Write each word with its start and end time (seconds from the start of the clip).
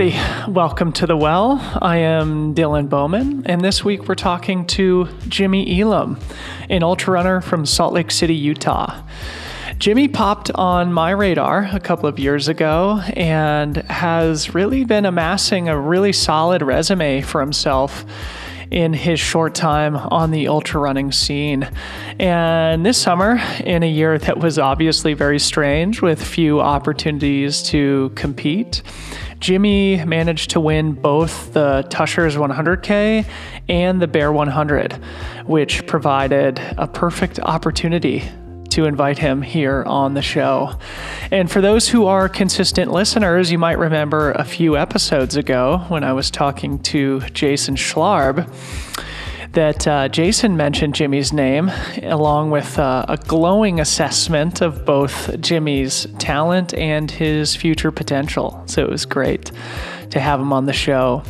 Everybody, 0.00 0.52
welcome 0.52 0.92
to 0.92 1.08
The 1.08 1.16
Well. 1.16 1.58
I 1.82 1.96
am 1.96 2.54
Dylan 2.54 2.88
Bowman, 2.88 3.42
and 3.46 3.62
this 3.62 3.84
week 3.84 4.06
we're 4.06 4.14
talking 4.14 4.64
to 4.66 5.08
Jimmy 5.26 5.80
Elam, 5.80 6.20
an 6.70 6.84
ultra 6.84 7.14
runner 7.14 7.40
from 7.40 7.66
Salt 7.66 7.94
Lake 7.94 8.12
City, 8.12 8.36
Utah. 8.36 9.02
Jimmy 9.78 10.06
popped 10.06 10.52
on 10.52 10.92
my 10.92 11.10
radar 11.10 11.68
a 11.72 11.80
couple 11.80 12.08
of 12.08 12.16
years 12.16 12.46
ago 12.46 13.00
and 13.14 13.78
has 13.90 14.54
really 14.54 14.84
been 14.84 15.04
amassing 15.04 15.68
a 15.68 15.76
really 15.76 16.12
solid 16.12 16.62
resume 16.62 17.20
for 17.20 17.40
himself 17.40 18.04
in 18.70 18.92
his 18.92 19.18
short 19.18 19.54
time 19.54 19.96
on 19.96 20.30
the 20.30 20.46
ultra 20.46 20.80
running 20.80 21.10
scene. 21.10 21.68
And 22.20 22.84
this 22.86 22.98
summer, 22.98 23.40
in 23.64 23.82
a 23.82 23.90
year 23.90 24.16
that 24.18 24.38
was 24.38 24.58
obviously 24.60 25.14
very 25.14 25.38
strange 25.38 26.02
with 26.02 26.22
few 26.22 26.60
opportunities 26.60 27.62
to 27.64 28.12
compete, 28.14 28.82
Jimmy 29.40 30.04
managed 30.04 30.50
to 30.50 30.60
win 30.60 30.92
both 30.92 31.52
the 31.52 31.86
Tushars 31.90 32.36
100K 32.36 33.26
and 33.68 34.02
the 34.02 34.06
Bear 34.06 34.32
100, 34.32 34.94
which 35.46 35.86
provided 35.86 36.60
a 36.76 36.86
perfect 36.86 37.38
opportunity 37.40 38.24
to 38.70 38.84
invite 38.84 39.18
him 39.18 39.42
here 39.42 39.82
on 39.86 40.14
the 40.14 40.22
show. 40.22 40.74
And 41.30 41.50
for 41.50 41.60
those 41.60 41.88
who 41.88 42.06
are 42.06 42.28
consistent 42.28 42.92
listeners, 42.92 43.50
you 43.50 43.58
might 43.58 43.78
remember 43.78 44.32
a 44.32 44.44
few 44.44 44.76
episodes 44.76 45.36
ago 45.36 45.84
when 45.88 46.04
I 46.04 46.12
was 46.12 46.30
talking 46.30 46.78
to 46.80 47.20
Jason 47.32 47.76
Schlarb 47.76 48.48
that 49.58 49.88
uh, 49.88 50.08
Jason 50.08 50.56
mentioned 50.56 50.94
Jimmy's 50.94 51.32
name 51.32 51.72
along 52.04 52.52
with 52.52 52.78
uh, 52.78 53.04
a 53.08 53.16
glowing 53.16 53.80
assessment 53.80 54.60
of 54.60 54.84
both 54.84 55.40
Jimmy's 55.40 56.06
talent 56.20 56.72
and 56.74 57.10
his 57.10 57.56
future 57.56 57.90
potential. 57.90 58.62
So 58.66 58.84
it 58.84 58.88
was 58.88 59.04
great 59.04 59.50
to 60.10 60.20
have 60.20 60.40
him 60.40 60.52
on 60.52 60.66
the 60.66 60.72
show. 60.72 61.22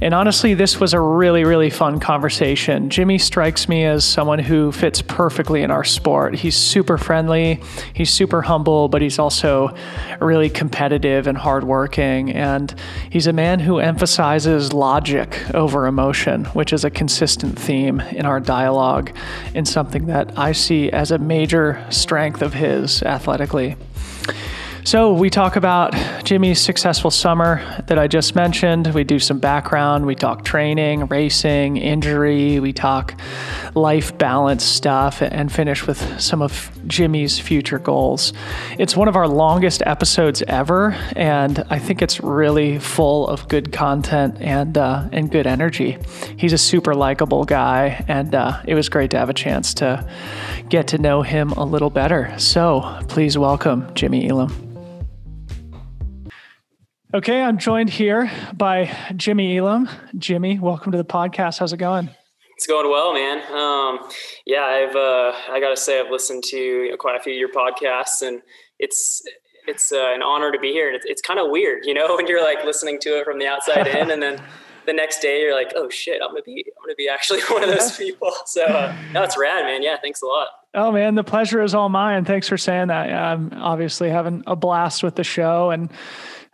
And 0.00 0.14
honestly, 0.14 0.54
this 0.54 0.78
was 0.78 0.94
a 0.94 1.00
really, 1.00 1.44
really 1.44 1.70
fun 1.70 1.98
conversation. 1.98 2.88
Jimmy 2.88 3.18
strikes 3.18 3.68
me 3.68 3.84
as 3.84 4.04
someone 4.04 4.38
who 4.38 4.70
fits 4.70 5.02
perfectly 5.02 5.62
in 5.62 5.70
our 5.70 5.82
sport. 5.82 6.36
He's 6.36 6.56
super 6.56 6.98
friendly, 6.98 7.60
he's 7.94 8.10
super 8.10 8.42
humble, 8.42 8.88
but 8.88 9.02
he's 9.02 9.18
also 9.18 9.74
really 10.20 10.50
competitive 10.50 11.26
and 11.26 11.36
hardworking. 11.36 12.30
And 12.32 12.72
he's 13.10 13.26
a 13.26 13.32
man 13.32 13.58
who 13.60 13.78
emphasizes 13.78 14.72
logic 14.72 15.38
over 15.54 15.86
emotion, 15.86 16.44
which 16.46 16.72
is 16.72 16.84
a 16.84 16.90
consistent 16.90 17.58
theme 17.58 18.00
in 18.00 18.24
our 18.24 18.38
dialogue 18.38 19.10
and 19.54 19.66
something 19.66 20.06
that 20.06 20.38
I 20.38 20.52
see 20.52 20.90
as 20.90 21.10
a 21.10 21.18
major 21.18 21.84
strength 21.90 22.42
of 22.42 22.54
his 22.54 23.02
athletically. 23.02 23.76
So, 24.84 25.12
we 25.12 25.28
talk 25.28 25.56
about 25.56 25.92
Jimmy's 26.24 26.60
successful 26.60 27.10
summer 27.10 27.82
that 27.88 27.98
I 27.98 28.06
just 28.06 28.34
mentioned. 28.34 28.94
We 28.94 29.04
do 29.04 29.18
some 29.18 29.38
background. 29.38 30.06
We 30.06 30.14
talk 30.14 30.44
training, 30.44 31.06
racing, 31.06 31.76
injury. 31.76 32.58
We 32.58 32.72
talk 32.72 33.14
life 33.74 34.16
balance 34.16 34.64
stuff 34.64 35.20
and 35.20 35.52
finish 35.52 35.86
with 35.86 36.20
some 36.20 36.40
of 36.40 36.70
Jimmy's 36.86 37.38
future 37.38 37.78
goals. 37.78 38.32
It's 38.78 38.96
one 38.96 39.08
of 39.08 39.16
our 39.16 39.28
longest 39.28 39.82
episodes 39.84 40.42
ever, 40.48 40.92
and 41.14 41.64
I 41.68 41.78
think 41.78 42.00
it's 42.00 42.20
really 42.20 42.78
full 42.78 43.28
of 43.28 43.46
good 43.48 43.72
content 43.72 44.38
and, 44.40 44.78
uh, 44.78 45.08
and 45.12 45.30
good 45.30 45.46
energy. 45.46 45.98
He's 46.38 46.54
a 46.54 46.58
super 46.58 46.94
likable 46.94 47.44
guy, 47.44 48.04
and 48.08 48.34
uh, 48.34 48.62
it 48.66 48.74
was 48.74 48.88
great 48.88 49.10
to 49.10 49.18
have 49.18 49.28
a 49.28 49.34
chance 49.34 49.74
to 49.74 50.08
get 50.70 50.86
to 50.88 50.98
know 50.98 51.22
him 51.22 51.52
a 51.52 51.64
little 51.64 51.90
better. 51.90 52.34
So, 52.38 53.00
please 53.08 53.36
welcome 53.36 53.92
Jimmy 53.94 54.28
Elam. 54.28 54.77
Okay, 57.14 57.40
I'm 57.40 57.56
joined 57.56 57.88
here 57.88 58.30
by 58.52 58.94
Jimmy 59.16 59.56
Elam. 59.56 59.88
Jimmy, 60.18 60.58
welcome 60.58 60.92
to 60.92 60.98
the 60.98 61.06
podcast. 61.06 61.58
How's 61.58 61.72
it 61.72 61.78
going? 61.78 62.10
It's 62.54 62.66
going 62.66 62.90
well, 62.90 63.14
man. 63.14 63.38
Um, 63.50 64.10
yeah, 64.44 64.64
I've 64.64 64.94
uh, 64.94 65.32
I 65.50 65.58
got 65.58 65.70
to 65.70 65.76
say 65.78 65.98
I've 65.98 66.10
listened 66.10 66.44
to 66.48 66.58
you 66.58 66.90
know, 66.90 66.98
quite 66.98 67.18
a 67.18 67.22
few 67.22 67.32
of 67.32 67.38
your 67.38 67.50
podcasts, 67.50 68.20
and 68.20 68.42
it's 68.78 69.22
it's 69.66 69.90
uh, 69.90 70.12
an 70.12 70.22
honor 70.22 70.52
to 70.52 70.58
be 70.58 70.70
here. 70.72 70.88
And 70.88 70.96
it's, 70.96 71.06
it's 71.06 71.22
kind 71.22 71.40
of 71.40 71.50
weird, 71.50 71.86
you 71.86 71.94
know, 71.94 72.14
when 72.16 72.26
you're 72.26 72.44
like 72.44 72.62
listening 72.66 72.98
to 73.00 73.18
it 73.18 73.24
from 73.24 73.38
the 73.38 73.46
outside 73.46 73.86
in, 73.86 74.10
and 74.10 74.22
then 74.22 74.42
the 74.84 74.92
next 74.92 75.20
day 75.20 75.40
you're 75.40 75.54
like, 75.54 75.72
oh 75.76 75.88
shit, 75.88 76.20
I'm 76.22 76.28
gonna 76.28 76.42
be 76.42 76.62
I'm 76.66 76.84
gonna 76.84 76.94
be 76.94 77.08
actually 77.08 77.40
one 77.48 77.64
of 77.64 77.70
those 77.70 77.96
people. 77.96 78.32
So 78.44 78.64
uh, 78.64 78.94
no, 79.14 79.22
it's 79.22 79.38
rad, 79.38 79.64
man. 79.64 79.82
Yeah, 79.82 79.96
thanks 79.98 80.20
a 80.20 80.26
lot. 80.26 80.48
Oh 80.74 80.92
man, 80.92 81.14
the 81.14 81.24
pleasure 81.24 81.62
is 81.62 81.74
all 81.74 81.88
mine. 81.88 82.26
Thanks 82.26 82.48
for 82.48 82.58
saying 82.58 82.88
that. 82.88 83.10
I'm 83.10 83.50
obviously 83.54 84.10
having 84.10 84.44
a 84.46 84.54
blast 84.54 85.02
with 85.02 85.14
the 85.14 85.24
show 85.24 85.70
and 85.70 85.88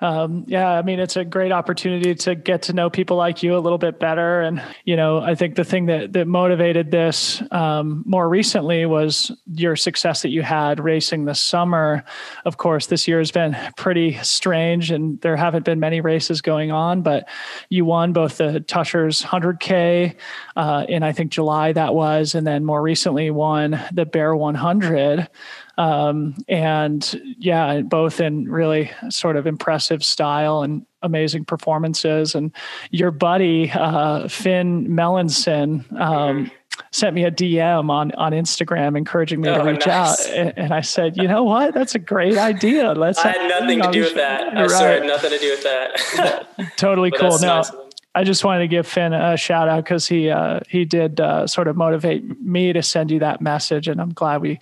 um, 0.01 0.45
yeah, 0.47 0.71
I 0.71 0.83
mean, 0.83 0.99
it's 0.99 1.17
a 1.17 1.25
great 1.25 1.53
opportunity 1.53 2.15
to 2.15 2.35
get 2.35 2.63
to 2.63 2.73
know 2.73 2.91
people 2.91 3.17
like 3.17 3.43
you 3.43 3.57
a 3.57 3.61
little 3.61 3.79
bit 3.79 4.01
better. 4.01 4.41
And, 4.41 4.63
you 4.85 4.97
know, 4.97 5.19
I 5.19 5.35
think 5.35 5.55
the 5.55 5.65
thing 5.65 5.87
that, 5.87 6.13
that 6.13 6.27
motivated 6.27 6.91
this 6.91 7.43
um, 7.51 8.03
more 8.07 8.29
recently 8.29 8.87
was 8.87 9.31
your 9.55 9.77
success 9.77 10.23
that 10.23 10.31
you 10.31 10.43
had 10.43 10.81
racing 10.81 11.25
this 11.25 11.41
summer. 11.41 12.05
Of 12.45 12.57
course, 12.57 12.87
this 12.87 13.07
year 13.07 13.19
has 13.19 13.31
been 13.31 13.57
pretty 13.77 14.19
strange 14.23 14.91
and 14.91 15.21
there 15.21 15.37
haven't 15.37 15.65
been 15.65 15.81
many 15.81 16.01
races 16.01 16.41
going 16.41 16.73
on, 16.73 17.03
but 17.03 17.29
you 17.69 17.85
won 17.85 18.13
both 18.13 18.39
the 18.39 18.65
Tushars 18.67 19.25
100K 19.25 20.17
uh, 20.57 20.87
in, 20.89 21.03
I 21.03 21.13
think, 21.13 21.31
July 21.31 21.73
that 21.73 21.95
was, 21.95 22.35
and 22.35 22.47
then 22.47 22.65
more 22.65 22.83
recently 22.83 23.31
won 23.31 23.81
the 23.93 24.05
Bear 24.05 24.35
100. 24.35 25.29
Um, 25.77 26.37
and 26.49 27.21
yeah, 27.39 27.81
both 27.81 28.21
in 28.21 28.51
really 28.51 28.91
sort 29.11 29.37
of 29.37 29.47
impressive 29.47 30.05
style 30.05 30.63
and 30.63 30.87
amazing 31.03 31.45
performances. 31.45 32.35
And 32.35 32.53
your 32.91 33.11
buddy, 33.11 33.71
uh, 33.71 34.29
Finn 34.29 34.89
Melanson, 34.89 35.91
um, 36.01 36.51
sent 36.91 37.15
me 37.15 37.25
a 37.25 37.31
DM 37.31 37.91
on 37.91 38.13
on 38.13 38.33
Instagram 38.33 38.97
encouraging 38.97 39.41
me 39.41 39.49
oh, 39.49 39.59
to 39.59 39.71
reach 39.71 39.87
nice. 39.87 40.29
out, 40.29 40.53
and, 40.57 40.73
I 40.73 40.81
said, 40.81 41.17
you 41.17 41.29
know 41.29 41.45
what, 41.45 41.75
that's 41.75 41.95
a 41.95 42.01
great 42.01 42.37
idea. 42.37 42.93
Let's. 42.93 43.19
I 43.19 43.33
had 43.33 43.49
nothing 43.49 43.83
to 43.83 43.91
do 43.91 44.01
with 44.01 44.15
that. 44.15 44.57
I 44.57 44.67
right. 44.67 45.03
had 45.03 45.07
nothing 45.07 45.31
to 45.31 45.39
do 45.39 45.51
with 45.51 45.63
that. 45.63 46.77
totally 46.77 47.11
cool. 47.19 47.39
No, 47.39 47.57
nice 47.57 47.71
I 48.17 48.23
just 48.23 48.45
wanted 48.45 48.61
to 48.61 48.69
give 48.69 48.87
Finn 48.87 49.13
a 49.13 49.37
shout 49.37 49.69
out 49.69 49.83
because 49.83 50.07
he 50.07 50.31
uh, 50.31 50.61
he 50.69 50.85
did 50.85 51.21
uh, 51.21 51.49
sort 51.49 51.67
of 51.67 51.77
motivate 51.77 52.41
me 52.41 52.73
to 52.73 52.83
send 52.83 53.11
you 53.11 53.19
that 53.19 53.41
message, 53.41 53.89
and 53.89 54.01
I'm 54.01 54.13
glad 54.13 54.41
we 54.41 54.61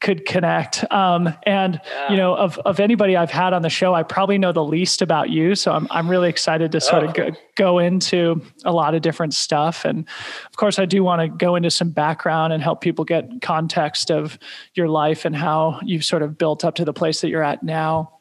could 0.00 0.26
connect. 0.26 0.84
Um, 0.92 1.32
and 1.44 1.80
yeah. 1.84 2.10
you 2.10 2.16
know, 2.16 2.34
of 2.34 2.58
of 2.58 2.80
anybody 2.80 3.16
I've 3.16 3.30
had 3.30 3.52
on 3.52 3.62
the 3.62 3.70
show, 3.70 3.94
I 3.94 4.02
probably 4.02 4.36
know 4.36 4.50
the 4.50 4.64
least 4.64 5.00
about 5.00 5.30
you, 5.30 5.54
so 5.54 5.72
I'm 5.72 5.86
I'm 5.90 6.08
really 6.08 6.28
excited 6.28 6.72
to 6.72 6.80
sort 6.80 7.04
oh. 7.04 7.06
of 7.06 7.14
go, 7.14 7.30
go 7.54 7.78
into 7.78 8.42
a 8.64 8.72
lot 8.72 8.94
of 8.94 9.02
different 9.02 9.32
stuff. 9.32 9.84
And 9.84 10.04
of 10.46 10.56
course, 10.56 10.80
I 10.80 10.84
do 10.84 11.04
want 11.04 11.22
to 11.22 11.28
go 11.28 11.54
into 11.54 11.70
some 11.70 11.90
background 11.90 12.52
and 12.52 12.60
help 12.62 12.80
people 12.80 13.04
get 13.04 13.30
context 13.42 14.10
of 14.10 14.38
your 14.74 14.88
life 14.88 15.24
and 15.24 15.36
how 15.36 15.78
you've 15.84 16.04
sort 16.04 16.22
of 16.22 16.36
built 16.36 16.64
up 16.64 16.74
to 16.76 16.84
the 16.84 16.92
place 16.92 17.20
that 17.20 17.28
you're 17.28 17.44
at 17.44 17.62
now. 17.62 18.18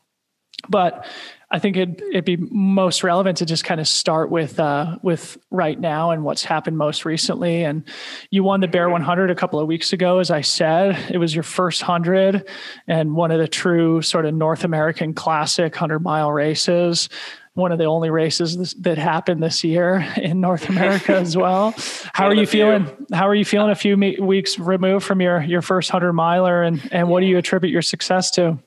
But 0.70 1.06
I 1.50 1.60
think 1.60 1.78
it'd, 1.78 2.02
it'd 2.02 2.26
be 2.26 2.36
most 2.36 3.04
relevant 3.04 3.38
to 3.38 3.46
just 3.46 3.64
kind 3.64 3.80
of 3.80 3.88
start 3.88 4.30
with 4.30 4.60
uh, 4.60 4.98
with 5.02 5.38
right 5.50 5.80
now 5.80 6.12
and 6.12 6.26
what's 6.26 6.44
happened 6.44 6.78
most 6.78 7.06
recently. 7.06 7.64
And 7.64 7.84
you 8.32 8.44
won 8.44 8.60
the 8.60 8.68
Bear 8.68 8.90
100 8.90 9.32
a 9.32 9.36
couple 9.36 9.60
of 9.60 9.68
weeks 9.68 9.94
ago, 9.94 10.20
as 10.20 10.30
I 10.30 10.42
said. 10.42 11.10
It 11.10 11.20
was 11.20 11.34
your 11.34 11.44
first 11.44 11.82
hundred 11.82 12.50
and 12.86 13.16
one 13.16 13.32
of 13.32 13.40
the 13.40 13.48
true 13.48 14.02
sort 14.02 14.26
of 14.26 14.34
North 14.34 14.66
American 14.66 15.14
classic 15.14 15.74
hundred 15.74 16.00
mile 16.00 16.34
races. 16.34 17.08
One 17.54 17.72
of 17.72 17.80
the 17.80 17.86
only 17.86 18.10
races 18.10 18.76
that 18.82 18.98
happened 18.98 19.42
this 19.42 19.64
year 19.64 20.06
in 20.18 20.42
North 20.42 20.70
America 20.70 21.16
as 21.16 21.36
well. 21.38 21.74
How 22.14 22.28
are 22.28 22.36
you 22.36 22.46
feeling? 22.46 22.88
How 23.14 23.28
are 23.28 23.34
you 23.34 23.46
feeling 23.46 23.72
a 23.72 23.76
few 23.76 23.96
weeks 24.20 24.60
removed 24.60 25.06
from 25.06 25.22
your 25.22 25.42
your 25.42 25.62
first 25.62 25.90
hundred 25.92 26.12
miler, 26.12 26.62
and 26.62 26.88
and 26.92 27.08
what 27.08 27.22
do 27.22 27.26
you 27.26 27.38
attribute 27.38 27.72
your 27.72 27.82
success 27.82 28.32
to? 28.32 28.60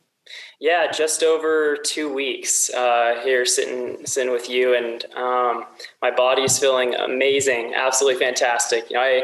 Yeah, 0.61 0.91
just 0.91 1.23
over 1.23 1.77
two 1.77 2.13
weeks 2.13 2.71
uh, 2.71 3.21
here 3.25 3.47
sitting 3.47 4.05
sitting 4.07 4.33
with 4.33 4.51
you, 4.51 4.75
and 4.75 5.05
um, 5.15 5.65
my 6.03 6.11
body's 6.11 6.59
feeling 6.59 6.95
amazing, 6.95 7.75
absolutely 7.75 8.21
fantastic. 8.21 8.91
You 8.91 8.97
know, 8.97 9.03
I 9.03 9.23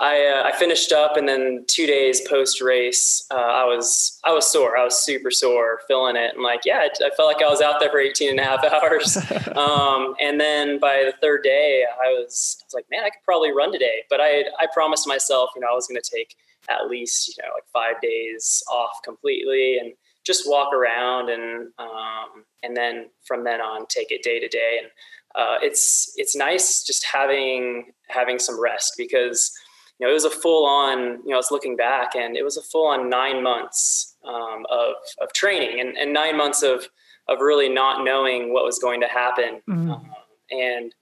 I, 0.00 0.26
uh, 0.26 0.48
I 0.48 0.56
finished 0.56 0.92
up, 0.92 1.16
and 1.16 1.28
then 1.28 1.64
two 1.66 1.86
days 1.86 2.26
post 2.28 2.60
race, 2.60 3.26
uh, 3.30 3.36
I 3.36 3.64
was 3.64 4.18
I 4.24 4.32
was 4.32 4.50
sore. 4.50 4.76
I 4.76 4.84
was 4.84 5.02
super 5.02 5.30
sore, 5.30 5.80
feeling 5.88 6.16
it, 6.16 6.34
and 6.34 6.42
like 6.42 6.60
yeah, 6.64 6.78
I, 6.78 7.06
I 7.06 7.10
felt 7.16 7.28
like 7.28 7.42
I 7.42 7.48
was 7.48 7.60
out 7.60 7.80
there 7.80 7.90
for 7.90 7.98
18 7.98 8.30
and 8.30 8.40
a 8.40 8.44
half 8.44 8.64
hours. 8.72 9.16
um, 9.56 10.14
and 10.20 10.40
then 10.40 10.78
by 10.78 11.04
the 11.04 11.14
third 11.20 11.42
day, 11.42 11.84
I 12.02 12.08
was 12.08 12.58
I 12.60 12.64
was 12.64 12.74
like, 12.74 12.86
man, 12.90 13.04
I 13.04 13.10
could 13.10 13.22
probably 13.24 13.52
run 13.52 13.72
today. 13.72 14.04
But 14.08 14.20
I 14.20 14.44
I 14.58 14.66
promised 14.72 15.06
myself, 15.06 15.50
you 15.54 15.60
know, 15.60 15.68
I 15.70 15.74
was 15.74 15.86
going 15.86 16.00
to 16.00 16.10
take 16.10 16.36
at 16.68 16.88
least 16.88 17.28
you 17.28 17.42
know 17.42 17.50
like 17.54 17.64
five 17.72 18.00
days 18.00 18.62
off 18.70 19.00
completely, 19.04 19.78
and 19.78 19.92
just 20.26 20.48
walk 20.48 20.74
around 20.74 21.30
and 21.30 21.68
um, 21.78 22.44
and 22.62 22.76
then 22.76 23.06
from 23.24 23.44
then 23.44 23.60
on 23.60 23.86
take 23.86 24.10
it 24.10 24.22
day 24.22 24.40
to 24.40 24.48
day 24.48 24.80
and 24.82 24.90
uh, 25.36 25.56
it's 25.62 26.12
it's 26.16 26.34
nice 26.34 26.82
just 26.82 27.04
having 27.04 27.92
having 28.08 28.38
some 28.38 28.60
rest 28.60 28.94
because 28.96 29.52
you 29.98 30.06
know 30.06 30.10
it 30.10 30.14
was 30.14 30.24
a 30.24 30.30
full 30.30 30.66
on 30.66 30.98
you 30.98 31.28
know 31.28 31.34
I 31.34 31.36
was 31.36 31.50
looking 31.50 31.76
back 31.76 32.16
and 32.16 32.36
it 32.36 32.42
was 32.42 32.56
a 32.56 32.62
full 32.62 32.88
on 32.88 33.08
nine 33.08 33.42
months 33.42 34.16
um, 34.26 34.64
of 34.70 34.94
of 35.20 35.32
training 35.32 35.80
and, 35.80 35.96
and 35.96 36.12
nine 36.12 36.36
months 36.36 36.62
of 36.62 36.88
of 37.28 37.40
really 37.40 37.68
not 37.68 38.04
knowing 38.04 38.52
what 38.52 38.64
was 38.64 38.78
going 38.78 39.00
to 39.00 39.08
happen. 39.08 39.60
Mm-hmm. 39.68 39.90
Um, 39.90 40.10
and 40.50 40.94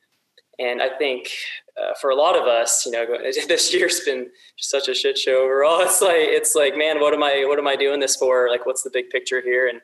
and 0.59 0.83
I 0.83 0.89
think 0.97 1.31
uh, 1.77 1.95
for 2.01 2.11
a 2.11 2.15
lot 2.15 2.37
of 2.37 2.47
us, 2.47 2.87
you 2.87 2.93
know, 2.93 3.07
this 3.49 3.73
year's 3.73 4.01
been 4.01 4.29
such 4.59 4.89
a 4.89 4.95
shit 4.95 5.19
show 5.19 5.45
overall. 5.45 5.81
It's 5.85 6.01
like 6.01 6.17
it's 6.19 6.55
like, 6.55 6.77
man, 6.77 7.01
what 7.01 7.15
am 7.15 7.23
I 7.23 7.45
what 7.47 7.59
am 7.59 7.67
I 7.67 7.77
doing 7.77 8.01
this 8.01 8.17
for? 8.17 8.49
Like, 8.51 8.67
what's 8.67 8.83
the 8.83 8.91
big 8.91 9.11
picture 9.11 9.41
here? 9.41 9.69
And 9.69 9.81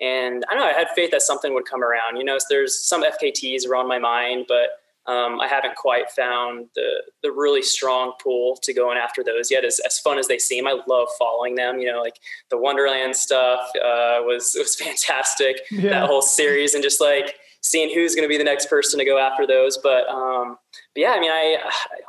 and 0.00 0.44
I 0.50 0.54
don't 0.54 0.62
know. 0.62 0.70
I 0.70 0.72
had 0.72 0.88
faith 0.94 1.10
that 1.12 1.22
something 1.22 1.54
would 1.54 1.66
come 1.66 1.82
around. 1.82 2.16
You 2.16 2.24
know, 2.24 2.38
there's 2.48 2.84
some 2.84 3.04
FKTs 3.04 3.68
around 3.68 3.86
my 3.86 3.98
mind, 3.98 4.46
but 4.48 4.70
um, 5.06 5.38
I 5.40 5.46
haven't 5.46 5.76
quite 5.76 6.10
found 6.10 6.68
the 6.74 7.02
the 7.22 7.30
really 7.30 7.62
strong 7.62 8.14
pull 8.22 8.56
to 8.62 8.72
going 8.72 8.96
after 8.96 9.22
those 9.22 9.50
yet. 9.50 9.64
As, 9.64 9.78
as 9.80 9.98
fun 9.98 10.18
as 10.18 10.28
they 10.28 10.38
seem, 10.38 10.66
I 10.66 10.80
love 10.88 11.08
following 11.18 11.54
them. 11.54 11.78
You 11.78 11.92
know, 11.92 12.00
like 12.00 12.18
the 12.50 12.58
Wonderland 12.58 13.14
stuff 13.14 13.60
uh, 13.76 14.20
was 14.22 14.54
was 14.58 14.74
fantastic. 14.74 15.60
Yeah. 15.70 15.90
That 15.90 16.06
whole 16.06 16.22
series 16.22 16.74
and 16.74 16.82
just 16.82 17.00
like 17.00 17.36
seeing 17.64 17.92
who's 17.94 18.14
going 18.14 18.24
to 18.24 18.28
be 18.28 18.36
the 18.36 18.44
next 18.44 18.68
person 18.68 18.98
to 18.98 19.06
go 19.06 19.18
after 19.18 19.46
those. 19.46 19.78
But, 19.78 20.06
um, 20.08 20.58
but 20.94 21.00
yeah, 21.00 21.12
I 21.12 21.20
mean, 21.20 21.30
I 21.30 21.56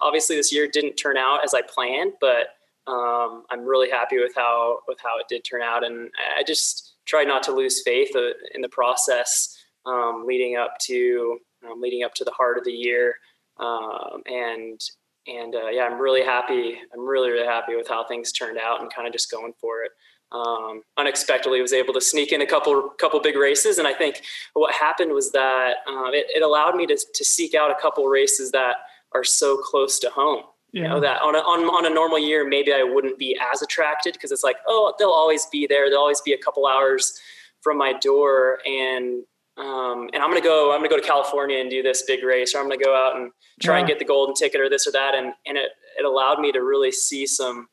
obviously 0.01 0.35
this 0.35 0.51
year 0.53 0.67
didn't 0.67 0.95
turn 0.95 1.17
out 1.17 1.45
as 1.45 1.53
I 1.53 1.61
planned, 1.61 2.11
but 2.19 2.47
um, 2.87 3.45
I'm 3.49 3.65
really 3.65 3.89
happy 3.89 4.19
with 4.19 4.33
how 4.35 4.79
with 4.87 4.99
how 5.01 5.17
it 5.17 5.27
did 5.27 5.43
turn 5.43 5.61
out, 5.63 5.83
and 5.83 6.11
I 6.37 6.43
just 6.43 6.97
tried 7.05 7.27
not 7.27 7.41
to 7.43 7.51
lose 7.51 7.81
faith 7.83 8.15
uh, 8.15 8.33
in 8.53 8.61
the 8.61 8.69
process 8.69 9.57
um, 9.87 10.25
leading 10.27 10.55
up 10.55 10.77
to 10.81 11.39
um, 11.67 11.81
leading 11.81 12.03
up 12.03 12.13
to 12.15 12.23
the 12.23 12.31
heart 12.31 12.57
of 12.57 12.63
the 12.63 12.71
year. 12.71 13.15
Um, 13.59 14.21
and 14.27 14.79
and 15.25 15.55
uh, 15.55 15.69
yeah, 15.69 15.85
I'm 15.85 15.99
really 15.99 16.23
happy. 16.23 16.77
I'm 16.93 17.07
really 17.07 17.31
really 17.31 17.47
happy 17.47 17.75
with 17.75 17.87
how 17.87 18.05
things 18.05 18.31
turned 18.31 18.59
out 18.59 18.81
and 18.81 18.93
kind 18.93 19.07
of 19.07 19.13
just 19.13 19.31
going 19.31 19.53
for 19.59 19.81
it. 19.81 19.91
Um, 20.31 20.81
unexpectedly 20.97 21.61
was 21.61 21.71
able 21.71 21.93
to 21.93 22.01
sneak 22.01 22.31
in 22.31 22.41
a 22.41 22.45
couple 22.45 22.89
couple 22.99 23.19
big 23.21 23.37
races, 23.37 23.77
and 23.77 23.87
I 23.87 23.93
think 23.93 24.21
what 24.53 24.73
happened 24.73 25.13
was 25.13 25.31
that 25.31 25.75
uh, 25.87 26.09
it, 26.11 26.25
it, 26.35 26.41
allowed 26.41 26.75
me 26.75 26.85
to 26.87 26.97
to 26.97 27.23
seek 27.23 27.53
out 27.53 27.71
a 27.71 27.75
couple 27.79 28.05
races 28.07 28.51
that 28.51 28.75
are 29.13 29.23
so 29.23 29.55
close 29.57 29.99
to 29.99 30.09
home. 30.09 30.43
Yeah. 30.73 30.81
You 30.81 30.87
know 30.89 30.99
that 30.99 31.21
on 31.21 31.35
a, 31.35 31.39
on, 31.39 31.61
on 31.65 31.89
a 31.89 31.93
normal 31.93 32.19
year, 32.19 32.45
maybe 32.45 32.73
I 32.73 32.83
wouldn't 32.83 33.17
be 33.17 33.39
as 33.53 33.61
attracted 33.61 34.13
because 34.13 34.31
it's 34.31 34.43
like, 34.43 34.57
oh, 34.67 34.93
they'll 34.99 35.09
always 35.09 35.45
be 35.45 35.67
there. 35.67 35.89
They'll 35.89 35.99
always 35.99 36.21
be 36.21 36.33
a 36.33 36.37
couple 36.37 36.65
hours 36.67 37.17
from 37.61 37.77
my 37.77 37.93
door, 37.93 38.59
and 38.65 39.23
um, 39.57 40.09
and 40.11 40.21
I'm 40.21 40.29
gonna 40.29 40.41
go. 40.41 40.73
I'm 40.73 40.79
gonna 40.79 40.89
go 40.89 40.97
to 40.97 41.07
California 41.07 41.59
and 41.59 41.69
do 41.69 41.81
this 41.81 42.01
big 42.01 42.23
race, 42.23 42.53
or 42.53 42.59
I'm 42.59 42.65
gonna 42.65 42.83
go 42.83 42.95
out 42.95 43.15
and 43.15 43.31
try 43.61 43.75
yeah. 43.75 43.79
and 43.79 43.87
get 43.87 43.99
the 43.99 44.05
golden 44.05 44.35
ticket, 44.35 44.59
or 44.59 44.69
this 44.69 44.85
or 44.85 44.91
that. 44.91 45.15
And 45.15 45.33
and 45.45 45.57
it 45.57 45.69
it 45.97 46.03
allowed 46.03 46.39
me 46.39 46.51
to 46.51 46.59
really 46.59 46.91
see 46.91 47.25
some 47.25 47.67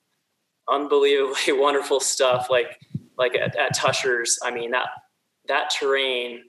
unbelievably 0.69 1.35
wonderful 1.53 2.01
stuff. 2.01 2.49
Like 2.51 2.79
like 3.19 3.35
at, 3.35 3.57
at 3.57 3.77
Tushars, 3.77 4.39
I 4.43 4.51
mean 4.51 4.71
that 4.73 4.89
that 5.49 5.71
terrain 5.71 6.43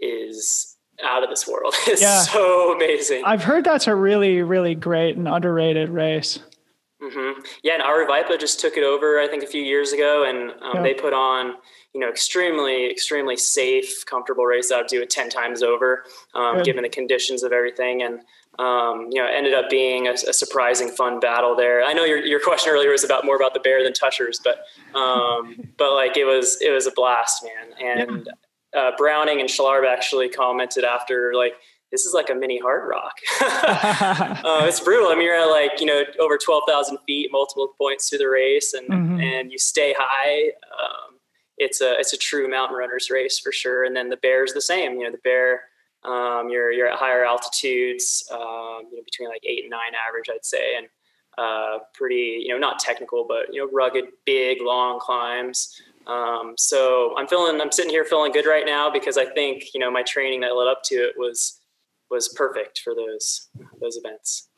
is 0.00 0.76
out 1.04 1.22
of 1.22 1.30
this 1.30 1.46
world. 1.46 1.74
It's 1.86 2.02
yeah. 2.02 2.22
so 2.22 2.74
amazing. 2.74 3.22
I've 3.24 3.42
heard 3.42 3.64
that's 3.64 3.86
a 3.86 3.94
really 3.94 4.42
really 4.42 4.74
great 4.74 5.16
and 5.16 5.28
underrated 5.28 5.90
race. 5.90 6.38
Mm-hmm. 7.02 7.42
Yeah, 7.62 7.74
and 7.74 7.82
Aravaipa 7.84 8.40
just 8.40 8.58
took 8.58 8.76
it 8.76 8.82
over, 8.82 9.20
I 9.20 9.28
think, 9.28 9.44
a 9.44 9.46
few 9.46 9.62
years 9.62 9.92
ago, 9.92 10.24
and 10.28 10.50
um, 10.60 10.82
they 10.82 10.94
put 10.94 11.12
on 11.12 11.54
you 11.94 12.00
know, 12.00 12.08
extremely, 12.08 12.90
extremely 12.90 13.36
safe, 13.36 14.04
comfortable 14.06 14.44
race 14.44 14.68
that 14.68 14.78
I'd 14.78 14.86
do 14.86 15.02
it 15.02 15.10
10 15.10 15.30
times 15.30 15.62
over, 15.62 16.04
um, 16.34 16.62
given 16.62 16.82
the 16.82 16.88
conditions 16.88 17.42
of 17.42 17.52
everything. 17.52 18.02
And, 18.02 18.20
um, 18.58 19.08
you 19.10 19.22
know, 19.22 19.28
ended 19.28 19.54
up 19.54 19.70
being 19.70 20.08
a, 20.08 20.12
a, 20.12 20.32
surprising 20.32 20.88
fun 20.88 21.20
battle 21.20 21.54
there. 21.54 21.84
I 21.84 21.92
know 21.92 22.04
your, 22.04 22.18
your 22.18 22.40
question 22.40 22.72
earlier 22.72 22.90
was 22.90 23.04
about 23.04 23.24
more 23.24 23.36
about 23.36 23.54
the 23.54 23.60
bear 23.60 23.84
than 23.84 23.92
Tushars, 23.92 24.38
but, 24.42 24.64
um, 24.98 25.56
but 25.78 25.94
like 25.94 26.16
it 26.16 26.24
was, 26.24 26.60
it 26.60 26.70
was 26.70 26.86
a 26.86 26.90
blast, 26.90 27.44
man. 27.44 27.98
And, 28.00 28.28
uh, 28.76 28.90
Browning 28.98 29.40
and 29.40 29.48
Schlarb 29.48 29.86
actually 29.86 30.28
commented 30.28 30.84
after 30.84 31.32
like, 31.34 31.54
this 31.90 32.04
is 32.04 32.12
like 32.12 32.28
a 32.28 32.34
mini 32.34 32.60
Hardrock. 32.60 33.12
uh, 33.40 34.66
it's 34.66 34.80
brutal. 34.80 35.08
I 35.08 35.14
mean, 35.14 35.24
you're 35.24 35.40
at 35.40 35.46
like, 35.46 35.80
you 35.80 35.86
know, 35.86 36.02
over 36.20 36.36
12,000 36.36 36.98
feet, 37.06 37.30
multiple 37.32 37.72
points 37.78 38.10
to 38.10 38.18
the 38.18 38.28
race 38.28 38.74
and, 38.74 38.88
mm-hmm. 38.88 39.20
and 39.20 39.50
you 39.50 39.58
stay 39.58 39.94
high. 39.96 40.50
Um, 40.78 41.18
it's 41.58 41.80
a 41.80 41.98
it's 41.98 42.12
a 42.12 42.16
true 42.16 42.48
mountain 42.48 42.76
runners 42.76 43.10
race 43.10 43.38
for 43.38 43.52
sure. 43.52 43.84
And 43.84 43.96
then 43.96 44.10
the 44.10 44.16
bear's 44.16 44.52
the 44.52 44.60
same. 44.60 44.98
You 44.98 45.04
know, 45.04 45.10
the 45.10 45.18
bear, 45.18 45.62
um, 46.08 46.48
you're 46.48 46.72
you're 46.72 46.88
at 46.88 46.98
higher 46.98 47.24
altitudes, 47.24 48.26
um, 48.32 48.88
you 48.90 48.96
know, 48.96 49.02
between 49.04 49.28
like 49.28 49.42
eight 49.44 49.64
and 49.64 49.70
nine 49.70 49.92
average, 50.08 50.28
I'd 50.30 50.44
say, 50.44 50.76
and 50.76 50.86
uh, 51.36 51.78
pretty, 51.94 52.42
you 52.44 52.48
know, 52.48 52.58
not 52.58 52.78
technical, 52.78 53.26
but 53.28 53.52
you 53.52 53.60
know, 53.60 53.70
rugged, 53.72 54.06
big, 54.24 54.58
long 54.62 54.98
climbs. 54.98 55.80
Um, 56.06 56.54
so 56.56 57.14
I'm 57.18 57.28
feeling, 57.28 57.60
I'm 57.60 57.70
sitting 57.70 57.90
here 57.90 58.04
feeling 58.04 58.32
good 58.32 58.46
right 58.46 58.64
now 58.64 58.90
because 58.90 59.18
I 59.18 59.26
think 59.26 59.74
you 59.74 59.80
know 59.80 59.90
my 59.90 60.02
training 60.02 60.40
that 60.40 60.56
led 60.56 60.68
up 60.68 60.82
to 60.84 60.94
it 60.94 61.14
was 61.16 61.60
was 62.10 62.28
perfect 62.28 62.80
for 62.82 62.94
those 62.94 63.48
those 63.80 63.96
events. 63.96 64.48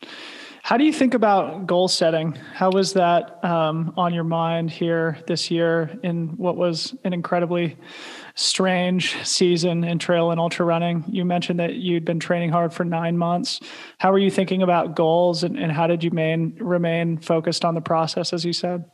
How 0.62 0.76
do 0.76 0.84
you 0.84 0.92
think 0.92 1.14
about 1.14 1.66
goal 1.66 1.88
setting? 1.88 2.32
How 2.54 2.70
was 2.70 2.92
that 2.92 3.42
um, 3.44 3.92
on 3.96 4.14
your 4.14 4.24
mind 4.24 4.70
here 4.70 5.18
this 5.26 5.50
year 5.50 5.90
in 6.04 6.28
what 6.36 6.56
was 6.56 6.94
an 7.02 7.12
incredibly 7.12 7.76
strange 8.40 9.16
season 9.26 9.84
in 9.84 9.98
trail 9.98 10.30
and 10.30 10.40
ultra 10.40 10.64
running? 10.64 11.04
You 11.06 11.24
mentioned 11.24 11.60
that 11.60 11.74
you'd 11.74 12.04
been 12.04 12.20
training 12.20 12.50
hard 12.50 12.72
for 12.72 12.84
nine 12.84 13.18
months. 13.18 13.60
How 13.98 14.10
were 14.10 14.18
you 14.18 14.30
thinking 14.30 14.62
about 14.62 14.96
goals 14.96 15.44
and, 15.44 15.58
and 15.58 15.70
how 15.70 15.86
did 15.86 16.02
you 16.02 16.10
main, 16.10 16.56
remain 16.58 17.18
focused 17.18 17.64
on 17.64 17.74
the 17.74 17.80
process, 17.80 18.32
as 18.32 18.44
you 18.44 18.52
said? 18.52 18.84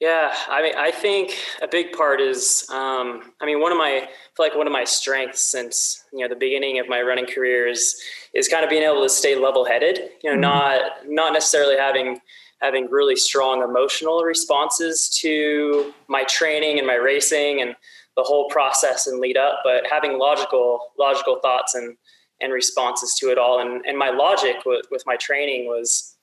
Yeah, 0.00 0.32
I 0.48 0.62
mean, 0.62 0.74
I 0.76 0.90
think 0.90 1.36
a 1.60 1.68
big 1.68 1.92
part 1.92 2.20
is, 2.20 2.66
um, 2.70 3.32
I 3.40 3.46
mean, 3.46 3.60
one 3.60 3.72
of 3.72 3.78
my, 3.78 4.02
I 4.04 4.08
feel 4.36 4.46
like 4.46 4.56
one 4.56 4.66
of 4.66 4.72
my 4.72 4.84
strengths 4.84 5.40
since 5.40 6.04
you 6.12 6.20
know 6.20 6.28
the 6.28 6.38
beginning 6.38 6.78
of 6.78 6.88
my 6.88 7.00
running 7.00 7.26
career 7.26 7.66
is 7.66 8.00
is 8.34 8.46
kind 8.46 8.64
of 8.64 8.70
being 8.70 8.82
able 8.82 9.02
to 9.02 9.08
stay 9.08 9.36
level 9.36 9.64
headed. 9.64 9.98
You 10.22 10.30
know, 10.30 10.34
mm-hmm. 10.34 10.40
not 10.40 10.80
not 11.06 11.32
necessarily 11.32 11.76
having 11.76 12.20
having 12.60 12.88
really 12.90 13.16
strong 13.16 13.62
emotional 13.62 14.22
responses 14.22 15.08
to 15.08 15.92
my 16.08 16.24
training 16.24 16.78
and 16.78 16.86
my 16.86 16.94
racing 16.94 17.60
and 17.60 17.74
the 18.16 18.22
whole 18.22 18.48
process 18.48 19.06
and 19.06 19.20
lead 19.20 19.36
up, 19.36 19.60
but 19.64 19.84
having 19.90 20.18
logical 20.18 20.92
logical 20.98 21.38
thoughts 21.40 21.74
and 21.74 21.96
and 22.40 22.52
responses 22.52 23.14
to 23.20 23.30
it 23.30 23.38
all. 23.38 23.60
And 23.60 23.84
and 23.86 23.98
my 23.98 24.10
logic 24.10 24.56
with, 24.66 24.86
with 24.90 25.02
my 25.06 25.16
training 25.16 25.66
was 25.66 26.14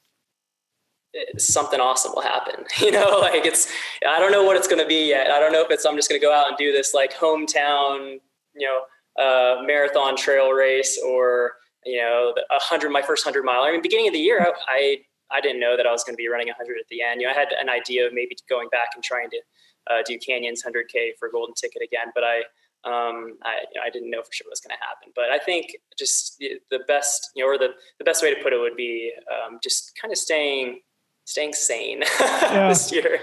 something 1.38 1.80
awesome 1.80 2.14
will 2.16 2.22
happen. 2.22 2.66
You 2.80 2.92
know, 2.92 3.20
like 3.20 3.46
it's, 3.46 3.72
I 4.08 4.20
don't 4.20 4.32
know 4.32 4.44
what 4.44 4.58
it's 4.58 4.68
going 4.68 4.82
to 4.82 4.88
be 4.88 5.08
yet. 5.10 5.30
I 5.30 5.40
don't 5.40 5.52
know 5.52 5.62
if 5.62 5.70
it's, 5.70 5.86
I'm 5.86 5.96
just 5.96 6.10
going 6.10 6.20
to 6.20 6.26
go 6.26 6.34
out 6.34 6.48
and 6.48 6.58
do 6.58 6.72
this 6.72 6.94
like 6.94 7.14
hometown, 7.14 8.20
you 8.56 8.68
know, 8.68 8.82
uh, 9.24 9.62
marathon 9.64 10.16
trail 10.16 10.52
race 10.52 11.00
or, 11.06 11.54
you 11.86 11.98
know, 12.00 12.34
a 12.50 12.60
hundred, 12.60 12.90
my 12.90 13.02
first 13.02 13.24
hundred 13.24 13.44
mile. 13.44 13.62
I 13.62 13.72
mean, 13.72 13.82
beginning 13.82 14.08
of 14.08 14.14
the 14.14 14.20
year, 14.20 14.42
I, 14.42 14.52
I, 14.68 14.98
I 15.32 15.42
didn't 15.42 15.60
know 15.60 15.78
that 15.78 15.86
I 15.86 15.92
was 15.92 16.04
going 16.04 16.16
to 16.16 16.18
be 16.18 16.28
running 16.28 16.50
a 16.50 16.54
hundred 16.54 16.78
at 16.80 16.88
the 16.90 17.02
end. 17.02 17.22
You 17.22 17.28
know, 17.28 17.34
I 17.34 17.38
had 17.38 17.50
an 17.52 17.70
idea 17.70 18.08
of 18.08 18.14
maybe 18.14 18.36
going 18.50 18.70
back 18.70 18.90
and 18.96 19.04
trying 19.04 19.30
to 19.30 19.42
uh, 19.90 20.02
do 20.06 20.18
Canyons 20.18 20.64
100K 20.64 21.18
for 21.20 21.30
golden 21.30 21.56
ticket 21.56 21.82
again, 21.82 22.08
but 22.14 22.24
I, 22.24 22.40
um, 22.84 23.38
I, 23.44 23.60
you 23.74 23.80
know, 23.80 23.86
I 23.86 23.90
didn't 23.90 24.10
know 24.10 24.22
for 24.22 24.32
sure 24.32 24.46
what 24.46 24.52
was 24.52 24.60
going 24.60 24.76
to 24.76 24.84
happen. 24.84 25.12
But 25.16 25.30
I 25.32 25.38
think 25.38 25.76
just 25.98 26.40
the 26.40 26.80
best, 26.88 27.32
you 27.36 27.44
know, 27.44 27.50
or 27.50 27.58
the, 27.58 27.70
the 28.00 28.04
best 28.04 28.24
way 28.24 28.34
to 28.34 28.42
put 28.42 28.54
it 28.54 28.60
would 28.60 28.76
be 28.76 29.12
um, 29.32 29.60
just 29.64 29.94
kind 30.00 30.12
of 30.12 30.18
staying 30.18 30.82
staying 31.26 31.54
sane 31.54 32.02
yeah. 32.20 32.68
this 32.68 32.92
year. 32.92 33.20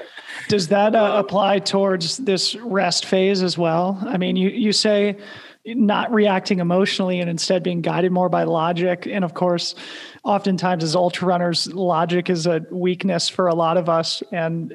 Does 0.49 0.69
that 0.69 0.95
uh, 0.95 1.15
um, 1.15 1.17
apply 1.17 1.59
towards 1.59 2.19
this 2.19 2.55
rest 2.57 3.05
phase 3.05 3.43
as 3.43 3.59
well? 3.59 3.99
I 4.07 4.17
mean, 4.17 4.37
you 4.37 4.49
you 4.49 4.73
say 4.73 5.19
not 5.67 6.13
reacting 6.13 6.61
emotionally 6.61 7.21
and 7.21 7.29
instead 7.29 7.63
being 7.63 7.83
guided 7.83 8.13
more 8.13 8.29
by 8.29 8.45
logic. 8.45 9.07
And 9.07 9.25
of 9.25 9.35
course, 9.35 9.75
oftentimes 10.29 10.85
as 10.85 10.95
ultra 10.95 11.27
runners, 11.27 11.73
logic 11.73 12.29
is 12.29 12.47
a 12.47 12.65
weakness 12.71 13.31
for 13.31 13.49
a 13.49 13.55
lot 13.55 13.79
of 13.79 13.89
us. 13.89 14.23
And 14.31 14.75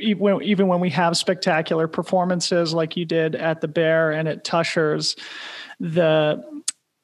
even 0.00 0.66
when 0.66 0.80
we 0.80 0.88
have 0.90 1.16
spectacular 1.16 1.86
performances 1.86 2.72
like 2.72 2.96
you 2.96 3.04
did 3.04 3.34
at 3.34 3.60
the 3.60 3.68
Bear 3.68 4.12
and 4.12 4.26
at 4.26 4.44
Tushars 4.44 5.16
the 5.82 6.42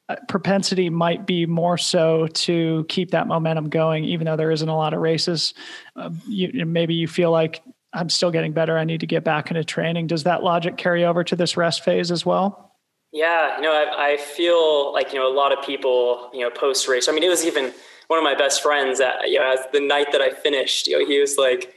uh, 0.08 0.16
propensity 0.28 0.88
might 0.88 1.26
be 1.26 1.44
more 1.44 1.76
so 1.76 2.28
to 2.28 2.86
keep 2.88 3.10
that 3.10 3.26
momentum 3.26 3.68
going, 3.68 4.04
even 4.04 4.24
though 4.24 4.36
there 4.36 4.52
isn't 4.52 4.68
a 4.68 4.76
lot 4.76 4.94
of 4.94 5.00
races. 5.00 5.52
Uh, 5.96 6.10
you, 6.26 6.64
maybe 6.64 6.94
you 6.94 7.08
feel 7.08 7.32
like 7.32 7.60
I'm 7.92 8.08
still 8.08 8.30
getting 8.30 8.52
better. 8.52 8.78
I 8.78 8.84
need 8.84 9.00
to 9.00 9.06
get 9.06 9.24
back 9.24 9.50
into 9.50 9.64
training. 9.64 10.06
Does 10.06 10.22
that 10.22 10.42
logic 10.44 10.76
carry 10.76 11.04
over 11.04 11.24
to 11.24 11.36
this 11.36 11.56
rest 11.56 11.84
phase 11.84 12.12
as 12.12 12.24
well? 12.24 12.67
Yeah, 13.12 13.56
you 13.56 13.62
know, 13.62 13.72
I, 13.72 14.12
I 14.12 14.16
feel 14.16 14.92
like 14.92 15.12
you 15.12 15.18
know 15.18 15.32
a 15.32 15.34
lot 15.34 15.56
of 15.56 15.64
people, 15.64 16.30
you 16.32 16.40
know, 16.40 16.50
post 16.50 16.88
race. 16.88 17.08
I 17.08 17.12
mean, 17.12 17.22
it 17.22 17.28
was 17.28 17.44
even 17.44 17.72
one 18.08 18.18
of 18.18 18.24
my 18.24 18.34
best 18.34 18.62
friends 18.62 18.98
that 18.98 19.28
you 19.28 19.38
know, 19.38 19.56
the 19.72 19.80
night 19.80 20.12
that 20.12 20.20
I 20.20 20.30
finished, 20.30 20.86
you 20.86 20.98
know, 20.98 21.06
he 21.06 21.18
was 21.18 21.38
like, 21.38 21.74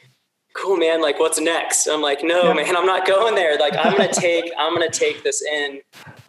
"Cool, 0.54 0.76
man. 0.76 1.02
Like, 1.02 1.20
what's 1.20 1.40
next?" 1.40 1.88
I'm 1.88 2.02
like, 2.02 2.22
"No, 2.22 2.50
yeah. 2.50 2.54
man, 2.54 2.76
I'm 2.76 2.86
not 2.86 3.08
going 3.08 3.36
there. 3.36 3.58
Like, 3.58 3.76
I'm 3.78 3.96
gonna 3.96 4.12
take, 4.12 4.52
I'm 4.58 4.74
gonna 4.74 4.90
take 4.90 5.24
this 5.24 5.42
in." 5.42 5.82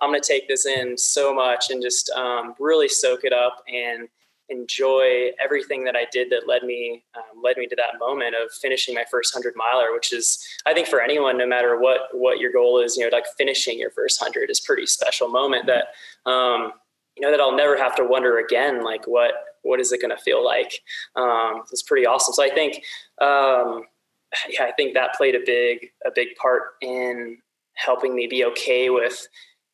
I'm 0.03 0.11
going 0.11 0.21
to 0.21 0.29
take 0.29 0.49
this 0.49 0.67
in 0.67 0.99
so 0.99 1.33
much 1.33 1.71
and 1.71 1.81
just 1.81 2.11
um, 2.11 2.57
really 2.59 2.89
soak 2.89 3.21
it 3.23 3.33
up 3.33 3.63
and 3.73 4.09
enjoy 4.53 5.31
everything 5.43 5.85
that 5.85 5.97
I 5.97 6.07
did 6.13 6.31
that 6.31 6.47
led 6.47 6.63
me 6.63 7.03
um, 7.17 7.43
led 7.43 7.57
me 7.57 7.67
to 7.67 7.77
that 7.77 7.99
moment 7.99 8.35
of 8.35 8.53
finishing 8.53 8.95
my 8.95 9.05
first 9.11 9.33
hundred 9.33 9.55
miler, 9.57 9.93
which 9.93 10.13
is 10.13 10.45
I 10.67 10.75
think 10.75 10.87
for 10.87 11.01
anyone, 11.01 11.39
no 11.39 11.47
matter 11.47 11.79
what 11.79 12.09
what 12.13 12.39
your 12.39 12.53
goal 12.53 12.79
is, 12.79 12.97
you 12.97 13.05
know, 13.05 13.17
like 13.17 13.27
finishing 13.39 13.79
your 13.79 13.91
first 13.91 14.23
hundred 14.23 14.51
is 14.51 14.61
pretty 14.61 14.87
special 14.87 15.29
moment 15.29 15.67
that 15.67 15.87
um, 16.31 16.73
you 17.17 17.23
know 17.23 17.31
that 17.31 17.41
I'll 17.41 17.57
never 17.57 17.77
have 17.77 17.97
to 17.97 18.05
wonder 18.05 18.39
again, 18.39 18.85
like 18.85 19.07
what 19.07 19.33
what 19.63 19.81
is 19.81 19.93
it 19.93 20.01
going 20.01 20.17
to 20.17 20.23
feel 20.23 20.45
like? 20.45 20.81
Um, 21.17 21.63
it's 21.71 21.83
pretty 21.83 22.07
awesome. 22.07 22.35
So 22.35 22.43
I 22.45 22.51
think, 22.51 22.83
um, 23.21 23.85
yeah, 24.49 24.65
I 24.65 24.73
think 24.73 24.95
that 24.95 25.15
played 25.15 25.35
a 25.35 25.41
big 25.45 25.89
a 26.05 26.11
big 26.15 26.35
part 26.37 26.63
in 26.81 27.39
helping 27.75 28.15
me 28.15 28.27
be 28.27 28.45
okay 28.45 28.91
with 28.91 29.27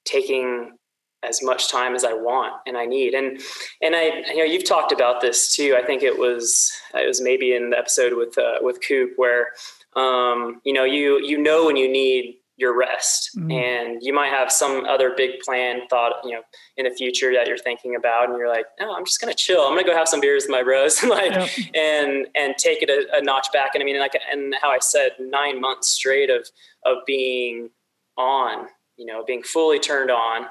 taking 0.05 0.78
as 1.23 1.43
much 1.43 1.71
time 1.71 1.95
as 1.95 2.05
I 2.05 2.13
want 2.13 2.55
and 2.67 2.77
I 2.77 2.87
need. 2.87 3.15
And 3.15 3.41
and 3.83 3.95
I 3.97 4.23
you 4.29 4.39
know 4.39 4.45
you've 4.45 4.65
talked 4.65 4.93
about 4.93 5.21
this 5.21 5.55
too. 5.55 5.77
I 5.77 5.85
think 5.85 6.03
it 6.03 6.19
was 6.19 6.71
it 6.95 7.07
was 7.07 7.21
maybe 7.21 7.55
in 7.55 7.71
the 7.71 7.79
episode 7.79 8.15
with 8.17 8.37
uh, 8.39 8.59
with 8.61 8.79
Coop 8.87 9.13
where 9.17 9.49
um, 9.97 10.61
you 10.65 10.73
know 10.73 10.85
you 10.85 11.21
you 11.25 11.39
know 11.39 11.67
when 11.67 11.77
you 11.77 11.91
need 11.91 12.37
your 12.59 12.77
rest 12.77 13.31
mm-hmm. 13.37 13.53
and 13.53 14.03
you 14.03 14.13
might 14.13 14.31
have 14.31 14.51
some 14.51 14.85
other 14.85 15.15
big 15.17 15.39
plan 15.45 15.81
thought 15.89 16.15
you 16.25 16.33
know 16.33 16.43
in 16.77 16.85
the 16.85 16.91
future 16.91 17.33
that 17.33 17.47
you're 17.47 17.57
thinking 17.57 17.95
about 17.95 18.29
and 18.29 18.37
you're 18.37 18.49
like 18.49 18.67
no 18.81 18.93
i'm 18.97 19.05
just 19.05 19.21
gonna 19.21 19.33
chill 19.33 19.61
i'm 19.61 19.75
gonna 19.75 19.85
go 19.85 19.95
have 19.95 20.09
some 20.09 20.21
beers 20.21 20.43
with 20.43 20.51
my 20.51 20.63
bros 20.63 21.01
and 21.01 21.11
like 21.11 21.31
yep. 21.31 21.49
and 21.75 22.27
and 22.35 22.57
take 22.59 22.83
it 22.83 22.91
a, 22.91 23.17
a, 23.17 23.23
notch 23.23 23.47
back 23.53 23.71
and 23.75 23.83
i 23.83 23.87
mean 23.87 23.99
like 24.01 24.19
and 24.31 24.57
how 24.61 24.71
i 24.71 24.79
said 24.81 25.13
nine 25.21 25.61
months 25.61 25.89
straight 25.89 26.31
of 26.31 26.49
of 26.85 26.99
being 27.07 27.71
on 28.17 28.67
you 28.97 29.07
know 29.07 29.25
being 29.25 29.43
fully 29.45 29.79
turned 29.79 30.11
on 30.11 30.47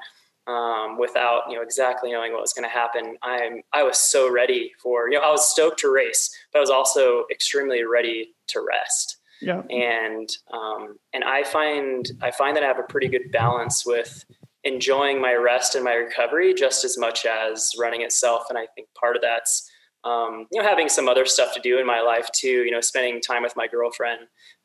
um, 0.48 0.98
without 0.98 1.44
you 1.50 1.56
know 1.56 1.62
exactly 1.62 2.12
knowing 2.12 2.32
what 2.32 2.42
was 2.42 2.54
going 2.54 2.68
to 2.68 2.74
happen. 2.74 3.18
I'm 3.22 3.62
I 3.74 3.84
was 3.84 3.98
so 3.98 4.32
ready 4.32 4.72
for 4.82 5.10
you 5.10 5.18
know 5.18 5.24
I 5.24 5.32
was 5.32 5.50
stoked 5.50 5.80
to 5.80 5.94
race, 5.94 6.30
but 6.52 6.60
I 6.60 6.62
was 6.62 6.70
also 6.70 7.26
extremely 7.32 7.84
ready 7.84 8.34
to 8.48 8.62
rest. 8.62 9.18
Yeah. 9.42 9.62
And 9.70 10.30
um, 10.52 10.98
and 11.14 11.24
I 11.24 11.44
find 11.44 12.10
I 12.22 12.32
find 12.32 12.56
that 12.56 12.64
I 12.64 12.68
have 12.68 12.80
a 12.80 12.84
pretty 12.84 13.08
good 13.08 13.32
balance 13.32 13.86
with 13.86 14.26
enjoying 14.64 15.22
my 15.22 15.34
rest 15.34 15.76
and 15.76 15.84
my 15.84 15.94
recovery 15.94 16.54
just 16.54 16.84
as 16.84 16.98
much 16.98 17.26
as 17.26 17.72
running 17.80 18.02
itself. 18.02 18.44
And 18.50 18.58
I 18.58 18.68
think 18.76 18.88
part 19.00 19.16
of 19.16 19.22
that's 19.22 19.70
um, 20.04 20.48
you 20.52 20.62
know 20.62 20.68
having 20.68 20.90
some 20.90 21.10
other 21.10 21.26
stuff 21.26 21.54
to 21.54 21.60
do 21.60 21.78
in 21.80 21.86
my 21.86 22.02
life 22.02 22.30
too. 22.34 22.64
You 22.64 22.72
know, 22.72 22.82
spending 22.82 23.22
time 23.22 23.44
with 23.44 23.56
my 23.56 23.68
girlfriend, 23.68 24.22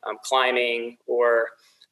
um, 0.07 0.17
climbing, 0.23 0.97
or 1.07 1.49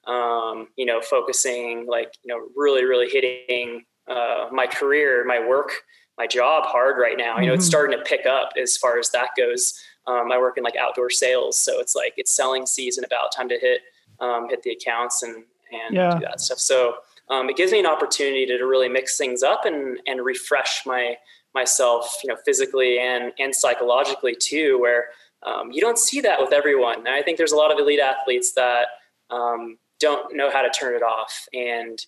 um, 0.08 0.68
you 0.76 0.86
know, 0.86 1.02
focusing 1.02 1.86
like, 1.88 2.14
you 2.24 2.34
know, 2.34 2.48
really, 2.56 2.86
really 2.86 3.10
hitting 3.10 3.86
uh, 4.10 4.48
my 4.52 4.68
career, 4.68 5.24
my 5.26 5.46
work, 5.46 5.72
my 6.18 6.28
job 6.28 6.66
hard 6.66 6.98
right 7.00 7.18
now. 7.18 7.40
You 7.40 7.48
know, 7.48 7.54
it's 7.54 7.66
mm-hmm. 7.66 7.70
starting 7.70 7.98
to 7.98 8.04
pick 8.04 8.26
up 8.26 8.52
as 8.60 8.78
far 8.78 9.00
as 9.00 9.10
that 9.12 9.30
goes. 9.38 9.74
Um, 10.08 10.32
I 10.32 10.38
work 10.38 10.58
in 10.58 10.64
like 10.64 10.76
outdoor 10.76 11.10
sales, 11.10 11.60
so 11.60 11.80
it's 11.80 11.96
like 11.96 12.14
it's 12.18 12.36
selling 12.36 12.66
season 12.66 13.04
about 13.04 13.32
time 13.36 13.50
to 13.50 13.60
hit 13.60 13.82
um, 14.20 14.50
hit 14.50 14.64
the 14.64 14.72
accounts 14.72 15.24
and 15.24 15.44
and 15.72 15.96
yeah. 15.96 16.16
do 16.16 16.20
that 16.22 16.42
stuff. 16.42 16.60
So 16.60 16.96
um, 17.30 17.50
it 17.50 17.56
gives 17.56 17.72
me 17.72 17.80
an 17.80 17.86
opportunity 17.86 18.46
to, 18.46 18.58
to 18.58 18.66
really 18.66 18.90
mix 18.90 19.18
things 19.18 19.44
up 19.44 19.66
and 19.66 20.00
and 20.08 20.26
refresh 20.26 20.82
my 20.86 21.16
myself, 21.54 22.20
you 22.24 22.30
know, 22.30 22.38
physically 22.44 23.00
and 23.00 23.32
and 23.40 23.56
psychologically 23.56 24.36
too. 24.36 24.80
Where 24.80 25.06
um, 25.44 25.72
you 25.72 25.82
don't 25.82 25.98
see 25.98 26.22
that 26.22 26.40
with 26.40 26.52
everyone. 26.52 27.00
And 27.00 27.10
I 27.10 27.22
think 27.22 27.38
there's 27.38 27.52
a 27.52 27.58
lot 27.58 27.72
of 27.72 27.80
elite 27.80 28.00
athletes 28.00 28.54
that 28.54 28.88
um, 29.30 29.78
don't 30.02 30.36
know 30.36 30.50
how 30.52 30.62
to 30.62 30.70
turn 30.70 30.96
it 30.96 31.04
off. 31.04 31.48
And 31.54 32.00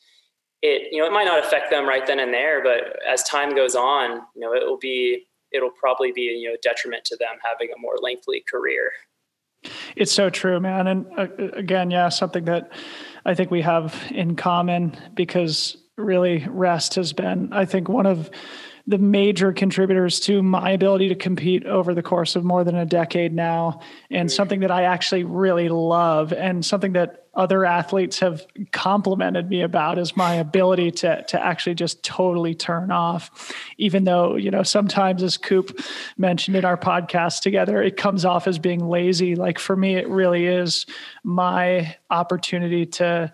it 0.64 0.88
you 0.92 1.00
know 1.00 1.06
it 1.06 1.12
might 1.12 1.26
not 1.26 1.44
affect 1.44 1.70
them 1.70 1.88
right 1.88 2.08
then 2.08 2.20
and 2.20 2.34
there 2.34 2.64
but 2.64 2.98
as 3.06 3.22
time 3.24 3.54
goes 3.54 3.76
on 3.76 4.22
you 4.34 4.42
know 4.42 4.54
it 4.54 4.66
will 4.66 4.78
be 4.78 5.26
it'll 5.52 5.70
probably 5.70 6.12
be 6.12 6.22
you 6.22 6.50
know 6.50 6.56
detriment 6.64 7.06
to 7.06 7.18
them 7.18 7.36
having 7.44 7.68
a 7.76 7.80
more 7.80 7.96
lengthy 8.02 8.44
career. 8.50 8.92
It's 9.96 10.12
so 10.12 10.30
true 10.30 10.60
man. 10.60 10.88
And 10.88 11.06
uh, 11.18 11.28
again 11.54 11.92
yeah 11.92 12.10
something 12.10 12.46
that 12.46 12.72
i 13.26 13.36
think 13.36 13.52
we 13.52 13.62
have 13.62 13.96
in 14.10 14.36
common 14.36 14.98
because 15.14 15.78
really 15.98 16.48
rest 16.50 16.96
has 16.96 17.14
been 17.14 17.50
i 17.52 17.66
think 17.66 17.88
one 17.88 18.08
of 18.08 18.32
the 18.86 18.98
major 18.98 19.54
contributors 19.54 20.20
to 20.20 20.44
my 20.44 20.72
ability 20.72 21.08
to 21.08 21.16
compete 21.16 21.66
over 21.66 21.94
the 21.94 22.04
course 22.04 22.36
of 22.36 22.44
more 22.44 22.66
than 22.66 22.76
a 22.76 22.86
decade 22.86 23.34
now. 23.34 23.80
And 24.12 24.30
something 24.30 24.60
that 24.60 24.72
I 24.72 24.84
actually 24.84 25.24
really 25.24 25.70
love 25.70 26.34
and 26.34 26.66
something 26.66 26.92
that 26.94 27.23
other 27.36 27.66
athletes 27.66 28.20
have 28.20 28.46
complimented 28.72 29.50
me 29.50 29.62
about 29.62 29.98
is 29.98 30.16
my 30.16 30.36
ability 30.36 30.92
to 30.92 31.24
to 31.24 31.44
actually 31.44 31.74
just 31.74 32.04
totally 32.04 32.54
turn 32.54 32.92
off. 32.92 33.52
Even 33.78 34.04
though 34.04 34.36
you 34.36 34.52
know 34.52 34.63
sometimes 34.63 35.24
as 35.24 35.38
coop 35.38 35.80
mentioned 36.18 36.56
in 36.56 36.66
our 36.66 36.78
podcast 36.78 37.42
together 37.42 37.82
it 37.82 37.98
comes 37.98 38.24
off 38.24 38.48
as 38.48 38.60
being 38.60 38.88
lazy. 38.88 39.36
Like 39.36 39.58
for 39.58 39.75
me 39.75 39.96
it 39.96 40.08
really 40.08 40.46
is 40.46 40.86
my 41.24 41.96
opportunity 42.10 42.86
to 42.86 43.34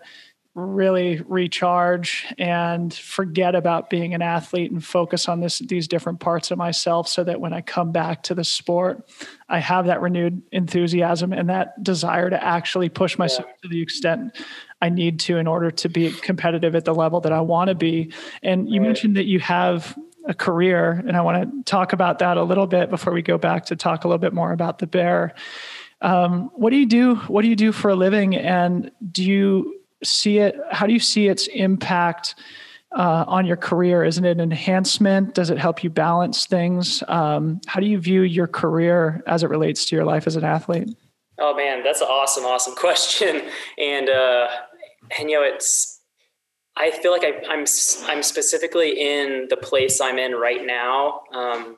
really 0.60 1.20
recharge 1.26 2.26
and 2.38 2.92
forget 2.92 3.54
about 3.54 3.90
being 3.90 4.14
an 4.14 4.22
athlete 4.22 4.70
and 4.70 4.84
focus 4.84 5.28
on 5.28 5.40
this 5.40 5.58
these 5.60 5.88
different 5.88 6.20
parts 6.20 6.50
of 6.50 6.58
myself 6.58 7.08
so 7.08 7.24
that 7.24 7.40
when 7.40 7.52
I 7.52 7.60
come 7.60 7.92
back 7.92 8.22
to 8.24 8.34
the 8.34 8.44
sport 8.44 9.08
I 9.48 9.58
have 9.58 9.86
that 9.86 10.00
renewed 10.00 10.42
enthusiasm 10.52 11.32
and 11.32 11.48
that 11.48 11.82
desire 11.82 12.30
to 12.30 12.42
actually 12.42 12.88
push 12.88 13.18
myself 13.18 13.46
yeah. 13.48 13.62
to 13.62 13.68
the 13.68 13.82
extent 13.82 14.36
I 14.80 14.88
need 14.88 15.20
to 15.20 15.38
in 15.38 15.46
order 15.46 15.70
to 15.70 15.88
be 15.88 16.10
competitive 16.10 16.74
at 16.74 16.84
the 16.84 16.94
level 16.94 17.20
that 17.22 17.32
I 17.32 17.40
want 17.40 17.68
to 17.68 17.74
be 17.74 18.12
and 18.42 18.68
you 18.68 18.80
right. 18.80 18.86
mentioned 18.86 19.16
that 19.16 19.26
you 19.26 19.40
have 19.40 19.98
a 20.26 20.34
career 20.34 20.92
and 21.06 21.16
I 21.16 21.22
want 21.22 21.50
to 21.50 21.62
talk 21.70 21.92
about 21.92 22.18
that 22.20 22.36
a 22.36 22.42
little 22.42 22.66
bit 22.66 22.90
before 22.90 23.12
we 23.12 23.22
go 23.22 23.38
back 23.38 23.66
to 23.66 23.76
talk 23.76 24.04
a 24.04 24.08
little 24.08 24.18
bit 24.18 24.34
more 24.34 24.52
about 24.52 24.78
the 24.78 24.86
bear 24.86 25.34
um, 26.02 26.50
what 26.54 26.70
do 26.70 26.76
you 26.76 26.86
do 26.86 27.16
what 27.16 27.42
do 27.42 27.48
you 27.48 27.56
do 27.56 27.72
for 27.72 27.90
a 27.90 27.94
living 27.94 28.34
and 28.34 28.90
do 29.10 29.24
you 29.24 29.79
see 30.04 30.38
it? 30.38 30.56
How 30.70 30.86
do 30.86 30.92
you 30.92 30.98
see 30.98 31.28
its 31.28 31.46
impact 31.48 32.34
uh, 32.96 33.24
on 33.26 33.46
your 33.46 33.56
career? 33.56 34.04
Isn't 34.04 34.24
it 34.24 34.32
an 34.32 34.40
enhancement? 34.40 35.34
Does 35.34 35.50
it 35.50 35.58
help 35.58 35.84
you 35.84 35.90
balance 35.90 36.46
things? 36.46 37.02
Um, 37.08 37.60
how 37.66 37.80
do 37.80 37.86
you 37.86 37.98
view 37.98 38.22
your 38.22 38.46
career 38.46 39.22
as 39.26 39.42
it 39.42 39.50
relates 39.50 39.84
to 39.86 39.96
your 39.96 40.04
life 40.04 40.26
as 40.26 40.36
an 40.36 40.44
athlete? 40.44 40.88
Oh 41.38 41.54
man, 41.56 41.82
that's 41.82 42.00
an 42.00 42.08
awesome, 42.08 42.44
awesome 42.44 42.74
question. 42.76 43.42
And 43.78 44.08
uh, 44.08 44.48
and 45.18 45.30
you 45.30 45.40
know, 45.40 45.44
it's 45.44 46.00
I 46.76 46.90
feel 46.90 47.12
like 47.12 47.24
I, 47.24 47.52
am 47.52 47.60
I'm, 47.60 47.64
I'm 48.06 48.22
specifically 48.22 49.00
in 49.00 49.46
the 49.50 49.56
place 49.56 50.00
I'm 50.00 50.18
in 50.18 50.32
right 50.32 50.64
now, 50.64 51.22
um, 51.34 51.76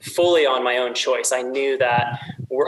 fully 0.00 0.44
on 0.44 0.64
my 0.64 0.78
own 0.78 0.94
choice. 0.94 1.32
I 1.32 1.42
knew 1.42 1.78
that 1.78 2.20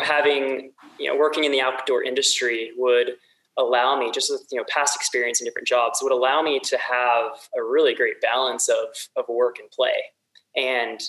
having 0.05 0.73
you 0.99 1.11
know 1.11 1.19
working 1.19 1.45
in 1.45 1.53
the 1.53 1.61
outdoor 1.61 2.03
industry 2.03 2.71
would 2.77 3.17
allow 3.61 3.99
me 3.99 4.11
just 4.11 4.31
with 4.31 4.45
you 4.51 4.59
know 4.59 4.65
past 4.69 4.97
experience 4.97 5.41
in 5.41 5.45
different 5.45 5.69
jobs 5.69 6.01
would 6.03 6.13
allow 6.13 6.43
me 6.43 6.59
to 6.61 6.77
have 6.79 7.27
a 7.57 7.63
really 7.63 7.95
great 7.95 8.21
balance 8.21 8.69
of 8.69 8.87
of 9.17 9.25
work 9.29 9.59
and 9.59 9.71
play 9.71 9.93
and 10.57 11.01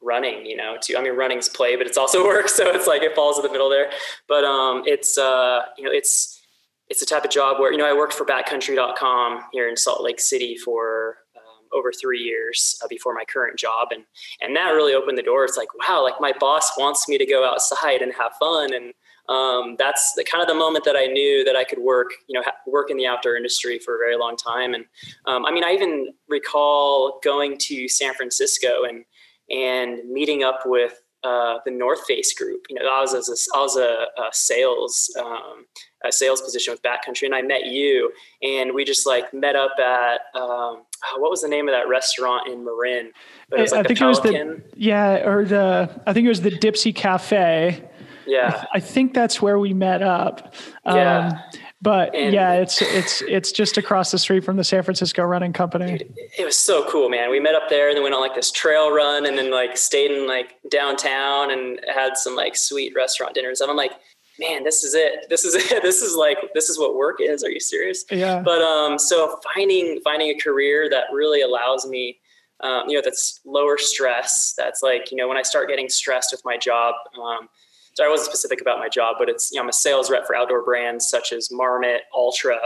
running 0.00 0.44
you 0.46 0.56
know 0.56 0.76
to 0.80 0.96
i 0.96 1.02
mean 1.02 1.14
running's 1.14 1.48
play 1.48 1.76
but 1.76 1.86
it's 1.86 1.98
also 1.98 2.24
work 2.32 2.48
so 2.48 2.68
it's 2.68 2.86
like 2.86 3.02
it 3.02 3.14
falls 3.14 3.36
in 3.38 3.42
the 3.42 3.50
middle 3.50 3.70
there. 3.70 3.90
But 4.28 4.44
um 4.44 4.82
it's 4.86 5.18
uh 5.18 5.62
you 5.76 5.84
know 5.84 5.90
it's 5.90 6.40
it's 6.88 7.00
the 7.00 7.06
type 7.06 7.24
of 7.24 7.30
job 7.30 7.58
where 7.58 7.72
you 7.72 7.78
know 7.78 7.88
i 7.88 7.92
worked 7.92 8.12
for 8.12 8.24
backcountry.com 8.24 9.44
here 9.52 9.68
in 9.68 9.76
salt 9.76 10.02
lake 10.02 10.20
city 10.20 10.56
for 10.56 11.16
um, 11.36 11.66
over 11.72 11.90
three 11.92 12.20
years 12.20 12.78
uh, 12.84 12.88
before 12.88 13.14
my 13.14 13.24
current 13.24 13.58
job 13.58 13.88
and 13.90 14.04
and 14.40 14.54
that 14.54 14.70
really 14.70 14.94
opened 14.94 15.18
the 15.18 15.22
door. 15.22 15.44
It's 15.44 15.56
like 15.56 15.68
wow 15.74 16.02
like 16.02 16.20
my 16.20 16.32
boss 16.38 16.78
wants 16.78 17.08
me 17.08 17.18
to 17.18 17.26
go 17.26 17.44
outside 17.44 18.02
and 18.02 18.12
have 18.12 18.32
fun 18.38 18.74
and 18.74 18.92
um, 19.28 19.76
that's 19.78 20.12
the 20.14 20.24
kind 20.24 20.42
of 20.42 20.48
the 20.48 20.54
moment 20.54 20.84
that 20.84 20.96
I 20.96 21.06
knew 21.06 21.44
that 21.44 21.56
I 21.56 21.64
could 21.64 21.78
work, 21.78 22.10
you 22.28 22.38
know, 22.38 22.42
ha- 22.44 22.56
work 22.66 22.90
in 22.90 22.96
the 22.96 23.06
outdoor 23.06 23.36
industry 23.36 23.78
for 23.78 23.94
a 23.94 23.98
very 23.98 24.16
long 24.16 24.36
time. 24.36 24.74
And 24.74 24.84
um, 25.26 25.46
I 25.46 25.50
mean, 25.50 25.64
I 25.64 25.72
even 25.72 26.12
recall 26.28 27.20
going 27.22 27.56
to 27.58 27.88
San 27.88 28.14
Francisco 28.14 28.84
and 28.84 29.04
and 29.50 30.08
meeting 30.10 30.42
up 30.42 30.60
with 30.64 31.00
uh, 31.22 31.58
the 31.64 31.70
North 31.70 32.04
Face 32.06 32.34
group. 32.34 32.66
You 32.68 32.76
know, 32.76 32.82
I 32.86 33.00
was 33.00 33.14
as 33.14 33.28
a, 33.28 33.56
I 33.56 33.60
was 33.60 33.76
a, 33.76 34.06
a 34.20 34.28
sales 34.32 35.14
um, 35.18 35.64
a 36.04 36.12
sales 36.12 36.42
position 36.42 36.72
with 36.74 36.82
Backcountry, 36.82 37.24
and 37.24 37.34
I 37.34 37.40
met 37.40 37.64
you, 37.64 38.12
and 38.42 38.74
we 38.74 38.84
just 38.84 39.06
like 39.06 39.32
met 39.32 39.56
up 39.56 39.72
at 39.78 40.20
um, 40.34 40.82
oh, 40.84 41.16
what 41.16 41.30
was 41.30 41.40
the 41.40 41.48
name 41.48 41.66
of 41.66 41.72
that 41.72 41.88
restaurant 41.88 42.48
in 42.48 42.62
Marin? 42.62 43.12
But 43.48 43.58
it 43.58 43.62
was 43.62 43.72
like 43.72 43.86
I 43.86 43.88
think 43.88 43.98
Pelican. 43.98 44.34
it 44.34 44.46
was 44.46 44.58
the 44.72 44.80
yeah, 44.80 45.26
or 45.26 45.46
the 45.46 46.02
I 46.06 46.12
think 46.12 46.26
it 46.26 46.28
was 46.28 46.42
the 46.42 46.50
Dipsea 46.50 46.94
Cafe. 46.94 47.82
Yeah. 48.26 48.64
I, 48.72 48.76
I 48.78 48.80
think 48.80 49.14
that's 49.14 49.40
where 49.40 49.58
we 49.58 49.72
met 49.72 50.02
up. 50.02 50.54
Yeah. 50.86 51.28
Um, 51.28 51.60
but 51.82 52.14
and 52.14 52.32
yeah, 52.32 52.54
it's 52.54 52.80
it's 52.80 53.20
it's 53.22 53.52
just 53.52 53.76
across 53.76 54.10
the 54.10 54.18
street 54.18 54.42
from 54.42 54.56
the 54.56 54.64
San 54.64 54.82
Francisco 54.82 55.22
Running 55.22 55.52
Company. 55.52 55.98
Dude, 55.98 56.14
it 56.38 56.44
was 56.46 56.56
so 56.56 56.88
cool, 56.88 57.10
man. 57.10 57.30
We 57.30 57.40
met 57.40 57.54
up 57.54 57.68
there 57.68 57.88
and 57.88 57.96
then 57.96 58.02
went 58.02 58.14
on 58.14 58.22
like 58.22 58.34
this 58.34 58.50
trail 58.50 58.90
run 58.90 59.26
and 59.26 59.36
then 59.36 59.50
like 59.50 59.76
stayed 59.76 60.10
in 60.10 60.26
like 60.26 60.54
downtown 60.70 61.50
and 61.50 61.78
had 61.94 62.16
some 62.16 62.34
like 62.34 62.56
sweet 62.56 62.94
restaurant 62.96 63.34
dinners. 63.34 63.60
And 63.60 63.70
I'm 63.70 63.76
like, 63.76 63.92
man, 64.40 64.64
this 64.64 64.82
is 64.82 64.94
it. 64.94 65.26
This 65.28 65.44
is 65.44 65.54
it. 65.72 65.82
This 65.82 66.00
is 66.00 66.16
like 66.16 66.38
this 66.54 66.70
is 66.70 66.78
what 66.78 66.96
work 66.96 67.18
is. 67.20 67.44
Are 67.44 67.50
you 67.50 67.60
serious? 67.60 68.02
Yeah. 68.10 68.40
But 68.40 68.62
um, 68.62 68.98
so 68.98 69.38
finding 69.54 70.00
finding 70.02 70.30
a 70.30 70.38
career 70.40 70.88
that 70.88 71.04
really 71.12 71.42
allows 71.42 71.86
me 71.86 72.18
um, 72.60 72.84
you 72.88 72.96
know, 72.96 73.02
that's 73.04 73.40
lower 73.44 73.76
stress. 73.76 74.54
That's 74.56 74.82
like, 74.82 75.10
you 75.10 75.16
know, 75.16 75.28
when 75.28 75.36
I 75.36 75.42
start 75.42 75.68
getting 75.68 75.88
stressed 75.88 76.32
with 76.32 76.42
my 76.44 76.56
job, 76.56 76.94
um, 77.22 77.48
so 77.94 78.04
I 78.04 78.08
wasn't 78.08 78.26
specific 78.26 78.60
about 78.60 78.78
my 78.78 78.88
job, 78.88 79.16
but 79.18 79.28
it's, 79.28 79.50
you 79.52 79.56
know, 79.56 79.62
I'm 79.62 79.68
a 79.68 79.72
sales 79.72 80.10
rep 80.10 80.26
for 80.26 80.36
outdoor 80.36 80.64
brands 80.64 81.08
such 81.08 81.32
as 81.32 81.50
Marmot, 81.50 82.02
Altra, 82.12 82.58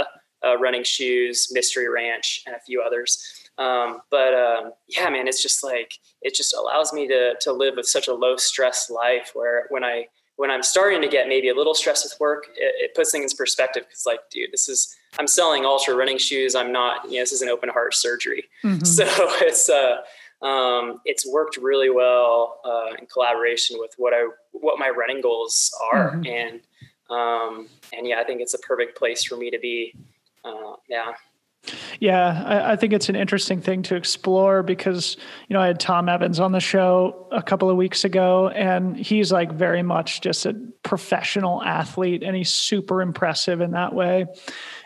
uh, 0.45 0.57
Running 0.59 0.85
Shoes, 0.85 1.49
Mystery 1.51 1.89
Ranch, 1.89 2.43
and 2.47 2.57
a 2.57 2.61
few 2.61 2.81
others. 2.81 3.23
Um, 3.59 4.01
but 4.11 4.35
um, 4.35 4.73
yeah, 4.87 5.11
man, 5.11 5.27
it's 5.27 5.43
just 5.43 5.65
like 5.65 5.93
it 6.23 6.35
just 6.35 6.55
allows 6.55 6.93
me 6.93 7.09
to 7.09 7.35
to 7.41 7.53
live 7.53 7.75
with 7.77 7.87
such 7.87 8.07
a 8.07 8.15
low 8.15 8.37
stress 8.37 8.89
life. 8.89 9.33
Where 9.35 9.67
when 9.71 9.83
I 9.83 10.07
when 10.37 10.51
I'm 10.51 10.63
starting 10.63 11.03
to 11.03 11.09
get 11.09 11.27
maybe 11.29 11.49
a 11.49 11.55
little 11.55 11.75
stressed 11.75 12.05
with 12.05 12.19
work, 12.21 12.47
it, 12.55 12.75
it 12.79 12.95
puts 12.95 13.11
things 13.11 13.33
in 13.33 13.37
perspective. 13.37 13.85
Because 13.89 14.07
like, 14.07 14.21
dude, 14.31 14.53
this 14.53 14.69
is 14.69 14.95
I'm 15.19 15.27
selling 15.27 15.65
ultra 15.65 15.97
running 15.97 16.19
shoes. 16.19 16.55
I'm 16.55 16.73
not, 16.73 17.05
you 17.07 17.17
know, 17.17 17.23
this 17.23 17.33
is 17.33 17.43
an 17.43 17.49
open 17.49 17.69
heart 17.69 17.95
surgery. 17.95 18.45
Mm-hmm. 18.65 18.79
So 18.85 19.05
it's 19.41 19.69
uh, 19.69 19.97
um, 20.43 21.01
it's 21.05 21.27
worked 21.27 21.57
really 21.57 21.91
well 21.91 22.61
uh, 22.65 22.95
in 22.99 23.07
collaboration 23.07 23.77
with 23.81 23.93
what 23.97 24.15
I 24.15 24.29
what 24.61 24.79
my 24.79 24.91
running 24.91 25.21
goals 25.21 25.73
are, 25.93 26.13
mm-hmm. 26.13 26.27
and 26.27 26.61
um, 27.11 27.69
and 27.97 28.07
yeah, 28.07 28.21
I 28.21 28.25
think 28.25 28.41
it's 28.41 28.55
a 28.55 28.59
perfect 28.59 28.97
place 28.97 29.25
for 29.25 29.37
me 29.37 29.51
to 29.51 29.59
be. 29.59 29.95
Uh, 30.45 30.75
yeah. 30.89 31.13
Yeah, 32.01 32.45
I, 32.47 32.73
I, 32.73 32.77
think 32.77 32.93
it's 32.93 33.09
an 33.09 33.17
interesting 33.17 33.61
thing 33.61 33.83
to 33.83 33.97
explore 33.97 34.63
because, 34.63 35.17
you 35.49 35.55
know, 35.55 35.61
I 35.61 35.67
had 35.67 35.81
Tom 35.81 36.09
Evans 36.09 36.39
on 36.41 36.53
the 36.53 36.61
show 36.61 37.27
a 37.33 37.43
couple 37.43 37.69
of 37.69 37.77
weeks 37.77 38.05
ago, 38.05 38.49
and 38.49 38.97
he's 38.97 39.33
like 39.33 39.53
very 39.53 39.83
much 39.83 40.21
just 40.21 40.47
a 40.47 40.55
professional 40.83 41.63
athlete, 41.63 42.23
and 42.23 42.37
he's 42.37 42.51
super 42.51 43.03
impressive 43.03 43.61
in 43.61 43.73
that 43.73 43.93
way. 43.93 44.27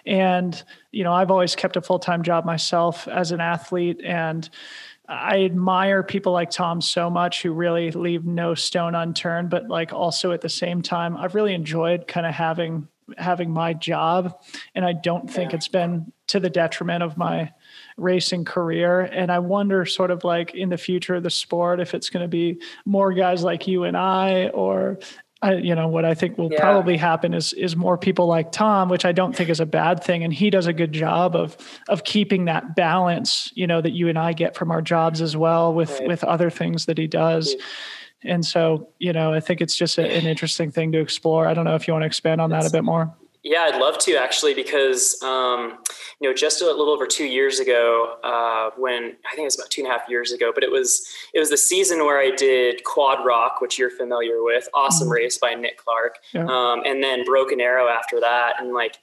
And, 0.07 0.61
you 0.91 1.05
know, 1.05 1.13
I've 1.13 1.31
always 1.31 1.55
kept 1.55 1.77
a 1.77 1.83
full 1.83 1.99
time 1.99 2.23
job 2.23 2.45
myself 2.45 3.07
as 3.07 3.31
an 3.33 3.41
athlete, 3.41 4.01
and 4.03 4.49
I 5.13 5.45
admire 5.45 6.03
people 6.03 6.33
like 6.33 6.51
Tom 6.51 6.81
so 6.81 7.11
much 7.11 7.43
who 7.43 7.53
really 7.53 7.91
leave 7.91 8.25
no 8.25 8.55
stone 8.55 8.95
unturned, 8.95 9.51
but 9.51 9.69
like 9.69 9.93
also 9.93 10.33
at 10.33 10.41
the 10.41 10.49
same 10.49 10.81
time, 10.81 11.17
I've 11.19 11.35
really 11.35 11.55
enjoyed 11.55 12.09
kind 12.09 12.27
of 12.27 12.35
having 12.35 12.89
having 13.19 13.51
my 13.51 13.75
job 13.75 14.41
and 14.75 14.85
i 14.85 14.93
don't 14.93 15.29
think 15.29 15.51
yeah. 15.51 15.57
it's 15.57 15.69
been 15.69 16.11
to 16.29 16.39
the 16.39 16.49
detriment 16.49 17.03
of 17.03 17.19
my 17.19 17.51
racing 17.97 18.45
career 18.45 19.01
and 19.01 19.31
i 19.31 19.39
wonder 19.39 19.85
sort 19.85 20.11
of 20.11 20.25
like 20.25 20.55
in 20.55 20.69
the 20.69 20.79
future 20.79 21.17
of 21.17 21.23
the 21.23 21.29
sport 21.29 21.81
if 21.81 21.95
it's 21.95 22.09
going 22.09 22.23
to 22.23 22.29
be 22.29 22.59
more 22.87 23.13
guys 23.13 23.43
like 23.43 23.67
you 23.67 23.85
and 23.85 23.97
i 23.97 24.49
or 24.49 24.99
I, 25.43 25.55
you 25.55 25.75
know 25.75 25.89
what 25.89 26.05
I 26.05 26.15
think 26.15 26.39
will 26.39 26.53
yeah. 26.53 26.61
probably 26.61 26.97
happen 26.97 27.35
is 27.35 27.53
is 27.53 27.75
more 27.75 27.99
people 27.99 28.27
like 28.27 28.53
Tom, 28.53 28.89
which 28.89 29.05
I 29.05 29.11
don't 29.11 29.35
think 29.35 29.51
is 29.51 29.59
a 29.59 29.67
bad 29.67 30.03
thing, 30.03 30.23
and 30.23 30.33
he 30.33 30.51
does 30.51 30.67
a 30.67 30.73
good 30.73 30.93
job 30.93 31.35
of 31.35 31.57
of 31.89 32.05
keeping 32.05 32.45
that 32.45 32.77
balance, 32.77 33.51
you 33.55 33.67
know, 33.67 33.81
that 33.81 33.93
you 33.93 34.09
and 34.09 34.19
I 34.19 34.33
get 34.33 34.55
from 34.55 34.71
our 34.71 34.81
jobs 34.81 35.21
as 35.21 35.37
well 35.37 35.75
with 35.75 35.91
right. 35.99 36.09
with 36.09 36.23
other 36.23 36.49
things 36.49 36.87
that 36.87 36.97
he 36.97 37.09
does. 37.09 37.57
And 38.25 38.47
so, 38.47 38.89
you 39.01 39.13
know, 39.13 39.33
I 39.33 39.41
think 39.41 39.61
it's 39.61 39.77
just 39.77 39.99
a, 39.99 40.09
an 40.09 40.27
interesting 40.27 40.71
thing 40.71 40.93
to 40.93 41.01
explore. 41.01 41.49
I 41.49 41.55
don't 41.55 41.65
know 41.65 41.75
if 41.75 41.89
you 41.89 41.93
want 41.93 42.03
to 42.03 42.07
expand 42.07 42.41
on 42.41 42.51
that 42.51 42.65
a 42.65 42.71
bit 42.71 42.85
more. 42.85 43.13
Yeah, 43.45 43.63
I'd 43.63 43.81
love 43.81 43.99
to 44.01 44.15
actually, 44.15 44.55
because 44.55 45.21
um, 45.23 45.79
you 46.21 46.29
know, 46.29 46.35
just 46.35 46.63
a 46.63 46.67
little 46.67 46.91
over 46.91 47.07
two 47.07 47.25
years 47.25 47.59
ago, 47.59 48.17
uh, 48.23 48.71
when 48.77 49.17
I 49.27 49.35
think 49.35 49.41
it 49.41 49.45
was 49.45 49.57
about 49.57 49.71
two 49.71 49.83
and 49.83 49.91
a 49.91 49.93
half 49.93 50.09
years 50.09 50.31
ago, 50.31 50.53
but 50.55 50.63
it 50.63 50.71
was 50.71 51.05
it 51.35 51.41
was 51.41 51.51
the 51.51 51.57
season 51.57 52.05
where 52.05 52.21
I 52.21 52.31
did 52.31 52.85
Quad 52.85 53.27
Rock, 53.27 53.61
which 53.61 53.79
you're 53.79 53.91
familiar 53.91 54.45
with, 54.45 54.69
awesome 54.75 55.07
mm-hmm. 55.07 55.15
race 55.15 55.39
by 55.39 55.55
Nick 55.55 55.79
Clark, 55.79 56.19
yeah. 56.33 56.45
um, 56.45 56.83
and 56.87 57.03
then 57.03 57.25
Broken 57.25 57.61
Arrow 57.61 57.89
after 57.89 58.21
that, 58.21 58.61
and 58.61 58.73
like 58.73 58.99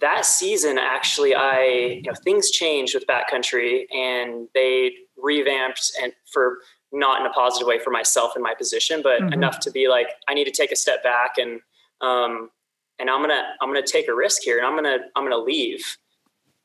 that 0.00 0.24
season, 0.24 0.76
actually, 0.76 1.34
I 1.36 2.00
you 2.02 2.10
know 2.10 2.14
things 2.24 2.50
changed 2.50 2.94
with 2.94 3.06
backcountry, 3.06 3.84
and 3.94 4.48
they 4.52 4.94
revamped 5.16 5.92
and 6.02 6.12
for 6.32 6.58
not 6.92 7.20
in 7.20 7.26
a 7.26 7.30
positive 7.30 7.68
way 7.68 7.78
for 7.78 7.90
myself 7.90 8.32
and 8.34 8.42
my 8.42 8.54
position, 8.54 9.00
but 9.00 9.20
mm-hmm. 9.20 9.32
enough 9.32 9.60
to 9.60 9.70
be 9.70 9.88
like, 9.88 10.08
I 10.28 10.34
need 10.34 10.44
to 10.44 10.50
take 10.50 10.72
a 10.72 10.76
step 10.76 11.04
back 11.04 11.38
and, 11.38 11.60
um, 12.00 12.50
and 13.00 13.10
I'm 13.10 13.20
gonna 13.20 13.42
I'm 13.60 13.68
gonna 13.68 13.86
take 13.86 14.08
a 14.08 14.14
risk 14.14 14.42
here, 14.42 14.58
and 14.58 14.66
I'm 14.66 14.74
gonna 14.74 14.98
I'm 15.16 15.24
gonna 15.24 15.42
leave, 15.42 15.84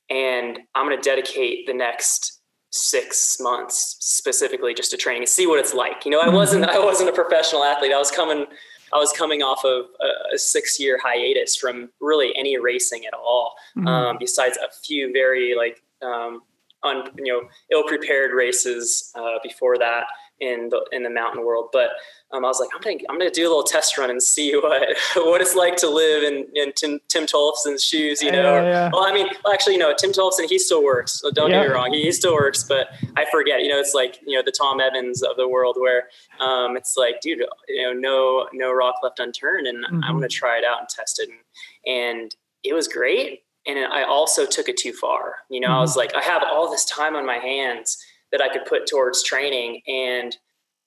and 0.10 0.60
I'm 0.76 0.86
gonna 0.86 1.02
dedicate 1.02 1.66
the 1.66 1.74
next 1.74 2.42
six 2.72 3.38
months 3.40 3.96
specifically 4.00 4.74
just 4.74 4.92
to 4.92 4.98
training 4.98 5.24
and 5.24 5.30
see 5.30 5.48
what 5.48 5.60
it's 5.60 5.74
like. 5.74 6.04
You 6.06 6.12
know, 6.12 6.20
I 6.20 6.30
wasn't 6.30 6.66
mm-hmm. 6.66 6.76
I 6.76 6.84
wasn't 6.84 7.10
a 7.10 7.14
professional 7.14 7.64
athlete. 7.64 7.94
I 7.94 7.98
was 7.98 8.12
coming 8.12 8.46
I 8.94 8.98
was 8.98 9.12
coming 9.12 9.42
off 9.42 9.64
of 9.66 9.86
a, 10.02 10.36
a 10.36 10.38
six 10.38 10.80
year 10.80 11.00
hiatus 11.02 11.56
from 11.56 11.90
really 12.00 12.36
any 12.36 12.58
racing 12.58 13.06
at 13.06 13.14
all, 13.14 13.56
mm-hmm. 13.78 13.88
um, 13.88 14.18
besides 14.20 14.58
a 14.58 14.70
few 14.84 15.12
very 15.12 15.56
like 15.56 15.82
um, 16.02 16.42
on 16.84 17.10
you 17.18 17.34
know 17.34 17.48
ill 17.72 17.84
prepared 17.84 18.32
races 18.32 19.12
uh, 19.16 19.40
before 19.42 19.78
that 19.78 20.06
in 20.40 20.70
the 20.70 20.86
in 20.92 21.04
the 21.04 21.10
mountain 21.10 21.46
world. 21.46 21.70
But 21.72 21.92
um, 22.32 22.44
I 22.44 22.48
was 22.48 22.60
like, 22.60 22.70
I'm 22.76 22.82
gonna 22.82 22.98
I'm 23.10 23.18
gonna 23.18 23.32
do 23.32 23.44
a 23.44 23.50
little 23.50 23.64
test 23.64 23.98
run 23.98 24.10
and 24.10 24.22
see 24.22 24.56
what 24.56 24.96
what 25.16 25.42
it's 25.42 25.56
like 25.56 25.76
to 25.78 25.90
live 25.90 26.24
in, 26.24 26.46
in 26.54 26.74
Tim, 26.74 27.00
Tim 27.08 27.26
Tollefson's 27.26 27.84
shoes. 27.84 28.22
You 28.22 28.32
know, 28.32 28.56
yeah, 28.56 28.64
yeah. 28.64 28.90
well, 28.92 29.06
I 29.06 29.14
mean, 29.14 29.28
actually, 29.52 29.74
you 29.74 29.80
know, 29.80 29.94
Tim 29.98 30.12
Tollefson 30.12 30.46
he 30.50 30.60
still 30.60 30.84
works. 30.84 31.20
So 31.20 31.32
don't 31.32 31.50
yeah. 31.50 31.62
get 31.62 31.70
me 31.70 31.74
wrong, 31.74 31.94
he, 31.94 32.04
he, 32.04 32.12
still 32.12 32.34
works. 32.34 32.64
But 32.64 32.90
I 33.16 33.26
forget. 33.32 33.62
You 33.62 33.70
know, 33.70 33.80
it's 33.80 33.94
like 33.94 34.20
you 34.26 34.38
know 34.38 34.44
the 34.46 34.52
Tom 34.52 34.80
Evans 34.80 35.22
of 35.24 35.38
the 35.38 35.48
world 35.48 35.78
where 35.80 36.10
um, 36.40 36.76
it's 36.76 36.98
like, 36.98 37.22
dude, 37.22 37.44
you 37.68 37.84
know, 37.84 37.94
no 37.94 38.48
no 38.54 38.74
rock 38.74 38.96
left 39.04 39.20
unturned, 39.20 39.68
and 39.68 39.86
mm-hmm. 39.86 40.04
I'm 40.04 40.16
gonna 40.16 40.28
try 40.28 40.58
it 40.58 40.66
out 40.66 40.80
and 40.80 40.90
test 40.90 41.20
it, 41.20 41.30
and, 41.30 41.96
and 41.96 42.36
it 42.64 42.74
was 42.74 42.88
great 42.88 43.42
and 43.68 43.80
I 43.80 44.04
also 44.04 44.46
took 44.46 44.70
it 44.70 44.78
too 44.78 44.94
far. 44.94 45.38
You 45.50 45.60
know, 45.60 45.70
mm-hmm. 45.70 45.78
I 45.78 45.80
was 45.80 45.96
like, 45.96 46.16
I 46.16 46.22
have 46.22 46.44
all 46.44 46.70
this 46.70 46.86
time 46.86 47.16
on 47.16 47.26
my 47.26 47.38
hands 47.38 47.98
that 48.32 48.42
I 48.42 48.50
could 48.50 48.66
put 48.66 48.88
towards 48.88 49.24
training, 49.24 49.82
and 49.88 50.36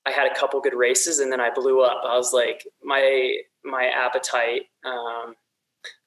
I 0.06 0.10
had 0.10 0.30
a 0.30 0.34
couple 0.34 0.60
good 0.60 0.74
races, 0.74 1.18
and 1.20 1.30
then 1.30 1.40
I 1.40 1.50
blew 1.50 1.82
up. 1.82 2.02
I 2.06 2.16
was 2.16 2.32
like, 2.32 2.66
my 2.82 3.36
my 3.64 3.86
appetite, 3.86 4.62
um, 4.84 5.34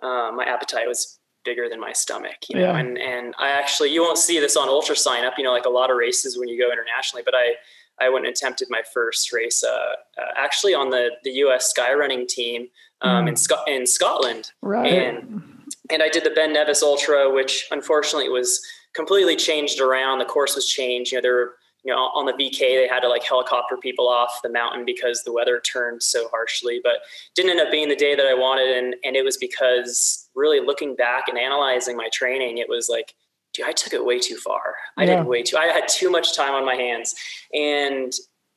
uh, 0.02 0.32
my 0.32 0.46
appetite 0.48 0.88
was 0.88 1.20
bigger 1.44 1.68
than 1.70 1.80
my 1.80 1.92
stomach, 1.92 2.38
you 2.50 2.56
know, 2.56 2.72
yeah. 2.72 2.78
and 2.78 2.98
and 2.98 3.34
I 3.40 3.50
actually 3.50 3.92
you 3.92 4.02
won't 4.02 4.18
see 4.18 4.40
this 4.40 4.56
on 4.56 4.68
UltraSignup, 4.68 5.34
you 5.38 5.44
know, 5.44 5.52
like 5.52 5.66
a 5.66 5.70
lot 5.70 5.90
of 5.90 5.98
races 5.98 6.38
when 6.38 6.48
you 6.48 6.60
go 6.60 6.72
internationally, 6.72 7.24
but 7.24 7.36
I 7.36 7.54
I 8.00 8.10
went 8.10 8.26
and 8.26 8.36
attempted 8.36 8.68
my 8.70 8.82
first 8.94 9.32
race, 9.32 9.64
uh, 9.64 9.70
uh, 9.70 10.32
actually 10.38 10.74
on 10.74 10.90
the 10.90 11.12
the 11.24 11.32
U.S. 11.46 11.74
skyrunning 11.74 12.28
team 12.28 12.68
um, 13.02 13.26
mm. 13.26 13.30
in 13.30 13.36
Sc- 13.36 13.68
in 13.68 13.86
Scotland, 13.86 14.52
right. 14.62 14.92
and 14.92 15.44
and 15.90 16.02
I 16.02 16.10
did 16.10 16.24
the 16.24 16.32
Ben 16.32 16.54
Nevis 16.54 16.82
Ultra, 16.82 17.32
which 17.32 17.68
unfortunately 17.72 18.30
was 18.30 18.62
completely 18.94 19.36
changed 19.36 19.80
around. 19.80 20.20
The 20.20 20.26
course 20.26 20.56
was 20.56 20.68
changed. 20.68 21.12
You 21.12 21.18
know, 21.18 21.22
there 21.22 21.36
were 21.36 21.56
you 21.84 21.94
know 21.94 21.98
on 21.98 22.26
the 22.26 22.34
VK 22.34 22.60
they 22.60 22.88
had 22.88 23.00
to 23.02 23.08
like 23.08 23.24
helicopter 23.24 23.78
people 23.78 24.08
off 24.08 24.40
the 24.44 24.50
mountain 24.50 24.86
because 24.86 25.24
the 25.24 25.34
weather 25.34 25.60
turned 25.60 26.04
so 26.04 26.28
harshly. 26.30 26.80
But 26.84 27.00
didn't 27.36 27.52
end 27.52 27.62
up 27.62 27.72
being 27.72 27.90
the 27.90 27.96
day 27.96 28.16
that 28.16 28.26
I 28.26 28.34
wanted, 28.34 28.76
and 28.76 28.96
and 29.04 29.16
it 29.16 29.24
was 29.24 29.38
because 29.38 30.30
really 30.36 30.60
looking 30.60 30.96
back 30.96 31.26
and 31.28 31.38
analyzing 31.38 31.98
my 31.98 32.10
training, 32.14 32.58
it 32.58 32.70
was 32.70 32.90
like. 32.90 33.14
Dude, 33.54 33.66
I 33.66 33.74
took 33.74 33.92
it 33.92 34.06
way 34.06 34.18
too 34.18 34.38
far. 34.38 34.76
I 34.96 35.04
yeah. 35.04 35.18
did 35.18 35.26
way 35.26 35.44
too. 35.44 35.58
I 35.58 35.66
had 35.66 35.86
too 35.90 36.10
much 36.10 36.38
time 36.38 36.54
on 36.54 36.66
my 36.66 36.76
hands, 36.76 37.14
and 37.54 38.14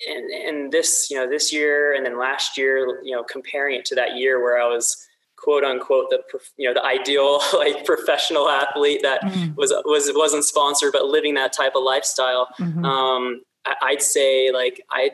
and 0.09 0.31
and 0.31 0.73
this 0.73 1.11
you 1.11 1.16
know 1.16 1.29
this 1.29 1.53
year 1.53 1.94
and 1.94 2.05
then 2.05 2.18
last 2.18 2.59
year 2.59 3.01
you 3.03 3.14
know 3.14 3.23
comparing 3.23 3.79
it 3.79 3.85
to 3.87 3.94
that 3.94 4.16
year 4.16 4.42
where 4.42 4.61
I 4.61 4.66
was 4.66 4.97
quote 5.45 5.63
unquote 5.63 6.09
the 6.09 6.21
you 6.57 6.67
know 6.67 6.75
the 6.75 6.85
ideal 6.85 7.41
like 7.55 7.85
professional 7.85 8.49
athlete 8.49 9.01
that 9.03 9.21
mm-hmm. 9.23 9.55
was 9.55 9.73
was 9.85 10.11
wasn't 10.15 10.45
sponsored 10.45 10.93
but 10.93 11.05
living 11.05 11.35
that 11.35 11.53
type 11.53 11.73
of 11.77 11.83
lifestyle 11.83 12.49
mm-hmm. 12.59 12.85
um, 12.85 13.43
I, 13.67 13.93
would 13.93 14.03
say 14.03 14.51
like 14.51 14.83
i 14.91 15.11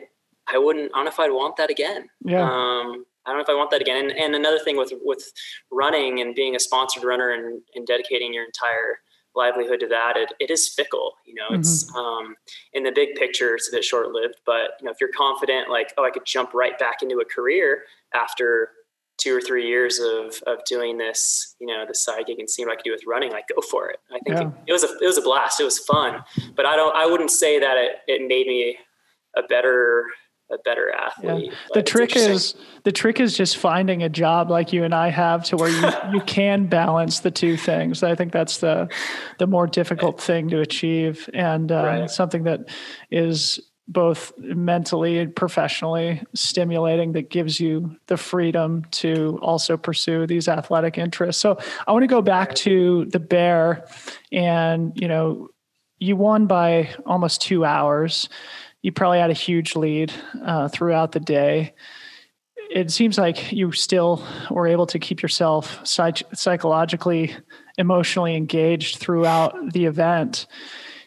i 0.47 0.57
wouldn't 0.57 0.91
i 0.93 0.97
don't 0.97 1.05
know 1.05 1.11
if 1.11 1.19
i'd 1.19 1.31
want 1.31 1.57
that 1.57 1.69
again 1.69 2.07
yeah 2.23 2.43
um, 2.43 3.05
I 3.25 3.29
don't 3.29 3.37
know 3.37 3.43
if 3.43 3.49
I 3.49 3.55
want 3.55 3.69
that 3.69 3.81
again. 3.81 4.09
And, 4.09 4.11
and 4.11 4.35
another 4.35 4.57
thing 4.57 4.77
with 4.77 4.93
with 5.03 5.31
running 5.71 6.19
and 6.21 6.33
being 6.33 6.55
a 6.55 6.59
sponsored 6.59 7.03
runner 7.03 7.29
and, 7.29 7.61
and 7.75 7.85
dedicating 7.85 8.33
your 8.33 8.43
entire 8.43 8.99
livelihood 9.35 9.79
to 9.79 9.87
that, 9.87 10.17
it, 10.17 10.33
it 10.39 10.49
is 10.49 10.67
fickle. 10.67 11.13
You 11.25 11.35
know, 11.35 11.45
mm-hmm. 11.51 11.59
it's 11.59 11.93
um, 11.95 12.35
in 12.73 12.83
the 12.83 12.91
big 12.91 13.15
picture, 13.15 13.53
it's 13.55 13.69
a 13.69 13.75
bit 13.75 13.83
short 13.83 14.09
lived. 14.09 14.41
But 14.45 14.71
you 14.79 14.85
know, 14.85 14.91
if 14.91 14.97
you're 14.99 15.11
confident, 15.15 15.69
like, 15.69 15.93
oh, 15.97 16.03
I 16.03 16.09
could 16.09 16.25
jump 16.25 16.53
right 16.53 16.77
back 16.79 17.03
into 17.03 17.19
a 17.19 17.25
career 17.25 17.83
after 18.13 18.69
two 19.17 19.35
or 19.35 19.41
three 19.41 19.67
years 19.67 19.99
of 19.99 20.41
of 20.47 20.63
doing 20.65 20.97
this, 20.97 21.55
you 21.59 21.67
know, 21.67 21.85
the 21.87 21.95
side 21.95 22.25
gig 22.27 22.39
and 22.39 22.49
seeing 22.49 22.67
what 22.67 22.73
I 22.73 22.75
could 22.77 22.85
do 22.85 22.91
with 22.91 23.03
running, 23.07 23.31
like 23.31 23.45
go 23.53 23.61
for 23.61 23.89
it. 23.89 23.99
I 24.09 24.19
think 24.19 24.27
yeah. 24.27 24.47
it, 24.47 24.53
it, 24.67 24.71
was 24.73 24.83
a 24.83 24.89
it 25.01 25.05
was 25.05 25.17
a 25.17 25.21
blast. 25.21 25.59
It 25.59 25.65
was 25.65 25.79
fun, 25.79 26.23
but 26.55 26.65
I 26.65 26.75
don't 26.75 26.95
I 26.95 27.05
wouldn't 27.05 27.31
say 27.31 27.59
that 27.59 27.77
it, 27.77 27.91
it 28.07 28.27
made 28.27 28.47
me 28.47 28.77
a 29.37 29.43
better 29.43 30.05
a 30.51 30.57
better 30.65 30.91
athlete. 30.91 31.51
Yeah. 31.51 31.57
The 31.73 31.83
trick 31.83 32.15
is 32.15 32.55
the 32.83 32.91
trick 32.91 33.19
is 33.19 33.35
just 33.35 33.57
finding 33.57 34.03
a 34.03 34.09
job 34.09 34.49
like 34.49 34.73
you 34.73 34.83
and 34.83 34.93
I 34.93 35.09
have 35.09 35.45
to 35.45 35.55
where 35.55 35.69
you, 35.69 36.13
you 36.13 36.21
can 36.21 36.67
balance 36.67 37.21
the 37.21 37.31
two 37.31 37.57
things. 37.57 38.03
I 38.03 38.15
think 38.15 38.31
that's 38.31 38.57
the 38.57 38.89
the 39.39 39.47
more 39.47 39.67
difficult 39.67 40.21
thing 40.21 40.49
to 40.49 40.59
achieve 40.59 41.29
and 41.33 41.71
uh, 41.71 41.83
right. 41.83 42.09
something 42.09 42.43
that 42.43 42.69
is 43.09 43.59
both 43.91 44.31
mentally 44.37 45.17
and 45.19 45.35
professionally 45.35 46.23
stimulating 46.33 47.11
that 47.11 47.29
gives 47.29 47.59
you 47.59 47.95
the 48.07 48.15
freedom 48.15 48.85
to 48.91 49.37
also 49.41 49.75
pursue 49.75 50.25
these 50.25 50.47
athletic 50.47 50.97
interests. 50.97 51.41
So 51.41 51.57
I 51.85 51.91
want 51.91 52.03
to 52.03 52.07
go 52.07 52.21
back 52.21 52.55
to 52.55 53.05
the 53.05 53.19
bear 53.19 53.85
and, 54.31 54.93
you 54.95 55.07
know, 55.07 55.49
you 55.99 56.15
won 56.15 56.47
by 56.47 56.95
almost 57.05 57.41
two 57.41 57.65
hours. 57.65 58.29
You 58.81 58.91
probably 58.91 59.19
had 59.19 59.29
a 59.29 59.33
huge 59.33 59.75
lead 59.75 60.11
uh, 60.43 60.69
throughout 60.69 61.11
the 61.11 61.19
day. 61.19 61.73
It 62.73 62.91
seems 62.91 63.17
like 63.17 63.51
you 63.51 63.73
still 63.73 64.25
were 64.49 64.67
able 64.67 64.87
to 64.87 64.99
keep 64.99 65.21
yourself 65.21 65.85
psych- 65.85 66.23
psychologically, 66.33 67.35
emotionally 67.77 68.35
engaged 68.35 68.97
throughout 68.97 69.73
the 69.73 69.85
event. 69.85 70.47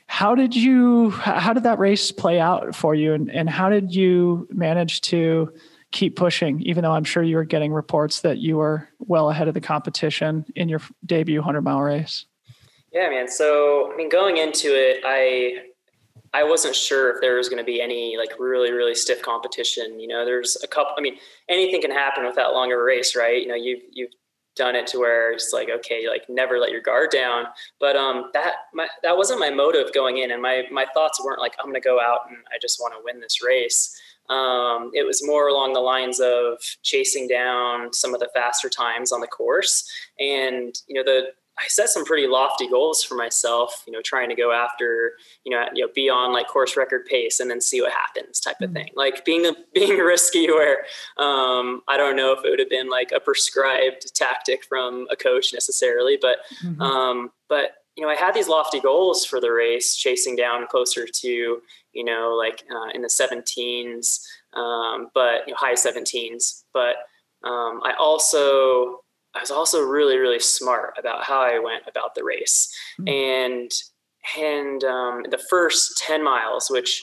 How 0.07 0.35
did 0.35 0.55
you? 0.55 1.11
How 1.11 1.53
did 1.53 1.65
that 1.65 1.79
race 1.79 2.13
play 2.13 2.39
out 2.39 2.75
for 2.75 2.95
you, 2.95 3.15
and, 3.15 3.31
and 3.31 3.49
how 3.49 3.69
did 3.69 3.95
you 3.95 4.47
manage 4.51 5.01
to 5.03 5.53
keep 5.93 6.17
pushing? 6.17 6.61
Even 6.63 6.83
though 6.83 6.93
I'm 6.93 7.05
sure 7.05 7.23
you 7.23 7.37
were 7.37 7.45
getting 7.45 7.73
reports 7.73 8.21
that 8.21 8.39
you 8.39 8.59
were 8.59 8.89
well 8.99 9.31
ahead 9.31 9.49
of 9.49 9.55
the 9.55 9.61
competition 9.61 10.45
in 10.57 10.69
your 10.69 10.81
debut 11.07 11.39
100 11.39 11.63
mile 11.63 11.81
race. 11.81 12.27
Yeah, 12.93 13.09
man. 13.09 13.29
So, 13.29 13.91
I 13.93 13.97
mean, 13.97 14.09
going 14.09 14.37
into 14.37 14.69
it, 14.69 15.03
I 15.05 15.65
I 16.33 16.45
wasn't 16.45 16.75
sure 16.75 17.11
if 17.15 17.21
there 17.21 17.37
was 17.37 17.49
going 17.49 17.59
to 17.59 17.65
be 17.65 17.81
any 17.81 18.17
like 18.19 18.39
really 18.39 18.73
really 18.73 18.95
stiff 18.95 19.23
competition. 19.23 19.99
You 19.99 20.09
know, 20.09 20.25
there's 20.25 20.57
a 20.63 20.67
couple. 20.67 20.93
I 20.99 21.01
mean, 21.01 21.17
anything 21.49 21.81
can 21.81 21.91
happen 21.91 22.25
with 22.25 22.37
that 22.37 22.53
long 22.53 22.73
of 22.73 22.79
a 22.79 22.83
race, 22.83 23.17
right? 23.17 23.41
You 23.41 23.49
know, 23.49 23.55
you've 23.55 23.83
you've 23.93 24.11
done 24.57 24.75
it 24.75 24.87
to 24.89 24.99
where 24.99 25.33
it's 25.33 25.53
like 25.53 25.69
okay, 25.71 26.09
like 26.09 26.25
never 26.29 26.59
let 26.59 26.71
your 26.71 26.81
guard 26.81 27.11
down. 27.11 27.45
But 27.81 27.97
um, 27.97 28.31
that 28.33 28.55
my, 28.73 28.89
that 29.03 29.17
wasn't 29.17 29.41
my 29.41 29.51
motive 29.51 29.93
going 29.93 30.19
in, 30.19 30.31
and 30.31 30.43
my 30.43 30.65
my 30.71 30.87
thoughts 30.95 31.23
weren't 31.25 31.41
like 31.41 31.55
I'm 31.59 31.67
going 31.67 31.81
to 31.81 31.87
go 31.87 32.01
out 32.01 32.21
and 32.29 32.39
I 32.55 32.59
just 32.61 32.81
want 32.81 32.95
to 32.95 33.01
win 33.05 33.21
this 33.21 33.43
race. 33.45 33.99
Um, 34.31 34.91
it 34.95 35.05
was 35.05 35.27
more 35.27 35.49
along 35.49 35.75
the 35.75 35.81
lines 35.81 36.19
of 36.19 36.59
chasing 36.83 37.29
down 37.29 37.93
some 37.93 38.15
of 38.15 38.21
the 38.21 38.31
faster 38.35 38.71
times 38.71 39.13
on 39.13 39.21
the 39.21 39.27
course, 39.27 39.89
and 40.19 40.75
you 40.87 40.95
know 40.95 41.05
the 41.05 41.29
I 41.59 41.69
set 41.69 41.89
some 41.89 42.05
pretty 42.05 42.27
lofty 42.27 42.69
goals 42.69 43.05
for 43.05 43.15
myself, 43.15 43.85
you 43.87 43.93
know, 43.93 44.03
trying 44.03 44.29
to 44.29 44.35
go 44.35 44.53
after, 44.53 45.13
you 45.45 45.53
know, 45.53 45.65
you 45.73 45.87
know, 45.87 45.93
be 45.95 46.11
on 46.11 46.33
like 46.33 46.49
course 46.49 46.77
record 46.77 47.07
pace 47.07 47.39
and 47.39 47.49
then 47.49 47.61
see 47.61 47.81
what 47.81 47.93
happens 47.93 48.41
type 48.41 48.61
of 48.61 48.71
mm-hmm. 48.71 48.75
thing. 48.75 48.91
Like 48.97 49.25
being 49.25 49.47
a, 49.47 49.53
being 49.75 49.99
risky 49.99 50.49
where 50.49 50.79
um, 51.17 51.83
I 51.87 51.97
don't 51.97 52.17
know 52.17 52.33
if 52.33 52.45
it 52.45 52.51
would 52.51 52.59
have 52.59 52.71
been 52.71 52.89
like 52.89 53.13
a 53.13 53.21
prescribed 53.21 54.15
tactic 54.15 54.65
from 54.65 55.07
a 55.11 55.17
coach 55.17 55.53
necessarily, 55.53 56.19
but 56.21 56.39
mm-hmm. 56.63 56.83
um, 56.83 57.31
but 57.49 57.77
you 57.97 58.03
know, 58.03 58.11
I 58.11 58.17
had 58.17 58.35
these 58.35 58.49
lofty 58.49 58.81
goals 58.81 59.25
for 59.25 59.41
the 59.41 59.53
race, 59.53 59.95
chasing 59.95 60.35
down 60.35 60.67
closer 60.67 61.07
to, 61.07 61.63
you 61.93 62.05
know, 62.05 62.35
like 62.37 62.65
uh, 62.69 62.89
in 62.93 63.03
the 63.03 63.09
17s, 63.09 64.21
um, 64.55 65.11
but 65.15 65.47
you 65.47 65.53
know, 65.53 65.57
high 65.57 65.75
17s. 65.75 66.65
But 66.73 66.97
um, 67.45 67.81
I 67.85 67.95
also 67.97 69.04
I 69.35 69.41
was 69.41 69.51
also 69.51 69.83
really, 69.83 70.17
really 70.17 70.41
smart 70.41 70.95
about 70.99 71.25
how 71.25 71.41
I 71.41 71.59
went 71.59 71.83
about 71.89 72.15
the 72.15 72.25
race. 72.25 72.73
Mm-hmm. 73.01 73.09
And 73.09 73.71
and 74.39 74.85
um, 74.85 75.25
the 75.31 75.43
first 75.51 75.99
10 75.99 76.25
miles, 76.25 76.69
which 76.71 77.03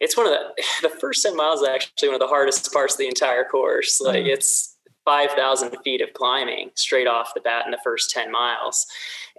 it's 0.00 0.16
one 0.16 0.26
of 0.26 0.32
the 0.32 0.62
the 0.88 0.94
first 1.00 1.22
10 1.24 1.36
miles 1.36 1.62
is 1.62 1.68
actually 1.68 2.08
one 2.08 2.14
of 2.14 2.20
the 2.20 2.28
hardest 2.28 2.72
parts 2.72 2.94
of 2.94 2.98
the 2.98 3.08
entire 3.08 3.44
course. 3.44 4.00
Like 4.00 4.24
mm-hmm. 4.24 4.30
it's 4.30 4.76
5,000 5.04 5.76
feet 5.84 6.00
of 6.00 6.12
climbing 6.12 6.70
straight 6.74 7.06
off 7.06 7.32
the 7.34 7.40
bat 7.40 7.64
in 7.64 7.70
the 7.70 7.78
first 7.82 8.10
10 8.10 8.30
miles. 8.30 8.86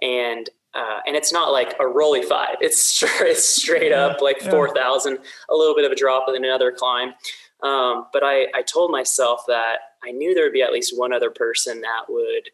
And 0.02 0.48
uh, 0.74 1.00
and 1.06 1.16
it's 1.16 1.32
not 1.32 1.50
like 1.50 1.74
a 1.80 1.86
rolly 1.86 2.22
five. 2.22 2.56
It's 2.60 2.84
straight, 2.84 3.10
it's 3.22 3.44
straight 3.44 3.92
up 3.92 4.20
like 4.20 4.38
4,000, 4.40 5.18
a 5.50 5.54
little 5.54 5.74
bit 5.74 5.84
of 5.84 5.92
a 5.92 5.96
drop 5.96 6.24
and 6.26 6.36
then 6.36 6.44
another 6.44 6.70
climb. 6.70 7.14
Um, 7.62 8.06
but 8.12 8.22
I, 8.22 8.46
I 8.54 8.62
told 8.62 8.92
myself 8.92 9.40
that 9.48 9.78
I 10.04 10.12
knew 10.12 10.34
there 10.34 10.44
would 10.44 10.52
be 10.52 10.62
at 10.62 10.72
least 10.72 10.96
one 10.96 11.12
other 11.12 11.30
person 11.30 11.80
that 11.80 12.04
would 12.08 12.50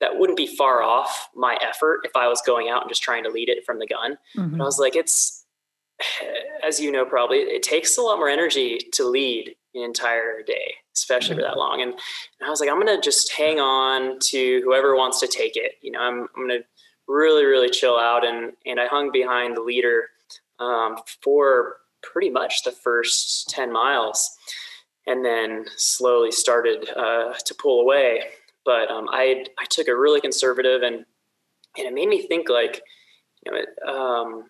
that 0.00 0.18
wouldn't 0.18 0.36
be 0.36 0.46
far 0.46 0.82
off 0.82 1.28
my 1.34 1.58
effort 1.60 2.02
if 2.04 2.12
I 2.14 2.28
was 2.28 2.40
going 2.42 2.68
out 2.68 2.82
and 2.82 2.90
just 2.90 3.02
trying 3.02 3.24
to 3.24 3.30
lead 3.30 3.48
it 3.48 3.64
from 3.66 3.80
the 3.80 3.86
gun. 3.86 4.16
Mm-hmm. 4.36 4.56
But 4.56 4.62
I 4.62 4.64
was 4.64 4.78
like, 4.78 4.94
it's 4.94 5.44
as 6.66 6.78
you 6.80 6.92
know, 6.92 7.04
probably 7.04 7.38
it 7.38 7.62
takes 7.62 7.96
a 7.98 8.02
lot 8.02 8.18
more 8.18 8.28
energy 8.28 8.78
to 8.92 9.04
lead 9.04 9.54
an 9.74 9.82
entire 9.82 10.42
day, 10.42 10.74
especially 10.94 11.36
mm-hmm. 11.36 11.44
for 11.44 11.48
that 11.48 11.58
long. 11.58 11.82
And, 11.82 11.92
and, 11.92 12.46
I 12.46 12.50
was 12.50 12.60
like, 12.60 12.70
I'm 12.70 12.78
gonna 12.78 13.00
just 13.00 13.32
hang 13.32 13.60
on 13.60 14.18
to 14.20 14.60
whoever 14.64 14.96
wants 14.96 15.20
to 15.20 15.26
take 15.26 15.56
it. 15.56 15.72
You 15.82 15.92
know, 15.92 16.00
I'm 16.00 16.28
I'm 16.36 16.48
gonna 16.48 16.60
really, 17.06 17.44
really 17.44 17.70
chill 17.70 17.98
out 17.98 18.24
and 18.24 18.52
and 18.66 18.78
I 18.78 18.86
hung 18.86 19.10
behind 19.10 19.56
the 19.56 19.62
leader 19.62 20.08
um, 20.58 20.96
for 21.22 21.76
pretty 22.02 22.30
much 22.30 22.62
the 22.62 22.72
first 22.72 23.48
10 23.50 23.72
miles 23.72 24.30
and 25.08 25.24
then 25.24 25.64
slowly 25.76 26.30
started 26.30 26.88
uh, 26.96 27.32
to 27.44 27.54
pull 27.54 27.80
away. 27.80 28.22
But 28.64 28.90
um, 28.90 29.08
I 29.10 29.46
I 29.58 29.64
took 29.68 29.88
a 29.88 29.96
really 29.96 30.20
conservative 30.20 30.82
and 30.82 31.06
and 31.76 31.86
it 31.86 31.94
made 31.94 32.08
me 32.08 32.26
think 32.26 32.48
like 32.48 32.82
you 33.44 33.52
know 33.52 33.92
um, 33.92 34.44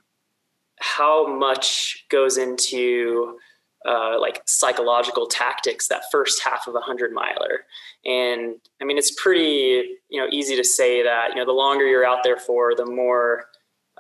how 0.81 1.27
much 1.27 2.05
goes 2.11 2.37
into 2.37 3.39
uh, 3.87 4.21
like 4.21 4.43
psychological 4.47 5.27
tactics 5.27 5.87
that 5.89 6.03
first 6.11 6.43
half 6.43 6.67
of 6.67 6.75
a 6.75 6.81
hundred 6.81 7.13
miler 7.13 7.65
and 8.05 8.57
i 8.83 8.85
mean 8.85 8.99
it's 8.99 9.13
pretty 9.23 9.99
you 10.09 10.21
know 10.21 10.27
easy 10.33 10.57
to 10.57 10.65
say 10.65 11.01
that 11.03 11.29
you 11.31 11.37
know 11.37 11.45
the 11.45 11.53
longer 11.53 11.87
you're 11.87 12.05
out 12.05 12.25
there 12.25 12.37
for 12.37 12.75
the 12.75 12.85
more 12.85 13.45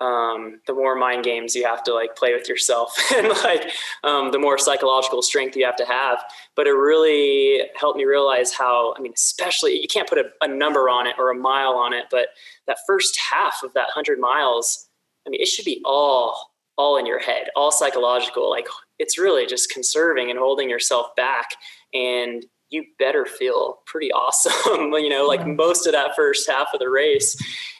um, 0.00 0.60
the 0.66 0.74
more 0.74 0.94
mind 0.94 1.24
games 1.24 1.54
you 1.54 1.64
have 1.64 1.82
to 1.84 1.94
like 1.94 2.16
play 2.16 2.34
with 2.34 2.48
yourself 2.48 2.96
and 3.16 3.28
like 3.28 3.70
um, 4.04 4.32
the 4.32 4.38
more 4.38 4.58
psychological 4.58 5.22
strength 5.22 5.56
you 5.56 5.64
have 5.64 5.76
to 5.76 5.84
have. 5.84 6.18
But 6.54 6.66
it 6.66 6.72
really 6.72 7.62
helped 7.76 7.98
me 7.98 8.04
realize 8.04 8.52
how 8.52 8.94
i 8.96 9.00
mean 9.00 9.12
especially 9.14 9.80
you 9.80 9.88
can't 9.88 10.08
put 10.08 10.18
a, 10.18 10.24
a 10.42 10.48
number 10.48 10.88
on 10.88 11.06
it 11.06 11.14
or 11.18 11.30
a 11.30 11.34
mile 11.34 11.74
on 11.74 11.92
it 11.92 12.04
but 12.10 12.28
that 12.66 12.78
first 12.86 13.18
half 13.30 13.62
of 13.62 13.72
that 13.74 13.88
100 13.94 14.18
miles 14.18 14.88
i 15.26 15.30
mean 15.30 15.40
it 15.40 15.48
should 15.48 15.64
be 15.64 15.80
all 15.84 16.52
all 16.76 16.96
in 16.96 17.06
your 17.06 17.18
head 17.18 17.48
all 17.56 17.72
psychological 17.72 18.48
like 18.50 18.66
it's 18.98 19.18
really 19.18 19.46
just 19.46 19.70
conserving 19.70 20.30
and 20.30 20.38
holding 20.38 20.68
yourself 20.68 21.14
back 21.16 21.50
and 21.94 22.44
you 22.70 22.84
better 22.98 23.24
feel 23.24 23.78
pretty 23.86 24.12
awesome, 24.12 24.92
you 24.92 25.08
know, 25.08 25.26
like 25.26 25.46
most 25.46 25.86
of 25.86 25.92
that 25.92 26.14
first 26.14 26.48
half 26.48 26.68
of 26.74 26.80
the 26.80 26.90
race. 26.90 27.36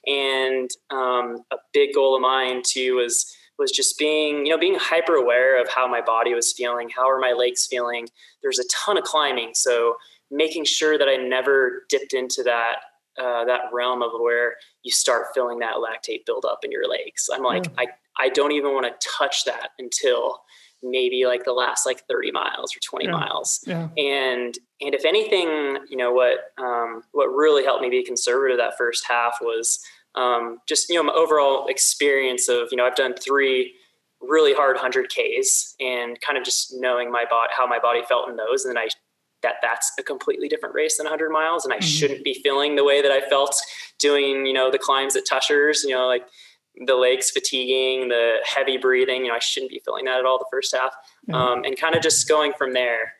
And 0.06 0.70
um, 0.90 1.44
a 1.50 1.56
big 1.72 1.94
goal 1.94 2.16
of 2.16 2.22
mine 2.22 2.62
too 2.64 2.96
was 2.96 3.34
was 3.58 3.72
just 3.72 3.98
being, 3.98 4.46
you 4.46 4.52
know, 4.52 4.58
being 4.58 4.78
hyper 4.78 5.14
aware 5.14 5.60
of 5.60 5.68
how 5.68 5.88
my 5.88 6.00
body 6.00 6.32
was 6.32 6.52
feeling, 6.52 6.88
how 6.94 7.10
are 7.10 7.18
my 7.18 7.32
legs 7.32 7.66
feeling. 7.66 8.08
There's 8.40 8.60
a 8.60 8.64
ton 8.72 8.96
of 8.96 9.02
climbing, 9.02 9.50
so 9.54 9.96
making 10.30 10.64
sure 10.64 10.96
that 10.96 11.08
I 11.08 11.16
never 11.16 11.84
dipped 11.88 12.12
into 12.12 12.42
that 12.44 12.76
uh, 13.20 13.44
that 13.46 13.62
realm 13.72 14.00
of 14.00 14.12
where 14.20 14.54
you 14.84 14.92
start 14.92 15.26
feeling 15.34 15.58
that 15.58 15.74
lactate 15.74 16.24
buildup 16.24 16.60
in 16.62 16.70
your 16.70 16.88
legs. 16.88 17.28
I'm 17.32 17.42
like, 17.42 17.64
yeah. 17.64 17.72
I 17.78 17.86
I 18.20 18.28
don't 18.28 18.52
even 18.52 18.72
want 18.74 18.86
to 18.86 19.08
touch 19.08 19.44
that 19.44 19.70
until 19.78 20.40
maybe 20.82 21.26
like 21.26 21.44
the 21.44 21.52
last 21.52 21.86
like 21.86 22.04
30 22.08 22.30
miles 22.32 22.74
or 22.76 22.80
20 22.80 23.06
yeah. 23.06 23.10
miles 23.10 23.60
yeah. 23.66 23.88
and 23.96 24.58
and 24.80 24.94
if 24.94 25.04
anything 25.04 25.78
you 25.88 25.96
know 25.96 26.12
what 26.12 26.52
um, 26.58 27.02
what 27.12 27.26
really 27.26 27.64
helped 27.64 27.82
me 27.82 27.90
be 27.90 28.04
conservative 28.04 28.58
that 28.58 28.76
first 28.78 29.06
half 29.08 29.38
was 29.40 29.80
um, 30.14 30.58
just 30.68 30.88
you 30.88 30.96
know 30.96 31.02
my 31.02 31.12
overall 31.12 31.66
experience 31.66 32.48
of 32.48 32.68
you 32.70 32.76
know 32.76 32.86
i've 32.86 32.96
done 32.96 33.14
three 33.14 33.74
really 34.20 34.52
hard 34.52 34.74
100 34.74 35.08
ks 35.08 35.74
and 35.80 36.20
kind 36.20 36.36
of 36.36 36.44
just 36.44 36.74
knowing 36.76 37.10
my 37.10 37.24
body 37.30 37.52
how 37.56 37.66
my 37.66 37.78
body 37.78 38.02
felt 38.08 38.28
in 38.28 38.36
those 38.36 38.64
and 38.64 38.76
then 38.76 38.82
i 38.82 38.88
that 39.42 39.54
that's 39.62 39.92
a 40.00 40.02
completely 40.02 40.48
different 40.48 40.74
race 40.74 40.96
than 40.96 41.04
100 41.04 41.30
miles 41.30 41.64
and 41.64 41.72
i 41.72 41.76
mm-hmm. 41.76 41.86
shouldn't 41.86 42.24
be 42.24 42.34
feeling 42.42 42.74
the 42.74 42.84
way 42.84 43.00
that 43.00 43.12
i 43.12 43.20
felt 43.28 43.60
doing 43.98 44.44
you 44.44 44.52
know 44.52 44.70
the 44.70 44.78
climbs 44.78 45.14
at 45.14 45.24
Tushars 45.24 45.84
you 45.84 45.90
know 45.90 46.06
like 46.06 46.26
the 46.86 46.94
legs 46.94 47.30
fatiguing, 47.30 48.08
the 48.08 48.36
heavy 48.44 48.76
breathing. 48.76 49.24
You 49.24 49.28
know, 49.28 49.36
I 49.36 49.40
shouldn't 49.40 49.70
be 49.70 49.80
feeling 49.84 50.04
that 50.06 50.18
at 50.18 50.26
all 50.26 50.38
the 50.38 50.46
first 50.50 50.74
half, 50.74 50.94
mm-hmm. 51.28 51.34
um, 51.34 51.64
and 51.64 51.78
kind 51.78 51.94
of 51.94 52.02
just 52.02 52.28
going 52.28 52.52
from 52.56 52.72
there. 52.72 53.14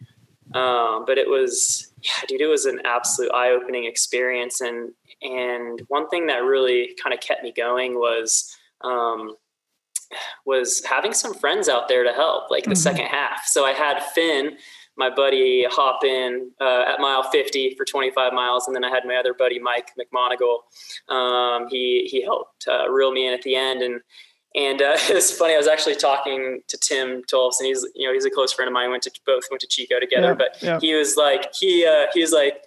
Um, 0.54 1.04
but 1.06 1.18
it 1.18 1.28
was, 1.28 1.92
yeah, 2.02 2.26
dude, 2.26 2.40
it 2.40 2.46
was 2.46 2.64
an 2.64 2.80
absolute 2.84 3.32
eye-opening 3.32 3.84
experience, 3.84 4.60
and 4.60 4.92
and 5.20 5.82
one 5.88 6.08
thing 6.08 6.26
that 6.28 6.38
really 6.38 6.96
kind 7.02 7.12
of 7.12 7.20
kept 7.20 7.42
me 7.42 7.52
going 7.52 7.94
was 7.94 8.56
um, 8.82 9.36
was 10.46 10.82
having 10.84 11.12
some 11.12 11.34
friends 11.34 11.68
out 11.68 11.88
there 11.88 12.04
to 12.04 12.12
help, 12.12 12.50
like 12.50 12.64
the 12.64 12.70
mm-hmm. 12.70 12.76
second 12.76 13.06
half. 13.06 13.46
So 13.46 13.66
I 13.66 13.72
had 13.72 14.02
Finn 14.14 14.56
my 14.98 15.08
buddy 15.08 15.64
hop 15.70 16.04
in 16.04 16.50
uh, 16.60 16.84
at 16.86 17.00
mile 17.00 17.22
50 17.22 17.74
for 17.76 17.84
25 17.84 18.32
miles, 18.32 18.66
and 18.66 18.74
then 18.74 18.84
I 18.84 18.90
had 18.90 19.04
my 19.06 19.16
other 19.16 19.32
buddy 19.32 19.58
Mike 19.58 19.92
McMonagle. 19.98 21.12
Um, 21.12 21.68
he 21.70 22.08
he 22.10 22.22
helped 22.22 22.66
uh, 22.68 22.88
reel 22.90 23.12
me 23.12 23.26
in 23.26 23.32
at 23.32 23.42
the 23.42 23.56
end, 23.56 23.82
and 23.82 24.00
and 24.54 24.82
uh, 24.82 24.96
it's 25.08 25.32
funny. 25.32 25.54
I 25.54 25.56
was 25.56 25.68
actually 25.68 25.96
talking 25.96 26.60
to 26.68 26.78
Tim 26.78 27.22
Tolfs, 27.32 27.60
and 27.60 27.66
he's 27.66 27.86
you 27.94 28.06
know 28.06 28.12
he's 28.12 28.24
a 28.24 28.30
close 28.30 28.52
friend 28.52 28.68
of 28.68 28.72
mine. 28.72 28.86
We 28.86 28.92
went 28.92 29.04
to 29.04 29.12
both 29.24 29.44
went 29.50 29.60
to 29.60 29.66
Chico 29.68 30.00
together, 30.00 30.28
yeah, 30.28 30.34
but 30.34 30.62
yeah. 30.62 30.78
he 30.80 30.94
was 30.94 31.16
like 31.16 31.54
he 31.58 31.86
uh, 31.86 32.06
he 32.12 32.20
was 32.20 32.32
like 32.32 32.62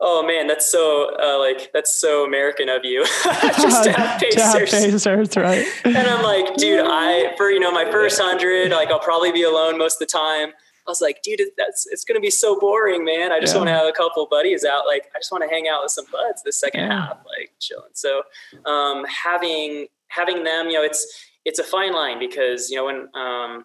oh 0.00 0.26
man, 0.26 0.46
that's 0.46 0.70
so 0.70 1.14
uh, 1.22 1.38
like 1.38 1.70
that's 1.72 1.98
so 1.98 2.24
American 2.24 2.68
of 2.68 2.84
you, 2.84 3.04
just 3.42 3.84
to 3.84 3.92
have 3.92 4.20
pacers. 4.20 4.34
to 4.34 4.58
have 4.58 4.68
pacers, 4.68 5.36
right? 5.36 5.66
and 5.84 5.96
I'm 5.96 6.22
like, 6.22 6.56
dude, 6.56 6.84
I 6.84 7.34
for 7.36 7.50
you 7.50 7.60
know 7.60 7.72
my 7.72 7.90
first 7.90 8.20
hundred, 8.20 8.72
like 8.72 8.90
I'll 8.90 8.98
probably 8.98 9.32
be 9.32 9.42
alone 9.42 9.78
most 9.78 9.94
of 9.94 10.00
the 10.00 10.06
time. 10.06 10.52
I 10.86 10.90
was 10.90 11.00
like, 11.00 11.20
dude, 11.22 11.40
that's 11.56 11.86
it's 11.90 12.04
gonna 12.04 12.20
be 12.20 12.30
so 12.30 12.58
boring, 12.58 13.04
man. 13.04 13.32
I 13.32 13.40
just 13.40 13.54
yeah. 13.54 13.58
want 13.58 13.68
to 13.68 13.74
have 13.74 13.86
a 13.86 13.92
couple 13.92 14.26
buddies 14.30 14.64
out. 14.64 14.86
Like, 14.86 15.04
I 15.14 15.18
just 15.18 15.32
want 15.32 15.42
to 15.44 15.48
hang 15.48 15.68
out 15.68 15.82
with 15.82 15.92
some 15.92 16.06
buds 16.12 16.42
the 16.42 16.52
second 16.52 16.80
yeah. 16.80 17.06
half, 17.06 17.18
like 17.38 17.52
chilling. 17.60 17.90
So, 17.94 18.22
um, 18.64 19.04
having 19.04 19.86
having 20.08 20.44
them, 20.44 20.66
you 20.66 20.74
know, 20.74 20.82
it's 20.82 21.24
it's 21.44 21.58
a 21.58 21.64
fine 21.64 21.92
line 21.92 22.18
because 22.18 22.70
you 22.70 22.76
know 22.76 22.86
when 22.86 23.08
um, 23.14 23.64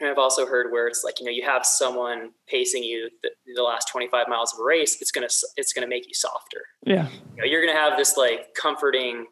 and 0.00 0.10
I've 0.10 0.18
also 0.18 0.46
heard 0.46 0.72
where 0.72 0.88
it's 0.88 1.04
like 1.04 1.20
you 1.20 1.26
know 1.26 1.32
you 1.32 1.44
have 1.44 1.64
someone 1.64 2.32
pacing 2.46 2.82
you 2.82 3.08
the, 3.22 3.30
the 3.54 3.62
last 3.62 3.88
25 3.88 4.28
miles 4.28 4.52
of 4.52 4.60
a 4.60 4.64
race, 4.64 5.00
it's 5.00 5.10
gonna 5.10 5.28
it's 5.56 5.72
gonna 5.72 5.86
make 5.86 6.06
you 6.06 6.14
softer. 6.14 6.62
Yeah, 6.84 7.08
you 7.36 7.42
know, 7.42 7.44
you're 7.44 7.64
gonna 7.64 7.78
have 7.78 7.96
this 7.96 8.16
like 8.16 8.54
comforting 8.54 9.26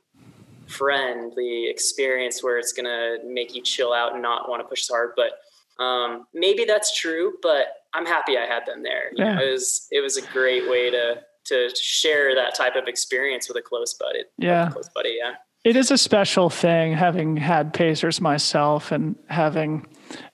friendly 0.68 1.68
experience 1.68 2.42
where 2.42 2.56
it's 2.58 2.72
gonna 2.72 3.16
make 3.26 3.54
you 3.54 3.62
chill 3.62 3.92
out 3.92 4.12
and 4.12 4.22
not 4.22 4.48
want 4.48 4.62
to 4.62 4.68
push 4.68 4.82
as 4.82 4.88
hard. 4.88 5.12
But 5.16 5.32
um, 5.80 6.26
maybe 6.34 6.64
that's 6.64 6.98
true, 6.98 7.34
but 7.42 7.68
I'm 7.94 8.06
happy 8.06 8.36
I 8.36 8.46
had 8.46 8.66
them 8.66 8.82
there. 8.82 9.10
You 9.16 9.24
yeah. 9.24 9.34
know, 9.34 9.42
it 9.42 9.50
was 9.50 9.86
it 9.90 10.00
was 10.00 10.16
a 10.16 10.22
great 10.32 10.68
way 10.68 10.90
to 10.90 11.22
to 11.46 11.70
share 11.74 12.34
that 12.34 12.54
type 12.54 12.76
of 12.76 12.86
experience 12.86 13.48
with 13.48 13.56
a 13.56 13.62
close 13.62 13.94
buddy. 13.94 14.24
Yeah, 14.38 14.70
close 14.70 14.90
buddy. 14.94 15.16
Yeah. 15.18 15.32
It 15.62 15.76
is 15.76 15.90
a 15.90 15.98
special 15.98 16.48
thing 16.48 16.94
having 16.94 17.36
had 17.36 17.74
pacers 17.74 18.20
myself 18.20 18.92
and 18.92 19.14
having 19.28 19.86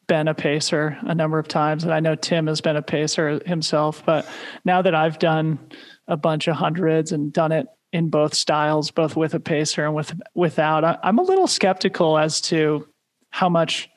been 0.06 0.28
a 0.28 0.34
pacer 0.34 0.96
a 1.02 1.16
number 1.16 1.40
of 1.40 1.48
times. 1.48 1.82
And 1.82 1.92
I 1.92 1.98
know 1.98 2.14
Tim 2.14 2.46
has 2.46 2.60
been 2.60 2.76
a 2.76 2.82
pacer 2.82 3.40
himself, 3.44 4.04
but 4.06 4.28
now 4.64 4.82
that 4.82 4.94
I've 4.94 5.18
done 5.18 5.58
a 6.06 6.16
bunch 6.16 6.46
of 6.46 6.54
hundreds 6.54 7.10
and 7.10 7.32
done 7.32 7.50
it 7.50 7.66
in 7.92 8.08
both 8.08 8.34
styles, 8.34 8.92
both 8.92 9.16
with 9.16 9.34
a 9.34 9.40
pacer 9.40 9.84
and 9.84 9.96
with 9.96 10.14
without, 10.34 10.84
I, 10.84 10.98
I'm 11.02 11.18
a 11.18 11.22
little 11.22 11.48
skeptical 11.48 12.18
as 12.18 12.40
to 12.42 12.86
how 13.30 13.48
much 13.48 13.88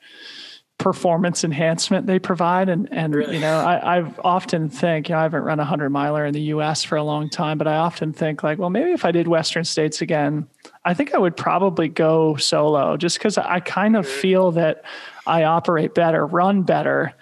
performance 0.80 1.44
enhancement 1.44 2.06
they 2.06 2.18
provide. 2.18 2.68
And, 2.68 2.88
and 2.90 3.14
really? 3.14 3.34
you 3.34 3.40
know, 3.40 3.58
I, 3.58 3.98
I've 3.98 4.18
often 4.24 4.68
think, 4.70 5.08
you 5.08 5.14
know, 5.14 5.20
I 5.20 5.22
haven't 5.22 5.42
run 5.42 5.60
a 5.60 5.64
hundred 5.64 5.90
miler 5.90 6.24
in 6.24 6.32
the 6.32 6.40
US 6.54 6.82
for 6.82 6.96
a 6.96 7.04
long 7.04 7.28
time, 7.28 7.58
but 7.58 7.68
I 7.68 7.76
often 7.76 8.12
think 8.12 8.42
like, 8.42 8.58
well, 8.58 8.70
maybe 8.70 8.90
if 8.90 9.04
I 9.04 9.12
did 9.12 9.28
Western 9.28 9.64
States 9.64 10.00
again, 10.00 10.48
I 10.84 10.94
think 10.94 11.14
I 11.14 11.18
would 11.18 11.36
probably 11.36 11.88
go 11.88 12.36
solo 12.36 12.96
just 12.96 13.18
because 13.18 13.36
I 13.36 13.60
kind 13.60 13.94
of 13.94 14.08
feel 14.08 14.52
that 14.52 14.82
I 15.26 15.44
operate 15.44 15.94
better, 15.94 16.26
run 16.26 16.62
better 16.62 17.14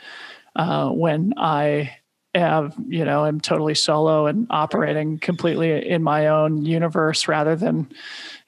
uh, 0.55 0.91
when 0.91 1.35
I 1.37 1.98
have, 2.35 2.75
you 2.87 3.05
know, 3.05 3.25
I'm 3.25 3.41
totally 3.41 3.75
solo 3.75 4.27
and 4.27 4.47
operating 4.51 5.19
completely 5.19 5.89
in 5.89 6.03
my 6.03 6.29
own 6.29 6.65
universe 6.65 7.27
rather 7.27 7.57
than 7.57 7.91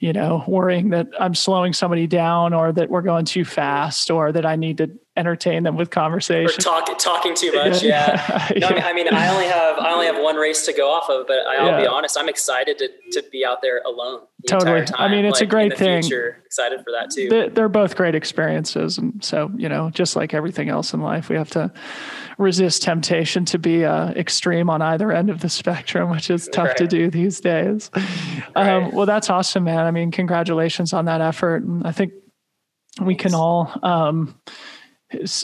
you 0.00 0.14
know, 0.14 0.42
worrying 0.48 0.88
that 0.90 1.08
I'm 1.20 1.34
slowing 1.34 1.74
somebody 1.74 2.06
down 2.06 2.54
or 2.54 2.72
that 2.72 2.88
we're 2.88 3.02
going 3.02 3.26
too 3.26 3.44
fast 3.44 4.10
or 4.10 4.32
that 4.32 4.46
I 4.46 4.56
need 4.56 4.78
to 4.78 4.90
entertain 5.20 5.62
them 5.62 5.76
with 5.76 5.90
conversation. 5.90 6.58
Or 6.58 6.62
talk, 6.62 6.98
talking 6.98 7.36
too 7.36 7.52
much. 7.52 7.82
Yeah. 7.82 8.48
No, 8.60 8.68
yeah. 8.68 8.86
I, 8.86 8.92
mean, 8.92 9.06
I 9.12 9.28
only 9.28 9.46
have, 9.46 9.78
I 9.78 9.92
only 9.92 10.06
have 10.06 10.20
one 10.20 10.36
race 10.36 10.66
to 10.66 10.72
go 10.72 10.90
off 10.90 11.08
of, 11.08 11.26
but 11.26 11.38
I'll 11.46 11.66
yeah. 11.66 11.80
be 11.80 11.86
honest, 11.86 12.18
I'm 12.18 12.28
excited 12.28 12.78
to, 12.78 12.88
to 13.12 13.28
be 13.30 13.44
out 13.44 13.62
there 13.62 13.80
alone. 13.86 14.22
The 14.42 14.48
totally. 14.48 14.86
I 14.94 15.08
mean, 15.08 15.24
it's 15.24 15.40
like, 15.40 15.48
a 15.48 15.50
great 15.50 15.78
thing. 15.78 16.02
Future. 16.02 16.42
Excited 16.44 16.80
for 16.80 16.90
that 16.90 17.10
too. 17.10 17.28
They're, 17.28 17.48
they're 17.48 17.68
both 17.68 17.96
great 17.96 18.14
experiences. 18.14 18.98
And 18.98 19.22
so, 19.24 19.50
you 19.56 19.68
know, 19.68 19.90
just 19.90 20.16
like 20.16 20.34
everything 20.34 20.68
else 20.68 20.92
in 20.92 21.00
life, 21.00 21.28
we 21.28 21.36
have 21.36 21.50
to 21.50 21.72
resist 22.38 22.82
temptation 22.82 23.44
to 23.44 23.58
be 23.58 23.84
uh, 23.84 24.10
extreme 24.10 24.70
on 24.70 24.82
either 24.82 25.12
end 25.12 25.30
of 25.30 25.40
the 25.40 25.48
spectrum, 25.48 26.10
which 26.10 26.30
is 26.30 26.48
tough 26.52 26.68
right. 26.68 26.76
to 26.78 26.86
do 26.86 27.10
these 27.10 27.40
days. 27.40 27.90
Right. 27.94 28.68
Um, 28.68 28.92
well, 28.92 29.06
that's 29.06 29.30
awesome, 29.30 29.64
man. 29.64 29.86
I 29.86 29.90
mean, 29.90 30.10
congratulations 30.10 30.92
on 30.92 31.04
that 31.04 31.20
effort. 31.20 31.62
And 31.62 31.86
I 31.86 31.92
think 31.92 32.12
we 33.00 33.14
can 33.14 33.34
all 33.34 33.72
um, 33.82 34.34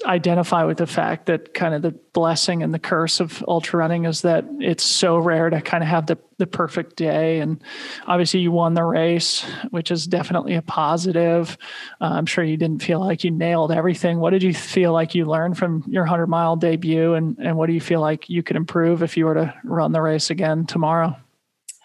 identify 0.04 0.62
with 0.62 0.78
the 0.78 0.86
fact 0.86 1.26
that 1.26 1.52
kind 1.52 1.74
of 1.74 1.82
the 1.82 1.90
blessing 2.12 2.62
and 2.62 2.72
the 2.72 2.78
curse 2.78 3.18
of 3.18 3.44
ultra 3.48 3.80
running 3.80 4.04
is 4.04 4.22
that 4.22 4.44
it's 4.60 4.84
so 4.84 5.18
rare 5.18 5.50
to 5.50 5.60
kind 5.60 5.82
of 5.82 5.88
have 5.88 6.06
the, 6.06 6.16
the 6.38 6.46
perfect 6.46 6.94
day. 6.94 7.40
And 7.40 7.60
obviously, 8.06 8.40
you 8.40 8.52
won 8.52 8.74
the 8.74 8.84
race, 8.84 9.42
which 9.70 9.90
is 9.90 10.06
definitely 10.06 10.54
a 10.54 10.62
positive. 10.62 11.58
Uh, 12.00 12.10
I'm 12.12 12.26
sure 12.26 12.44
you 12.44 12.56
didn't 12.56 12.82
feel 12.82 13.00
like 13.00 13.24
you 13.24 13.32
nailed 13.32 13.72
everything. 13.72 14.18
What 14.18 14.30
did 14.30 14.44
you 14.44 14.54
feel 14.54 14.92
like 14.92 15.14
you 15.14 15.24
learned 15.24 15.58
from 15.58 15.82
your 15.88 16.04
100 16.04 16.28
mile 16.28 16.54
debut? 16.54 17.14
And, 17.14 17.36
and 17.38 17.56
what 17.56 17.66
do 17.66 17.72
you 17.72 17.80
feel 17.80 18.00
like 18.00 18.30
you 18.30 18.44
could 18.44 18.56
improve 18.56 19.02
if 19.02 19.16
you 19.16 19.26
were 19.26 19.34
to 19.34 19.54
run 19.64 19.90
the 19.90 20.00
race 20.00 20.30
again 20.30 20.66
tomorrow? 20.66 21.16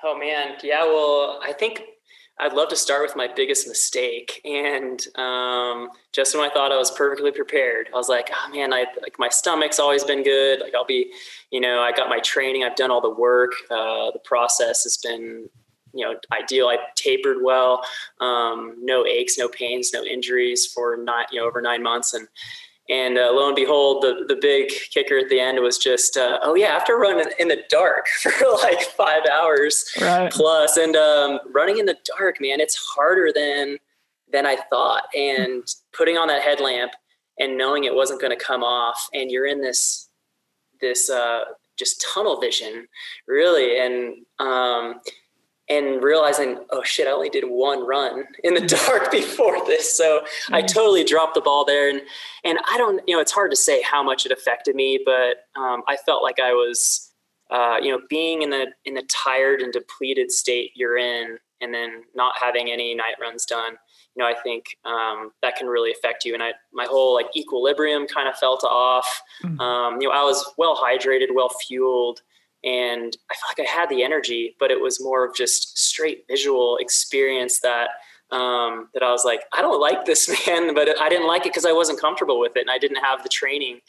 Oh, 0.03 0.17
man. 0.17 0.57
Yeah. 0.63 0.83
Well, 0.85 1.39
I 1.43 1.53
think 1.53 1.83
I'd 2.41 2.53
love 2.53 2.69
to 2.69 2.75
start 2.75 3.03
with 3.03 3.15
my 3.15 3.27
biggest 3.27 3.67
mistake. 3.67 4.41
And 4.43 4.99
um, 5.15 5.89
just 6.11 6.35
when 6.35 6.43
I 6.43 6.51
thought 6.51 6.71
I 6.71 6.77
was 6.77 6.89
perfectly 6.89 7.31
prepared, 7.31 7.87
I 7.93 7.97
was 7.97 8.09
like, 8.09 8.31
oh 8.33 8.51
man, 8.51 8.73
I 8.73 8.85
like 9.03 9.19
my 9.19 9.29
stomach's 9.29 9.79
always 9.79 10.03
been 10.03 10.23
good. 10.23 10.59
Like 10.59 10.73
I'll 10.73 10.83
be, 10.83 11.13
you 11.51 11.59
know, 11.59 11.81
I 11.81 11.91
got 11.91 12.09
my 12.09 12.19
training, 12.19 12.63
I've 12.63 12.75
done 12.75 12.89
all 12.89 12.99
the 12.99 13.11
work. 13.11 13.51
Uh, 13.69 14.09
the 14.09 14.21
process 14.23 14.83
has 14.83 14.97
been, 14.97 15.49
you 15.93 16.03
know, 16.03 16.15
ideal. 16.31 16.67
I 16.67 16.77
tapered 16.95 17.37
well, 17.43 17.83
um, 18.19 18.75
no 18.79 19.05
aches, 19.05 19.37
no 19.37 19.47
pains, 19.47 19.91
no 19.93 20.03
injuries 20.03 20.65
for 20.65 20.97
not, 20.97 21.31
you 21.31 21.39
know, 21.39 21.45
over 21.45 21.61
nine 21.61 21.83
months. 21.83 22.15
And 22.15 22.27
and 22.91 23.17
uh, 23.17 23.31
lo 23.31 23.47
and 23.47 23.55
behold, 23.55 24.03
the, 24.03 24.25
the 24.27 24.35
big 24.35 24.69
kicker 24.91 25.17
at 25.17 25.29
the 25.29 25.39
end 25.39 25.59
was 25.61 25.77
just, 25.77 26.17
uh, 26.17 26.39
oh 26.41 26.55
yeah, 26.55 26.67
after 26.67 26.97
running 26.97 27.25
in 27.39 27.47
the 27.47 27.63
dark 27.69 28.07
for 28.21 28.31
like 28.61 28.81
five 28.81 29.23
hours 29.31 29.89
right. 30.01 30.29
plus, 30.31 30.75
and 30.75 30.97
um, 30.97 31.39
running 31.53 31.77
in 31.77 31.85
the 31.85 31.95
dark, 32.17 32.41
man, 32.41 32.59
it's 32.59 32.75
harder 32.75 33.31
than 33.33 33.77
than 34.33 34.45
I 34.45 34.57
thought. 34.69 35.03
And 35.15 35.63
putting 35.93 36.17
on 36.17 36.27
that 36.27 36.41
headlamp 36.41 36.91
and 37.39 37.57
knowing 37.57 37.85
it 37.85 37.95
wasn't 37.95 38.19
going 38.19 38.37
to 38.37 38.43
come 38.43 38.61
off, 38.63 39.07
and 39.13 39.31
you're 39.31 39.47
in 39.47 39.61
this 39.61 40.09
this 40.81 41.09
uh, 41.09 41.45
just 41.79 42.05
tunnel 42.13 42.41
vision, 42.41 42.87
really, 43.25 43.79
and 43.79 44.25
um, 44.39 44.99
and 45.71 46.03
realizing, 46.03 46.57
oh 46.71 46.83
shit, 46.83 47.07
I 47.07 47.11
only 47.11 47.29
did 47.29 47.45
one 47.45 47.87
run 47.87 48.25
in 48.43 48.53
the 48.53 48.61
dark 48.87 49.09
before 49.11 49.65
this. 49.65 49.95
So 49.97 50.19
mm-hmm. 50.19 50.55
I 50.55 50.61
totally 50.61 51.03
dropped 51.03 51.35
the 51.35 51.41
ball 51.41 51.63
there. 51.63 51.89
And, 51.89 52.01
and 52.43 52.59
I 52.69 52.77
don't, 52.77 53.01
you 53.07 53.15
know, 53.15 53.21
it's 53.21 53.31
hard 53.31 53.51
to 53.51 53.57
say 53.57 53.81
how 53.81 54.03
much 54.03 54.25
it 54.25 54.31
affected 54.31 54.75
me, 54.75 54.99
but 55.03 55.37
um, 55.59 55.83
I 55.87 55.95
felt 56.05 56.23
like 56.23 56.39
I 56.39 56.51
was, 56.51 57.11
uh, 57.49 57.77
you 57.81 57.91
know, 57.91 58.01
being 58.09 58.41
in 58.41 58.49
the, 58.49 58.67
in 58.85 58.95
the 58.95 59.07
tired 59.09 59.61
and 59.61 59.71
depleted 59.71 60.31
state 60.31 60.71
you're 60.75 60.97
in, 60.97 61.37
and 61.61 61.73
then 61.73 62.01
not 62.15 62.33
having 62.41 62.71
any 62.71 62.95
night 62.95 63.15
runs 63.21 63.45
done, 63.45 63.73
you 64.15 64.23
know, 64.23 64.25
I 64.25 64.33
think 64.33 64.65
um, 64.83 65.31
that 65.43 65.55
can 65.55 65.67
really 65.67 65.91
affect 65.91 66.25
you. 66.25 66.33
And 66.33 66.41
I, 66.41 66.53
my 66.73 66.85
whole 66.85 67.13
like 67.13 67.27
equilibrium 67.35 68.07
kind 68.07 68.27
of 68.27 68.35
felt 68.35 68.63
off. 68.63 69.21
Mm-hmm. 69.43 69.59
Um, 69.59 70.01
you 70.01 70.09
know, 70.09 70.13
I 70.13 70.23
was 70.23 70.43
well 70.57 70.75
hydrated, 70.75 71.27
well 71.33 71.49
fueled, 71.49 72.21
and 72.63 73.17
I 73.29 73.35
felt 73.35 73.57
like 73.57 73.67
I 73.67 73.69
had 73.69 73.89
the 73.89 74.03
energy, 74.03 74.55
but 74.59 74.71
it 74.71 74.79
was 74.79 75.01
more 75.01 75.25
of 75.25 75.35
just 75.35 75.77
straight 75.77 76.25
visual 76.27 76.77
experience 76.77 77.59
that 77.61 77.89
um, 78.31 78.87
that 78.93 79.03
I 79.03 79.11
was 79.11 79.25
like, 79.25 79.41
I 79.53 79.61
don't 79.61 79.81
like 79.81 80.05
this, 80.05 80.29
man, 80.47 80.73
but 80.73 80.99
I 80.99 81.09
didn't 81.09 81.27
like 81.27 81.41
it 81.41 81.49
because 81.49 81.65
I 81.65 81.73
wasn't 81.73 81.99
comfortable 81.99 82.39
with 82.39 82.53
it 82.55 82.61
and 82.61 82.71
I 82.71 82.77
didn't 82.77 83.03
have 83.03 83.23
the 83.23 83.29
training, 83.29 83.81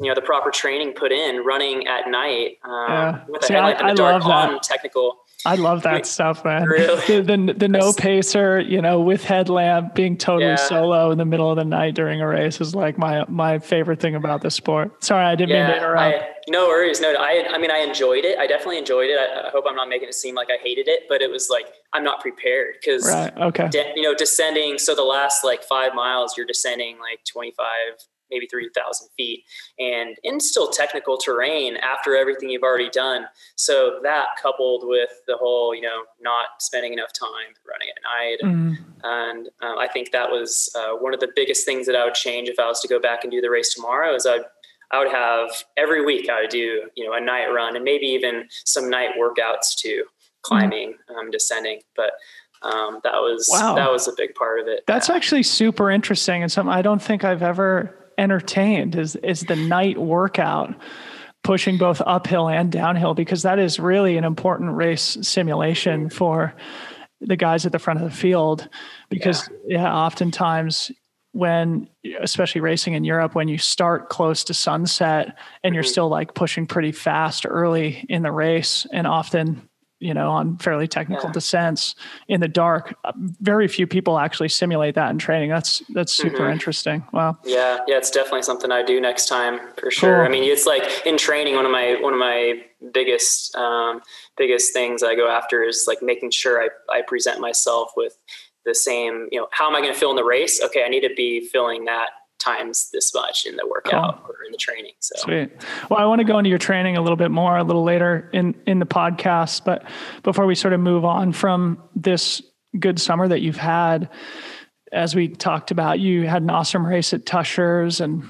you 0.00 0.08
know, 0.08 0.14
the 0.14 0.22
proper 0.22 0.50
training 0.50 0.92
put 0.92 1.12
in 1.12 1.44
running 1.44 1.86
at 1.86 2.08
night 2.08 2.58
um, 2.64 2.86
yeah. 2.88 3.24
with 3.28 3.42
a 3.42 3.46
See, 3.46 3.54
headlamp 3.54 3.78
I, 3.78 3.90
in 3.90 3.94
the 3.94 4.02
dark 4.02 4.24
on 4.26 4.60
technical 4.60 5.20
I 5.44 5.54
love 5.54 5.82
that 5.82 6.06
stuff, 6.06 6.44
man. 6.44 6.64
Really? 6.64 7.06
The, 7.06 7.36
the, 7.36 7.54
the 7.54 7.68
no 7.68 7.92
pacer, 7.92 8.60
you 8.60 8.80
know, 8.80 9.00
with 9.00 9.24
headlamp, 9.24 9.94
being 9.94 10.16
totally 10.16 10.50
yeah. 10.50 10.56
solo 10.56 11.10
in 11.10 11.18
the 11.18 11.24
middle 11.24 11.50
of 11.50 11.56
the 11.56 11.64
night 11.64 11.94
during 11.94 12.20
a 12.20 12.26
race 12.26 12.60
is 12.60 12.74
like 12.74 12.98
my 12.98 13.24
my 13.28 13.58
favorite 13.58 14.00
thing 14.00 14.14
about 14.14 14.42
the 14.42 14.50
sport. 14.50 15.02
Sorry, 15.02 15.24
I 15.24 15.34
didn't 15.34 15.50
yeah, 15.50 15.66
mean 15.66 15.72
to 15.72 15.76
interrupt. 15.78 16.22
I, 16.22 16.28
no 16.48 16.66
worries. 16.66 17.00
No, 17.00 17.14
I 17.18 17.46
I 17.50 17.58
mean 17.58 17.70
I 17.70 17.78
enjoyed 17.78 18.24
it. 18.24 18.38
I 18.38 18.46
definitely 18.46 18.78
enjoyed 18.78 19.10
it. 19.10 19.18
I, 19.18 19.48
I, 19.48 19.50
hope 19.50 19.64
I'm 19.68 19.76
not 19.76 19.88
making 19.88 20.08
it 20.08 20.14
seem 20.14 20.34
like 20.34 20.48
I 20.50 20.58
hated 20.62 20.88
it, 20.88 21.04
but 21.08 21.22
it 21.22 21.30
was 21.30 21.48
like 21.50 21.66
I'm 21.92 22.04
not 22.04 22.20
prepared 22.20 22.76
because 22.80 23.08
right. 23.08 23.36
okay. 23.38 23.68
De- 23.68 23.92
you 23.96 24.02
know, 24.02 24.14
descending. 24.14 24.78
So 24.78 24.94
the 24.94 25.04
last 25.04 25.44
like 25.44 25.62
five 25.62 25.94
miles, 25.94 26.36
you're 26.36 26.46
descending 26.46 26.98
like 26.98 27.20
25 27.24 27.66
maybe 28.30 28.46
3,000 28.46 29.08
feet 29.16 29.44
and 29.78 30.16
in 30.22 30.40
still 30.40 30.68
technical 30.68 31.16
terrain 31.16 31.76
after 31.76 32.16
everything 32.16 32.50
you've 32.50 32.62
already 32.62 32.90
done. 32.90 33.26
So 33.56 34.00
that 34.02 34.28
coupled 34.40 34.82
with 34.86 35.10
the 35.26 35.36
whole, 35.36 35.74
you 35.74 35.82
know, 35.82 36.04
not 36.20 36.46
spending 36.60 36.92
enough 36.92 37.12
time 37.18 37.54
running 37.68 37.88
at 37.88 38.02
night. 38.16 38.38
Mm. 38.42 38.76
And 39.02 39.48
um, 39.62 39.78
I 39.78 39.88
think 39.88 40.12
that 40.12 40.30
was 40.30 40.70
uh, 40.74 40.96
one 40.96 41.14
of 41.14 41.20
the 41.20 41.30
biggest 41.34 41.64
things 41.64 41.86
that 41.86 41.96
I 41.96 42.04
would 42.04 42.14
change 42.14 42.48
if 42.48 42.58
I 42.58 42.66
was 42.66 42.80
to 42.80 42.88
go 42.88 43.00
back 43.00 43.24
and 43.24 43.30
do 43.30 43.40
the 43.40 43.50
race 43.50 43.74
tomorrow 43.74 44.14
is 44.14 44.26
I'd, 44.26 44.42
I 44.92 44.98
would 44.98 45.12
have 45.12 45.50
every 45.76 46.04
week 46.04 46.28
I 46.28 46.42
would 46.42 46.50
do, 46.50 46.88
you 46.96 47.06
know, 47.06 47.14
a 47.14 47.20
night 47.20 47.46
run 47.46 47.76
and 47.76 47.84
maybe 47.84 48.06
even 48.06 48.48
some 48.64 48.90
night 48.90 49.10
workouts 49.18 49.74
too, 49.76 50.04
climbing, 50.42 50.94
mm. 51.08 51.16
um, 51.16 51.30
descending. 51.30 51.80
But 51.96 52.12
um, 52.62 53.00
that 53.04 53.14
was 53.14 53.48
wow. 53.50 53.74
that 53.74 53.90
was 53.90 54.06
a 54.08 54.12
big 54.16 54.34
part 54.34 54.60
of 54.60 54.68
it. 54.68 54.84
That's 54.86 55.08
yeah. 55.08 55.14
actually 55.14 55.42
super 55.44 55.90
interesting 55.90 56.42
and 56.42 56.52
something 56.52 56.72
I 56.72 56.82
don't 56.82 57.00
think 57.00 57.24
I've 57.24 57.42
ever 57.42 57.99
entertained 58.20 58.94
is 58.94 59.16
is 59.16 59.40
the 59.40 59.56
night 59.56 59.98
workout 59.98 60.74
pushing 61.42 61.78
both 61.78 62.02
uphill 62.06 62.48
and 62.48 62.70
downhill 62.70 63.14
because 63.14 63.42
that 63.42 63.58
is 63.58 63.80
really 63.80 64.16
an 64.16 64.24
important 64.24 64.76
race 64.76 65.16
simulation 65.22 66.10
for 66.10 66.54
the 67.22 67.36
guys 67.36 67.64
at 67.64 67.72
the 67.72 67.78
front 67.78 68.00
of 68.00 68.08
the 68.08 68.16
field. 68.16 68.68
Because 69.08 69.48
yeah, 69.66 69.82
yeah 69.82 69.94
oftentimes 69.94 70.92
when 71.32 71.88
especially 72.20 72.60
racing 72.60 72.94
in 72.94 73.04
Europe 73.04 73.34
when 73.34 73.48
you 73.48 73.56
start 73.56 74.08
close 74.08 74.44
to 74.44 74.52
sunset 74.52 75.38
and 75.62 75.74
you're 75.74 75.84
mm-hmm. 75.84 75.90
still 75.90 76.08
like 76.08 76.34
pushing 76.34 76.66
pretty 76.66 76.92
fast 76.92 77.46
early 77.48 78.04
in 78.08 78.22
the 78.22 78.32
race 78.32 78.86
and 78.92 79.06
often 79.06 79.68
you 80.00 80.14
know, 80.14 80.30
on 80.30 80.56
fairly 80.56 80.88
technical 80.88 81.28
yeah. 81.28 81.32
descents 81.32 81.94
in 82.26 82.40
the 82.40 82.48
dark. 82.48 82.96
Uh, 83.04 83.12
very 83.40 83.68
few 83.68 83.86
people 83.86 84.18
actually 84.18 84.48
simulate 84.48 84.94
that 84.94 85.10
in 85.10 85.18
training. 85.18 85.50
That's 85.50 85.82
that's 85.90 86.12
super 86.12 86.38
mm-hmm. 86.38 86.52
interesting. 86.52 87.04
Wow. 87.12 87.38
Yeah, 87.44 87.78
yeah, 87.86 87.98
it's 87.98 88.10
definitely 88.10 88.42
something 88.42 88.72
I 88.72 88.82
do 88.82 89.00
next 89.00 89.26
time 89.26 89.60
for 89.76 89.90
sure. 89.90 90.16
Cool. 90.16 90.24
I 90.24 90.28
mean, 90.28 90.42
it's 90.44 90.66
like 90.66 90.84
in 91.06 91.18
training, 91.18 91.54
one 91.54 91.66
of 91.66 91.70
my 91.70 91.96
one 92.00 92.14
of 92.14 92.18
my 92.18 92.62
biggest 92.92 93.54
um, 93.56 94.00
biggest 94.36 94.72
things 94.72 95.02
I 95.02 95.14
go 95.14 95.28
after 95.28 95.62
is 95.62 95.84
like 95.86 96.02
making 96.02 96.30
sure 96.30 96.62
I 96.62 96.68
I 96.90 97.02
present 97.02 97.40
myself 97.40 97.92
with 97.96 98.16
the 98.64 98.74
same. 98.74 99.28
You 99.30 99.40
know, 99.40 99.48
how 99.52 99.68
am 99.68 99.76
I 99.76 99.80
going 99.80 99.92
to 99.92 99.98
feel 99.98 100.10
in 100.10 100.16
the 100.16 100.24
race? 100.24 100.62
Okay, 100.62 100.82
I 100.82 100.88
need 100.88 101.06
to 101.06 101.14
be 101.14 101.46
feeling 101.46 101.84
that 101.84 102.08
times 102.40 102.90
this 102.92 103.14
much 103.14 103.46
in 103.46 103.56
the 103.56 103.66
workout 103.66 104.24
cool. 104.24 104.34
or 104.34 104.44
in 104.44 104.52
the 104.52 104.58
training. 104.58 104.92
So 104.98 105.14
sweet. 105.18 105.52
Well, 105.88 106.00
I 106.00 106.04
want 106.06 106.20
to 106.20 106.24
go 106.24 106.38
into 106.38 106.50
your 106.50 106.58
training 106.58 106.96
a 106.96 107.02
little 107.02 107.16
bit 107.16 107.30
more 107.30 107.56
a 107.56 107.64
little 107.64 107.84
later 107.84 108.28
in 108.32 108.54
in 108.66 108.78
the 108.78 108.86
podcast, 108.86 109.64
but 109.64 109.84
before 110.22 110.46
we 110.46 110.54
sort 110.54 110.72
of 110.72 110.80
move 110.80 111.04
on 111.04 111.32
from 111.32 111.82
this 111.94 112.42
good 112.78 113.00
summer 113.00 113.28
that 113.28 113.40
you've 113.40 113.56
had, 113.56 114.08
as 114.92 115.14
we 115.14 115.28
talked 115.28 115.70
about, 115.70 116.00
you 116.00 116.26
had 116.26 116.42
an 116.42 116.50
awesome 116.50 116.84
race 116.86 117.12
at 117.12 117.24
Tushars 117.24 118.00
and 118.00 118.24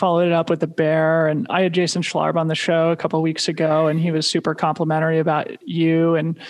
followed 0.00 0.26
it 0.26 0.32
up 0.32 0.48
with 0.48 0.60
the 0.60 0.66
bear 0.66 1.28
and 1.28 1.46
i 1.50 1.60
had 1.60 1.74
jason 1.74 2.00
schlarb 2.00 2.36
on 2.36 2.48
the 2.48 2.54
show 2.54 2.90
a 2.90 2.96
couple 2.96 3.20
weeks 3.20 3.48
ago 3.48 3.86
and 3.86 4.00
he 4.00 4.10
was 4.10 4.26
super 4.26 4.54
complimentary 4.54 5.18
about 5.18 5.46
you 5.68 6.14
and 6.14 6.40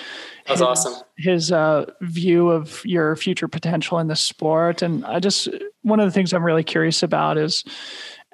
that's 0.51 0.61
awesome. 0.61 0.95
His 1.17 1.53
uh, 1.53 1.87
view 2.01 2.51
of 2.51 2.85
your 2.85 3.15
future 3.15 3.47
potential 3.47 3.99
in 3.99 4.09
the 4.09 4.17
sport, 4.17 4.83
and 4.83 5.05
I 5.05 5.21
just 5.21 5.49
one 5.83 6.01
of 6.01 6.07
the 6.07 6.13
things 6.13 6.33
I'm 6.33 6.45
really 6.45 6.65
curious 6.65 7.03
about 7.03 7.39
is 7.39 7.65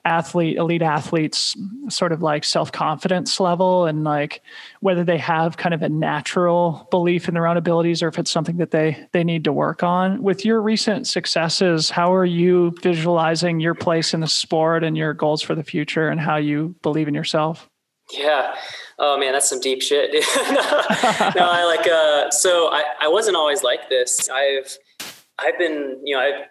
athlete 0.07 0.57
elite 0.57 0.83
athletes 0.83 1.57
sort 1.89 2.13
of 2.13 2.23
like 2.23 2.45
self-confidence 2.45 3.41
level 3.41 3.85
and 3.87 4.05
like 4.05 4.41
whether 4.81 5.03
they 5.03 5.19
have 5.19 5.57
kind 5.57 5.75
of 5.75 5.83
a 5.83 5.89
natural 5.89 6.87
belief 6.91 7.29
in 7.29 7.35
their 7.35 7.47
own 7.47 7.57
abilities 7.57 8.03
or 8.03 8.09
if 8.09 8.19
it's 8.19 8.31
something 8.31 8.57
that 8.57 8.71
they 8.71 9.07
they 9.13 9.25
need 9.25 9.45
to 9.45 9.53
work 9.53 9.83
on 9.83 10.23
with 10.23 10.45
your 10.45 10.63
recent 10.63 11.07
successes 11.07 11.91
how 11.91 12.15
are 12.15 12.25
you 12.25 12.73
visualizing 12.83 13.59
your 13.61 13.75
place 13.75 14.15
in 14.15 14.21
the 14.21 14.29
sport 14.29 14.85
and 14.85 14.97
your 14.97 15.13
goals 15.13 15.43
for 15.43 15.55
the 15.55 15.65
future 15.65 16.09
and 16.09 16.21
how 16.21 16.37
you 16.37 16.75
believe 16.83 17.09
in 17.09 17.15
yourself 17.15 17.69
yeah 18.13 18.55
Oh 18.99 19.19
man, 19.19 19.33
that's 19.35 19.49
some 19.49 19.61
deep 19.61 19.83
shit. 19.83 20.11
no, 20.15 20.21
I 21.51 21.65
like 21.67 21.87
uh 21.87 22.31
so 22.31 22.69
I, 22.73 22.85
I 23.03 23.09
wasn't 23.09 23.37
always 23.37 23.63
like 23.63 23.91
this. 23.91 24.31
I've 24.31 24.79
I've 25.39 25.59
been, 25.59 26.01
you 26.03 26.17
know, 26.17 26.23
I've 26.23 26.47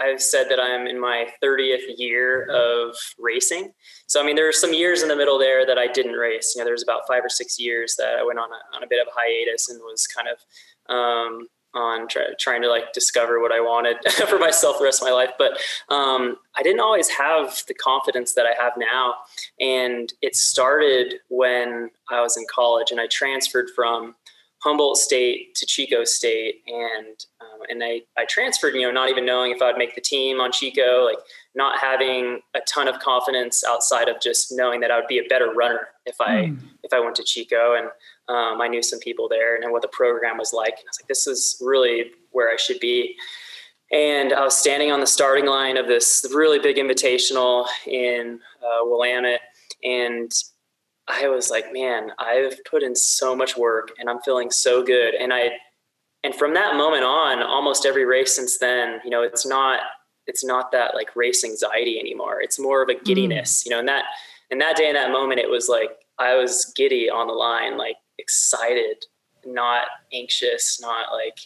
I've 0.00 0.22
said 0.22 0.48
that 0.48 0.58
I'm 0.58 0.86
in 0.86 1.00
my 1.00 1.26
30th 1.42 1.98
year 1.98 2.46
of 2.50 2.96
racing. 3.18 3.72
So 4.06 4.20
I 4.22 4.26
mean, 4.26 4.36
there 4.36 4.46
were 4.46 4.52
some 4.52 4.72
years 4.72 5.02
in 5.02 5.08
the 5.08 5.16
middle 5.16 5.38
there 5.38 5.66
that 5.66 5.78
I 5.78 5.86
didn't 5.86 6.12
race. 6.12 6.54
You 6.54 6.60
know, 6.60 6.64
there 6.64 6.74
was 6.74 6.82
about 6.82 7.02
five 7.06 7.24
or 7.24 7.28
six 7.28 7.58
years 7.58 7.96
that 7.96 8.16
I 8.18 8.24
went 8.24 8.38
on 8.38 8.48
a, 8.50 8.76
on 8.76 8.82
a 8.82 8.86
bit 8.86 9.00
of 9.00 9.08
a 9.08 9.10
hiatus 9.14 9.68
and 9.68 9.80
was 9.80 10.06
kind 10.06 10.28
of 10.28 10.94
um, 10.94 11.48
on 11.74 12.08
try, 12.08 12.22
trying 12.38 12.62
to 12.62 12.68
like 12.68 12.92
discover 12.92 13.40
what 13.40 13.52
I 13.52 13.60
wanted 13.60 13.96
for 14.28 14.38
myself 14.38 14.78
the 14.78 14.84
rest 14.84 15.02
of 15.02 15.06
my 15.06 15.12
life. 15.12 15.30
But 15.38 15.52
um, 15.88 16.36
I 16.56 16.62
didn't 16.62 16.80
always 16.80 17.08
have 17.08 17.62
the 17.68 17.74
confidence 17.74 18.34
that 18.34 18.46
I 18.46 18.60
have 18.60 18.72
now. 18.76 19.14
And 19.60 20.12
it 20.22 20.34
started 20.34 21.14
when 21.28 21.90
I 22.10 22.20
was 22.20 22.36
in 22.36 22.44
college 22.52 22.90
and 22.90 23.00
I 23.00 23.06
transferred 23.06 23.70
from 23.74 24.14
Humboldt 24.62 24.98
State 24.98 25.54
to 25.54 25.66
Chico 25.66 26.04
State. 26.04 26.62
And, 26.66 27.16
um, 27.40 27.60
and 27.68 27.82
I, 27.82 28.02
I 28.18 28.26
transferred, 28.26 28.74
you 28.74 28.82
know, 28.82 28.90
not 28.90 29.08
even 29.08 29.24
knowing 29.24 29.52
if 29.52 29.62
I'd 29.62 29.78
make 29.78 29.94
the 29.94 30.00
team 30.00 30.40
on 30.40 30.52
Chico, 30.52 31.04
like 31.04 31.18
not 31.54 31.78
having 31.78 32.40
a 32.54 32.60
ton 32.68 32.86
of 32.86 32.98
confidence 32.98 33.64
outside 33.66 34.08
of 34.08 34.20
just 34.20 34.52
knowing 34.52 34.80
that 34.80 34.90
I 34.90 34.96
would 34.96 35.08
be 35.08 35.18
a 35.18 35.28
better 35.28 35.52
runner 35.52 35.88
if 36.04 36.20
I, 36.20 36.46
mm. 36.46 36.58
if 36.82 36.92
I 36.92 37.00
went 37.00 37.16
to 37.16 37.24
Chico. 37.24 37.74
And 37.74 37.86
um, 38.28 38.60
I 38.60 38.68
knew 38.68 38.82
some 38.82 38.98
people 38.98 39.28
there 39.28 39.56
and 39.56 39.72
what 39.72 39.82
the 39.82 39.88
program 39.88 40.36
was 40.36 40.52
like. 40.52 40.74
And 40.74 40.86
I 40.86 40.90
was 40.90 41.00
like, 41.00 41.08
this 41.08 41.26
is 41.26 41.56
really 41.60 42.10
where 42.30 42.52
I 42.52 42.56
should 42.56 42.80
be. 42.80 43.16
And 43.92 44.32
I 44.32 44.44
was 44.44 44.56
standing 44.56 44.92
on 44.92 45.00
the 45.00 45.06
starting 45.06 45.46
line 45.46 45.76
of 45.76 45.88
this 45.88 46.24
really 46.32 46.58
big 46.58 46.76
invitational 46.76 47.66
in 47.86 48.38
uh, 48.62 48.84
Willamette. 48.84 49.40
And 49.82 50.30
I 51.10 51.28
was 51.28 51.50
like, 51.50 51.72
man, 51.72 52.12
I've 52.18 52.62
put 52.64 52.82
in 52.82 52.94
so 52.94 53.34
much 53.34 53.56
work 53.56 53.90
and 53.98 54.08
I'm 54.08 54.20
feeling 54.20 54.50
so 54.50 54.82
good. 54.82 55.14
And 55.14 55.32
I, 55.32 55.50
and 56.22 56.34
from 56.34 56.54
that 56.54 56.76
moment 56.76 57.04
on, 57.04 57.42
almost 57.42 57.86
every 57.86 58.04
race 58.04 58.36
since 58.36 58.58
then, 58.58 59.00
you 59.04 59.10
know, 59.10 59.22
it's 59.22 59.46
not, 59.46 59.80
it's 60.26 60.44
not 60.44 60.70
that 60.72 60.94
like 60.94 61.16
race 61.16 61.44
anxiety 61.44 61.98
anymore. 61.98 62.40
It's 62.40 62.58
more 62.58 62.82
of 62.82 62.88
a 62.88 62.94
giddiness, 62.94 63.62
mm. 63.62 63.66
you 63.66 63.70
know, 63.70 63.78
and 63.78 63.88
that, 63.88 64.04
and 64.50 64.60
that 64.60 64.76
day 64.76 64.88
in 64.88 64.94
that 64.94 65.12
moment, 65.12 65.40
it 65.40 65.48
was 65.48 65.68
like, 65.68 65.90
I 66.18 66.36
was 66.36 66.72
giddy 66.76 67.08
on 67.08 67.26
the 67.26 67.32
line, 67.32 67.78
like 67.78 67.96
excited, 68.18 69.06
not 69.44 69.86
anxious, 70.12 70.80
not 70.80 71.12
like 71.12 71.38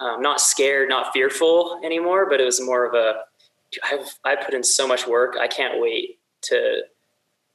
um, 0.00 0.22
not 0.22 0.40
scared, 0.40 0.88
not 0.88 1.12
fearful 1.12 1.80
anymore. 1.84 2.28
But 2.28 2.40
it 2.40 2.44
was 2.44 2.60
more 2.60 2.84
of 2.84 2.94
a 2.94 3.22
I've 3.84 4.18
I 4.24 4.36
put 4.36 4.54
in 4.54 4.62
so 4.62 4.86
much 4.86 5.06
work. 5.06 5.36
I 5.38 5.48
can't 5.48 5.80
wait 5.80 6.18
to 6.42 6.82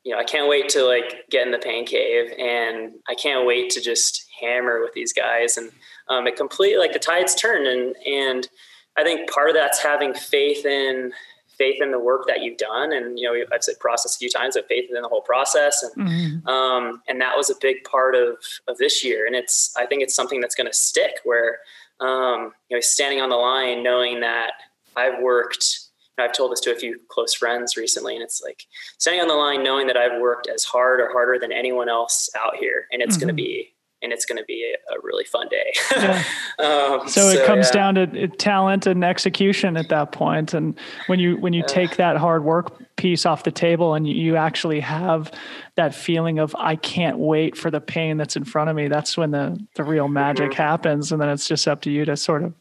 you 0.08 0.14
know 0.14 0.20
I 0.20 0.24
can't 0.24 0.48
wait 0.48 0.70
to 0.70 0.84
like 0.84 1.30
get 1.30 1.46
in 1.46 1.52
the 1.52 1.60
pain 1.60 1.86
cave, 1.86 2.32
and 2.40 2.94
I 3.10 3.16
can't 3.16 3.46
wait 3.46 3.70
to 3.72 3.82
just 3.82 4.26
hammer 4.42 4.80
with 4.82 4.94
these 4.94 5.12
guys. 5.12 5.58
And 5.58 5.72
um, 6.08 6.28
it 6.28 6.38
completely 6.38 6.78
like 6.78 6.94
the 6.94 7.00
tides 7.00 7.36
turn, 7.36 7.68
and 7.68 7.94
and 8.06 8.48
I 8.96 9.04
think 9.04 9.30
part 9.30 9.50
of 9.50 9.56
that's 9.56 9.84
having 9.84 10.14
faith 10.14 10.66
in 10.66 11.12
faith 11.58 11.82
in 11.82 11.92
the 11.92 12.00
work 12.00 12.28
that 12.28 12.42
you've 12.42 12.58
done. 12.58 12.94
And, 12.94 13.18
you 13.18 13.26
know, 13.26 13.46
I've 13.52 13.64
said 13.64 13.80
process 13.80 14.16
a 14.16 14.20
few 14.20 14.30
times, 14.30 14.56
but 14.56 14.68
faith 14.68 14.90
in 14.94 15.02
the 15.02 15.08
whole 15.08 15.22
process. 15.22 15.84
And, 15.84 16.08
mm-hmm. 16.08 16.48
um, 16.48 17.02
and 17.08 17.20
that 17.20 17.36
was 17.36 17.50
a 17.50 17.56
big 17.60 17.84
part 17.84 18.16
of, 18.16 18.38
of 18.68 18.78
this 18.78 19.04
year. 19.04 19.26
And 19.26 19.36
it's, 19.36 19.74
I 19.76 19.88
think 19.88 20.04
it's 20.04 20.16
something 20.16 20.40
that's 20.40 20.54
going 20.54 20.68
to 20.68 20.74
stick 20.74 21.16
where, 21.24 21.58
um, 22.00 22.54
you 22.70 22.78
know, 22.78 22.82
standing 22.82 23.22
on 23.22 23.30
the 23.30 23.36
line, 23.36 23.82
knowing 23.82 24.20
that 24.20 24.52
I've 24.96 25.20
worked, 25.20 25.87
I've 26.18 26.34
told 26.34 26.52
this 26.52 26.62
to 26.62 26.72
a 26.72 26.76
few 26.76 27.00
close 27.10 27.34
friends 27.34 27.78
recently, 27.78 28.16
and 28.16 28.24
it's 28.24 28.42
like 28.44 28.64
standing 28.98 29.22
on 29.22 29.28
the 29.28 29.36
line, 29.36 29.64
knowing 29.64 29.88
that 29.88 29.98
I've 29.98 30.20
worked 30.20 30.48
as 30.48 30.64
hard 30.64 31.00
or 31.00 31.12
harder 31.12 31.38
than 31.40 31.52
anyone 31.52 31.90
else 31.90 32.30
out 32.40 32.56
here, 32.56 32.88
and 32.92 33.02
it's 33.02 33.18
mm-hmm. 33.18 33.26
going 33.26 33.36
to 33.36 33.42
be 33.42 33.74
and 34.02 34.14
it's 34.14 34.26
going 34.26 34.38
to 34.38 34.46
be 34.46 34.76
a, 34.92 34.96
really 35.02 35.24
fun 35.24 35.48
day. 35.50 35.74
yeah. 35.92 36.24
um, 36.60 37.08
so, 37.08 37.22
so, 37.22 37.30
it 37.30 37.46
comes 37.46 37.68
yeah. 37.68 37.72
down 37.72 37.96
to 37.96 38.28
talent 38.28 38.86
and 38.86 39.04
execution 39.04 39.76
at 39.76 39.90
that 39.90 40.12
point. 40.12 40.54
And 40.54 40.78
when 41.08 41.20
you 41.20 41.38
when 41.38 41.54
you 41.54 41.64
uh, 41.64 41.68
take 41.68 41.96
that 41.98 42.18
hard 42.18 42.44
work 42.44 42.80
piece 42.98 43.26
off 43.26 43.44
the 43.44 43.52
table 43.52 43.94
and 43.94 44.08
you 44.08 44.36
actually 44.36 44.82
have 44.82 45.32
that 45.76 45.96
feeling 45.96 46.40
of 46.40 46.56
I 46.58 46.76
can't 46.76 47.18
wait 47.18 47.56
for 47.56 47.72
the 47.72 47.80
pain 47.80 48.18
that's 48.18 48.36
in 48.36 48.44
front 48.44 48.70
of 48.70 48.76
me, 48.76 48.88
that's 48.88 49.16
when 49.16 49.32
the 49.32 49.58
the 49.76 49.84
real 49.84 50.08
magic 50.08 50.52
mm-hmm. 50.52 50.62
happens. 50.62 51.12
And 51.12 51.22
then 51.22 51.30
it's 51.30 51.48
just 51.48 51.68
up 51.68 51.82
to 51.84 51.92
you 51.92 52.04
to 52.06 52.18
sort 52.18 52.44
of 52.44 52.54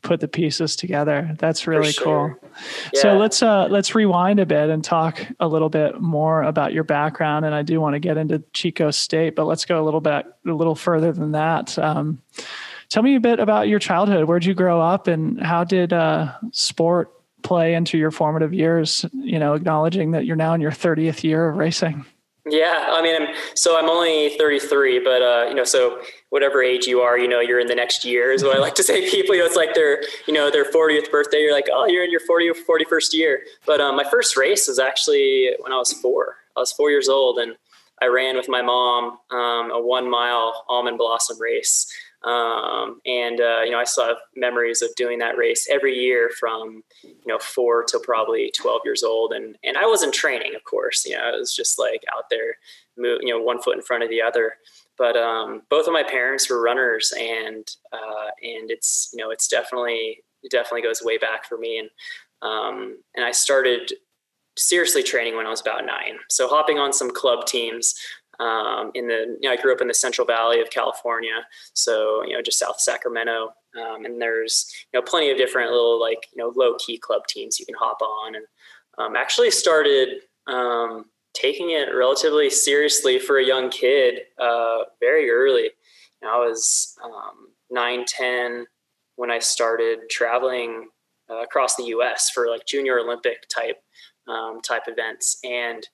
put 0.00 0.20
the 0.20 0.28
pieces 0.28 0.76
together. 0.76 1.34
That's 1.38 1.66
really 1.66 1.92
sure. 1.92 2.38
cool. 2.40 2.50
Yeah. 2.94 3.00
So 3.00 3.18
let's 3.18 3.42
uh 3.42 3.66
let's 3.68 3.94
rewind 3.94 4.40
a 4.40 4.46
bit 4.46 4.70
and 4.70 4.82
talk 4.82 5.26
a 5.40 5.48
little 5.48 5.68
bit 5.68 6.00
more 6.00 6.42
about 6.42 6.72
your 6.72 6.84
background. 6.84 7.44
And 7.44 7.54
I 7.54 7.62
do 7.62 7.80
want 7.80 7.94
to 7.94 8.00
get 8.00 8.16
into 8.16 8.42
Chico 8.52 8.90
State, 8.90 9.34
but 9.34 9.46
let's 9.46 9.64
go 9.64 9.82
a 9.82 9.84
little 9.84 10.00
bit 10.00 10.24
a 10.46 10.52
little 10.52 10.76
further 10.76 11.12
than 11.12 11.32
that. 11.32 11.76
Um, 11.78 12.22
tell 12.88 13.02
me 13.02 13.16
a 13.16 13.20
bit 13.20 13.40
about 13.40 13.68
your 13.68 13.78
childhood. 13.78 14.24
Where'd 14.24 14.44
you 14.44 14.54
grow 14.54 14.80
up, 14.80 15.08
and 15.08 15.42
how 15.42 15.64
did 15.64 15.92
uh, 15.92 16.32
sport 16.52 17.10
play 17.42 17.74
into 17.74 17.98
your 17.98 18.10
formative 18.10 18.52
years? 18.52 19.04
You 19.12 19.38
know, 19.38 19.54
acknowledging 19.54 20.12
that 20.12 20.26
you're 20.26 20.36
now 20.36 20.54
in 20.54 20.60
your 20.60 20.70
30th 20.70 21.22
year 21.22 21.48
of 21.48 21.56
racing. 21.56 22.04
Yeah, 22.44 22.86
I 22.88 23.02
mean, 23.02 23.28
so 23.54 23.78
I'm 23.78 23.88
only 23.88 24.30
33, 24.36 24.98
but 25.04 25.22
uh, 25.22 25.46
you 25.48 25.54
know, 25.54 25.62
so 25.62 26.00
whatever 26.30 26.60
age 26.60 26.86
you 26.86 27.00
are, 27.00 27.16
you 27.16 27.28
know, 27.28 27.38
you're 27.38 27.60
in 27.60 27.68
the 27.68 27.74
next 27.74 28.04
year 28.04 28.32
is 28.32 28.42
what 28.42 28.56
I 28.56 28.58
like 28.58 28.74
to 28.76 28.82
say. 28.82 29.08
People, 29.08 29.36
you 29.36 29.42
know, 29.42 29.46
it's 29.46 29.54
like 29.54 29.74
their, 29.74 30.02
you 30.26 30.34
know, 30.34 30.50
their 30.50 30.64
40th 30.64 31.08
birthday. 31.12 31.38
You're 31.38 31.52
like, 31.52 31.68
oh, 31.72 31.86
you're 31.86 32.02
in 32.02 32.10
your 32.10 32.20
40 32.20 32.48
or 32.48 32.54
41st 32.54 33.12
year. 33.12 33.42
But 33.64 33.80
um, 33.80 33.94
my 33.94 34.02
first 34.02 34.36
race 34.36 34.66
was 34.66 34.80
actually 34.80 35.50
when 35.60 35.72
I 35.72 35.76
was 35.76 35.92
four. 35.92 36.36
I 36.56 36.60
was 36.60 36.72
four 36.72 36.90
years 36.90 37.08
old, 37.08 37.38
and 37.38 37.54
I 38.02 38.06
ran 38.06 38.36
with 38.36 38.48
my 38.48 38.60
mom 38.60 39.18
um, 39.30 39.70
a 39.70 39.80
one 39.80 40.10
mile 40.10 40.64
almond 40.68 40.98
blossom 40.98 41.40
race. 41.40 41.86
Um, 42.24 43.00
and 43.04 43.40
uh, 43.40 43.62
you 43.64 43.72
know, 43.72 43.78
I 43.78 43.84
still 43.84 44.06
have 44.06 44.18
memories 44.36 44.82
of 44.82 44.94
doing 44.96 45.18
that 45.18 45.36
race 45.36 45.68
every 45.70 45.94
year 45.94 46.30
from 46.38 46.82
you 47.02 47.26
know 47.26 47.38
four 47.38 47.84
to 47.84 47.98
probably 47.98 48.52
twelve 48.56 48.82
years 48.84 49.02
old, 49.02 49.32
and 49.32 49.56
and 49.64 49.76
I 49.76 49.86
wasn't 49.86 50.14
training, 50.14 50.54
of 50.54 50.64
course. 50.64 51.04
You 51.04 51.16
know, 51.16 51.22
I 51.22 51.36
was 51.36 51.54
just 51.54 51.78
like 51.78 52.02
out 52.16 52.24
there, 52.30 52.56
you 52.96 53.32
know, 53.32 53.40
one 53.40 53.60
foot 53.60 53.76
in 53.76 53.82
front 53.82 54.04
of 54.04 54.10
the 54.10 54.22
other. 54.22 54.54
But 54.98 55.16
um, 55.16 55.62
both 55.70 55.86
of 55.86 55.92
my 55.92 56.02
parents 56.02 56.48
were 56.48 56.62
runners, 56.62 57.12
and 57.18 57.68
uh, 57.92 58.30
and 58.42 58.70
it's 58.70 59.10
you 59.12 59.22
know 59.22 59.30
it's 59.30 59.48
definitely 59.48 60.22
it 60.42 60.50
definitely 60.50 60.82
goes 60.82 61.02
way 61.02 61.18
back 61.18 61.44
for 61.44 61.58
me, 61.58 61.78
and 61.78 61.90
um, 62.42 62.98
and 63.16 63.24
I 63.24 63.32
started 63.32 63.92
seriously 64.56 65.02
training 65.02 65.36
when 65.36 65.46
I 65.46 65.50
was 65.50 65.60
about 65.60 65.86
nine. 65.86 66.18
So 66.28 66.46
hopping 66.46 66.78
on 66.78 66.92
some 66.92 67.10
club 67.10 67.46
teams, 67.46 67.94
um, 68.40 68.90
in 68.94 69.08
the 69.08 69.36
you 69.40 69.48
know 69.48 69.52
I 69.52 69.56
grew 69.56 69.72
up 69.72 69.80
in 69.80 69.88
the 69.88 69.94
Central 69.94 70.26
Valley 70.26 70.60
of 70.60 70.70
California, 70.70 71.46
so 71.74 72.24
you 72.24 72.34
know 72.34 72.42
just 72.42 72.58
south 72.58 72.80
Sacramento, 72.80 73.52
um, 73.80 74.04
and 74.04 74.20
there's 74.20 74.72
you 74.92 74.98
know 74.98 75.04
plenty 75.04 75.30
of 75.30 75.36
different 75.36 75.70
little 75.70 76.00
like 76.00 76.26
you 76.34 76.42
know 76.42 76.52
low 76.56 76.74
key 76.78 76.98
club 76.98 77.22
teams 77.28 77.60
you 77.60 77.66
can 77.66 77.74
hop 77.78 78.00
on, 78.00 78.34
and 78.36 78.46
um, 78.98 79.16
actually 79.16 79.50
started 79.50 80.20
um, 80.46 81.06
taking 81.34 81.70
it 81.70 81.94
relatively 81.94 82.50
seriously 82.50 83.18
for 83.18 83.38
a 83.38 83.44
young 83.44 83.70
kid 83.70 84.20
uh, 84.40 84.78
very 85.00 85.30
early. 85.30 85.70
I 86.24 86.38
was 86.38 86.96
um, 87.02 87.48
9, 87.70 88.04
10 88.06 88.66
when 89.16 89.30
I 89.30 89.38
started 89.38 90.00
traveling 90.10 90.88
uh, 91.30 91.42
across 91.42 91.76
the 91.76 91.84
U.S. 91.84 92.30
for 92.30 92.48
like 92.48 92.66
junior 92.66 93.00
Olympic 93.00 93.48
type 93.48 93.76
um, 94.28 94.60
type 94.60 94.84
events. 94.86 95.38
And 95.42 95.86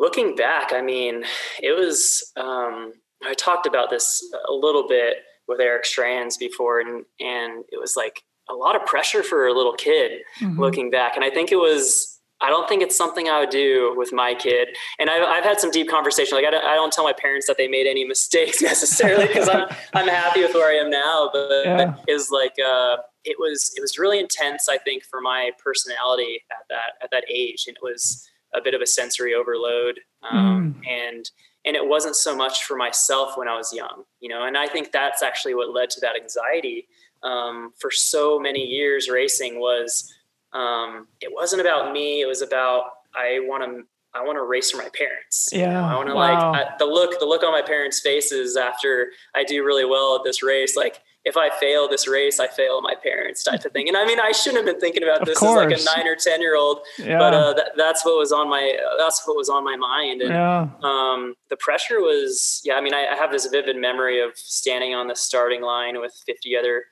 looking 0.00 0.34
back, 0.34 0.72
I 0.72 0.82
mean, 0.82 1.24
it 1.62 1.72
was. 1.72 2.32
Um, 2.36 2.94
I 3.22 3.34
talked 3.34 3.66
about 3.66 3.90
this 3.90 4.24
a 4.48 4.52
little 4.52 4.88
bit 4.88 5.18
with 5.46 5.60
Eric 5.60 5.84
Strands 5.84 6.36
before, 6.36 6.80
and 6.80 7.04
and 7.20 7.64
it 7.70 7.78
was 7.78 7.94
like 7.96 8.22
a 8.48 8.54
lot 8.54 8.74
of 8.74 8.84
pressure 8.86 9.22
for 9.22 9.46
a 9.46 9.52
little 9.52 9.74
kid 9.74 10.22
mm-hmm. 10.40 10.58
looking 10.58 10.90
back. 10.90 11.14
And 11.14 11.24
I 11.24 11.30
think 11.30 11.52
it 11.52 11.56
was 11.56 12.20
I 12.42 12.48
don't 12.48 12.68
think 12.68 12.82
it's 12.82 12.96
something 12.96 13.28
I 13.28 13.40
would 13.40 13.50
do 13.50 13.94
with 13.96 14.12
my 14.12 14.34
kid. 14.34 14.68
And 14.98 15.10
I've, 15.10 15.22
I've 15.22 15.44
had 15.44 15.60
some 15.60 15.70
deep 15.70 15.90
conversation. 15.90 16.36
Like 16.36 16.46
I 16.46 16.50
don't, 16.50 16.64
I 16.64 16.74
don't 16.74 16.92
tell 16.92 17.04
my 17.04 17.12
parents 17.12 17.46
that 17.46 17.58
they 17.58 17.68
made 17.68 17.86
any 17.86 18.04
mistakes 18.04 18.62
necessarily 18.62 19.26
because 19.26 19.48
I'm, 19.48 19.68
I'm 19.94 20.08
happy 20.08 20.40
with 20.40 20.54
where 20.54 20.70
I 20.70 20.82
am 20.82 20.90
now. 20.90 21.28
But 21.32 21.64
yeah. 21.64 21.94
is 22.08 22.30
like, 22.30 22.54
uh, 22.58 22.96
it 23.24 23.36
was, 23.38 23.70
it 23.76 23.82
was 23.82 23.98
really 23.98 24.18
intense. 24.18 24.70
I 24.70 24.78
think 24.78 25.04
for 25.04 25.20
my 25.20 25.50
personality 25.62 26.40
at 26.50 26.64
that, 26.70 27.04
at 27.04 27.10
that 27.10 27.24
age. 27.30 27.64
And 27.66 27.76
it 27.76 27.82
was 27.82 28.26
a 28.54 28.60
bit 28.62 28.74
of 28.74 28.80
a 28.80 28.86
sensory 28.86 29.34
overload. 29.34 30.00
Um, 30.28 30.74
mm. 30.74 30.88
and, 30.88 31.30
and 31.64 31.76
it 31.76 31.86
wasn't 31.86 32.16
so 32.16 32.34
much 32.34 32.64
for 32.64 32.76
myself 32.76 33.36
when 33.36 33.48
I 33.48 33.56
was 33.56 33.72
young, 33.72 34.04
you 34.20 34.28
know, 34.28 34.46
and 34.46 34.56
I 34.56 34.66
think 34.66 34.92
that's 34.92 35.22
actually 35.22 35.54
what 35.54 35.74
led 35.74 35.90
to 35.90 36.00
that 36.00 36.16
anxiety. 36.20 36.88
Um, 37.22 37.72
for 37.78 37.90
so 37.90 38.38
many 38.38 38.64
years 38.64 39.10
racing 39.10 39.60
was, 39.60 40.10
um, 40.52 41.06
it 41.20 41.30
wasn't 41.32 41.60
about 41.60 41.92
me. 41.92 42.22
It 42.22 42.26
was 42.26 42.42
about 42.42 42.84
I 43.14 43.40
want 43.42 43.64
to 43.64 43.82
I 44.12 44.24
want 44.24 44.36
to 44.38 44.42
race 44.42 44.70
for 44.70 44.78
my 44.78 44.88
parents. 44.88 45.48
Yeah, 45.52 45.58
you 45.58 45.72
know, 45.72 45.84
I 45.84 45.94
want 45.96 46.08
to 46.08 46.14
wow. 46.14 46.52
like 46.52 46.66
I, 46.66 46.70
the 46.78 46.86
look 46.86 47.18
the 47.20 47.26
look 47.26 47.42
on 47.42 47.52
my 47.52 47.62
parents' 47.62 48.00
faces 48.00 48.56
after 48.56 49.10
I 49.34 49.44
do 49.44 49.64
really 49.64 49.84
well 49.84 50.16
at 50.16 50.24
this 50.24 50.42
race. 50.42 50.76
Like 50.76 51.00
if 51.24 51.36
I 51.36 51.50
fail 51.58 51.88
this 51.88 52.08
race, 52.08 52.40
I 52.40 52.46
fail 52.46 52.80
my 52.80 52.94
parents 52.94 53.44
type 53.44 53.64
of 53.64 53.72
thing. 53.72 53.88
And 53.88 53.96
I 53.96 54.06
mean, 54.06 54.18
I 54.18 54.32
shouldn't 54.32 54.64
have 54.64 54.74
been 54.74 54.80
thinking 54.80 55.02
about 55.02 55.26
this 55.26 55.36
as 55.36 55.42
like 55.42 55.78
a 55.78 55.96
nine 55.96 56.06
or 56.06 56.16
ten 56.16 56.40
year 56.40 56.56
old, 56.56 56.80
yeah. 56.98 57.18
but 57.18 57.34
uh, 57.34 57.52
that, 57.54 57.72
that's 57.76 58.04
what 58.04 58.16
was 58.18 58.32
on 58.32 58.48
my 58.48 58.76
that's 58.98 59.26
what 59.26 59.36
was 59.36 59.48
on 59.48 59.64
my 59.64 59.76
mind. 59.76 60.22
And 60.22 60.30
yeah. 60.30 60.68
um, 60.82 61.34
the 61.50 61.56
pressure 61.56 62.00
was 62.00 62.62
yeah. 62.64 62.74
I 62.74 62.80
mean, 62.80 62.94
I, 62.94 63.06
I 63.06 63.16
have 63.16 63.32
this 63.32 63.46
vivid 63.46 63.76
memory 63.76 64.20
of 64.20 64.32
standing 64.36 64.94
on 64.94 65.08
the 65.08 65.16
starting 65.16 65.62
line 65.62 66.00
with 66.00 66.14
fifty 66.26 66.56
other 66.56 66.84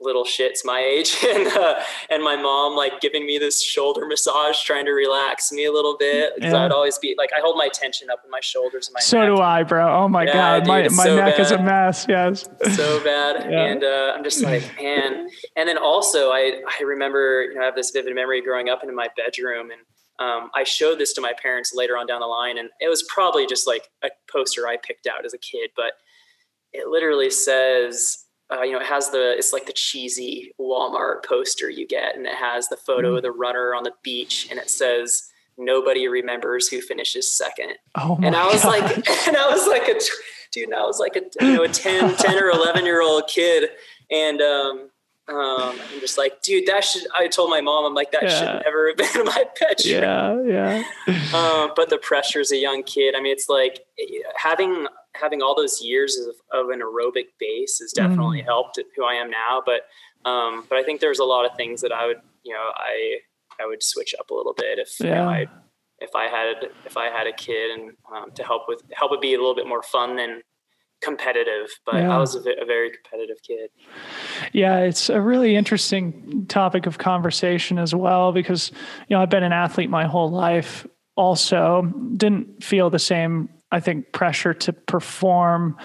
little 0.00 0.24
shits 0.24 0.58
my 0.64 0.78
age 0.80 1.16
and 1.28 1.46
uh, 1.48 1.80
and 2.10 2.22
my 2.22 2.36
mom 2.36 2.76
like 2.76 3.00
giving 3.00 3.24
me 3.24 3.38
this 3.38 3.62
shoulder 3.62 4.06
massage 4.06 4.60
trying 4.62 4.84
to 4.84 4.90
relax 4.90 5.50
me 5.50 5.64
a 5.64 5.72
little 5.72 5.96
bit 5.96 6.34
because 6.36 6.52
yeah. 6.52 6.64
I'd 6.64 6.72
always 6.72 6.98
be 6.98 7.14
like 7.16 7.30
I 7.36 7.40
hold 7.40 7.56
my 7.56 7.68
tension 7.68 8.10
up 8.10 8.20
in 8.24 8.30
my 8.30 8.40
shoulders 8.42 8.88
and 8.88 8.94
my 8.94 9.00
so 9.00 9.20
neck. 9.20 9.28
do 9.28 9.42
I 9.42 9.62
bro 9.62 10.04
oh 10.04 10.08
my 10.08 10.24
yeah, 10.24 10.32
god 10.32 10.58
dude, 10.60 10.68
my, 10.68 10.82
my 10.82 11.04
so 11.04 11.16
neck 11.16 11.36
bad. 11.36 11.40
is 11.40 11.50
a 11.50 11.62
mess 11.62 12.06
yes 12.08 12.48
so 12.74 13.02
bad 13.02 13.46
yeah. 13.50 13.64
and 13.64 13.84
uh, 13.84 14.12
I'm 14.16 14.22
just 14.22 14.42
like 14.42 14.62
man 14.76 15.28
and 15.56 15.68
then 15.68 15.78
also 15.78 16.30
I 16.30 16.60
I 16.78 16.82
remember 16.82 17.44
you 17.44 17.54
know 17.54 17.62
I 17.62 17.64
have 17.64 17.74
this 17.76 17.90
vivid 17.90 18.14
memory 18.14 18.42
growing 18.42 18.68
up 18.68 18.84
in 18.84 18.94
my 18.94 19.08
bedroom 19.16 19.70
and 19.70 19.80
um, 20.18 20.50
I 20.54 20.64
showed 20.64 20.98
this 20.98 21.12
to 21.14 21.20
my 21.20 21.34
parents 21.42 21.72
later 21.74 21.98
on 21.98 22.06
down 22.06 22.20
the 22.20 22.26
line 22.26 22.58
and 22.58 22.70
it 22.80 22.88
was 22.88 23.02
probably 23.02 23.46
just 23.46 23.66
like 23.66 23.88
a 24.02 24.08
poster 24.30 24.66
I 24.66 24.76
picked 24.76 25.06
out 25.06 25.24
as 25.24 25.32
a 25.32 25.38
kid 25.38 25.70
but 25.74 25.92
it 26.72 26.88
literally 26.88 27.30
says 27.30 28.25
uh, 28.52 28.62
you 28.62 28.72
know, 28.72 28.80
it 28.80 28.86
has 28.86 29.10
the 29.10 29.36
it's 29.36 29.52
like 29.52 29.66
the 29.66 29.72
cheesy 29.72 30.52
Walmart 30.60 31.24
poster 31.24 31.68
you 31.68 31.86
get, 31.86 32.16
and 32.16 32.26
it 32.26 32.34
has 32.34 32.68
the 32.68 32.76
photo 32.76 33.14
mm. 33.14 33.16
of 33.16 33.22
the 33.22 33.32
runner 33.32 33.74
on 33.74 33.82
the 33.82 33.92
beach, 34.02 34.46
and 34.50 34.58
it 34.58 34.70
says 34.70 35.24
nobody 35.58 36.06
remembers 36.06 36.68
who 36.68 36.80
finishes 36.80 37.32
second. 37.32 37.72
Oh 37.96 38.18
and 38.22 38.36
I 38.36 38.46
was 38.46 38.62
God. 38.62 38.80
like, 38.80 39.08
and 39.26 39.36
I 39.36 39.48
was 39.48 39.66
like 39.66 39.88
a 39.88 39.98
dude, 40.52 40.72
I 40.72 40.82
was 40.82 41.00
like 41.00 41.16
a 41.16 41.22
you 41.44 41.56
know 41.56 41.64
a 41.64 41.68
10, 41.68 42.16
10 42.16 42.38
or 42.42 42.50
eleven 42.50 42.84
year 42.84 43.02
old 43.02 43.28
kid, 43.28 43.70
and 44.10 44.40
um, 44.40 44.90
um, 45.28 45.80
I'm 45.92 46.00
just 46.00 46.16
like, 46.16 46.40
dude, 46.42 46.66
that 46.66 46.84
should. 46.84 47.02
I 47.12 47.26
told 47.26 47.50
my 47.50 47.60
mom, 47.60 47.84
I'm 47.84 47.94
like, 47.94 48.12
that 48.12 48.22
yeah. 48.24 48.28
should 48.28 48.62
never 48.64 48.88
have 48.96 48.96
been 48.96 49.24
my 49.24 49.44
bedroom. 49.58 50.02
Yeah, 50.02 50.42
yeah. 50.44 50.84
um, 51.34 51.72
but 51.74 51.90
the 51.90 51.98
pressure 51.98 52.40
as 52.40 52.52
a 52.52 52.56
young 52.56 52.84
kid. 52.84 53.14
I 53.16 53.20
mean, 53.20 53.32
it's 53.32 53.48
like 53.48 53.80
having 54.36 54.86
having 55.16 55.42
all 55.42 55.56
those 55.56 55.82
years 55.82 56.16
of, 56.16 56.36
of 56.52 56.70
an 56.70 56.80
aerobic 56.80 57.26
base 57.40 57.78
has 57.80 57.92
definitely 57.92 58.42
mm. 58.42 58.44
helped 58.44 58.78
who 58.96 59.04
I 59.04 59.14
am 59.14 59.30
now. 59.30 59.62
But 59.64 59.82
um, 60.28 60.64
but 60.68 60.78
I 60.78 60.84
think 60.84 61.00
there's 61.00 61.18
a 61.18 61.24
lot 61.24 61.44
of 61.44 61.56
things 61.56 61.80
that 61.80 61.92
I 61.92 62.06
would 62.06 62.20
you 62.44 62.54
know 62.54 62.70
I 62.76 63.16
I 63.60 63.66
would 63.66 63.82
switch 63.82 64.14
up 64.20 64.30
a 64.30 64.34
little 64.34 64.54
bit 64.54 64.78
if 64.78 64.94
yeah. 65.00 65.06
you 65.06 65.14
know, 65.14 65.28
I 65.28 65.46
if 65.98 66.10
I 66.14 66.28
had 66.28 66.70
if 66.84 66.96
I 66.96 67.06
had 67.06 67.26
a 67.26 67.32
kid 67.32 67.72
and 67.72 67.92
um, 68.14 68.30
to 68.32 68.44
help 68.44 68.68
with 68.68 68.82
help 68.92 69.12
it 69.12 69.20
be 69.20 69.34
a 69.34 69.38
little 69.38 69.56
bit 69.56 69.66
more 69.66 69.82
fun 69.82 70.14
than 70.14 70.42
competitive 71.06 71.68
but 71.86 71.96
yeah. 71.96 72.14
i 72.14 72.18
was 72.18 72.34
a, 72.34 72.40
a, 72.40 72.66
very 72.66 72.90
competitive 72.90 73.36
kid 73.46 73.70
yeah 74.52 74.80
it's 74.80 75.08
a 75.08 75.20
really 75.20 75.54
interesting 75.54 76.44
topic 76.48 76.86
of 76.86 76.98
conversation 76.98 77.78
as 77.78 77.94
well 77.94 78.32
because 78.32 78.72
you 79.08 79.16
know 79.16 79.22
i've 79.22 79.30
been 79.30 79.44
an 79.44 79.52
athlete 79.52 79.88
my 79.88 80.04
whole 80.04 80.30
life 80.30 80.86
also 81.16 81.82
didn't 82.16 82.62
feel 82.62 82.90
the 82.90 82.98
same 82.98 83.48
I 83.72 83.80
think, 83.80 84.12
pressure 84.12 84.54
to 84.54 84.72
perform 84.72 85.76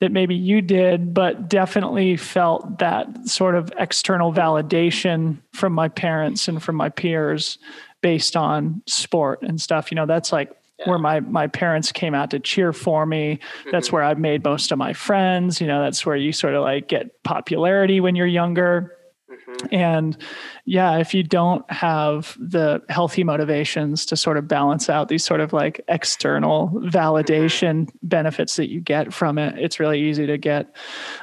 that 0.00 0.12
maybe 0.12 0.34
you 0.34 0.60
did, 0.60 1.14
but 1.14 1.48
definitely 1.48 2.16
felt 2.16 2.78
that 2.78 3.28
sort 3.28 3.54
of 3.54 3.72
external 3.78 4.32
validation 4.32 5.38
from 5.52 5.72
my 5.72 5.88
parents 5.88 6.48
and 6.48 6.62
from 6.62 6.76
my 6.76 6.88
peers 6.90 7.58
based 8.02 8.36
on 8.36 8.82
sport 8.86 9.40
and 9.42 9.60
stuff. 9.60 9.90
You 9.90 9.96
know, 9.96 10.06
that's 10.06 10.32
like 10.32 10.52
yeah. 10.80 10.88
where 10.88 10.98
my 10.98 11.20
my 11.20 11.46
parents 11.46 11.92
came 11.92 12.14
out 12.14 12.30
to 12.30 12.40
cheer 12.40 12.72
for 12.72 13.06
me. 13.06 13.38
Mm-hmm. 13.38 13.70
That's 13.70 13.92
where 13.92 14.02
I've 14.02 14.18
made 14.18 14.44
most 14.44 14.72
of 14.72 14.78
my 14.78 14.92
friends. 14.92 15.60
You 15.60 15.66
know, 15.66 15.82
that's 15.82 16.04
where 16.04 16.16
you 16.16 16.32
sort 16.32 16.54
of 16.54 16.62
like 16.62 16.88
get 16.88 17.22
popularity 17.22 18.00
when 18.00 18.16
you're 18.16 18.26
younger. 18.26 18.96
Mm-hmm. 19.30 19.74
And 19.74 20.16
yeah, 20.64 20.98
if 20.98 21.14
you 21.14 21.22
don't 21.22 21.70
have 21.70 22.36
the 22.40 22.82
healthy 22.88 23.24
motivations 23.24 24.04
to 24.06 24.16
sort 24.16 24.36
of 24.36 24.48
balance 24.48 24.88
out 24.88 25.08
these 25.08 25.24
sort 25.24 25.40
of 25.40 25.52
like 25.52 25.80
external 25.88 26.68
validation 26.84 27.86
mm-hmm. 27.86 27.96
benefits 28.02 28.56
that 28.56 28.70
you 28.70 28.80
get 28.80 29.12
from 29.12 29.38
it, 29.38 29.58
it's 29.58 29.78
really 29.78 30.00
easy 30.00 30.26
to 30.26 30.38
get 30.38 30.74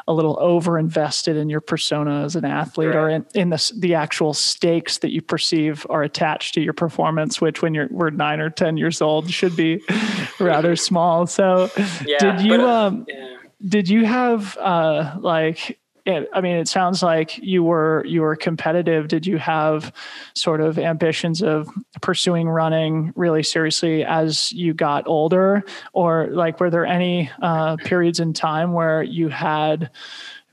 a 0.08 0.14
little 0.14 0.38
over 0.40 0.80
invested 0.80 1.36
in 1.36 1.50
your 1.50 1.62
persona 1.62 2.24
as 2.24 2.36
an 2.36 2.46
athlete 2.46 2.90
right. 2.90 2.96
or 2.96 3.10
in, 3.10 3.26
in 3.34 3.50
the, 3.50 3.72
the 3.78 3.94
actual 3.94 4.34
stakes 4.34 5.00
that 5.00 5.12
you 5.12 5.22
perceive 5.22 5.86
are 5.90 6.04
attached 6.04 6.54
to 6.54 6.62
your 6.62 6.74
performance, 6.74 7.42
which 7.42 7.62
when 7.62 7.74
you're 7.74 7.88
we're 7.92 8.10
nine 8.10 8.40
or 8.40 8.50
10 8.50 8.78
years 8.78 9.02
old 9.02 9.30
should 9.30 9.56
be 9.56 9.82
rather 10.40 10.76
small. 10.76 11.28
So 11.28 11.70
yeah, 12.06 12.18
did 12.20 12.42
you, 12.42 12.52
but, 12.52 12.60
uh, 12.62 12.88
um, 12.88 13.06
yeah. 13.08 13.38
did 13.68 13.90
you 13.90 14.06
have 14.06 14.58
uh, 14.58 15.18
like 15.20 15.80
I 16.08 16.42
mean, 16.42 16.56
it 16.56 16.68
sounds 16.68 17.04
like 17.04 17.38
you 17.38 17.64
were 17.64 18.04
you 18.06 18.22
were 18.22 18.36
competitive. 18.36 19.10
Did 19.10 19.28
you 19.28 19.38
have 19.38 19.94
sort 20.34 20.62
of 20.62 20.80
ambitions 20.80 21.42
of 21.42 21.70
pursuing 22.02 22.48
running 22.48 23.12
really 23.16 23.44
seriously 23.44 24.06
as 24.06 24.52
you 24.54 24.74
got 24.74 25.06
older, 25.08 25.64
or 25.94 26.28
like 26.32 26.60
were 26.60 26.70
there 26.70 26.86
any 26.86 27.30
uh, 27.42 27.76
periods 27.78 28.20
in 28.20 28.34
time 28.34 28.72
where 28.74 29.04
you 29.04 29.28
had 29.28 29.90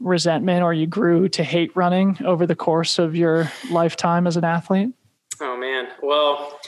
resentment 0.00 0.62
or 0.62 0.74
you 0.74 0.86
grew 0.86 1.28
to 1.28 1.44
hate 1.44 1.74
running 1.76 2.18
over 2.24 2.46
the 2.46 2.56
course 2.56 2.98
of 2.98 3.14
your 3.14 3.50
lifetime 3.70 4.26
as 4.26 4.36
an 4.36 4.44
athlete? 4.44 4.92
Oh 5.40 5.56
man, 5.56 5.88
well 6.02 6.60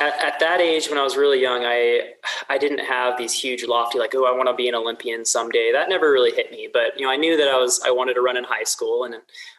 at, 0.00 0.22
at, 0.22 0.40
that 0.40 0.60
age 0.60 0.88
when 0.88 0.98
I 0.98 1.02
was 1.02 1.16
really 1.16 1.40
young, 1.40 1.62
I 1.64 2.14
I 2.48 2.58
didn't 2.58 2.78
have 2.78 3.16
these 3.16 3.32
huge 3.32 3.64
lofty 3.64 3.98
like 3.98 4.14
oh 4.14 4.26
I 4.26 4.36
want 4.36 4.48
to 4.48 4.54
be 4.54 4.68
an 4.68 4.74
Olympian 4.74 5.24
someday. 5.24 5.70
That 5.72 5.88
never 5.88 6.10
really 6.10 6.32
hit 6.32 6.50
me. 6.50 6.68
But 6.72 6.98
you 6.98 7.06
know 7.06 7.12
I 7.12 7.16
knew 7.16 7.36
that 7.36 7.48
I 7.48 7.58
was 7.58 7.80
I 7.84 7.90
wanted 7.90 8.14
to 8.14 8.20
run 8.20 8.36
in 8.36 8.44
high 8.44 8.64
school, 8.64 9.04
and 9.04 9.14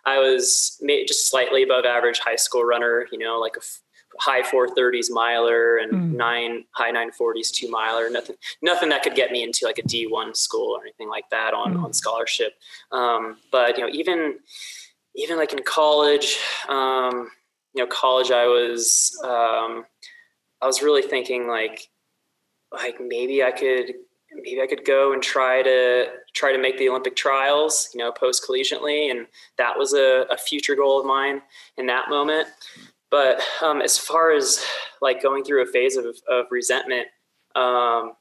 I 0.06 0.20
was 0.20 0.82
just 1.08 1.30
slightly 1.30 1.64
above 1.64 1.86
average 1.86 2.20
high 2.20 2.36
school 2.36 2.64
runner. 2.64 3.08
You 3.12 3.20
know 3.20 3.40
like 3.40 3.56
a 3.58 3.62
high 4.18 4.42
430s 4.42 5.08
miler 5.10 5.78
and 5.78 5.92
mm. 5.92 6.16
nine 6.16 6.64
high 6.72 6.92
940s 6.92 7.52
two 7.52 7.70
miler. 7.70 8.10
Nothing 8.10 8.36
nothing 8.62 8.90
that 8.90 9.04
could 9.04 9.16
get 9.16 9.32
me 9.32 9.44
into 9.44 9.66
like 9.66 9.78
a 9.78 9.84
D1 9.84 10.36
school 10.36 10.76
or 10.76 10.82
anything 10.82 11.10
like 11.10 11.30
that 11.32 11.54
on 11.54 11.76
mm. 11.76 11.84
on 11.84 11.94
scholarship. 11.94 12.54
Um, 12.92 13.38
but 13.52 13.78
you 13.78 13.84
know 13.84 13.90
even 13.92 14.40
even 15.16 15.38
like 15.38 15.54
in 15.54 15.64
college. 15.64 16.38
Um, 16.68 17.30
you 17.76 17.84
know, 17.84 17.88
college, 17.88 18.32
I 18.32 18.48
was 18.48 19.20
um, 19.24 19.86
I 20.62 20.66
was 20.66 20.82
really 20.82 21.02
thinking 21.02 21.48
like 21.48 21.90
like 22.72 22.96
maybe 23.00 23.44
I 23.44 23.52
could 23.52 23.94
maybe 24.44 24.62
I 24.62 24.68
could 24.68 24.86
go 24.86 25.14
and 25.14 25.22
try 25.22 25.62
to 25.64 26.08
try 26.34 26.52
to 26.52 26.58
make 26.58 26.78
the 26.78 26.90
Olympic 26.90 27.16
trials, 27.16 27.90
you 27.94 28.00
know, 28.00 28.12
post 28.12 28.46
collegiately, 28.48 29.10
and 29.12 29.28
that 29.58 29.78
was 29.78 29.94
a, 29.94 30.26
a, 30.30 30.38
future 30.38 30.76
goal 30.76 31.00
of 31.00 31.06
mine 31.06 31.42
in 31.78 31.86
that 31.88 32.10
moment. 32.10 32.48
But 33.10 33.42
um, 33.62 33.82
as 33.82 33.98
far 33.98 34.32
as 34.32 34.64
like 35.02 35.22
going 35.22 35.44
through 35.44 35.64
a 35.64 35.72
phase 35.72 35.96
of, 35.96 36.06
of 36.30 36.46
resentment, 36.52 37.08
um, 37.56 38.14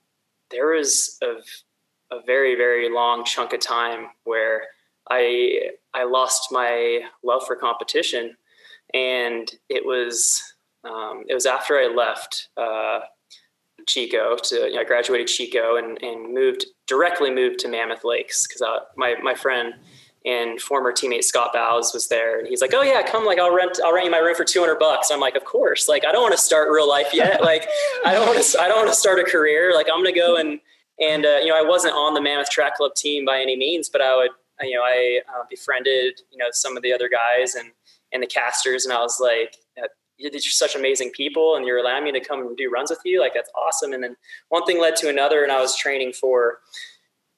there 0.51 0.69
was 0.69 1.19
a, 1.23 2.15
a 2.15 2.21
very 2.25 2.55
very 2.55 2.89
long 2.91 3.25
chunk 3.25 3.53
of 3.53 3.61
time 3.61 4.09
where 4.25 4.63
I 5.11 5.71
I 5.93 6.05
lost 6.05 6.53
my 6.53 7.01
love 7.23 7.45
for 7.47 7.57
competition, 7.57 8.37
and 8.93 9.51
it 9.69 9.85
was 9.85 10.41
um, 10.85 11.25
it 11.29 11.35
was 11.35 11.47
after 11.47 11.77
I 11.77 11.87
left 11.87 12.49
uh, 12.57 13.01
Chico 13.87 14.37
to 14.37 14.55
you 14.57 14.75
know, 14.75 14.81
I 14.81 14.85
graduated 14.85 15.29
Chico 15.29 15.77
and 15.77 16.03
and 16.03 16.33
moved 16.33 16.67
directly 16.87 17.31
moved 17.31 17.59
to 17.61 17.69
Mammoth 17.69 18.05
Lakes 18.05 18.47
because 18.47 18.63
my 18.97 19.15
my 19.23 19.35
friend 19.35 19.75
and 20.27 20.59
former 20.59 20.91
teammate 20.91 21.23
Scott 21.23 21.53
Bauhs 21.55 21.93
was 21.93 22.09
there 22.09 22.39
and 22.39 22.49
he's 22.49 22.63
like, 22.63 22.73
Oh 22.73 22.83
yeah, 22.83 23.03
come 23.03 23.27
like 23.27 23.39
I'll 23.39 23.55
rent 23.55 23.79
I'll 23.85 23.93
rent 23.93 24.07
you 24.07 24.11
my 24.11 24.19
room 24.19 24.35
for 24.35 24.45
200 24.45 24.79
bucks. 24.79 25.11
I'm 25.11 25.21
like, 25.21 25.37
of 25.37 25.45
course, 25.45 25.89
like 25.89 26.05
I 26.07 26.13
don't 26.13 26.23
want 26.23 26.35
to 26.35 26.41
start 26.41 26.71
real 26.71 26.89
life 26.89 27.13
yet. 27.13 27.43
like 27.43 27.67
I 28.05 28.15
don't 28.15 28.27
want 28.27 28.43
to, 28.43 28.61
I 28.61 28.69
don't 28.69 28.79
want 28.79 28.89
to 28.89 28.97
start 28.97 29.19
a 29.19 29.25
career. 29.25 29.75
Like 29.75 29.87
I'm 29.93 30.03
going 30.03 30.15
to 30.15 30.19
go 30.19 30.37
and, 30.37 30.61
and, 31.01 31.27
uh, 31.27 31.39
you 31.41 31.49
know, 31.49 31.59
I 31.59 31.63
wasn't 31.63 31.95
on 31.95 32.15
the 32.15 32.23
Mammoth 32.23 32.51
track 32.51 32.77
club 32.77 32.95
team 32.95 33.25
by 33.25 33.41
any 33.41 33.57
means, 33.57 33.89
but 33.89 34.01
I 34.01 34.17
would, 34.17 34.31
you 34.63 34.77
know, 34.77 34.83
I 34.83 35.21
uh, 35.29 35.43
befriended, 35.51 36.21
you 36.31 36.39
know, 36.39 36.47
some 36.53 36.77
of 36.77 36.85
the 36.85 36.93
other 36.93 37.09
guys 37.09 37.57
and, 37.57 37.73
and 38.13 38.23
the 38.23 38.29
Kastors. 38.29 38.85
And 38.85 38.95
I 38.95 39.01
was 39.01 39.19
like, 39.21 39.57
you're 40.17 40.41
such 40.41 40.77
amazing 40.77 41.11
people 41.11 41.57
and 41.57 41.67
you're 41.67 41.79
allowing 41.79 42.05
me 42.05 42.13
to 42.13 42.21
come 42.21 42.41
and 42.41 42.57
do 42.57 42.71
runs 42.71 42.91
with 42.91 43.01
you. 43.05 43.21
Like 43.21 43.35
that's 43.35 43.51
awesome. 43.57 43.93
And 43.93 44.03
then 44.03 44.17
one 44.49 44.65
thing 44.65 44.81
led 44.81 44.97
to 44.97 45.09
another 45.09 45.43
and 45.43 45.53
I 45.53 45.61
was 45.61 45.77
training 45.77 46.13
for 46.13 46.59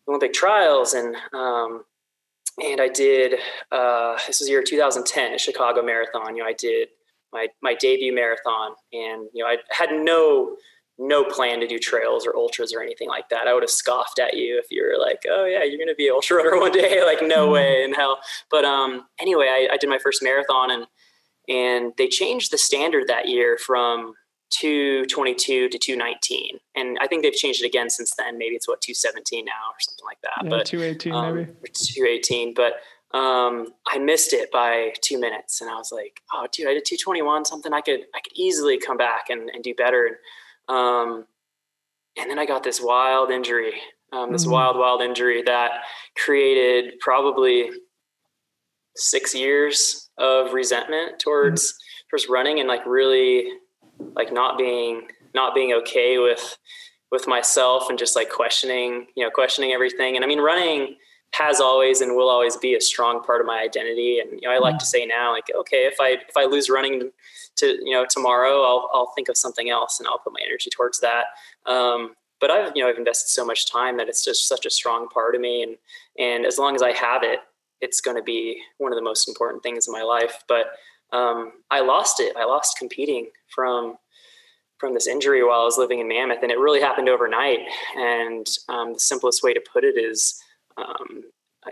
Olympic 0.08 0.32
trials 0.32 0.92
and, 0.94 1.16
um, 1.32 1.84
and 2.62 2.80
I 2.80 2.88
did. 2.88 3.34
Uh, 3.70 4.16
this 4.26 4.40
was 4.40 4.48
year 4.48 4.62
2010 4.62 5.32
at 5.32 5.40
Chicago 5.40 5.82
Marathon. 5.82 6.36
You 6.36 6.42
know, 6.42 6.48
I 6.48 6.54
did 6.54 6.88
my 7.32 7.48
my 7.62 7.74
debut 7.74 8.14
marathon, 8.14 8.72
and 8.92 9.28
you 9.32 9.44
know, 9.44 9.46
I 9.46 9.58
had 9.70 9.90
no 9.92 10.56
no 10.98 11.24
plan 11.24 11.60
to 11.60 11.66
do 11.66 11.78
trails 11.78 12.26
or 12.26 12.34
ultras 12.34 12.72
or 12.72 12.80
anything 12.80 13.08
like 13.08 13.28
that. 13.28 13.46
I 13.46 13.52
would 13.52 13.62
have 13.62 13.70
scoffed 13.70 14.18
at 14.18 14.34
you 14.34 14.58
if 14.58 14.66
you 14.70 14.82
were 14.82 14.98
like, 14.98 15.22
"Oh 15.28 15.44
yeah, 15.44 15.62
you're 15.62 15.78
going 15.78 15.88
to 15.88 15.94
be 15.94 16.08
an 16.08 16.14
ultra 16.14 16.38
runner 16.38 16.58
one 16.60 16.72
day." 16.72 17.04
like, 17.04 17.20
no 17.22 17.44
mm-hmm. 17.44 17.52
way 17.52 17.84
in 17.84 17.92
hell. 17.92 18.18
But 18.50 18.64
um, 18.64 19.06
anyway, 19.20 19.48
I, 19.48 19.74
I 19.74 19.76
did 19.76 19.90
my 19.90 19.98
first 19.98 20.22
marathon, 20.22 20.70
and 20.70 20.86
and 21.48 21.92
they 21.96 22.08
changed 22.08 22.52
the 22.52 22.58
standard 22.58 23.08
that 23.08 23.28
year 23.28 23.56
from 23.58 24.14
222 24.50 25.68
to 25.68 25.78
219 25.78 26.58
and 26.76 26.96
i 27.00 27.06
think 27.06 27.22
they've 27.22 27.32
changed 27.32 27.62
it 27.62 27.66
again 27.66 27.90
since 27.90 28.12
then. 28.16 28.38
Maybe 28.38 28.54
it's 28.54 28.68
what 28.68 28.80
217 28.80 29.44
now 29.44 29.52
or 29.52 29.74
something 29.80 30.04
like 30.04 30.18
that 30.22 30.44
yeah, 30.44 30.50
but 30.50 30.66
218 30.66 31.12
um, 31.12 31.34
maybe. 31.34 31.52
218 31.74 32.54
but 32.54 32.74
um, 33.16 33.68
i 33.88 33.98
missed 33.98 34.32
it 34.32 34.50
by 34.52 34.92
two 35.02 35.18
minutes 35.18 35.60
and 35.60 35.70
i 35.70 35.74
was 35.74 35.90
like 35.92 36.20
oh 36.32 36.46
dude 36.52 36.68
i 36.68 36.74
did 36.74 36.84
221 36.84 37.44
something 37.44 37.72
i 37.72 37.80
could 37.80 38.00
i 38.14 38.20
could 38.20 38.32
easily 38.36 38.78
come 38.78 38.96
back 38.96 39.30
and, 39.30 39.50
and 39.50 39.64
do 39.64 39.74
better. 39.74 40.06
And 40.06 40.16
um, 40.76 41.26
and 42.18 42.30
then 42.30 42.38
i 42.38 42.46
got 42.46 42.62
this 42.62 42.80
wild 42.80 43.30
injury 43.30 43.74
um, 44.12 44.30
this 44.30 44.42
mm-hmm. 44.42 44.52
wild 44.52 44.76
wild 44.76 45.02
injury 45.02 45.42
that 45.42 45.72
created 46.16 46.94
probably 47.00 47.70
six 48.94 49.34
years 49.34 50.05
of 50.18 50.52
resentment 50.52 51.18
towards 51.18 51.72
mm-hmm. 51.72 52.08
towards 52.10 52.28
running 52.28 52.58
and 52.60 52.68
like 52.68 52.84
really 52.86 53.48
like 54.14 54.32
not 54.32 54.58
being 54.58 55.08
not 55.34 55.54
being 55.54 55.72
okay 55.72 56.18
with 56.18 56.58
with 57.12 57.26
myself 57.28 57.88
and 57.88 57.98
just 57.98 58.16
like 58.16 58.30
questioning 58.30 59.06
you 59.16 59.24
know 59.24 59.30
questioning 59.30 59.72
everything 59.72 60.16
and 60.16 60.24
i 60.24 60.28
mean 60.28 60.40
running 60.40 60.96
has 61.32 61.60
always 61.60 62.00
and 62.00 62.16
will 62.16 62.30
always 62.30 62.56
be 62.56 62.74
a 62.74 62.80
strong 62.80 63.22
part 63.22 63.40
of 63.40 63.46
my 63.46 63.60
identity 63.60 64.18
and 64.18 64.30
you 64.40 64.48
know 64.48 64.54
i 64.54 64.58
like 64.58 64.76
mm. 64.76 64.78
to 64.78 64.86
say 64.86 65.04
now 65.04 65.32
like 65.32 65.44
okay 65.58 65.86
if 65.86 65.96
i 66.00 66.10
if 66.28 66.36
i 66.36 66.44
lose 66.44 66.70
running 66.70 67.10
to 67.56 67.66
you 67.84 67.92
know 67.92 68.06
tomorrow 68.08 68.62
i'll 68.62 68.90
i'll 68.92 69.12
think 69.14 69.28
of 69.28 69.36
something 69.36 69.68
else 69.68 69.98
and 69.98 70.06
i'll 70.08 70.18
put 70.18 70.32
my 70.32 70.40
energy 70.46 70.70
towards 70.70 71.00
that 71.00 71.26
um, 71.66 72.14
but 72.40 72.50
i've 72.50 72.72
you 72.74 72.82
know 72.82 72.88
i've 72.88 72.98
invested 72.98 73.28
so 73.28 73.44
much 73.44 73.70
time 73.70 73.96
that 73.96 74.08
it's 74.08 74.24
just 74.24 74.48
such 74.48 74.64
a 74.66 74.70
strong 74.70 75.08
part 75.08 75.34
of 75.34 75.40
me 75.40 75.62
and 75.62 75.76
and 76.18 76.46
as 76.46 76.58
long 76.58 76.74
as 76.74 76.82
i 76.82 76.92
have 76.92 77.22
it 77.22 77.40
it's 77.80 78.00
going 78.00 78.16
to 78.16 78.22
be 78.22 78.60
one 78.78 78.92
of 78.92 78.96
the 78.96 79.02
most 79.02 79.28
important 79.28 79.62
things 79.62 79.86
in 79.86 79.92
my 79.92 80.02
life 80.02 80.42
but 80.48 80.66
um, 81.12 81.52
I 81.70 81.80
lost 81.80 82.20
it. 82.20 82.36
I 82.36 82.44
lost 82.44 82.78
competing 82.78 83.28
from 83.54 83.96
from 84.78 84.92
this 84.92 85.06
injury 85.06 85.42
while 85.42 85.60
I 85.60 85.64
was 85.64 85.78
living 85.78 86.00
in 86.00 86.08
Mammoth, 86.08 86.42
and 86.42 86.52
it 86.52 86.58
really 86.58 86.82
happened 86.82 87.08
overnight. 87.08 87.60
And 87.96 88.46
um, 88.68 88.92
the 88.92 89.00
simplest 89.00 89.42
way 89.42 89.54
to 89.54 89.62
put 89.72 89.84
it 89.84 89.96
is, 89.96 90.38
um, 90.76 91.22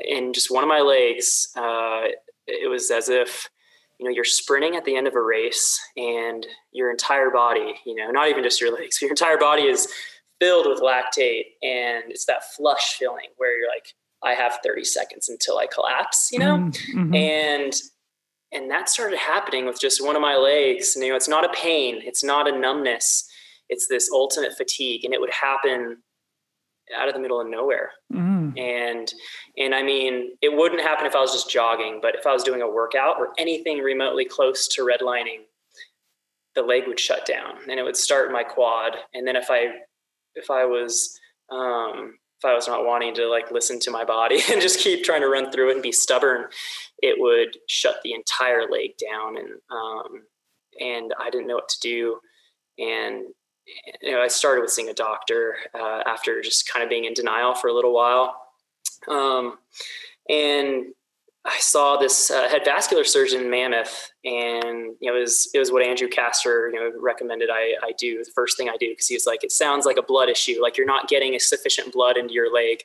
in 0.02 0.32
just 0.32 0.50
one 0.50 0.62
of 0.62 0.68
my 0.68 0.80
legs, 0.80 1.50
uh, 1.55 2.05
it 2.46 2.70
was 2.70 2.90
as 2.90 3.11
if 3.11 3.50
you 3.98 4.07
know 4.07 4.11
you're 4.11 4.24
sprinting 4.24 4.76
at 4.76 4.84
the 4.84 4.96
end 4.96 5.07
of 5.07 5.14
a 5.14 5.22
race, 5.22 5.78
and 5.96 6.46
your 6.72 6.90
entire 6.90 7.30
body, 7.30 7.74
you 7.84 7.94
know, 7.94 8.11
not 8.11 8.28
even 8.28 8.44
just 8.44 8.61
your 8.61 8.74
legs, 8.74 8.98
your 9.02 9.11
entire 9.11 9.38
body 9.38 9.64
is 9.64 9.92
filled 10.40 10.66
with 10.66 10.80
lactate, 10.80 11.44
and 11.62 12.05
it's 12.09 12.24
that 12.26 12.44
flush 12.57 12.94
feeling 12.98 13.28
where 13.36 13.59
you're 13.59 13.68
like, 13.68 13.94
I 14.25 14.35
have 14.35 14.59
30 14.64 14.85
seconds 14.85 15.29
until 15.29 15.59
I 15.59 15.66
collapse, 15.66 16.31
you 16.33 16.39
know, 16.39 16.57
mm-hmm. 16.59 17.14
and 17.14 17.72
and 18.53 18.70
that 18.70 18.89
started 18.89 19.18
happening 19.18 19.66
with 19.66 19.81
just 19.81 20.05
one 20.05 20.14
of 20.14 20.22
my 20.22 20.37
legs. 20.37 20.95
And, 20.95 21.05
you 21.05 21.11
know, 21.11 21.16
it's 21.16 21.29
not 21.29 21.45
a 21.45 21.53
pain, 21.53 22.01
it's 22.05 22.22
not 22.22 22.49
a 22.49 22.57
numbness, 22.57 23.29
it's 23.68 23.89
this 23.89 24.09
ultimate 24.12 24.57
fatigue, 24.57 25.05
and 25.05 25.12
it 25.12 25.20
would 25.20 25.33
happen 25.33 25.99
out 26.97 27.09
of 27.09 27.14
the 27.14 27.20
middle 27.20 27.41
of 27.41 27.49
nowhere. 27.49 27.91
Mm. 28.12 28.59
And 28.59 29.12
and 29.57 29.75
I 29.75 29.83
mean, 29.83 30.37
it 30.43 30.55
wouldn't 30.55 30.83
happen 30.83 31.07
if 31.07 31.16
I 31.16 31.20
was 31.20 31.33
just 31.33 31.51
jogging, 31.51 31.99
but 32.01 32.14
if 32.14 32.27
I 32.27 32.33
was 32.33 32.45
doing 32.45 32.62
a 32.62 32.70
workout 32.70 33.16
or 33.18 33.31
anything 33.39 33.79
remotely 33.79 34.25
close 34.25 34.68
to 34.68 34.83
redlining, 34.83 35.43
the 36.55 36.62
leg 36.62 36.85
would 36.87 37.01
shut 37.01 37.27
down 37.27 37.57
and 37.68 37.79
it 37.79 37.83
would 37.83 37.97
start 37.97 38.33
my 38.33 38.43
quad. 38.43 38.97
And 39.12 39.27
then 39.27 39.37
if 39.37 39.51
I 39.51 39.66
if 40.35 40.51
I 40.51 40.64
was 40.64 41.18
um, 41.51 42.16
if 42.45 42.51
I 42.51 42.55
was 42.55 42.68
not 42.68 42.84
wanting 42.84 43.14
to 43.14 43.26
like 43.26 43.51
listen 43.51 43.80
to 43.80 43.90
my 43.90 44.05
body 44.05 44.40
and 44.53 44.61
just 44.61 44.80
keep 44.80 45.03
trying 45.05 45.22
to 45.22 45.28
run 45.28 45.51
through 45.51 45.70
it 45.70 45.74
and 45.74 45.82
be 45.82 45.92
stubborn, 45.92 46.47
it 46.99 47.16
would 47.18 47.57
shut 47.68 47.97
the 48.05 48.12
entire 48.12 48.68
leg 48.70 48.90
down. 48.99 49.38
And, 49.38 49.49
um, 49.70 50.22
and 50.80 51.14
I 51.18 51.30
didn't 51.30 51.47
know 51.47 51.55
what 51.55 51.68
to 51.70 51.80
do. 51.80 52.20
And, 52.78 53.24
you 54.03 54.12
know, 54.12 54.20
I 54.20 54.28
started 54.28 54.61
with 54.61 54.70
seeing 54.70 54.90
a 54.90 54.95
doctor, 54.95 55.57
uh, 55.74 56.03
after 56.07 56.42
just 56.42 56.70
kind 56.70 56.82
of 56.82 56.90
being 56.90 57.05
in 57.05 57.14
denial 57.14 57.55
for 57.55 57.68
a 57.68 57.72
little 57.72 57.95
while. 57.95 58.36
Um, 59.09 59.59
and 60.28 60.86
I 61.47 61.59
saw 61.59 61.97
this 61.99 62.30
uh, 62.30 62.49
head 62.49 62.62
vascular 62.64 63.05
surgeon 63.05 63.51
Mammoth, 63.51 64.12
and 64.24 64.95
you 65.01 65.11
know, 65.11 65.16
it 65.16 65.20
was 65.20 65.51
it 65.53 65.59
was 65.59 65.70
what 65.70 65.86
Andrew 65.86 66.09
Kastor 66.09 66.72
you 66.72 66.80
know 66.80 66.90
recommended 66.99 67.51
I, 67.53 67.74
I 67.82 67.92
do 67.99 68.24
the 68.24 68.30
first 68.34 68.57
thing 68.57 68.70
I 68.70 68.76
do 68.78 68.88
because 68.90 69.09
he 69.09 69.14
was 69.14 69.26
like, 69.26 69.45
it 69.45 69.53
sounds 69.53 69.84
like 69.84 69.99
a 69.99 70.03
blood 70.03 70.30
issue, 70.30 70.62
like 70.62 70.78
you're 70.78 70.86
not 70.86 71.09
getting 71.09 71.34
a 71.34 71.38
sufficient 71.38 71.92
blood 71.92 72.16
into 72.16 72.32
your 72.32 72.53
leg, 72.53 72.84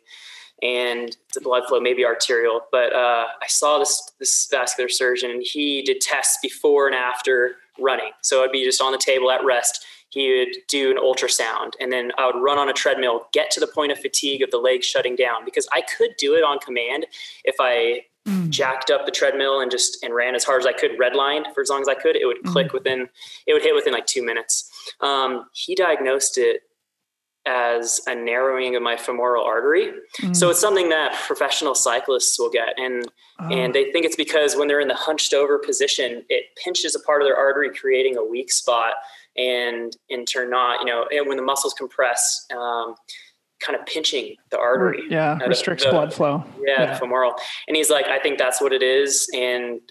and 0.61 1.15
the 1.33 1.39
blood 1.39 1.63
flow 1.69 1.79
may 1.79 1.93
be 1.93 2.03
arterial. 2.03 2.61
But 2.69 2.93
uh, 2.93 3.27
I 3.41 3.47
saw 3.47 3.79
this 3.79 4.11
this 4.19 4.47
vascular 4.51 4.89
surgeon, 4.89 5.31
and 5.31 5.41
he 5.41 5.81
did 5.81 6.01
tests 6.01 6.37
before 6.41 6.87
and 6.87 6.95
after 6.95 7.55
running, 7.79 8.11
so 8.21 8.43
I'd 8.43 8.51
be 8.51 8.65
just 8.65 8.81
on 8.81 8.91
the 8.91 8.97
table 8.97 9.31
at 9.31 9.43
rest. 9.45 9.85
He 10.09 10.37
would 10.37 10.57
do 10.67 10.91
an 10.91 10.97
ultrasound, 10.97 11.73
and 11.79 11.93
then 11.93 12.11
I 12.17 12.25
would 12.25 12.41
run 12.41 12.57
on 12.57 12.67
a 12.67 12.73
treadmill, 12.73 13.27
get 13.31 13.51
to 13.51 13.59
the 13.61 13.67
point 13.67 13.93
of 13.93 13.99
fatigue 13.99 14.41
of 14.41 14.51
the 14.51 14.57
leg 14.57 14.83
shutting 14.83 15.15
down 15.15 15.45
because 15.45 15.67
I 15.71 15.81
could 15.81 16.09
do 16.17 16.33
it 16.33 16.43
on 16.43 16.59
command 16.59 17.05
if 17.45 17.55
I 17.59 18.01
mm. 18.29 18.49
jacked 18.49 18.91
up 18.91 19.05
the 19.05 19.11
treadmill 19.11 19.59
and 19.59 19.71
just 19.71 20.03
and 20.03 20.13
ran 20.13 20.35
as 20.35 20.43
hard 20.43 20.61
as 20.61 20.65
I 20.65 20.73
could, 20.73 20.91
redlined 20.99 21.53
for 21.53 21.61
as 21.61 21.69
long 21.69 21.81
as 21.81 21.87
I 21.87 21.95
could, 21.95 22.15
it 22.15 22.25
would 22.25 22.43
click 22.43 22.67
mm. 22.67 22.73
within 22.73 23.09
it 23.47 23.53
would 23.53 23.63
hit 23.63 23.75
within 23.75 23.93
like 23.93 24.05
two 24.05 24.23
minutes. 24.23 24.69
Um, 25.01 25.45
he 25.53 25.75
diagnosed 25.75 26.37
it 26.37 26.61
as 27.45 28.01
a 28.05 28.13
narrowing 28.13 28.75
of 28.75 28.83
my 28.83 28.95
femoral 28.95 29.43
artery. 29.43 29.91
Mm. 30.21 30.35
So 30.35 30.49
it's 30.49 30.59
something 30.59 30.89
that 30.89 31.15
professional 31.25 31.73
cyclists 31.73 32.37
will 32.37 32.49
get. 32.49 32.77
And 32.77 33.05
oh. 33.39 33.47
and 33.49 33.73
they 33.73 33.91
think 33.91 34.05
it's 34.05 34.15
because 34.15 34.55
when 34.55 34.67
they're 34.67 34.81
in 34.81 34.87
the 34.87 34.95
hunched 34.95 35.33
over 35.33 35.57
position, 35.57 36.23
it 36.29 36.45
pinches 36.63 36.95
a 36.95 36.99
part 36.99 37.21
of 37.21 37.27
their 37.27 37.37
artery, 37.37 37.69
creating 37.73 38.17
a 38.17 38.23
weak 38.23 38.51
spot. 38.51 38.95
And 39.37 39.95
in 40.09 40.25
turn 40.25 40.49
not, 40.49 40.79
you 40.79 40.85
know, 40.85 41.05
and 41.11 41.27
when 41.27 41.37
the 41.37 41.43
muscles 41.43 41.73
compress, 41.73 42.45
um, 42.51 42.95
kind 43.59 43.77
of 43.77 43.85
pinching 43.85 44.35
the 44.51 44.59
artery. 44.59 45.03
Yeah, 45.09 45.37
uh, 45.41 45.47
restricts 45.47 45.83
the, 45.83 45.91
blood 45.91 46.13
flow. 46.13 46.43
Yeah, 46.61 46.83
yeah, 46.83 46.97
femoral. 46.97 47.33
And 47.67 47.75
he's 47.75 47.89
like, 47.89 48.07
I 48.07 48.19
think 48.19 48.37
that's 48.37 48.61
what 48.61 48.73
it 48.73 48.81
is. 48.81 49.29
And 49.33 49.81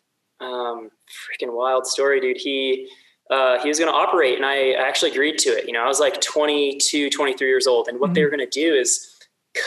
um, 0.41 0.91
freaking 1.09 1.55
wild 1.55 1.87
story, 1.87 2.21
dude. 2.21 2.39
He 2.39 2.89
uh, 3.31 3.61
he 3.61 3.69
was 3.69 3.79
going 3.79 3.91
to 3.91 3.97
operate, 3.97 4.37
and 4.37 4.47
I 4.47 4.73
actually 4.73 5.11
agreed 5.11 5.39
to 5.39 5.51
it. 5.51 5.67
You 5.67 5.73
know, 5.75 5.83
I 5.83 5.87
was 5.87 6.01
like 6.01 6.21
22, 6.21 7.11
23 7.11 7.47
years 7.47 7.67
old, 7.67 7.89
and 7.89 8.01
what 8.01 8.09
mm-hmm. 8.09 8.15
they 8.15 8.25
were 8.25 8.31
going 8.31 8.39
to 8.41 8.47
do 8.47 8.75
is 8.75 9.15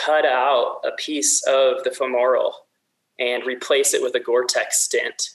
cut 0.04 0.24
out 0.24 0.80
a 0.84 0.90
piece 0.96 1.42
of 1.46 1.84
the 1.84 1.90
femoral 1.90 2.54
and 3.18 3.44
replace 3.46 3.94
it 3.94 4.02
with 4.02 4.14
a 4.14 4.20
Gore-Tex 4.20 4.80
stent 4.80 5.30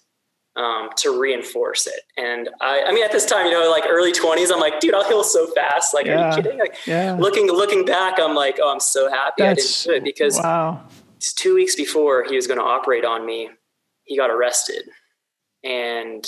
um, 0.58 0.89
to 0.97 1.20
reinforce 1.20 1.88
it. 1.88 2.01
And 2.18 2.49
I, 2.60 2.84
I 2.88 2.91
mean, 2.91 3.03
at 3.03 3.12
this 3.12 3.26
time, 3.26 3.45
you 3.45 3.51
know, 3.51 3.70
like 3.70 3.84
early 3.88 4.12
twenties, 4.12 4.51
I'm 4.51 4.60
like, 4.60 4.80
dude, 4.80 4.95
I'll 4.95 5.08
heal 5.08 5.24
so 5.24 5.47
fast. 5.53 5.93
Like, 5.93 6.08
yeah. 6.08 6.20
are 6.20 6.30
you 6.30 6.43
kidding? 6.43 6.60
Like, 6.60 6.76
yeah. 6.86 7.16
looking 7.18 7.47
looking 7.47 7.86
back, 7.86 8.20
I'm 8.20 8.36
like, 8.36 8.58
oh, 8.62 8.72
I'm 8.72 8.80
so 8.80 9.10
happy 9.10 9.43
That's, 9.43 9.88
I 9.88 9.91
didn't 9.91 10.03
do 10.03 10.10
it 10.10 10.12
because 10.12 10.38
wow. 10.38 10.82
two 11.20 11.55
weeks 11.55 11.76
before 11.76 12.24
he 12.24 12.36
was 12.36 12.47
going 12.47 12.60
to 12.60 12.66
operate 12.66 13.05
on 13.05 13.26
me, 13.26 13.49
he 14.03 14.18
got 14.18 14.32
arrested, 14.32 14.89
and 15.64 16.26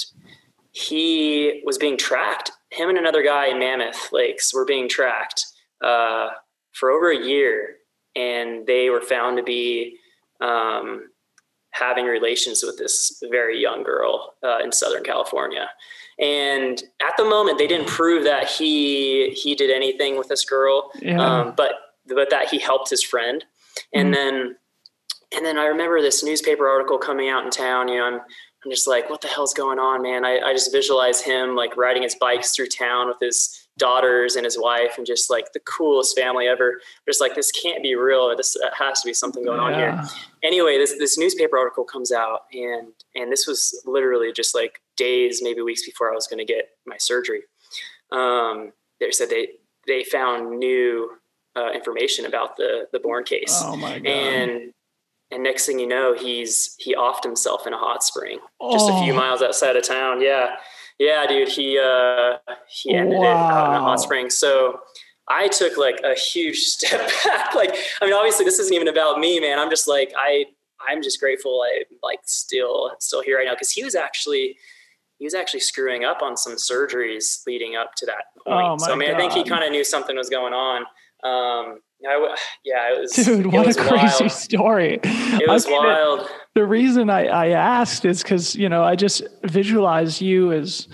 he 0.71 1.63
was 1.65 1.77
being 1.77 1.97
tracked. 1.97 2.51
Him 2.71 2.89
and 2.89 2.99
another 2.99 3.23
guy 3.23 3.47
in 3.47 3.57
Mammoth 3.57 4.11
Lakes 4.11 4.53
were 4.53 4.65
being 4.65 4.87
tracked 4.87 5.43
uh, 5.83 6.29
for 6.73 6.91
over 6.91 7.09
a 7.09 7.17
year, 7.17 7.77
and 8.15 8.67
they 8.67 8.91
were 8.91 9.01
found 9.01 9.37
to 9.37 9.43
be 9.43 9.97
um, 10.39 11.08
having 11.71 12.05
relations 12.05 12.63
with 12.63 12.77
this 12.77 13.21
very 13.29 13.59
young 13.61 13.83
girl 13.83 14.33
uh, 14.43 14.59
in 14.63 14.71
Southern 14.71 15.03
California. 15.03 15.69
And 16.19 16.81
at 17.01 17.15
the 17.17 17.23
moment, 17.23 17.57
they 17.57 17.67
didn't 17.67 17.87
prove 17.87 18.23
that 18.25 18.49
he 18.49 19.29
he 19.29 19.55
did 19.55 19.71
anything 19.71 20.17
with 20.17 20.27
this 20.27 20.43
girl, 20.43 20.91
yeah. 21.01 21.21
um, 21.21 21.53
but 21.55 21.73
but 22.07 22.29
that 22.29 22.49
he 22.49 22.59
helped 22.59 22.89
his 22.89 23.03
friend. 23.03 23.45
And 23.93 24.13
mm-hmm. 24.13 24.13
then 24.13 24.55
and 25.35 25.45
then 25.45 25.57
I 25.57 25.65
remember 25.65 26.01
this 26.01 26.23
newspaper 26.23 26.67
article 26.67 26.97
coming 26.97 27.29
out 27.29 27.45
in 27.45 27.51
town. 27.51 27.87
You 27.87 27.99
know, 27.99 28.05
I'm 28.05 28.21
I'm 28.65 28.71
just 28.71 28.87
like, 28.87 29.09
what 29.09 29.21
the 29.21 29.27
hell's 29.27 29.53
going 29.53 29.79
on, 29.79 30.01
man? 30.01 30.25
I, 30.25 30.39
I 30.39 30.53
just 30.53 30.73
visualize 30.73 31.21
him 31.21 31.55
like 31.55 31.77
riding 31.77 32.03
his 32.03 32.15
bikes 32.15 32.53
through 32.53 32.67
town 32.67 33.07
with 33.07 33.17
his 33.21 33.68
daughters 33.79 34.35
and 34.35 34.45
his 34.45 34.59
wife 34.59 34.95
and 34.97 35.07
just 35.07 35.29
like 35.29 35.51
the 35.53 35.59
coolest 35.61 36.15
family 36.15 36.47
ever. 36.47 36.79
Just 37.07 37.19
like 37.19 37.33
this 37.33 37.51
can't 37.51 37.81
be 37.81 37.95
real. 37.95 38.35
This 38.37 38.55
has 38.77 39.01
to 39.01 39.07
be 39.07 39.13
something 39.13 39.43
going 39.43 39.59
on 39.59 39.73
here. 39.73 40.03
Anyway, 40.43 40.77
this 40.77 40.95
this 40.99 41.17
newspaper 41.17 41.57
article 41.57 41.83
comes 41.83 42.11
out 42.11 42.41
and 42.53 42.89
and 43.15 43.31
this 43.31 43.47
was 43.47 43.81
literally 43.85 44.31
just 44.31 44.53
like 44.53 44.81
days, 44.97 45.41
maybe 45.41 45.61
weeks 45.61 45.85
before 45.85 46.11
I 46.11 46.15
was 46.15 46.27
going 46.27 46.45
to 46.45 46.53
get 46.53 46.69
my 46.85 46.97
surgery. 46.99 47.41
Um, 48.11 48.73
they 48.99 49.11
said 49.11 49.29
they 49.29 49.47
they 49.87 50.03
found 50.03 50.59
new 50.59 51.11
uh, 51.55 51.71
information 51.71 52.25
about 52.25 52.57
the 52.57 52.87
the 52.91 52.99
Bourne 52.99 53.23
case. 53.23 53.59
Oh 53.63 53.75
my 53.75 53.99
god! 53.99 54.07
And 54.07 54.73
and 55.31 55.43
next 55.43 55.65
thing 55.65 55.79
you 55.79 55.87
know, 55.87 56.13
he's 56.13 56.75
he 56.79 56.95
offed 56.95 57.23
himself 57.23 57.67
in 57.67 57.73
a 57.73 57.77
hot 57.77 58.03
spring 58.03 58.39
just 58.71 58.89
oh. 58.89 58.99
a 58.99 59.03
few 59.03 59.13
oh. 59.13 59.15
miles 59.15 59.41
outside 59.41 59.75
of 59.75 59.83
town. 59.83 60.21
Yeah, 60.21 60.55
yeah, 60.99 61.25
dude. 61.25 61.47
He 61.47 61.79
uh, 61.79 62.37
he 62.67 62.93
ended 62.93 63.19
wow. 63.19 63.23
it 63.23 63.27
out 63.27 63.69
in 63.69 63.75
a 63.75 63.79
hot 63.79 63.99
spring. 64.01 64.29
So 64.29 64.79
I 65.29 65.47
took 65.47 65.77
like 65.77 66.01
a 66.03 66.13
huge 66.13 66.57
step 66.59 67.09
back. 67.23 67.55
like, 67.55 67.75
I 68.01 68.05
mean, 68.05 68.13
obviously, 68.13 68.45
this 68.45 68.59
isn't 68.59 68.73
even 68.73 68.87
about 68.87 69.19
me, 69.19 69.39
man. 69.39 69.59
I'm 69.59 69.69
just 69.69 69.87
like 69.87 70.11
I 70.17 70.45
I'm 70.87 71.01
just 71.01 71.19
grateful 71.19 71.63
I 71.65 71.83
like 72.03 72.19
still 72.25 72.91
still 72.99 73.21
here 73.21 73.37
right 73.37 73.45
now 73.45 73.53
because 73.53 73.71
he 73.71 73.83
was 73.83 73.95
actually 73.95 74.57
he 75.17 75.25
was 75.25 75.33
actually 75.33 75.59
screwing 75.61 76.05
up 76.05 76.21
on 76.21 76.37
some 76.37 76.55
surgeries 76.55 77.45
leading 77.45 77.75
up 77.75 77.91
to 77.97 78.05
that 78.05 78.25
point. 78.45 78.65
Oh 78.65 78.77
so 78.77 78.93
I 78.93 78.95
mean, 78.95 79.09
God. 79.09 79.15
I 79.15 79.19
think 79.19 79.33
he 79.33 79.43
kind 79.43 79.63
of 79.63 79.71
knew 79.71 79.83
something 79.83 80.15
was 80.15 80.29
going 80.29 80.53
on. 80.53 80.85
Um, 81.23 81.79
I, 82.07 82.35
yeah, 82.63 82.93
it 82.93 83.01
was. 83.01 83.11
Dude, 83.13 83.47
what 83.47 83.67
was 83.67 83.77
a 83.77 83.81
crazy 83.81 84.23
wild. 84.25 84.31
story! 84.31 84.99
It 85.03 85.47
was 85.47 85.65
I 85.65 85.69
mean, 85.69 85.83
wild. 85.83 86.21
It, 86.21 86.27
the 86.55 86.65
reason 86.65 87.09
I, 87.09 87.25
I 87.25 87.47
asked 87.49 88.05
is 88.05 88.21
because 88.21 88.55
you 88.55 88.69
know 88.69 88.83
I 88.83 88.95
just 88.95 89.23
visualize 89.43 90.21
you 90.21 90.51
as 90.51 90.87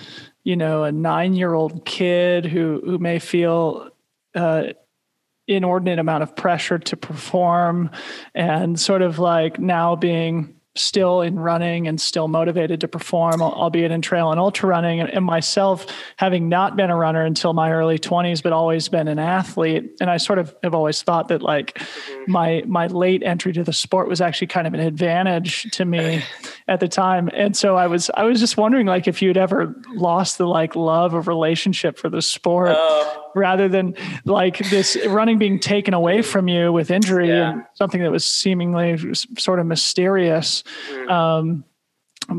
you 0.43 0.55
know 0.55 0.83
a 0.83 0.91
nine 0.91 1.33
year 1.33 1.53
old 1.53 1.85
kid 1.85 2.45
who 2.45 2.81
who 2.85 2.97
may 2.97 3.19
feel 3.19 3.89
uh, 4.35 4.63
inordinate 5.47 5.99
amount 5.99 6.23
of 6.23 6.35
pressure 6.35 6.79
to 6.79 6.97
perform 6.97 7.91
and 8.33 8.79
sort 8.79 9.01
of 9.01 9.19
like 9.19 9.59
now 9.59 9.95
being 9.95 10.55
still 10.75 11.21
in 11.21 11.39
running 11.39 11.87
and 11.87 11.99
still 11.99 12.27
motivated 12.27 12.81
to 12.81 12.87
perform, 12.87 13.41
albeit 13.41 13.91
in 13.91 14.01
trail 14.01 14.31
and 14.31 14.39
ultra 14.39 14.69
running. 14.69 14.99
And, 15.01 15.25
myself, 15.25 15.87
having 16.17 16.49
not 16.49 16.75
been 16.75 16.91
a 16.91 16.95
runner 16.95 17.25
until 17.25 17.53
my 17.53 17.71
early 17.71 17.97
20s, 17.97 18.43
but 18.43 18.53
always 18.53 18.89
been 18.89 19.07
an 19.07 19.17
athlete. 19.17 19.91
And 19.99 20.09
I 20.09 20.17
sort 20.17 20.37
of 20.37 20.55
have 20.61 20.75
always 20.75 21.01
thought 21.01 21.29
that 21.29 21.41
like 21.41 21.73
mm-hmm. 21.73 22.31
my 22.31 22.63
my 22.67 22.87
late 22.87 23.23
entry 23.23 23.53
to 23.53 23.63
the 23.63 23.73
sport 23.73 24.07
was 24.07 24.21
actually 24.21 24.47
kind 24.47 24.67
of 24.67 24.73
an 24.73 24.81
advantage 24.81 25.63
to 25.71 25.85
me 25.85 26.23
at 26.67 26.79
the 26.79 26.87
time. 26.87 27.29
And 27.33 27.57
so 27.57 27.75
I 27.75 27.87
was 27.87 28.11
I 28.13 28.23
was 28.23 28.39
just 28.39 28.55
wondering 28.55 28.85
like 28.85 29.07
if 29.07 29.21
you'd 29.21 29.37
ever 29.37 29.75
lost 29.93 30.37
the 30.37 30.47
like 30.47 30.75
love 30.75 31.13
of 31.13 31.27
relationship 31.27 31.97
for 31.97 32.09
the 32.09 32.21
sport. 32.21 32.69
Uh, 32.69 33.21
rather 33.35 33.67
than 33.67 33.93
like 34.23 34.57
this 34.69 34.97
running 35.07 35.37
being 35.37 35.59
taken 35.59 35.93
away 35.93 36.21
from 36.21 36.47
you 36.47 36.71
with 36.71 36.89
injury 36.89 37.27
yeah. 37.27 37.51
and 37.51 37.63
something 37.73 38.01
that 38.01 38.11
was 38.11 38.25
seemingly 38.25 38.97
sort 39.37 39.59
of 39.59 39.65
mysterious. 39.65 40.63
Mm-hmm. 40.89 41.09
Um, 41.09 41.63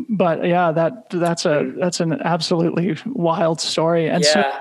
but 0.09 0.45
yeah, 0.47 0.73
that 0.73 1.11
that's 1.11 1.47
a 1.47 1.73
that's 1.79 2.01
an 2.01 2.21
absolutely 2.21 2.97
wild 3.07 3.61
story. 3.61 4.09
And 4.09 4.25
yeah. 4.25 4.33
so 4.33 4.53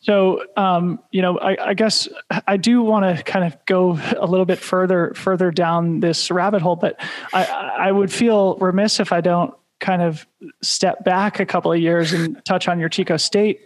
so, 0.00 0.44
um, 0.56 1.00
you 1.10 1.22
know, 1.22 1.38
I, 1.38 1.70
I, 1.70 1.74
guess 1.74 2.08
I 2.46 2.58
do 2.58 2.82
want 2.82 3.16
to 3.16 3.22
kind 3.24 3.44
of 3.44 3.56
go 3.66 3.98
a 4.16 4.26
little 4.26 4.44
bit 4.44 4.58
further 4.58 5.12
further 5.16 5.50
down 5.50 6.00
this 6.00 6.30
rabbit 6.30 6.62
hole, 6.62 6.76
but 6.76 7.00
I, 7.32 7.44
I 7.44 7.92
would 7.92 8.12
feel 8.12 8.56
remiss 8.56 9.00
if 9.00 9.12
I 9.12 9.20
don't 9.20 9.54
kind 9.80 10.02
of 10.02 10.26
step 10.62 11.04
back 11.04 11.40
a 11.40 11.46
couple 11.46 11.72
of 11.72 11.80
years 11.80 12.12
and 12.12 12.44
touch 12.44 12.68
on 12.68 12.78
your 12.78 12.88
Chico 12.88 13.16
State 13.16 13.60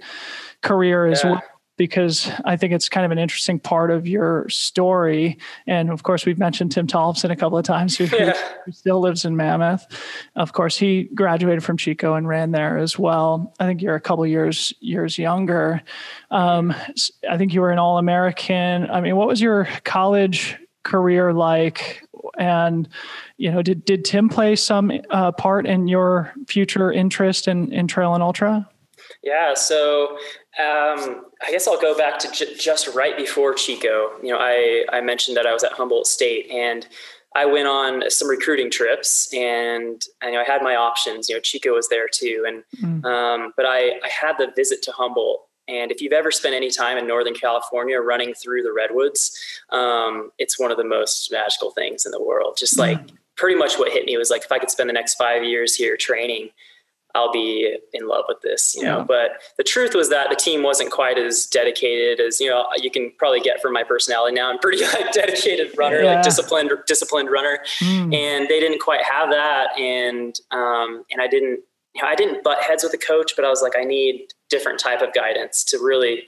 career 0.62 1.06
as 1.06 1.22
yeah. 1.24 1.32
well 1.32 1.42
because 1.80 2.30
I 2.44 2.58
think 2.58 2.74
it's 2.74 2.90
kind 2.90 3.06
of 3.06 3.10
an 3.10 3.18
interesting 3.18 3.58
part 3.58 3.90
of 3.90 4.06
your 4.06 4.46
story. 4.50 5.38
And 5.66 5.88
of 5.88 6.02
course, 6.02 6.26
we've 6.26 6.38
mentioned 6.38 6.72
Tim 6.72 6.86
Tollefson 6.86 7.30
a 7.30 7.36
couple 7.36 7.56
of 7.56 7.64
times, 7.64 7.96
who, 7.96 8.04
yeah. 8.04 8.34
who, 8.66 8.72
still 8.72 9.00
lives 9.00 9.24
in 9.24 9.34
Mammoth. 9.34 9.86
Of 10.36 10.52
course, 10.52 10.76
he 10.76 11.04
graduated 11.14 11.64
from 11.64 11.78
Chico 11.78 12.16
and 12.16 12.28
ran 12.28 12.50
there 12.50 12.76
as 12.76 12.98
well. 12.98 13.54
I 13.58 13.64
think 13.64 13.80
you're 13.80 13.94
a 13.94 14.00
couple 14.00 14.26
years 14.26 14.74
years 14.80 15.16
younger. 15.16 15.80
Um, 16.30 16.74
I 17.26 17.38
think 17.38 17.54
you 17.54 17.62
were 17.62 17.70
an 17.70 17.78
All 17.78 17.96
American. 17.96 18.90
I 18.90 19.00
mean, 19.00 19.16
what 19.16 19.26
was 19.26 19.40
your 19.40 19.66
college 19.84 20.58
career 20.82 21.32
like? 21.32 22.02
And 22.36 22.90
you 23.38 23.50
know, 23.50 23.62
did 23.62 23.86
did 23.86 24.04
Tim 24.04 24.28
play 24.28 24.54
some 24.54 24.92
uh, 25.08 25.32
part 25.32 25.66
in 25.66 25.88
your 25.88 26.34
future 26.46 26.92
interest 26.92 27.48
in 27.48 27.72
in 27.72 27.86
trail 27.86 28.12
and 28.12 28.22
ultra? 28.22 28.68
Yeah, 29.22 29.54
so 29.54 30.18
um, 30.62 31.24
I 31.42 31.50
guess 31.50 31.66
I'll 31.66 31.80
go 31.80 31.96
back 31.96 32.18
to 32.20 32.30
j- 32.30 32.54
just 32.54 32.88
right 32.88 33.16
before 33.16 33.54
Chico. 33.54 34.10
You 34.22 34.30
know, 34.30 34.38
I, 34.38 34.84
I 34.92 35.00
mentioned 35.00 35.36
that 35.36 35.46
I 35.46 35.52
was 35.52 35.64
at 35.64 35.72
Humboldt 35.72 36.06
State 36.06 36.50
and 36.50 36.86
I 37.34 37.46
went 37.46 37.68
on 37.68 38.10
some 38.10 38.28
recruiting 38.28 38.70
trips 38.70 39.32
and 39.32 40.02
I, 40.20 40.30
know, 40.30 40.40
I 40.40 40.44
had 40.44 40.62
my 40.62 40.74
options. 40.74 41.28
You 41.28 41.36
know, 41.36 41.40
Chico 41.40 41.74
was 41.74 41.88
there 41.88 42.08
too, 42.08 42.44
and 42.46 42.64
mm. 42.82 43.04
um, 43.04 43.52
but 43.56 43.66
I, 43.66 44.00
I 44.04 44.08
had 44.08 44.36
the 44.38 44.52
visit 44.56 44.82
to 44.82 44.92
Humboldt. 44.92 45.40
And 45.68 45.92
if 45.92 46.00
you've 46.00 46.12
ever 46.12 46.32
spent 46.32 46.56
any 46.56 46.70
time 46.70 46.98
in 46.98 47.06
Northern 47.06 47.34
California 47.34 48.00
running 48.00 48.34
through 48.34 48.62
the 48.62 48.72
redwoods, 48.72 49.38
um, 49.70 50.32
it's 50.38 50.58
one 50.58 50.72
of 50.72 50.76
the 50.76 50.84
most 50.84 51.30
magical 51.30 51.70
things 51.70 52.04
in 52.04 52.10
the 52.10 52.20
world. 52.20 52.56
Just 52.58 52.76
like 52.76 52.98
mm. 52.98 53.12
pretty 53.36 53.56
much 53.56 53.78
what 53.78 53.92
hit 53.92 54.04
me 54.04 54.16
was 54.16 54.30
like 54.30 54.42
if 54.42 54.50
I 54.50 54.58
could 54.58 54.70
spend 54.70 54.88
the 54.88 54.94
next 54.94 55.14
five 55.14 55.44
years 55.44 55.76
here 55.76 55.96
training, 55.96 56.50
I'll 57.14 57.32
be 57.32 57.76
in 57.92 58.08
love 58.08 58.24
with 58.28 58.40
this, 58.42 58.74
you 58.76 58.84
know. 58.84 58.98
Yeah. 58.98 59.04
But 59.04 59.42
the 59.56 59.64
truth 59.64 59.94
was 59.94 60.08
that 60.10 60.30
the 60.30 60.36
team 60.36 60.62
wasn't 60.62 60.90
quite 60.90 61.18
as 61.18 61.46
dedicated 61.46 62.20
as 62.20 62.40
you 62.40 62.48
know 62.48 62.66
you 62.76 62.90
can 62.90 63.12
probably 63.18 63.40
get 63.40 63.60
from 63.60 63.72
my 63.72 63.82
personality. 63.82 64.34
Now 64.34 64.50
I'm 64.50 64.58
pretty 64.58 64.84
like 64.94 65.12
dedicated 65.12 65.76
runner, 65.76 66.00
yeah. 66.00 66.14
like 66.14 66.22
disciplined 66.22 66.70
disciplined 66.86 67.30
runner, 67.30 67.60
mm. 67.80 68.14
and 68.14 68.48
they 68.48 68.60
didn't 68.60 68.80
quite 68.80 69.02
have 69.02 69.30
that. 69.30 69.78
And 69.78 70.38
um, 70.50 71.04
and 71.10 71.20
I 71.20 71.26
didn't 71.26 71.60
you 71.94 72.02
know 72.02 72.08
I 72.08 72.14
didn't 72.14 72.44
butt 72.44 72.62
heads 72.62 72.82
with 72.82 72.92
the 72.92 72.98
coach, 72.98 73.32
but 73.36 73.44
I 73.44 73.48
was 73.48 73.62
like 73.62 73.76
I 73.76 73.84
need 73.84 74.28
different 74.48 74.78
type 74.78 75.02
of 75.02 75.12
guidance 75.12 75.64
to 75.64 75.78
really 75.78 76.24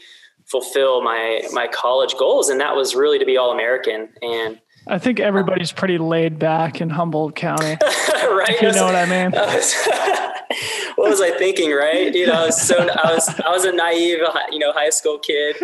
fulfill 0.47 1.03
my 1.03 1.43
my 1.53 1.69
college 1.69 2.17
goals, 2.19 2.49
and 2.49 2.61
that 2.61 2.77
was 2.77 2.95
really 2.95 3.19
to 3.19 3.25
be 3.25 3.37
all 3.37 3.53
American 3.53 4.09
and. 4.23 4.61
I 4.87 4.99
think 4.99 5.21
everybody's 5.21 5.73
pretty 5.73 5.99
laid 5.99 6.39
back 6.39 6.81
in 6.81 6.91
Humboldt 6.91 7.37
County. 7.37 7.77
right. 7.81 8.59
you 8.61 8.73
know 8.73 8.85
what 8.85 8.97
I 8.97 9.07
mean. 9.07 9.33
what 10.97 11.11
was 11.11 11.21
I 11.21 11.31
thinking, 11.31 11.73
right? 11.73 12.15
You 12.15 12.27
know, 12.27 12.35
I 12.35 12.47
was 12.47 12.61
so 12.61 12.77
I 12.77 13.15
was 13.15 13.29
I 13.41 13.51
was 13.51 13.65
a 13.65 13.73
naive, 13.73 14.19
you 14.51 14.59
know, 14.59 14.73
high 14.73 14.91
school 14.91 15.19
kid, 15.19 15.57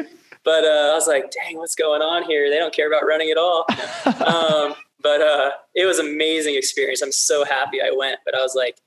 but 0.44 0.64
uh, 0.64 0.90
I 0.90 0.94
was 0.94 1.06
like, 1.06 1.30
dang, 1.30 1.58
what's 1.58 1.74
going 1.74 2.02
on 2.02 2.24
here? 2.24 2.50
They 2.50 2.58
don't 2.58 2.74
care 2.74 2.88
about 2.88 3.06
running 3.06 3.30
at 3.30 3.36
all. 3.36 3.66
Um, 4.06 4.74
but 5.00 5.20
uh, 5.20 5.50
it 5.74 5.86
was 5.86 5.98
amazing 5.98 6.56
experience. 6.56 7.02
I'm 7.02 7.12
so 7.12 7.44
happy 7.44 7.80
I 7.80 7.92
went. 7.96 8.20
But 8.24 8.36
I 8.36 8.42
was 8.42 8.54
like, 8.54 8.78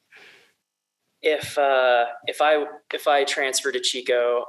if 1.21 1.57
uh, 1.57 2.05
if 2.25 2.41
I 2.41 2.65
if 2.93 3.07
I 3.07 3.23
transfer 3.23 3.71
to 3.71 3.79
Chico, 3.79 4.45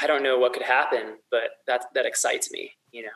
I 0.00 0.06
don't 0.06 0.22
know 0.22 0.38
what 0.38 0.52
could 0.52 0.62
happen, 0.62 1.18
but 1.30 1.50
that 1.66 1.86
that 1.94 2.06
excites 2.06 2.50
me, 2.50 2.72
you 2.92 3.02
know. 3.02 3.08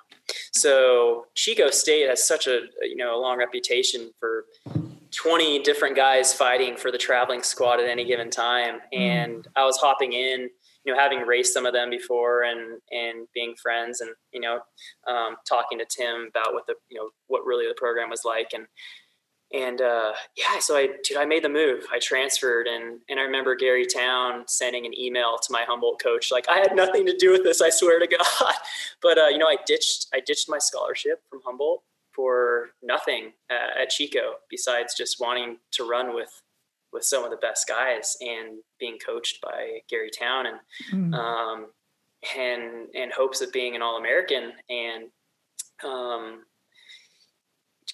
So 0.52 1.26
Chico 1.34 1.70
State 1.70 2.08
has 2.08 2.26
such 2.26 2.46
a 2.46 2.62
you 2.82 2.96
know 2.96 3.18
a 3.18 3.20
long 3.20 3.38
reputation 3.38 4.10
for 4.18 4.44
20 5.14 5.62
different 5.62 5.96
guys 5.96 6.32
fighting 6.32 6.76
for 6.76 6.90
the 6.90 6.98
traveling 6.98 7.42
squad 7.42 7.80
at 7.80 7.88
any 7.88 8.04
given 8.04 8.30
time. 8.30 8.80
Hmm. 8.92 9.00
And. 9.00 9.48
I 9.56 9.64
was 9.64 9.78
hopping 9.78 10.12
in, 10.12 10.50
you 10.84 10.92
know, 10.92 11.00
having 11.00 11.20
raced 11.20 11.54
some 11.54 11.66
of 11.66 11.72
them 11.72 11.88
before 11.88 12.42
and, 12.42 12.78
and 12.90 13.26
being 13.34 13.54
friends 13.60 14.00
and, 14.00 14.10
you 14.32 14.40
know, 14.40 14.60
um, 15.08 15.36
talking 15.48 15.78
to 15.78 15.86
Tim 15.86 16.28
about 16.28 16.52
what 16.52 16.66
the, 16.66 16.74
you 16.88 16.98
know, 16.98 17.08
what 17.26 17.44
really 17.46 17.66
the 17.66 17.74
program 17.76 18.10
was 18.10 18.22
like. 18.24 18.48
And, 18.54 18.66
and, 19.52 19.80
uh, 19.80 20.12
yeah, 20.36 20.58
so 20.58 20.76
I, 20.76 20.88
dude, 21.04 21.16
I 21.16 21.24
made 21.24 21.44
the 21.44 21.48
move. 21.48 21.86
I 21.92 21.98
transferred 21.98 22.66
and, 22.66 23.00
and 23.08 23.20
I 23.20 23.22
remember 23.22 23.54
Gary 23.54 23.86
Towne 23.86 24.44
sending 24.46 24.86
an 24.86 24.98
email 24.98 25.38
to 25.38 25.52
my 25.52 25.62
Humboldt 25.62 26.02
coach. 26.02 26.32
Like 26.32 26.46
I 26.48 26.58
had 26.58 26.74
nothing 26.74 27.06
to 27.06 27.16
do 27.16 27.30
with 27.30 27.44
this. 27.44 27.60
I 27.60 27.70
swear 27.70 28.00
to 28.00 28.06
God. 28.40 28.54
But, 29.02 29.18
uh, 29.18 29.28
you 29.28 29.38
know, 29.38 29.46
I 29.46 29.56
ditched, 29.66 30.06
I 30.12 30.20
ditched 30.20 30.48
my 30.48 30.58
scholarship 30.58 31.22
from 31.30 31.40
Humboldt 31.44 31.82
for 32.16 32.70
nothing 32.82 33.34
uh, 33.50 33.82
at 33.82 33.90
Chico 33.90 34.36
besides 34.50 34.94
just 34.94 35.20
wanting 35.20 35.58
to 35.72 35.84
run 35.84 36.14
with 36.14 36.42
with 36.92 37.04
some 37.04 37.24
of 37.24 37.30
the 37.30 37.36
best 37.36 37.68
guys 37.68 38.16
and 38.22 38.58
being 38.80 38.96
coached 39.04 39.42
by 39.42 39.80
Gary 39.88 40.08
Towne 40.10 40.46
and 40.46 40.58
mm. 40.90 41.14
um, 41.14 41.66
and 42.36 42.88
and 42.94 43.12
hopes 43.12 43.42
of 43.42 43.52
being 43.52 43.76
an 43.76 43.82
All 43.82 43.98
American 43.98 44.52
and 44.70 45.04
um, 45.84 46.44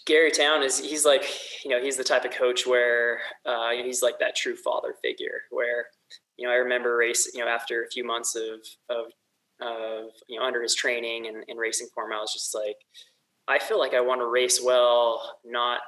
Gary 0.06 0.30
Towne 0.30 0.62
is 0.62 0.78
he's 0.78 1.04
like 1.04 1.24
you 1.64 1.70
know 1.70 1.80
he's 1.80 1.96
the 1.96 2.04
type 2.04 2.24
of 2.24 2.32
coach 2.32 2.66
where 2.66 3.20
uh, 3.46 3.70
he's 3.70 4.02
like 4.02 4.18
that 4.18 4.34
true 4.34 4.56
father 4.56 4.94
figure 5.02 5.42
where 5.50 5.86
you 6.36 6.46
know, 6.46 6.52
I 6.52 6.56
remember 6.56 6.96
race, 6.96 7.30
you 7.34 7.40
know, 7.40 7.48
after 7.48 7.82
a 7.82 7.88
few 7.88 8.04
months 8.04 8.34
of, 8.34 8.60
of, 8.88 9.06
of 9.60 10.10
you 10.28 10.38
know, 10.38 10.44
under 10.44 10.62
his 10.62 10.74
training 10.74 11.26
and, 11.28 11.44
and 11.48 11.58
racing 11.58 11.88
for 11.94 12.04
him, 12.04 12.12
I 12.12 12.20
was 12.20 12.32
just 12.32 12.54
like, 12.54 12.76
I 13.48 13.58
feel 13.58 13.78
like 13.78 13.94
I 13.94 14.00
want 14.00 14.20
to 14.20 14.26
race 14.26 14.60
well, 14.62 15.38
not 15.44 15.80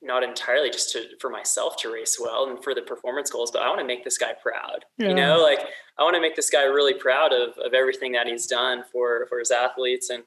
not 0.00 0.22
entirely 0.22 0.70
just 0.70 0.92
to 0.92 1.04
for 1.20 1.28
myself 1.28 1.76
to 1.76 1.92
race 1.92 2.18
well 2.20 2.48
and 2.48 2.62
for 2.62 2.72
the 2.72 2.82
performance 2.82 3.30
goals, 3.30 3.50
but 3.50 3.62
I 3.62 3.68
want 3.68 3.80
to 3.80 3.86
make 3.86 4.04
this 4.04 4.16
guy 4.16 4.32
proud. 4.40 4.84
Yeah. 4.96 5.08
You 5.08 5.14
know, 5.14 5.42
like 5.42 5.58
I 5.98 6.02
want 6.02 6.14
to 6.14 6.20
make 6.20 6.36
this 6.36 6.50
guy 6.50 6.64
really 6.64 6.94
proud 6.94 7.32
of 7.32 7.58
of 7.58 7.74
everything 7.74 8.12
that 8.12 8.28
he's 8.28 8.46
done 8.46 8.84
for 8.92 9.26
for 9.28 9.40
his 9.40 9.50
athletes 9.50 10.10
and 10.10 10.22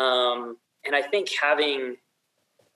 um 0.00 0.58
and 0.84 0.94
I 0.94 1.02
think 1.02 1.28
having 1.42 1.96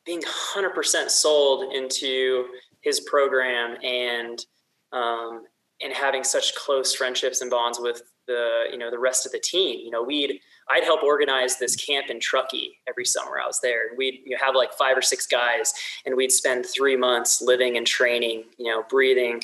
being 0.07 0.23
100% 0.23 1.11
sold 1.11 1.73
into 1.75 2.47
his 2.83 3.01
program 3.01 3.77
and 3.83 4.45
um 4.93 5.45
and 5.83 5.93
having 5.93 6.25
such 6.25 6.55
close 6.55 6.95
friendships 6.95 7.41
and 7.41 7.51
bonds 7.51 7.79
with 7.81 8.03
the 8.27 8.65
you 8.71 8.79
know 8.79 8.91
the 8.91 8.99
rest 8.99 9.27
of 9.27 9.33
the 9.33 9.41
team. 9.41 9.81
You 9.85 9.91
know, 9.91 10.03
we'd 10.03 10.41
I'd 10.69 10.85
help 10.85 11.03
organize 11.03 11.59
this 11.59 11.77
camp 11.77 12.11
in 12.11 12.21
Truckee 12.21 12.79
every 12.89 13.05
summer 13.05 13.41
I 13.43 13.47
was 13.47 13.61
there. 13.61 13.95
We'd 13.97 14.21
you 14.25 14.37
know, 14.37 14.45
have 14.45 14.55
like 14.55 14.73
five 14.73 14.97
or 14.97 15.03
six 15.03 15.27
guys, 15.27 15.73
and 16.07 16.17
we'd 16.17 16.33
spend 16.33 16.65
three 16.65 16.97
months 16.97 17.43
living 17.43 17.77
and 17.77 17.87
training, 17.87 18.45
you 18.57 18.71
know, 18.71 18.85
breathing, 18.89 19.43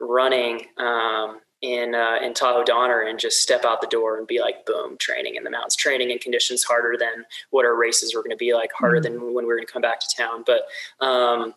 running 0.00 0.66
um, 0.78 1.40
in 1.62 1.94
uh, 1.94 2.18
in 2.22 2.34
Tahoe 2.34 2.64
Donner, 2.64 3.00
and 3.00 3.18
just 3.18 3.40
step 3.40 3.64
out 3.64 3.80
the 3.80 3.86
door 3.86 4.18
and 4.18 4.26
be 4.26 4.40
like, 4.40 4.66
boom, 4.66 4.96
training 4.98 5.36
in 5.36 5.44
the 5.44 5.50
mountains, 5.50 5.76
training 5.76 6.10
in 6.10 6.18
conditions 6.18 6.64
harder 6.64 6.96
than 6.98 7.24
what 7.50 7.64
our 7.64 7.76
races 7.76 8.14
were 8.14 8.20
going 8.20 8.30
to 8.30 8.36
be 8.36 8.52
like, 8.52 8.72
harder 8.72 8.96
mm-hmm. 8.96 9.14
than 9.14 9.34
when 9.34 9.44
we 9.44 9.46
were 9.46 9.56
going 9.56 9.66
to 9.66 9.72
come 9.72 9.82
back 9.82 10.00
to 10.00 10.16
town. 10.16 10.44
But 10.44 10.62
um, 11.04 11.54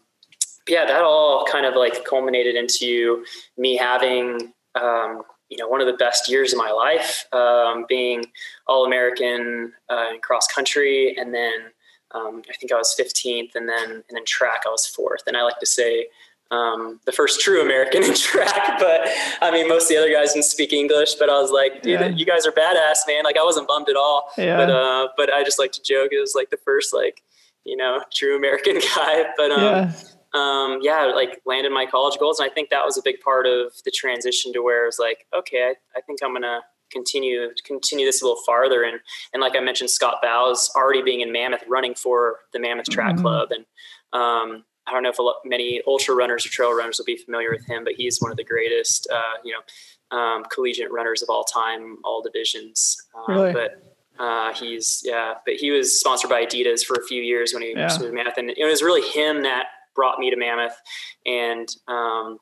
yeah, 0.68 0.86
that 0.86 1.02
all 1.02 1.46
kind 1.46 1.66
of 1.66 1.76
like 1.76 2.06
culminated 2.06 2.56
into 2.56 3.26
me 3.58 3.76
having 3.76 4.54
um, 4.76 5.24
you 5.50 5.58
know 5.58 5.68
one 5.68 5.82
of 5.82 5.88
the 5.88 5.94
best 5.94 6.30
years 6.30 6.54
of 6.54 6.60
my 6.60 6.72
life, 6.72 7.26
um, 7.34 7.86
being 7.90 8.26
all 8.68 8.86
American 8.86 9.74
uh, 9.90 10.10
in 10.14 10.22
cross 10.22 10.48
country, 10.48 11.16
and 11.18 11.34
then 11.34 11.72
um, 12.12 12.44
I 12.50 12.54
think 12.54 12.72
I 12.72 12.76
was 12.76 12.96
15th, 13.00 13.56
and 13.56 13.68
then 13.68 13.90
and 13.92 14.04
then 14.12 14.26
track 14.26 14.62
I 14.66 14.70
was 14.70 14.86
fourth. 14.86 15.24
And 15.28 15.36
I 15.36 15.44
like 15.44 15.60
to 15.60 15.66
say 15.66 16.08
um, 16.52 17.00
the 17.06 17.12
first 17.12 17.40
true 17.42 17.62
American 17.62 18.04
in 18.04 18.14
track, 18.16 18.80
but 18.80 19.08
I 19.42 19.52
mean 19.52 19.68
most 19.68 19.84
of 19.84 19.90
the 19.90 19.98
other 19.98 20.12
guys 20.12 20.34
didn't 20.34 20.46
speak 20.46 20.74
English. 20.74 21.16
But 21.16 21.30
I 21.30 21.42
was 21.42 21.52
like, 21.52 21.82
dude, 21.82 22.00
yeah. 22.00 22.08
you 22.08 22.26
guys 22.26 22.46
are 22.46 22.52
badass, 22.52 23.00
man. 23.08 23.24
Like 23.24 23.38
I 23.38 23.44
wasn't 23.44 23.68
bummed 23.68 23.90
at 23.90 23.96
all. 23.96 24.30
Yeah. 24.38 24.58
But 24.58 24.70
uh, 24.70 25.08
but 25.18 25.34
I 25.34 25.44
just 25.44 25.60
like 25.60 25.72
to 25.74 25.82
joke 25.82 26.10
it 26.12 26.20
was 26.20 26.34
like 26.36 26.50
the 26.50 26.58
first 26.58 26.94
like 26.94 27.24
you 27.64 27.76
know 27.76 28.04
true 28.14 28.38
American 28.38 28.80
guy. 28.96 29.26
But 29.38 29.52
um, 29.52 29.62
yeah 29.62 29.94
um, 30.36 30.80
yeah, 30.82 31.06
like 31.16 31.42
landed 31.46 31.72
my 31.72 31.86
college 31.86 32.20
goals. 32.20 32.40
And 32.40 32.50
I 32.50 32.54
think 32.54 32.70
that 32.70 32.84
was 32.84 32.98
a 32.98 33.02
big 33.02 33.22
part 33.22 33.48
of 33.48 33.72
the 33.86 33.92
transition 33.92 34.52
to 34.54 34.62
where 34.62 34.84
it 34.84 34.88
was 34.88 35.00
like, 35.00 35.26
okay, 35.34 35.64
I, 35.64 35.98
I 35.98 36.02
think 36.02 36.20
I'm 36.22 36.32
going 36.32 36.42
to 36.42 36.60
continue, 36.92 37.50
continue 37.64 38.06
this 38.06 38.22
a 38.22 38.26
little 38.26 38.42
farther. 38.46 38.84
And, 38.84 39.00
and 39.34 39.42
like 39.42 39.56
I 39.56 39.62
mentioned, 39.62 39.90
Scott 39.90 40.18
Bauhs 40.24 40.70
already 40.76 41.02
being 41.02 41.22
in 41.22 41.32
Mammoth 41.32 41.64
running 41.68 41.96
for 41.96 42.40
the 42.52 42.60
Mammoth 42.60 42.90
track 42.90 43.14
mm-hmm. 43.14 43.22
club. 43.22 43.50
And, 43.52 43.66
um, 44.12 44.66
I 44.88 44.92
don't 44.92 45.04
know 45.04 45.10
if 45.10 45.20
lot, 45.20 45.38
many 45.46 45.82
ultra 45.88 46.16
runners 46.16 46.46
or 46.46 46.50
trail 46.50 46.74
runners 46.74 46.98
will 46.98 47.06
be 47.06 47.18
familiar 47.18 47.52
with 47.52 47.66
him, 47.66 47.84
but 47.84 47.94
he's 47.94 48.22
one 48.22 48.32
of 48.32 48.38
the 48.38 48.44
greatest, 48.44 49.08
uh, 49.12 49.40
you 49.44 49.54
know, 49.54 50.18
um, 50.18 50.44
collegiate 50.52 50.92
runners 50.92 51.22
of 51.22 51.30
all 51.30 51.44
time, 51.44 51.98
all 52.04 52.22
divisions. 52.22 52.96
Um, 53.16 53.36
really? 53.36 53.54
But 53.54 53.96
uh, 54.20 54.54
he's 54.54 55.02
yeah, 55.04 55.36
but 55.46 55.56
he 55.56 55.72
was 55.72 56.00
sponsored 56.00 56.30
by 56.30 56.46
Adidas 56.46 56.84
for 56.84 56.96
a 56.96 57.04
few 57.04 57.22
years 57.22 57.54
when 57.54 57.64
he 57.64 57.72
yeah. 57.72 57.86
was 57.86 58.00
with 58.00 58.14
Mammoth, 58.14 58.38
and 58.38 58.50
it 58.50 58.66
was 58.66 58.82
really 58.82 59.02
him 59.10 59.44
that 59.44 59.66
brought 59.96 60.20
me 60.20 60.30
to 60.30 60.38
Mammoth, 60.38 60.76
and 61.26 61.68
um, 61.88 62.38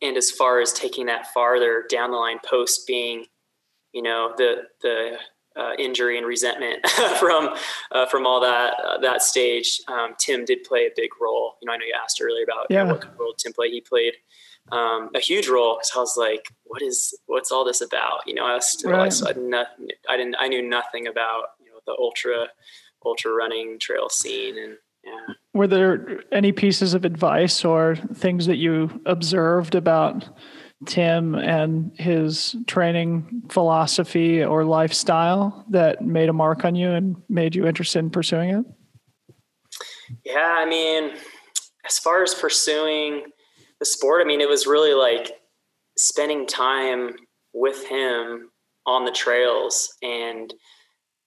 and 0.00 0.16
as 0.16 0.30
far 0.30 0.60
as 0.60 0.72
taking 0.72 1.06
that 1.06 1.32
farther 1.32 1.84
down 1.88 2.10
the 2.10 2.16
line, 2.16 2.38
post 2.44 2.86
being, 2.86 3.24
you 3.92 4.02
know, 4.02 4.32
the 4.36 4.64
the 4.82 5.16
uh, 5.56 5.72
injury 5.78 6.18
and 6.18 6.26
resentment 6.26 6.86
from 7.18 7.50
uh, 7.90 8.06
from 8.06 8.26
all 8.26 8.40
that 8.40 8.74
uh, 8.84 8.98
that 8.98 9.22
stage. 9.22 9.80
Um, 9.88 10.14
Tim 10.18 10.44
did 10.44 10.64
play 10.64 10.86
a 10.86 10.90
big 10.94 11.10
role. 11.20 11.54
You 11.60 11.66
know, 11.66 11.72
I 11.72 11.76
know 11.76 11.84
you 11.84 11.94
asked 12.02 12.20
earlier 12.22 12.44
about 12.44 12.66
yeah. 12.70 12.80
you 12.80 12.84
know, 12.86 12.92
what 12.94 13.02
kind 13.02 13.14
of 13.14 13.20
role 13.20 13.34
Tim 13.34 13.52
played. 13.52 13.72
He 13.72 13.80
played 13.80 14.14
um, 14.70 15.10
a 15.14 15.20
huge 15.20 15.48
role 15.48 15.76
because 15.76 15.92
I 15.94 15.98
was 15.98 16.16
like, 16.16 16.46
"What 16.64 16.82
is 16.82 17.18
what's 17.26 17.52
all 17.52 17.64
this 17.64 17.80
about?" 17.80 18.20
You 18.26 18.34
know, 18.34 18.46
I 18.46 18.54
was 18.54 18.70
still 18.70 18.90
right. 18.90 19.12
I 19.26 19.32
didn't, 19.32 19.54
I 19.54 20.16
didn't 20.16 20.36
I 20.38 20.48
knew 20.48 20.62
nothing 20.62 21.06
about 21.06 21.44
you 21.60 21.70
know 21.70 21.80
the 21.86 21.96
ultra 21.98 22.48
ultra 23.04 23.32
running 23.32 23.78
trail 23.78 24.08
scene 24.08 24.58
and 24.58 24.76
yeah. 25.04 25.34
Were 25.52 25.66
there 25.66 26.22
any 26.30 26.52
pieces 26.52 26.94
of 26.94 27.04
advice 27.04 27.64
or 27.64 27.96
things 28.14 28.46
that 28.46 28.56
you 28.56 29.00
observed 29.04 29.74
about 29.74 30.28
Tim 30.86 31.34
and 31.34 31.92
his 31.98 32.56
training 32.66 33.42
philosophy 33.48 34.42
or 34.42 34.64
lifestyle 34.64 35.64
that 35.70 36.04
made 36.04 36.28
a 36.28 36.32
mark 36.32 36.64
on 36.64 36.74
you 36.74 36.90
and 36.90 37.16
made 37.28 37.54
you 37.54 37.66
interested 37.66 38.00
in 38.00 38.10
pursuing 38.10 38.50
it? 38.50 38.64
Yeah, 40.24 40.54
I 40.56 40.66
mean, 40.66 41.12
as 41.86 41.98
far 41.98 42.22
as 42.22 42.34
pursuing 42.34 43.24
the 43.78 43.86
sport, 43.86 44.22
I 44.22 44.24
mean, 44.24 44.40
it 44.40 44.48
was 44.48 44.66
really 44.66 44.94
like 44.94 45.32
spending 45.96 46.46
time 46.46 47.14
with 47.54 47.86
him 47.86 48.50
on 48.86 49.04
the 49.04 49.12
trails 49.12 49.94
and 50.02 50.52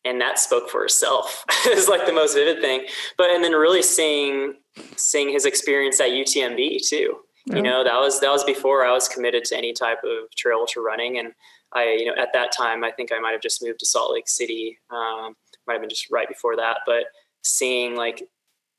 and 0.03 0.21
that 0.21 0.37
spoke 0.37 0.69
for 0.69 0.83
itself 0.83 1.45
is 1.67 1.87
like 1.87 2.05
the 2.05 2.11
most 2.11 2.33
vivid 2.33 2.61
thing 2.61 2.85
but 3.17 3.29
and 3.29 3.43
then 3.43 3.53
really 3.53 3.81
seeing 3.81 4.53
seeing 4.97 5.29
his 5.29 5.45
experience 5.45 5.99
at 5.99 6.09
utmb 6.09 6.77
too. 6.87 7.17
You 7.45 7.61
know 7.61 7.83
that 7.83 7.99
was 7.99 8.19
that 8.19 8.31
was 8.31 8.43
before 8.43 8.85
i 8.85 8.91
was 8.91 9.07
committed 9.07 9.43
to 9.45 9.57
any 9.57 9.71
type 9.71 9.99
of 10.03 10.29
trail 10.35 10.59
ultra 10.59 10.81
running. 10.81 11.19
And 11.19 11.33
i 11.73 11.95
you 11.97 12.05
know 12.05 12.15
at 12.17 12.33
that 12.33 12.51
time 12.51 12.83
i 12.83 12.91
think 12.91 13.11
i 13.11 13.19
might 13.19 13.31
have 13.31 13.41
just 13.41 13.63
moved 13.63 13.79
to 13.79 13.85
salt 13.85 14.13
lake 14.13 14.27
city 14.27 14.77
um, 14.89 15.35
might 15.67 15.73
have 15.73 15.81
been 15.81 15.89
just 15.89 16.11
right 16.11 16.27
before 16.27 16.55
that. 16.57 16.79
But 16.85 17.05
seeing 17.43 17.95
like 17.95 18.27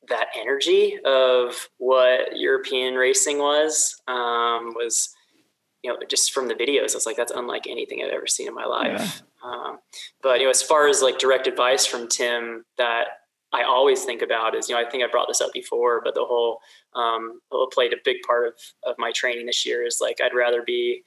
that 0.09 0.27
energy 0.37 0.97
of 1.05 1.69
what 1.77 2.37
european 2.37 2.95
racing 2.95 3.39
was 3.39 3.95
um, 4.07 4.73
was 4.75 5.09
you 5.83 5.91
know 5.91 5.97
just 6.09 6.33
from 6.33 6.47
the 6.47 6.53
videos 6.53 6.91
i 6.91 6.95
was 6.95 7.05
like 7.05 7.17
that's 7.17 7.31
unlike 7.31 7.67
anything 7.67 8.01
i've 8.03 8.11
ever 8.11 8.27
seen 8.27 8.47
in 8.47 8.53
my 8.53 8.65
life. 8.65 9.21
Um, 9.43 9.79
but 10.21 10.39
you 10.39 10.45
know, 10.45 10.49
as 10.49 10.61
far 10.61 10.87
as 10.87 11.01
like 11.01 11.19
direct 11.19 11.47
advice 11.47 11.85
from 11.85 12.07
Tim 12.07 12.65
that 12.77 13.07
I 13.57 13.63
always 13.63 14.03
think 14.03 14.21
about 14.21 14.55
is, 14.55 14.69
you 14.69 14.75
know, 14.75 14.81
I 14.81 14.89
think 14.89 15.03
I 15.03 15.07
brought 15.07 15.27
this 15.27 15.41
up 15.41 15.51
before, 15.53 16.01
but 16.03 16.13
the 16.13 16.25
whole 16.25 16.59
um, 16.95 17.41
played 17.71 17.93
a 17.93 17.97
big 18.03 18.17
part 18.25 18.47
of 18.47 18.53
of 18.83 18.95
my 18.97 19.11
training 19.11 19.45
this 19.45 19.65
year 19.65 19.85
is 19.85 19.99
like 20.01 20.17
I'd 20.21 20.35
rather 20.35 20.61
be 20.63 21.03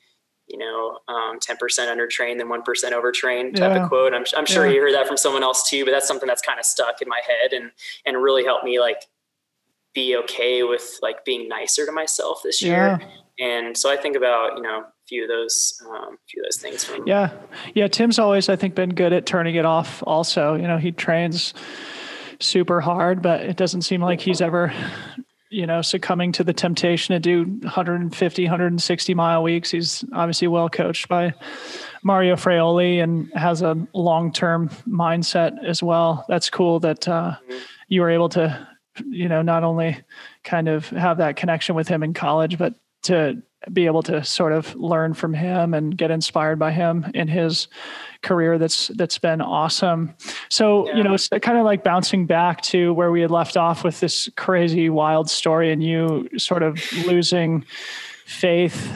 you 0.50 0.58
know, 0.58 0.98
um, 1.06 1.38
10% 1.38 1.56
undertrained 1.60 2.38
than 2.38 2.48
1% 2.48 2.92
overtrained 2.92 3.56
type 3.56 3.72
yeah. 3.72 3.84
of 3.84 3.88
quote. 3.88 4.12
I'm, 4.12 4.24
I'm 4.36 4.46
sure 4.46 4.66
yeah. 4.66 4.72
you 4.72 4.80
heard 4.80 4.94
that 4.94 5.06
from 5.06 5.16
someone 5.16 5.44
else 5.44 5.70
too, 5.70 5.84
but 5.84 5.92
that's 5.92 6.08
something 6.08 6.26
that's 6.26 6.42
kind 6.42 6.58
of 6.58 6.64
stuck 6.64 7.00
in 7.00 7.08
my 7.08 7.20
head 7.24 7.52
and, 7.52 7.70
and 8.04 8.20
really 8.20 8.44
helped 8.44 8.64
me 8.64 8.80
like 8.80 9.04
be 9.94 10.16
okay 10.16 10.64
with 10.64 10.98
like 11.02 11.24
being 11.24 11.48
nicer 11.48 11.86
to 11.86 11.92
myself 11.92 12.40
this 12.42 12.62
year. 12.62 12.98
Yeah. 13.00 13.08
And 13.46 13.78
so 13.78 13.92
I 13.92 13.96
think 13.96 14.16
about, 14.16 14.56
you 14.56 14.62
know, 14.62 14.80
a 14.80 14.92
few 15.06 15.22
of 15.22 15.28
those 15.28 15.80
um, 15.88 16.18
few 16.28 16.42
of 16.42 16.46
those 16.46 16.56
things 16.56 16.84
from 16.84 17.04
yeah 17.04 17.30
yeah 17.74 17.88
tim's 17.88 18.16
always 18.16 18.48
i 18.48 18.54
think 18.54 18.76
been 18.76 18.94
good 18.94 19.12
at 19.12 19.26
turning 19.26 19.56
it 19.56 19.64
off 19.64 20.04
also 20.06 20.54
you 20.54 20.68
know 20.68 20.78
he 20.78 20.92
trains 20.92 21.52
super 22.40 22.80
hard 22.80 23.22
but 23.22 23.42
it 23.42 23.56
doesn't 23.56 23.82
seem 23.82 24.00
like 24.00 24.20
he's 24.20 24.40
ever 24.40 24.72
you 25.50 25.66
know 25.66 25.82
succumbing 25.82 26.32
to 26.32 26.44
the 26.44 26.52
temptation 26.52 27.12
to 27.12 27.20
do 27.20 27.44
150 27.44 28.44
160 28.44 29.14
mile 29.14 29.42
weeks. 29.42 29.70
He's 29.70 30.04
obviously 30.12 30.48
well 30.48 30.70
coached 30.70 31.08
by 31.08 31.34
mario 32.02 32.36
fraioli 32.36 33.02
and 33.02 33.30
has 33.34 33.60
a 33.60 33.76
long-term 33.92 34.70
mindset 34.88 35.62
as 35.64 35.82
well. 35.82 36.24
That's 36.28 36.48
cool 36.48 36.80
that 36.80 37.06
uh, 37.06 37.36
you 37.88 38.00
were 38.00 38.10
able 38.10 38.28
to 38.30 38.68
you 39.06 39.28
know 39.28 39.42
not 39.42 39.64
only 39.64 40.00
kind 40.44 40.68
of 40.68 40.88
have 40.90 41.18
that 41.18 41.36
connection 41.36 41.74
with 41.74 41.88
him 41.88 42.02
in 42.02 42.14
college 42.14 42.56
but 42.56 42.74
to 43.02 43.42
be 43.72 43.86
able 43.86 44.02
to 44.02 44.24
sort 44.24 44.52
of 44.52 44.74
learn 44.74 45.14
from 45.14 45.34
him 45.34 45.74
and 45.74 45.96
get 45.96 46.10
inspired 46.10 46.58
by 46.58 46.72
him 46.72 47.10
in 47.14 47.28
his 47.28 47.68
career 48.22 48.58
that's 48.58 48.88
that's 48.88 49.18
been 49.18 49.40
awesome. 49.40 50.14
So 50.48 50.88
yeah. 50.88 50.96
you 50.96 51.02
know 51.02 51.14
it's 51.14 51.28
kind 51.28 51.58
of 51.58 51.64
like 51.64 51.84
bouncing 51.84 52.26
back 52.26 52.62
to 52.62 52.92
where 52.94 53.10
we 53.10 53.20
had 53.20 53.30
left 53.30 53.56
off 53.56 53.84
with 53.84 54.00
this 54.00 54.28
crazy 54.36 54.88
wild 54.88 55.28
story 55.28 55.72
and 55.72 55.82
you 55.82 56.28
sort 56.38 56.62
of 56.62 56.80
losing 57.06 57.64
faith 58.24 58.90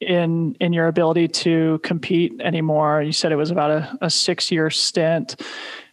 in 0.00 0.56
in 0.60 0.72
your 0.72 0.86
ability 0.86 1.28
to 1.28 1.78
compete 1.82 2.32
anymore. 2.40 3.02
You 3.02 3.12
said 3.12 3.32
it 3.32 3.36
was 3.36 3.50
about 3.50 3.70
a, 3.70 3.98
a 4.02 4.10
six 4.10 4.50
year 4.50 4.70
stint 4.70 5.36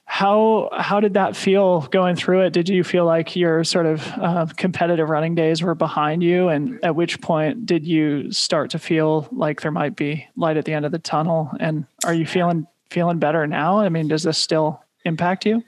how 0.09 0.69
how 0.71 1.01
did 1.01 1.13
that 1.15 1.35
feel 1.35 1.81
going 1.81 2.15
through 2.15 2.41
it? 2.45 2.53
Did 2.53 2.69
you 2.69 2.85
feel 2.85 3.05
like 3.05 3.35
your 3.35 3.65
sort 3.65 3.85
of 3.85 4.07
uh, 4.13 4.45
competitive 4.55 5.09
running 5.09 5.35
days 5.35 5.61
were 5.61 5.75
behind 5.75 6.23
you, 6.23 6.47
and 6.47 6.83
at 6.83 6.95
which 6.95 7.19
point 7.19 7.65
did 7.65 7.85
you 7.85 8.31
start 8.31 8.71
to 8.71 8.79
feel 8.79 9.27
like 9.33 9.61
there 9.61 9.71
might 9.71 9.97
be 9.97 10.25
light 10.37 10.55
at 10.55 10.63
the 10.63 10.73
end 10.73 10.85
of 10.85 10.93
the 10.93 10.97
tunnel? 10.97 11.51
And 11.59 11.85
are 12.05 12.13
you 12.13 12.25
feeling 12.25 12.65
feeling 12.89 13.19
better 13.19 13.45
now? 13.45 13.79
I 13.79 13.89
mean, 13.89 14.07
does 14.07 14.23
this 14.23 14.37
still 14.37 14.81
impact 15.03 15.45
you? 15.45 15.61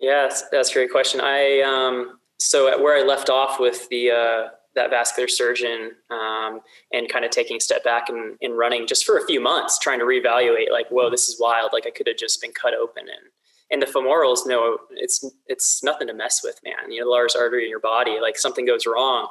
Yes, 0.00 0.42
that's, 0.42 0.50
that's 0.50 0.70
a 0.72 0.74
great 0.74 0.90
question. 0.90 1.20
I 1.22 1.60
um, 1.60 2.18
so 2.38 2.68
at 2.68 2.82
where 2.82 2.98
I 2.98 3.06
left 3.06 3.30
off 3.30 3.60
with 3.60 3.88
the 3.88 4.10
uh, 4.10 4.48
that 4.74 4.90
vascular 4.90 5.28
surgeon 5.28 5.92
um, 6.10 6.60
and 6.92 7.08
kind 7.08 7.24
of 7.24 7.30
taking 7.30 7.58
a 7.58 7.60
step 7.60 7.84
back 7.84 8.08
and, 8.08 8.36
and 8.42 8.58
running 8.58 8.88
just 8.88 9.06
for 9.06 9.16
a 9.16 9.24
few 9.26 9.40
months, 9.40 9.78
trying 9.78 10.00
to 10.00 10.04
reevaluate 10.04 10.72
like, 10.72 10.88
whoa, 10.88 11.08
this 11.08 11.28
is 11.28 11.40
wild. 11.40 11.70
Like 11.72 11.86
I 11.86 11.90
could 11.90 12.08
have 12.08 12.16
just 12.16 12.42
been 12.42 12.52
cut 12.52 12.74
open 12.74 13.04
and 13.08 13.30
and 13.70 13.82
the 13.82 13.86
femorals, 13.86 14.46
no, 14.46 14.78
it's 14.90 15.24
it's 15.46 15.82
nothing 15.82 16.06
to 16.08 16.14
mess 16.14 16.40
with, 16.42 16.60
man. 16.64 16.90
You 16.90 17.00
know, 17.00 17.06
the 17.06 17.10
largest 17.10 17.36
artery 17.36 17.64
in 17.64 17.70
your 17.70 17.80
body, 17.80 18.18
like 18.20 18.38
something 18.38 18.64
goes 18.64 18.86
wrong, 18.86 19.28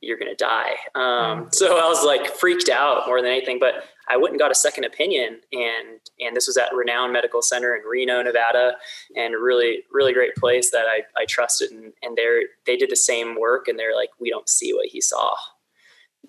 you're 0.00 0.18
gonna 0.18 0.34
die. 0.34 0.74
Um, 0.94 1.46
mm. 1.46 1.54
so 1.54 1.78
I 1.78 1.88
was 1.88 2.04
like 2.04 2.34
freaked 2.36 2.68
out 2.68 3.06
more 3.06 3.20
than 3.20 3.30
anything. 3.30 3.58
But 3.58 3.84
I 4.08 4.16
went 4.16 4.32
and 4.32 4.38
got 4.38 4.50
a 4.50 4.54
second 4.54 4.84
opinion, 4.84 5.40
and 5.52 6.00
and 6.20 6.36
this 6.36 6.46
was 6.46 6.56
at 6.56 6.74
Renown 6.74 7.12
Medical 7.12 7.42
Center 7.42 7.74
in 7.74 7.82
Reno, 7.82 8.22
Nevada, 8.22 8.74
and 9.16 9.34
a 9.34 9.38
really 9.38 9.84
really 9.92 10.12
great 10.12 10.34
place 10.36 10.70
that 10.72 10.86
I, 10.86 11.02
I 11.16 11.24
trusted. 11.26 11.70
And, 11.70 11.92
and 12.02 12.16
they 12.16 12.42
they 12.66 12.76
did 12.76 12.90
the 12.90 12.96
same 12.96 13.38
work, 13.38 13.68
and 13.68 13.78
they're 13.78 13.94
like, 13.96 14.10
we 14.20 14.30
don't 14.30 14.48
see 14.48 14.74
what 14.74 14.86
he 14.86 15.00
saw, 15.00 15.34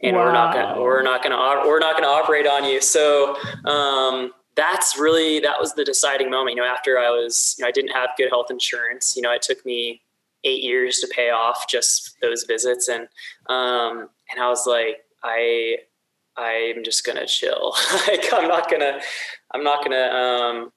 and 0.01 0.15
wow. 0.15 0.25
we're 0.25 0.33
not 0.33 0.53
gonna 0.53 0.81
we're 0.81 1.03
not 1.03 1.23
gonna 1.23 1.67
we're 1.67 1.79
not 1.79 1.95
gonna 1.95 2.07
operate 2.07 2.47
on 2.47 2.65
you. 2.65 2.81
So. 2.81 3.35
Um, 3.65 4.31
that's 4.55 4.97
really 4.97 5.39
that 5.41 5.59
was 5.59 5.73
the 5.73 5.83
deciding 5.83 6.29
moment. 6.29 6.55
You 6.55 6.63
know, 6.63 6.67
after 6.67 6.97
I 6.97 7.09
was, 7.09 7.55
you 7.57 7.63
know, 7.63 7.67
I 7.67 7.71
didn't 7.71 7.91
have 7.91 8.09
good 8.17 8.29
health 8.29 8.47
insurance. 8.49 9.15
You 9.15 9.21
know, 9.21 9.31
it 9.31 9.41
took 9.41 9.65
me 9.65 10.01
eight 10.43 10.63
years 10.63 10.99
to 10.99 11.07
pay 11.07 11.31
off 11.31 11.67
just 11.67 12.15
those 12.21 12.43
visits, 12.43 12.87
and 12.87 13.07
um, 13.47 14.09
and 14.31 14.41
I 14.41 14.49
was 14.49 14.65
like, 14.65 15.03
I 15.23 15.77
I'm 16.37 16.83
just 16.83 17.05
gonna 17.05 17.25
chill. 17.25 17.75
like 18.07 18.33
I'm 18.33 18.47
not 18.47 18.69
gonna 18.69 18.99
I'm 19.53 19.63
not 19.63 19.83
gonna 19.83 20.09
um, 20.09 20.71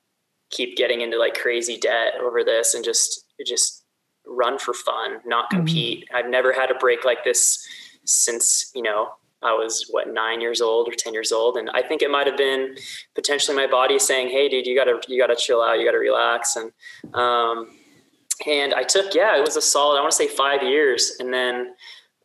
keep 0.51 0.77
getting 0.77 1.01
into 1.01 1.19
like 1.19 1.35
crazy 1.35 1.77
debt 1.77 2.15
over 2.21 2.43
this, 2.45 2.75
and 2.75 2.85
just 2.85 3.25
just 3.47 3.85
run 4.27 4.59
for 4.59 4.75
fun, 4.75 5.21
not 5.25 5.47
mm-hmm. 5.47 5.59
compete. 5.59 6.05
Mm-hmm. 6.05 6.17
I've 6.17 6.31
never 6.31 6.53
had 6.53 6.71
a 6.71 6.75
break 6.75 7.05
like 7.05 7.25
this 7.25 7.67
since 8.05 8.71
you 8.75 8.83
know 8.83 9.11
I 9.43 9.53
was 9.53 9.87
what 9.91 10.13
nine 10.13 10.41
years 10.41 10.61
old 10.61 10.89
or 10.89 10.93
ten 10.97 11.13
years 11.13 11.31
old, 11.31 11.57
and 11.57 11.71
I 11.71 11.83
think 11.83 12.03
it 12.03 12.11
might 12.11 12.27
have 12.27 12.37
been 12.37 12.77
potentially 13.15 13.57
my 13.57 13.67
body 13.67 13.99
saying, 13.99 14.29
"Hey, 14.29 14.49
dude, 14.49 14.67
you 14.67 14.77
gotta 14.77 15.01
you 15.07 15.21
gotta 15.21 15.37
chill 15.37 15.63
out, 15.63 15.79
you 15.79 15.85
gotta 15.85 15.99
relax." 15.99 16.57
And 16.57 16.73
um, 17.15 17.69
and 18.47 18.75
I 18.75 18.83
took 18.83 19.15
yeah, 19.15 19.37
it 19.37 19.41
was 19.41 19.57
a 19.57 19.63
solid. 19.63 19.99
I 19.99 20.01
want 20.01 20.11
to 20.11 20.17
say 20.17 20.29
five 20.29 20.63
years, 20.63 21.17
and 21.21 21.33
then 21.33 21.75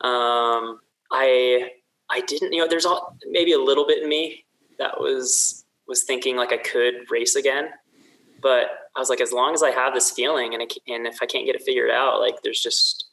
um, 0.02 0.80
I 1.12 1.70
I 2.10 2.22
didn't 2.22 2.52
you 2.52 2.60
know 2.60 2.68
there's 2.68 2.86
all, 2.86 3.16
maybe 3.30 3.54
a 3.54 3.60
little 3.60 3.86
bit 3.86 4.02
in 4.02 4.10
me 4.10 4.46
that 4.80 5.00
was 5.00 5.66
was 5.88 6.04
thinking 6.04 6.36
like 6.36 6.52
I 6.52 6.58
could 6.58 7.12
race 7.12 7.36
again, 7.36 7.70
but 8.42 8.90
I 8.96 9.00
was 9.00 9.10
like, 9.10 9.22
as 9.22 9.32
long 9.32 9.54
as 9.54 9.62
I 9.64 9.72
have 9.72 9.94
this 9.94 10.10
feeling, 10.10 10.54
and 10.54 10.64
and 10.88 11.06
if 11.06 11.20
I 11.22 11.28
can't 11.28 11.46
get 11.46 11.56
it 11.56 11.62
figured 11.62 11.92
out, 11.92 12.20
like 12.20 12.42
there's 12.44 12.60
just 12.60 13.06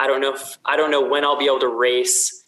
I 0.00 0.06
don't 0.06 0.20
know 0.20 0.34
if 0.34 0.58
I 0.64 0.76
don't 0.76 0.90
know 0.90 1.06
when 1.06 1.24
I'll 1.24 1.38
be 1.38 1.46
able 1.46 1.60
to 1.60 1.68
race 1.68 2.39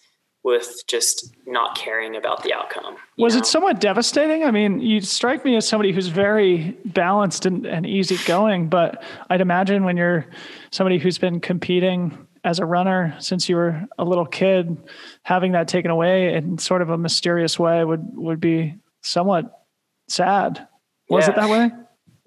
with 0.45 0.82
just 0.88 1.34
not 1.47 1.76
caring 1.76 2.16
about 2.16 2.43
the 2.43 2.53
outcome. 2.53 2.97
Was 3.16 3.34
know? 3.34 3.40
it 3.40 3.47
somewhat 3.47 3.80
devastating? 3.80 4.45
I 4.45 4.51
mean, 4.51 4.80
you 4.80 5.01
strike 5.01 5.45
me 5.45 5.57
as 5.57 5.66
somebody 5.66 5.93
who's 5.93 6.09
very 6.09 6.76
balanced 6.84 7.47
and, 7.47 7.64
and 7.64 7.86
easygoing, 7.86 8.68
but 8.68 9.03
I'd 9.30 9.40
imagine 9.40 9.84
when 9.84 9.97
you're 9.97 10.26
somebody 10.70 10.99
who's 10.99 11.18
been 11.18 11.40
competing 11.40 12.26
as 12.45 12.59
a 12.59 12.66
runner 12.66 13.14
since 13.20 13.49
you 13.49 13.55
were 13.55 13.86
a 13.99 14.05
little 14.05 14.26
kid, 14.26 14.76
having 15.22 15.53
that 15.53 15.68
taken 15.68 15.90
away 15.90 16.34
in 16.34 16.59
sort 16.59 16.82
of 16.82 16.90
a 16.90 16.99
mysterious 16.99 17.59
way 17.59 17.84
would 17.84 18.05
would 18.14 18.40
be 18.40 18.74
somewhat 19.03 19.64
sad. 20.09 20.66
Was 21.09 21.26
yeah. 21.26 21.30
it 21.30 21.36
that 21.36 21.49
way? 21.49 21.70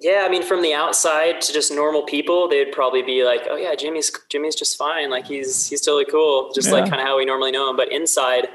Yeah, 0.06 0.22
I 0.24 0.30
mean, 0.30 0.43
from 0.43 0.62
the 0.62 0.72
outside 0.72 1.41
to 1.41 1.51
just 1.51 1.72
normal 1.72 2.03
people, 2.03 2.47
they'd 2.47 2.72
probably 2.72 3.01
be 3.01 3.24
like, 3.24 3.47
"Oh 3.49 3.56
yeah, 3.56 3.74
Jimmy's 3.74 4.12
Jimmy's 4.30 4.56
just 4.56 4.78
fine. 4.78 5.10
Like 5.10 5.26
he's 5.26 5.68
he's 5.68 5.82
totally 5.82 6.06
cool, 6.06 6.51
just 6.53 6.68
yeah. 6.68 6.76
like 6.76 6.88
kind 6.88 7.01
of 7.01 7.08
how 7.08 7.18
we 7.18 7.26
normally 7.26 7.51
know 7.51 7.72
him." 7.72 7.76
But 7.76 7.91
inside, 7.91 8.49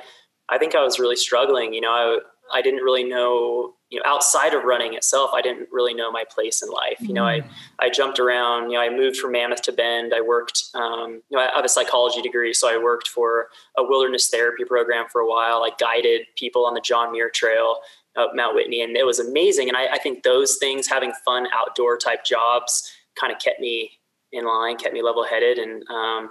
I 0.48 0.58
think 0.58 0.76
I 0.76 0.84
was 0.84 1.00
really 1.00 1.16
struggling. 1.16 1.74
You 1.74 1.80
know, 1.80 1.90
I 1.90 2.18
I 2.54 2.62
didn't 2.62 2.84
really 2.84 3.02
know. 3.02 3.74
You 3.88 3.98
know, 3.98 4.04
outside 4.06 4.54
of 4.54 4.62
running 4.62 4.94
itself, 4.94 5.32
I 5.34 5.42
didn't 5.42 5.68
really 5.72 5.92
know 5.92 6.12
my 6.12 6.22
place 6.30 6.62
in 6.62 6.68
life. 6.68 6.98
You 7.00 7.12
know, 7.12 7.24
I 7.24 7.40
mm. 7.40 7.48
I 7.80 7.90
jumped 7.90 8.20
around. 8.20 8.70
You 8.70 8.78
know, 8.78 8.84
I 8.84 8.88
moved 8.88 9.16
from 9.16 9.32
Mammoth 9.32 9.62
to 9.62 9.72
Bend. 9.72 10.14
I 10.14 10.20
worked. 10.20 10.66
Um, 10.74 11.20
you 11.30 11.36
know, 11.36 11.40
I 11.40 11.56
have 11.56 11.64
a 11.64 11.68
psychology 11.68 12.22
degree, 12.22 12.54
so 12.54 12.72
I 12.72 12.78
worked 12.78 13.08
for 13.08 13.48
a 13.76 13.82
wilderness 13.82 14.28
therapy 14.28 14.64
program 14.64 15.06
for 15.10 15.20
a 15.20 15.26
while. 15.26 15.64
I 15.64 15.70
guided 15.80 16.28
people 16.36 16.64
on 16.64 16.74
the 16.74 16.80
John 16.80 17.10
Muir 17.10 17.28
Trail 17.28 17.78
uh, 18.16 18.26
Mount 18.34 18.54
Whitney, 18.54 18.82
and 18.82 18.96
it 18.96 19.06
was 19.06 19.18
amazing. 19.18 19.68
And 19.68 19.76
I, 19.76 19.94
I 19.94 19.98
think 19.98 20.22
those 20.22 20.56
things, 20.56 20.86
having 20.86 21.12
fun 21.24 21.46
outdoor 21.54 21.96
type 21.96 22.24
jobs, 22.24 22.90
kind 23.18 23.32
of 23.32 23.40
kept 23.40 23.60
me 23.60 23.92
in 24.32 24.44
line, 24.44 24.76
kept 24.76 24.94
me 24.94 25.02
level 25.02 25.24
headed, 25.24 25.58
and 25.58 25.82
um, 25.88 26.30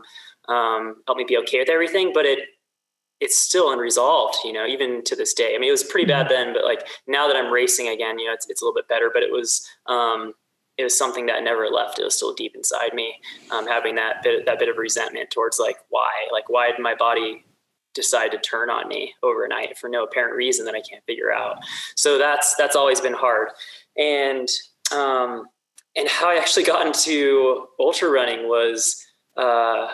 um, 0.53 0.95
helped 1.07 1.19
me 1.19 1.25
be 1.27 1.37
okay 1.37 1.59
with 1.59 1.69
everything. 1.69 2.11
But 2.13 2.25
it 2.25 2.39
it's 3.19 3.37
still 3.37 3.71
unresolved, 3.71 4.37
you 4.45 4.53
know, 4.53 4.65
even 4.65 5.03
to 5.03 5.15
this 5.15 5.33
day. 5.33 5.53
I 5.55 5.59
mean, 5.59 5.67
it 5.67 5.71
was 5.71 5.83
pretty 5.83 6.07
bad 6.07 6.27
mm-hmm. 6.27 6.35
then, 6.35 6.53
but 6.53 6.63
like 6.63 6.87
now 7.07 7.27
that 7.27 7.35
I'm 7.35 7.51
racing 7.51 7.89
again, 7.89 8.17
you 8.17 8.27
know, 8.27 8.33
it's, 8.33 8.49
it's 8.49 8.61
a 8.61 8.65
little 8.65 8.75
bit 8.75 8.87
better, 8.87 9.11
but 9.13 9.23
it 9.23 9.31
was, 9.31 9.67
um, 9.87 10.33
it 10.77 10.83
was 10.83 10.97
something 10.97 11.25
that 11.25 11.43
never 11.43 11.67
left. 11.67 11.99
It 11.99 12.05
was 12.05 12.15
still 12.15 12.33
deep 12.33 12.55
inside 12.55 12.93
me, 12.93 13.15
um, 13.51 13.67
having 13.67 13.95
that 13.95 14.23
bit, 14.23 14.45
that 14.45 14.57
bit 14.57 14.69
of 14.69 14.77
resentment 14.77 15.31
towards 15.31 15.59
like, 15.59 15.75
why, 15.89 16.09
like, 16.31 16.49
why 16.49 16.71
did 16.71 16.79
my 16.79 16.95
body 16.95 17.43
decide 17.93 18.31
to 18.31 18.37
turn 18.37 18.69
on 18.69 18.87
me 18.87 19.13
overnight 19.23 19.77
for 19.77 19.89
no 19.89 20.03
apparent 20.03 20.35
reason 20.35 20.65
that 20.65 20.75
I 20.75 20.81
can't 20.81 21.03
figure 21.05 21.31
out. 21.31 21.57
So 21.95 22.17
that's 22.17 22.55
that's 22.55 22.75
always 22.75 23.01
been 23.01 23.13
hard. 23.13 23.49
And 23.97 24.47
um, 24.91 25.47
and 25.95 26.07
how 26.07 26.29
I 26.29 26.35
actually 26.35 26.63
got 26.63 26.85
into 26.85 27.67
ultra 27.79 28.09
running 28.09 28.47
was 28.47 29.03
uh, 29.37 29.89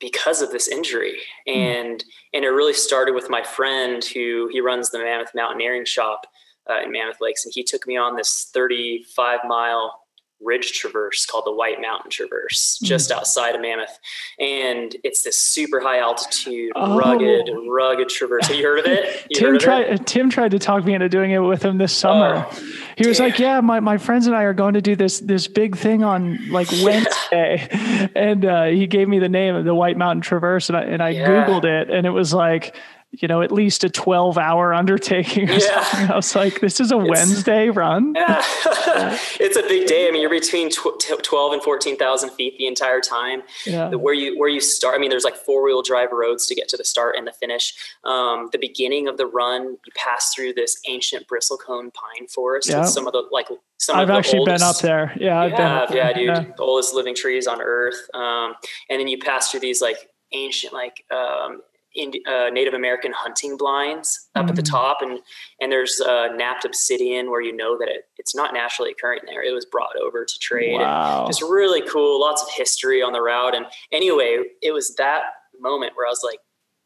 because 0.00 0.42
of 0.42 0.50
this 0.50 0.68
injury, 0.68 1.18
hmm. 1.46 1.58
and 1.58 2.04
and 2.32 2.44
it 2.44 2.48
really 2.48 2.72
started 2.72 3.14
with 3.14 3.30
my 3.30 3.42
friend 3.42 4.04
who 4.04 4.48
he 4.52 4.60
runs 4.60 4.90
the 4.90 4.98
Mammoth 4.98 5.32
Mountaineering 5.34 5.84
Shop 5.84 6.26
uh, 6.70 6.82
in 6.82 6.92
Mammoth 6.92 7.20
Lakes, 7.20 7.44
and 7.44 7.52
he 7.54 7.62
took 7.62 7.86
me 7.86 7.96
on 7.96 8.16
this 8.16 8.50
35 8.52 9.40
mile 9.46 10.01
ridge 10.44 10.72
traverse 10.72 11.26
called 11.26 11.44
the 11.46 11.52
White 11.52 11.80
Mountain 11.80 12.10
Traverse, 12.10 12.78
mm. 12.82 12.86
just 12.86 13.10
outside 13.10 13.54
of 13.54 13.60
Mammoth. 13.60 13.98
And 14.38 14.94
it's 15.04 15.22
this 15.22 15.38
super 15.38 15.80
high 15.80 15.98
altitude, 15.98 16.72
oh. 16.76 16.96
rugged, 16.96 17.50
rugged 17.68 18.08
traverse. 18.08 18.46
Have 18.46 18.56
you 18.56 18.64
heard 18.64 18.80
of 18.80 18.86
it? 18.86 19.26
Tim 19.34 19.58
tried. 19.58 19.86
It? 19.86 20.06
Tim 20.06 20.30
tried 20.30 20.52
to 20.52 20.58
talk 20.58 20.84
me 20.84 20.94
into 20.94 21.08
doing 21.08 21.30
it 21.30 21.38
with 21.38 21.64
him 21.64 21.78
this 21.78 21.92
summer. 21.92 22.46
Oh, 22.48 22.62
he 22.96 23.06
was 23.06 23.18
damn. 23.18 23.30
like, 23.30 23.38
"Yeah, 23.38 23.60
my, 23.60 23.80
my 23.80 23.98
friends 23.98 24.26
and 24.26 24.36
I 24.36 24.42
are 24.42 24.54
going 24.54 24.74
to 24.74 24.82
do 24.82 24.96
this 24.96 25.20
this 25.20 25.48
big 25.48 25.76
thing 25.76 26.04
on 26.04 26.50
like 26.50 26.70
Wednesday," 26.84 27.68
and 28.14 28.44
uh, 28.44 28.64
he 28.64 28.86
gave 28.86 29.08
me 29.08 29.18
the 29.18 29.28
name 29.28 29.54
of 29.54 29.64
the 29.64 29.74
White 29.74 29.96
Mountain 29.96 30.22
Traverse, 30.22 30.68
and 30.68 30.76
I 30.76 30.82
and 30.82 31.02
I 31.02 31.10
yeah. 31.10 31.46
googled 31.46 31.64
it, 31.64 31.90
and 31.90 32.06
it 32.06 32.10
was 32.10 32.34
like 32.34 32.76
you 33.12 33.28
know, 33.28 33.42
at 33.42 33.52
least 33.52 33.84
a 33.84 33.90
12 33.90 34.38
hour 34.38 34.72
undertaking 34.82 35.48
or 35.48 35.52
yeah. 35.52 35.84
something. 35.84 36.10
I 36.10 36.16
was 36.16 36.34
like, 36.34 36.60
this 36.60 36.80
is 36.80 36.92
a 36.92 36.98
it's, 36.98 37.10
Wednesday 37.10 37.68
run. 37.68 38.14
Yeah. 38.22 38.40
it's 39.40 39.56
a 39.56 39.62
big 39.62 39.86
day. 39.86 40.06
I 40.06 40.10
mean, 40.12 40.20
you're 40.20 40.30
between 40.30 40.70
tw- 40.70 41.22
12 41.22 41.52
and 41.54 41.62
14,000 41.62 42.30
feet 42.30 42.56
the 42.56 42.66
entire 42.66 43.00
time. 43.00 43.42
Yeah. 43.66 43.90
Where 43.90 44.14
you, 44.14 44.38
where 44.38 44.48
you 44.48 44.60
start, 44.60 44.94
I 44.94 44.98
mean, 44.98 45.10
there's 45.10 45.24
like 45.24 45.34
four 45.34 45.64
wheel 45.64 45.82
drive 45.82 46.12
roads 46.12 46.46
to 46.46 46.54
get 46.54 46.68
to 46.68 46.76
the 46.76 46.84
start 46.84 47.16
and 47.16 47.26
the 47.26 47.32
finish. 47.32 47.74
Um, 48.04 48.48
the 48.52 48.58
beginning 48.58 49.08
of 49.08 49.16
the 49.16 49.26
run, 49.26 49.78
you 49.84 49.92
pass 49.96 50.32
through 50.34 50.52
this 50.54 50.80
ancient 50.86 51.26
bristlecone 51.26 51.92
pine 51.92 52.28
forest 52.28 52.68
yeah. 52.68 52.80
with 52.80 52.90
some 52.90 53.06
of 53.06 53.12
the, 53.12 53.24
like, 53.30 53.48
some 53.78 53.98
of 53.98 54.06
the 54.06 54.12
I've 54.12 54.18
actually 54.18 54.40
oldest, 54.40 54.62
been 54.62 54.68
up 54.68 54.78
there. 54.78 55.12
Yeah. 55.16 55.40
I've 55.40 55.52
have, 55.52 55.88
been 55.88 55.96
yeah, 55.96 56.12
dude. 56.12 56.26
Yeah. 56.26 56.44
The 56.56 56.62
oldest 56.62 56.94
living 56.94 57.14
trees 57.14 57.46
on 57.46 57.60
earth. 57.60 58.08
Um, 58.14 58.54
and 58.88 59.00
then 59.00 59.08
you 59.08 59.18
pass 59.18 59.50
through 59.50 59.60
these 59.60 59.82
like 59.82 59.96
ancient, 60.32 60.72
like, 60.72 61.04
um, 61.10 61.60
in, 61.94 62.12
uh, 62.26 62.48
Native 62.50 62.74
American 62.74 63.12
hunting 63.12 63.56
blinds 63.56 64.28
up 64.34 64.46
mm. 64.46 64.50
at 64.50 64.56
the 64.56 64.62
mm. 64.62 64.70
top, 64.70 64.98
and 65.00 65.18
and 65.60 65.70
there's 65.70 66.00
uh, 66.00 66.28
knapped 66.34 66.64
obsidian 66.64 67.30
where 67.30 67.40
you 67.40 67.54
know 67.54 67.78
that 67.78 67.88
it, 67.88 68.04
it's 68.18 68.34
not 68.34 68.54
naturally 68.54 68.90
occurring 68.90 69.20
there. 69.26 69.42
It 69.42 69.52
was 69.52 69.66
brought 69.66 69.96
over 69.96 70.24
to 70.24 70.38
trade. 70.40 70.80
Wow. 70.80 71.26
just 71.26 71.42
really 71.42 71.82
cool. 71.88 72.20
Lots 72.20 72.42
of 72.42 72.48
history 72.50 73.02
on 73.02 73.12
the 73.12 73.20
route. 73.20 73.54
And 73.54 73.66
anyway, 73.92 74.38
it 74.62 74.72
was 74.72 74.94
that 74.96 75.22
moment 75.60 75.92
where 75.94 76.06
I 76.06 76.10
was 76.10 76.22
like, 76.24 76.40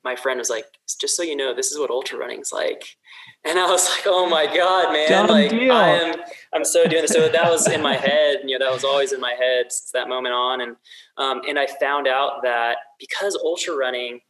my 0.07 0.14
friend 0.14 0.38
was 0.38 0.48
like, 0.48 0.66
just 1.00 1.16
so 1.16 1.24
you 1.24 1.34
know, 1.34 1.52
this 1.52 1.72
is 1.72 1.78
what 1.78 1.90
ultra 1.90 2.16
running's 2.16 2.52
like. 2.52 2.96
And 3.44 3.59
I 3.59 3.68
was 3.68 3.88
like, 3.90 4.04
oh 4.07 4.28
my 4.28 4.46
God, 4.46 4.92
man. 4.92 5.09
Done 5.09 5.28
like 5.28 5.50
deal. 5.50 5.72
I 5.72 5.88
am, 5.88 6.14
I'm 6.54 6.64
so 6.64 6.86
doing 6.86 7.02
this. 7.02 7.11
So 7.11 7.28
that 7.28 7.50
was 7.50 7.68
in 7.68 7.82
my 7.82 7.96
head, 7.96 8.38
you 8.44 8.57
know, 8.57 8.64
that 8.64 8.72
was 8.72 8.84
always 8.84 9.12
in 9.12 9.20
my 9.20 9.32
head 9.32 9.66
since 9.70 9.90
that 9.92 10.09
moment 10.09 10.34
on. 10.34 10.61
And, 10.61 10.76
um, 11.18 11.42
and 11.48 11.59
I 11.59 11.66
found 11.66 12.07
out 12.07 12.42
that 12.44 12.76
because 13.00 13.36
ultra 13.36 13.76
running 13.76 14.20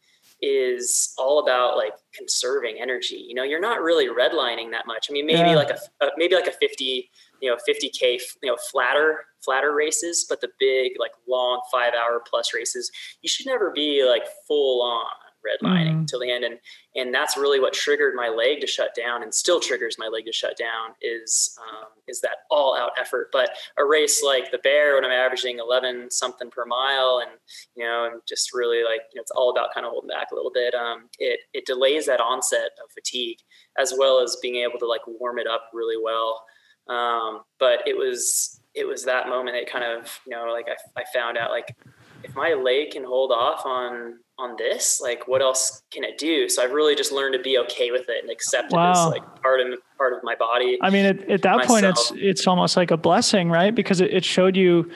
is 0.43 1.15
all 1.19 1.39
about 1.43 1.77
like 1.77 1.95
conserving 2.15 2.77
energy. 2.81 3.25
You 3.29 3.35
know, 3.35 3.43
you're 3.43 3.61
not 3.61 3.81
really 3.81 4.09
redlining 4.09 4.71
that 4.73 4.87
much. 4.87 5.07
I 5.09 5.13
mean, 5.13 5.27
maybe 5.27 5.51
yeah. 5.51 5.57
like 5.57 5.71
a, 5.71 6.05
a, 6.05 6.11
maybe 6.17 6.35
like 6.35 6.47
a 6.47 6.53
50, 6.53 7.11
you 7.41 7.51
know, 7.51 7.57
50k, 7.57 8.21
you 8.43 8.51
know, 8.51 8.57
flatter 8.71 9.25
flatter 9.45 9.75
races, 9.75 10.27
but 10.29 10.41
the 10.41 10.49
big 10.59 10.93
like 10.99 11.13
long 11.29 11.61
5 11.73 11.95
hour 11.95 12.23
plus 12.29 12.53
races, 12.53 12.91
you 13.23 13.29
should 13.29 13.47
never 13.47 13.71
be 13.71 14.05
like 14.05 14.25
full 14.47 14.83
on 14.83 15.07
redlining 15.47 16.03
mm. 16.03 16.07
till 16.07 16.21
the 16.21 16.31
end. 16.31 16.45
And, 16.45 16.59
and 16.95 17.15
that's 17.15 17.37
really 17.37 17.61
what 17.61 17.73
triggered 17.73 18.15
my 18.15 18.29
leg 18.29 18.61
to 18.61 18.67
shut 18.67 18.95
down 18.95 19.23
and 19.23 19.33
still 19.33 19.61
triggers 19.61 19.97
my 19.99 20.09
leg 20.09 20.25
to 20.27 20.33
shut 20.33 20.57
down 20.57 20.95
is, 21.01 21.57
um, 21.61 21.89
is 22.09 22.21
that 22.21 22.39
all 22.51 22.77
out 22.77 22.93
effort. 22.99 23.29
But 23.33 23.51
a 23.79 23.85
race 23.85 24.23
like 24.23 24.51
the 24.51 24.59
bear, 24.59 24.95
when 24.95 25.05
I'm 25.05 25.11
averaging 25.11 25.59
11 25.59 26.11
something 26.11 26.51
per 26.51 26.65
mile 26.65 27.23
and, 27.23 27.39
you 27.77 27.85
know, 27.85 28.09
I'm 28.13 28.21
just 28.29 28.55
really 28.55 28.83
like, 28.83 29.03
you 29.13 29.19
know, 29.19 29.23
it's 29.23 29.31
all 29.31 29.51
about 29.51 29.73
kind 29.73 29.87
of 29.87 29.93
holding 29.93 30.09
back 30.09 30.31
a 30.33 30.35
little 30.35 30.53
bit. 30.53 30.75
Um, 30.75 31.09
it, 31.19 31.41
it 31.53 31.67
delays 31.67 32.07
that 32.07 32.21
onset 32.21 32.71
of 32.83 32.91
fatigue 32.93 33.39
as 33.79 33.95
well 33.97 34.21
as 34.21 34.37
being 34.43 34.57
able 34.57 34.79
to 34.79 34.87
like 34.87 35.03
warm 35.07 35.39
it 35.39 35.47
up 35.47 35.71
really 35.73 36.03
well. 36.03 36.43
Um, 36.89 37.43
but 37.59 37.87
it 37.87 37.97
was, 37.97 38.61
it 38.75 38.87
was 38.87 39.05
that 39.05 39.29
moment 39.29 39.57
that 39.57 39.71
kind 39.71 39.85
of, 39.85 40.21
you 40.27 40.37
know, 40.37 40.53
like 40.53 40.67
I, 40.69 41.01
I 41.01 41.05
found 41.13 41.37
out 41.37 41.51
like, 41.51 41.75
if 42.23 42.35
my 42.35 42.55
leg 42.55 42.91
can 42.91 43.05
hold 43.05 43.31
off 43.31 43.65
on 43.65 44.19
on 44.39 44.57
this, 44.59 45.01
like 45.01 45.27
what 45.27 45.41
else 45.41 45.83
can 45.91 46.05
it 46.05 46.19
do? 46.19 46.49
So 46.49 46.63
I've 46.63 46.73
really 46.73 46.95
just 46.95 47.13
learned 47.13 47.35
to 47.35 47.41
be 47.41 47.59
okay 47.59 47.91
with 47.91 48.09
it 48.09 48.23
and 48.23 48.31
accept 48.31 48.73
wow. 48.73 48.89
it 48.89 48.91
as 48.91 49.07
like 49.07 49.43
part 49.43 49.61
of 49.61 49.79
part 49.97 50.13
of 50.13 50.23
my 50.23 50.35
body. 50.35 50.79
I 50.83 50.91
mean, 50.91 51.07
at, 51.07 51.31
at 51.31 51.43
that 51.43 51.57
myself. 51.57 51.69
point, 51.69 51.87
it's 51.87 52.13
it's 52.17 52.47
almost 52.47 52.77
like 52.77 52.91
a 52.91 52.97
blessing, 52.97 53.51
right? 53.51 53.75
Because 53.75 54.01
it, 54.01 54.13
it 54.13 54.25
showed 54.25 54.57
you, 54.57 54.91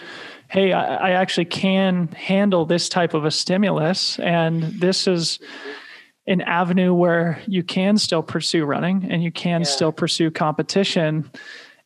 hey, 0.48 0.72
I, 0.72 1.08
I, 1.08 1.10
actually 1.12 1.46
can 1.46 2.08
handle 2.08 2.66
this 2.66 2.88
type 2.88 3.14
of 3.14 3.24
a 3.24 3.30
stimulus, 3.30 4.18
and 4.18 4.62
this 4.62 5.06
is 5.06 5.38
mm-hmm. 5.38 6.32
an 6.32 6.40
avenue 6.42 6.92
where 6.92 7.40
you 7.46 7.62
can 7.62 7.96
still 7.96 8.22
pursue 8.22 8.64
running 8.64 9.06
and 9.10 9.22
you 9.22 9.32
can 9.32 9.62
yeah. 9.62 9.66
still 9.66 9.92
pursue 9.92 10.30
competition. 10.30 11.30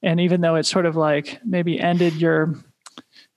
And 0.03 0.21
even 0.21 0.41
though 0.41 0.57
it's 0.57 0.69
sort 0.69 0.87
of 0.87 0.97
like 0.97 1.41
maybe 1.45 1.81
ended 1.81 2.15
your 2.15 2.55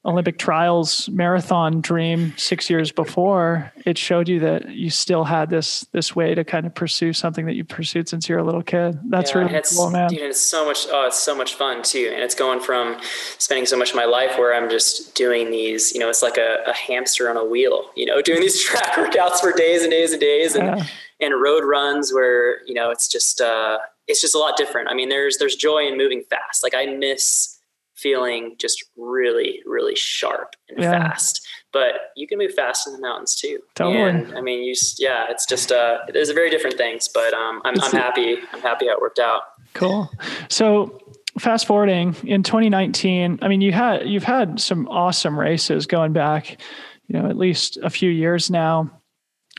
Olympic 0.07 0.37
trials 0.37 1.09
marathon 1.09 1.81
dream 1.81 2.33
six 2.37 2.69
years 2.69 2.93
before, 2.93 3.73
it 3.85 3.97
showed 3.97 4.29
you 4.29 4.39
that 4.39 4.69
you 4.69 4.89
still 4.89 5.25
had 5.25 5.49
this 5.49 5.81
this 5.91 6.15
way 6.15 6.33
to 6.33 6.45
kind 6.45 6.65
of 6.65 6.73
pursue 6.73 7.11
something 7.11 7.45
that 7.45 7.55
you 7.55 7.65
pursued 7.65 8.07
since 8.07 8.29
you're 8.29 8.39
a 8.39 8.43
little 8.43 8.63
kid. 8.63 8.97
That's 9.09 9.31
yeah, 9.31 9.39
really 9.39 9.61
cool, 9.75 9.89
man. 9.89 10.09
Dude, 10.09 10.21
it's 10.21 10.39
so 10.39 10.65
much. 10.65 10.87
Oh, 10.89 11.07
it's 11.07 11.19
so 11.19 11.35
much 11.35 11.55
fun 11.55 11.83
too, 11.83 12.09
and 12.13 12.23
it's 12.23 12.35
going 12.35 12.61
from 12.61 12.97
spending 13.37 13.65
so 13.65 13.77
much 13.77 13.89
of 13.89 13.97
my 13.97 14.05
life 14.05 14.37
where 14.37 14.55
I'm 14.55 14.69
just 14.69 15.13
doing 15.13 15.51
these. 15.51 15.91
You 15.91 15.99
know, 15.99 16.09
it's 16.09 16.21
like 16.21 16.37
a, 16.37 16.63
a 16.65 16.73
hamster 16.73 17.29
on 17.29 17.35
a 17.35 17.43
wheel. 17.43 17.91
You 17.97 18.05
know, 18.05 18.21
doing 18.27 18.39
these 18.39 18.63
track 18.63 18.93
workouts 18.93 19.41
for 19.41 19.51
days 19.51 19.81
and 19.81 19.91
days 19.91 20.13
and 20.13 20.21
days, 20.21 20.55
and 20.55 20.79
yeah. 20.79 20.85
and 21.19 21.41
road 21.41 21.65
runs 21.65 22.13
where 22.13 22.65
you 22.65 22.73
know 22.73 22.91
it's 22.91 23.09
just 23.09 23.41
uh, 23.41 23.79
it's 24.07 24.21
just 24.21 24.35
a 24.35 24.39
lot 24.39 24.55
different. 24.55 24.87
I 24.89 24.93
mean, 24.93 25.09
there's 25.09 25.37
there's 25.37 25.57
joy 25.57 25.85
in 25.85 25.97
moving 25.97 26.23
fast. 26.29 26.63
Like 26.63 26.73
I 26.73 26.85
miss 26.85 27.56
feeling 27.97 28.55
just 28.59 28.83
really, 28.95 29.61
really 29.65 29.95
sharp 29.95 30.55
and 30.69 30.79
yeah. 30.79 30.91
fast. 30.91 31.45
But 31.73 31.93
you 32.15 32.27
can 32.27 32.37
move 32.37 32.53
fast 32.53 32.87
in 32.87 32.93
the 32.93 32.99
mountains 32.99 33.35
too. 33.35 33.59
Totally. 33.75 33.97
And 34.01 34.37
I 34.37 34.41
mean, 34.41 34.63
you, 34.63 34.73
yeah, 34.97 35.25
it's 35.29 35.45
just, 35.45 35.71
uh, 35.71 35.99
there's 36.13 36.29
very 36.31 36.49
different 36.49 36.77
things, 36.77 37.07
but, 37.07 37.33
um, 37.33 37.61
I'm, 37.65 37.79
I'm 37.81 37.91
happy. 37.91 38.37
I'm 38.53 38.61
happy 38.61 38.87
how 38.87 38.93
it 38.93 39.01
worked 39.01 39.19
out. 39.19 39.41
Cool. 39.73 40.09
So 40.49 40.99
fast 41.39 41.65
forwarding 41.65 42.15
in 42.23 42.43
2019, 42.43 43.39
I 43.41 43.47
mean, 43.47 43.61
you 43.61 43.71
had, 43.71 44.07
you've 44.07 44.23
had 44.23 44.59
some 44.59 44.87
awesome 44.87 45.39
races 45.39 45.85
going 45.85 46.13
back, 46.13 46.61
you 47.07 47.19
know, 47.19 47.29
at 47.29 47.37
least 47.37 47.77
a 47.83 47.89
few 47.89 48.09
years 48.09 48.49
now. 48.49 48.91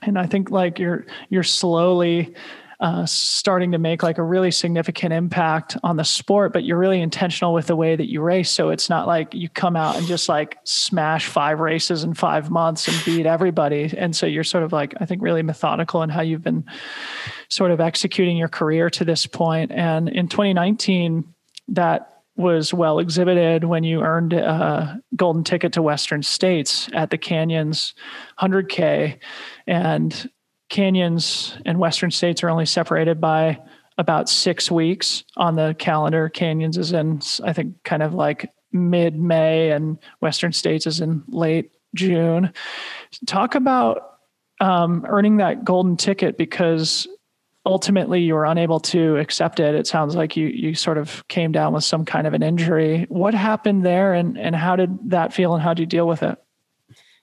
And 0.02 0.18
I 0.18 0.26
think 0.26 0.50
like 0.50 0.78
you're, 0.78 1.06
you're 1.28 1.42
slowly, 1.42 2.34
uh, 2.80 3.04
starting 3.06 3.72
to 3.72 3.78
make 3.78 4.04
like 4.04 4.18
a 4.18 4.22
really 4.22 4.52
significant 4.52 5.12
impact 5.12 5.76
on 5.82 5.96
the 5.96 6.04
sport, 6.04 6.52
but 6.52 6.62
you're 6.62 6.78
really 6.78 7.00
intentional 7.00 7.52
with 7.52 7.66
the 7.66 7.74
way 7.74 7.96
that 7.96 8.08
you 8.08 8.20
race. 8.20 8.50
So 8.50 8.70
it's 8.70 8.88
not 8.88 9.08
like 9.08 9.34
you 9.34 9.48
come 9.48 9.74
out 9.74 9.96
and 9.96 10.06
just 10.06 10.28
like 10.28 10.58
smash 10.62 11.26
five 11.26 11.58
races 11.58 12.04
in 12.04 12.14
five 12.14 12.50
months 12.50 12.86
and 12.86 12.96
beat 13.04 13.26
everybody. 13.26 13.92
And 13.96 14.14
so 14.14 14.26
you're 14.26 14.44
sort 14.44 14.62
of 14.62 14.72
like, 14.72 14.94
I 15.00 15.06
think, 15.06 15.22
really 15.22 15.42
methodical 15.42 16.02
in 16.02 16.10
how 16.10 16.20
you've 16.20 16.44
been 16.44 16.64
sort 17.48 17.72
of 17.72 17.80
executing 17.80 18.36
your 18.36 18.48
career 18.48 18.90
to 18.90 19.04
this 19.04 19.26
point. 19.26 19.72
And 19.72 20.08
in 20.08 20.28
2019, 20.28 21.24
that 21.68 22.18
was 22.36 22.72
well 22.72 23.00
exhibited 23.00 23.64
when 23.64 23.82
you 23.82 24.02
earned 24.02 24.32
a 24.32 25.02
golden 25.16 25.42
ticket 25.42 25.72
to 25.72 25.82
Western 25.82 26.22
States 26.22 26.88
at 26.94 27.10
the 27.10 27.18
Canyons 27.18 27.94
100K. 28.40 29.18
And 29.66 30.30
canyons 30.68 31.56
and 31.64 31.78
western 31.78 32.10
states 32.10 32.42
are 32.42 32.50
only 32.50 32.66
separated 32.66 33.20
by 33.20 33.58
about 33.98 34.28
six 34.28 34.70
weeks 34.70 35.24
on 35.36 35.56
the 35.56 35.74
calendar. 35.78 36.28
Canyons 36.28 36.78
is 36.78 36.92
in, 36.92 37.20
I 37.44 37.52
think, 37.52 37.82
kind 37.82 38.02
of 38.02 38.14
like 38.14 38.50
mid 38.72 39.18
May, 39.18 39.72
and 39.72 39.98
Western 40.20 40.52
States 40.52 40.86
is 40.86 41.00
in 41.00 41.24
late 41.28 41.72
June. 41.94 42.52
Talk 43.26 43.54
about 43.54 44.18
um, 44.60 45.04
earning 45.08 45.38
that 45.38 45.64
golden 45.64 45.96
ticket 45.96 46.38
because 46.38 47.08
ultimately 47.66 48.20
you 48.20 48.34
were 48.34 48.46
unable 48.46 48.80
to 48.80 49.16
accept 49.16 49.60
it. 49.60 49.74
It 49.74 49.86
sounds 49.86 50.14
like 50.14 50.36
you 50.36 50.46
you 50.46 50.74
sort 50.74 50.96
of 50.96 51.26
came 51.28 51.50
down 51.50 51.72
with 51.72 51.84
some 51.84 52.04
kind 52.04 52.26
of 52.26 52.34
an 52.34 52.42
injury. 52.42 53.06
What 53.08 53.34
happened 53.34 53.84
there, 53.84 54.14
and 54.14 54.38
and 54.38 54.54
how 54.54 54.76
did 54.76 55.10
that 55.10 55.32
feel, 55.32 55.54
and 55.54 55.62
how 55.62 55.74
did 55.74 55.80
you 55.80 55.86
deal 55.86 56.06
with 56.06 56.22
it? 56.22 56.38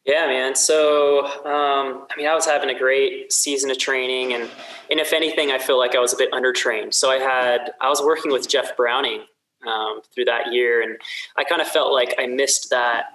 Yeah, 0.05 0.27
man. 0.27 0.55
So, 0.55 1.25
um, 1.25 2.05
I 2.11 2.15
mean, 2.15 2.27
I 2.27 2.35
was 2.35 2.45
having 2.45 2.69
a 2.69 2.77
great 2.77 3.33
season 3.33 3.71
of 3.71 3.79
training, 3.79 4.33
and 4.33 4.49
and 4.91 4.99
if 4.99 5.13
anything, 5.13 5.51
I 5.51 5.57
feel 5.57 5.79
like 5.79 5.95
I 5.95 5.99
was 5.99 6.13
a 6.13 6.17
bit 6.17 6.31
undertrained. 6.31 6.93
So 6.93 7.09
I 7.09 7.17
had 7.17 7.71
I 7.81 7.89
was 7.89 8.01
working 8.03 8.31
with 8.31 8.47
Jeff 8.47 8.77
Browning 8.77 9.21
um, 9.67 10.01
through 10.13 10.25
that 10.25 10.53
year, 10.53 10.83
and 10.83 10.97
I 11.37 11.43
kind 11.43 11.59
of 11.59 11.67
felt 11.67 11.91
like 11.91 12.13
I 12.19 12.27
missed 12.27 12.69
that 12.69 13.05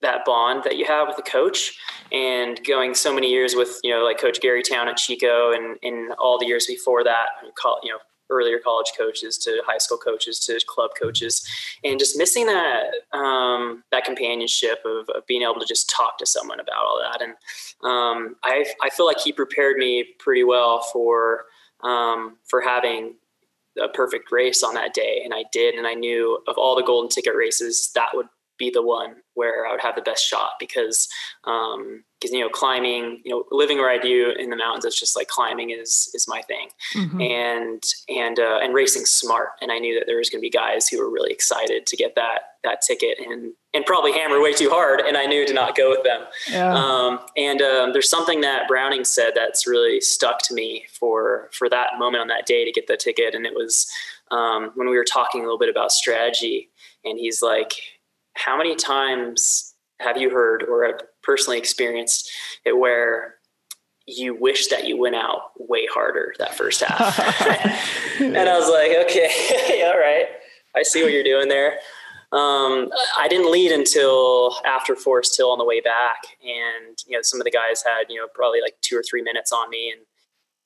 that 0.00 0.24
bond 0.24 0.62
that 0.64 0.76
you 0.76 0.86
have 0.86 1.08
with 1.08 1.18
a 1.18 1.30
coach, 1.30 1.76
and 2.12 2.58
going 2.64 2.94
so 2.94 3.14
many 3.14 3.30
years 3.30 3.54
with 3.54 3.78
you 3.84 3.94
know 3.94 4.02
like 4.02 4.18
Coach 4.18 4.40
Gary 4.40 4.62
Towne 4.62 4.88
at 4.88 4.96
Chico, 4.96 5.52
and 5.52 5.76
in 5.82 6.12
all 6.18 6.38
the 6.38 6.46
years 6.46 6.66
before 6.66 7.04
that, 7.04 7.26
you 7.42 7.90
know 7.92 7.98
earlier 8.30 8.58
college 8.58 8.92
coaches 8.96 9.38
to 9.38 9.62
high 9.66 9.78
school 9.78 9.98
coaches 9.98 10.38
to 10.40 10.58
club 10.66 10.90
coaches. 11.00 11.46
And 11.84 11.98
just 11.98 12.16
missing 12.16 12.46
that 12.46 12.90
um, 13.12 13.84
that 13.90 14.04
companionship 14.04 14.78
of, 14.84 15.08
of, 15.10 15.26
being 15.26 15.42
able 15.42 15.60
to 15.60 15.66
just 15.66 15.90
talk 15.90 16.18
to 16.18 16.26
someone 16.26 16.60
about 16.60 16.84
all 16.84 17.00
that. 17.00 17.22
And 17.22 17.32
um, 17.82 18.36
I, 18.44 18.66
I 18.82 18.90
feel 18.90 19.06
like 19.06 19.20
he 19.20 19.32
prepared 19.32 19.76
me 19.76 20.04
pretty 20.18 20.44
well 20.44 20.80
for 20.92 21.44
um, 21.82 22.36
for 22.48 22.60
having 22.60 23.14
a 23.80 23.88
perfect 23.88 24.32
race 24.32 24.62
on 24.62 24.74
that 24.74 24.94
day. 24.94 25.22
And 25.24 25.32
I 25.32 25.44
did 25.52 25.74
and 25.74 25.86
I 25.86 25.94
knew 25.94 26.42
of 26.48 26.56
all 26.58 26.74
the 26.74 26.82
golden 26.82 27.08
ticket 27.08 27.34
races 27.36 27.90
that 27.94 28.08
would 28.14 28.26
be 28.58 28.70
the 28.70 28.82
one 28.82 29.16
where 29.34 29.66
I 29.66 29.70
would 29.70 29.80
have 29.80 29.94
the 29.94 30.02
best 30.02 30.26
shot 30.26 30.52
because 30.58 31.08
um, 31.44 32.04
because 32.18 32.32
you 32.32 32.40
know 32.40 32.48
climbing 32.48 33.20
you 33.24 33.30
know 33.30 33.44
living 33.50 33.78
where 33.78 33.90
i 33.90 33.98
do 33.98 34.32
in 34.38 34.50
the 34.50 34.56
mountains 34.56 34.84
it's 34.84 34.98
just 34.98 35.16
like 35.16 35.28
climbing 35.28 35.70
is 35.70 36.10
is 36.14 36.26
my 36.28 36.42
thing 36.42 36.68
mm-hmm. 36.94 37.20
and 37.20 37.82
and 38.08 38.38
uh, 38.38 38.58
and 38.62 38.74
racing 38.74 39.04
smart 39.04 39.50
and 39.60 39.70
i 39.70 39.78
knew 39.78 39.98
that 39.98 40.06
there 40.06 40.18
was 40.18 40.30
going 40.30 40.40
to 40.40 40.44
be 40.44 40.50
guys 40.50 40.88
who 40.88 40.98
were 40.98 41.10
really 41.10 41.30
excited 41.30 41.86
to 41.86 41.96
get 41.96 42.14
that 42.14 42.40
that 42.64 42.82
ticket 42.82 43.18
and 43.18 43.52
and 43.72 43.86
probably 43.86 44.12
hammer 44.12 44.40
way 44.40 44.52
too 44.52 44.70
hard 44.70 45.00
and 45.00 45.16
i 45.16 45.26
knew 45.26 45.46
to 45.46 45.52
not 45.52 45.76
go 45.76 45.90
with 45.90 46.02
them 46.02 46.22
yeah. 46.50 46.74
um, 46.74 47.20
and 47.36 47.62
um, 47.62 47.92
there's 47.92 48.10
something 48.10 48.40
that 48.40 48.66
browning 48.68 49.04
said 49.04 49.32
that's 49.34 49.66
really 49.66 50.00
stuck 50.00 50.40
to 50.42 50.54
me 50.54 50.84
for 50.90 51.48
for 51.52 51.68
that 51.68 51.98
moment 51.98 52.20
on 52.20 52.28
that 52.28 52.46
day 52.46 52.64
to 52.64 52.72
get 52.72 52.86
the 52.86 52.96
ticket 52.96 53.34
and 53.34 53.46
it 53.46 53.54
was 53.54 53.88
um, 54.30 54.72
when 54.74 54.90
we 54.90 54.96
were 54.96 55.04
talking 55.04 55.40
a 55.40 55.44
little 55.44 55.58
bit 55.58 55.70
about 55.70 55.92
strategy 55.92 56.68
and 57.04 57.18
he's 57.18 57.40
like 57.40 57.74
how 58.34 58.56
many 58.56 58.76
times 58.76 59.67
have 60.00 60.16
you 60.16 60.30
heard 60.30 60.62
or 60.62 60.84
have 60.84 61.00
personally 61.22 61.58
experienced 61.58 62.30
it 62.64 62.76
where 62.76 63.34
you 64.08 64.34
wish 64.34 64.68
that 64.68 64.86
you 64.86 64.96
went 64.96 65.14
out 65.14 65.50
way 65.58 65.86
harder 65.86 66.34
that 66.38 66.54
first 66.54 66.82
half. 66.82 67.18
and 68.20 68.36
I 68.36 68.58
was 68.58 68.70
like, 68.70 68.92
okay, 69.04 69.82
all 69.86 69.98
right. 69.98 70.26
I 70.74 70.82
see 70.82 71.02
what 71.02 71.12
you're 71.12 71.24
doing 71.24 71.48
there. 71.48 71.74
Um, 72.32 72.90
I 73.16 73.26
didn't 73.28 73.50
lead 73.50 73.72
until 73.72 74.56
after 74.64 74.96
Forest 74.96 75.36
Hill 75.36 75.50
on 75.50 75.58
the 75.58 75.64
way 75.64 75.80
back. 75.80 76.18
And, 76.42 76.98
you 77.06 77.16
know, 77.16 77.22
some 77.22 77.40
of 77.40 77.44
the 77.44 77.50
guys 77.50 77.82
had, 77.82 78.04
you 78.08 78.16
know, 78.16 78.28
probably 78.34 78.60
like 78.60 78.76
two 78.80 78.96
or 78.96 79.02
three 79.02 79.22
minutes 79.22 79.52
on 79.52 79.68
me. 79.70 79.92
And 79.94 80.06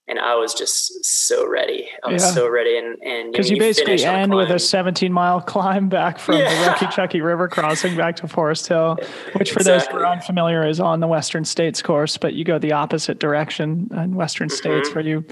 and 0.09 0.19
I 0.19 0.35
was 0.35 0.53
just 0.53 1.05
so 1.05 1.49
ready. 1.49 1.89
I 2.03 2.13
was 2.13 2.23
yeah. 2.23 2.31
so 2.33 2.49
ready, 2.49 2.77
and 2.77 3.01
and 3.03 3.33
because 3.33 3.49
you, 3.49 3.57
you, 3.57 3.61
basically 3.61 4.05
end 4.05 4.35
with 4.35 4.51
a 4.51 4.59
17 4.59 5.13
mile 5.13 5.41
climb 5.41 5.89
back 5.89 6.19
from 6.19 6.37
yeah. 6.37 6.49
the 6.49 6.71
Rucky 6.71 6.91
Chucky 6.91 7.21
River 7.21 7.49
crossing 7.49 7.97
back 7.97 8.17
to 8.17 8.29
Forest 8.29 8.67
Hill, 8.67 8.99
which 9.35 9.53
for 9.53 9.61
exactly. 9.61 9.63
those 9.63 9.87
who 9.87 9.97
are 9.99 10.07
unfamiliar 10.07 10.67
is 10.67 10.81
on 10.81 11.01
the 11.01 11.07
Western 11.07 11.45
States 11.45 11.83
course, 11.83 12.19
but 12.19 12.35
you 12.35 12.45
go 12.45 12.59
the 12.59 12.73
opposite 12.73 13.21
direction 13.21 13.89
in 13.93 14.15
Western 14.15 14.49
mm-hmm. 14.49 14.57
States, 14.57 14.95
where 14.95 15.05
you 15.05 15.25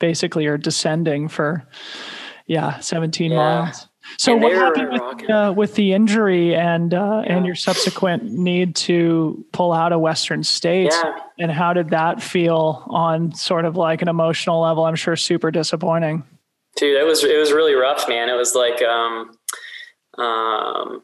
basically 0.00 0.46
are 0.46 0.58
descending 0.58 1.28
for 1.28 1.66
yeah 2.46 2.78
17 2.80 3.30
yeah. 3.30 3.36
miles. 3.36 3.88
So 4.18 4.32
and 4.32 4.42
what 4.42 4.52
happened 4.52 4.92
with, 4.92 5.30
uh, 5.30 5.52
with, 5.56 5.74
the 5.74 5.92
injury 5.92 6.54
and 6.54 6.94
uh, 6.94 7.22
yeah. 7.24 7.36
and 7.36 7.46
your 7.46 7.54
subsequent 7.54 8.24
need 8.24 8.76
to 8.76 9.44
pull 9.52 9.72
out 9.72 9.92
of 9.92 10.00
Western 10.00 10.42
States? 10.42 10.96
Yeah. 11.02 11.18
And 11.38 11.50
how 11.50 11.72
did 11.72 11.90
that 11.90 12.22
feel 12.22 12.84
on 12.86 13.34
sort 13.34 13.64
of 13.64 13.76
like 13.76 14.02
an 14.02 14.08
emotional 14.08 14.60
level? 14.60 14.84
I'm 14.84 14.96
sure 14.96 15.16
super 15.16 15.50
disappointing. 15.50 16.24
Dude, 16.76 16.96
it 16.96 17.04
was 17.04 17.24
it 17.24 17.38
was 17.38 17.52
really 17.52 17.74
rough, 17.74 18.08
man. 18.08 18.28
It 18.28 18.36
was 18.36 18.54
like 18.54 18.82
um, 18.82 19.36
um, 20.18 21.02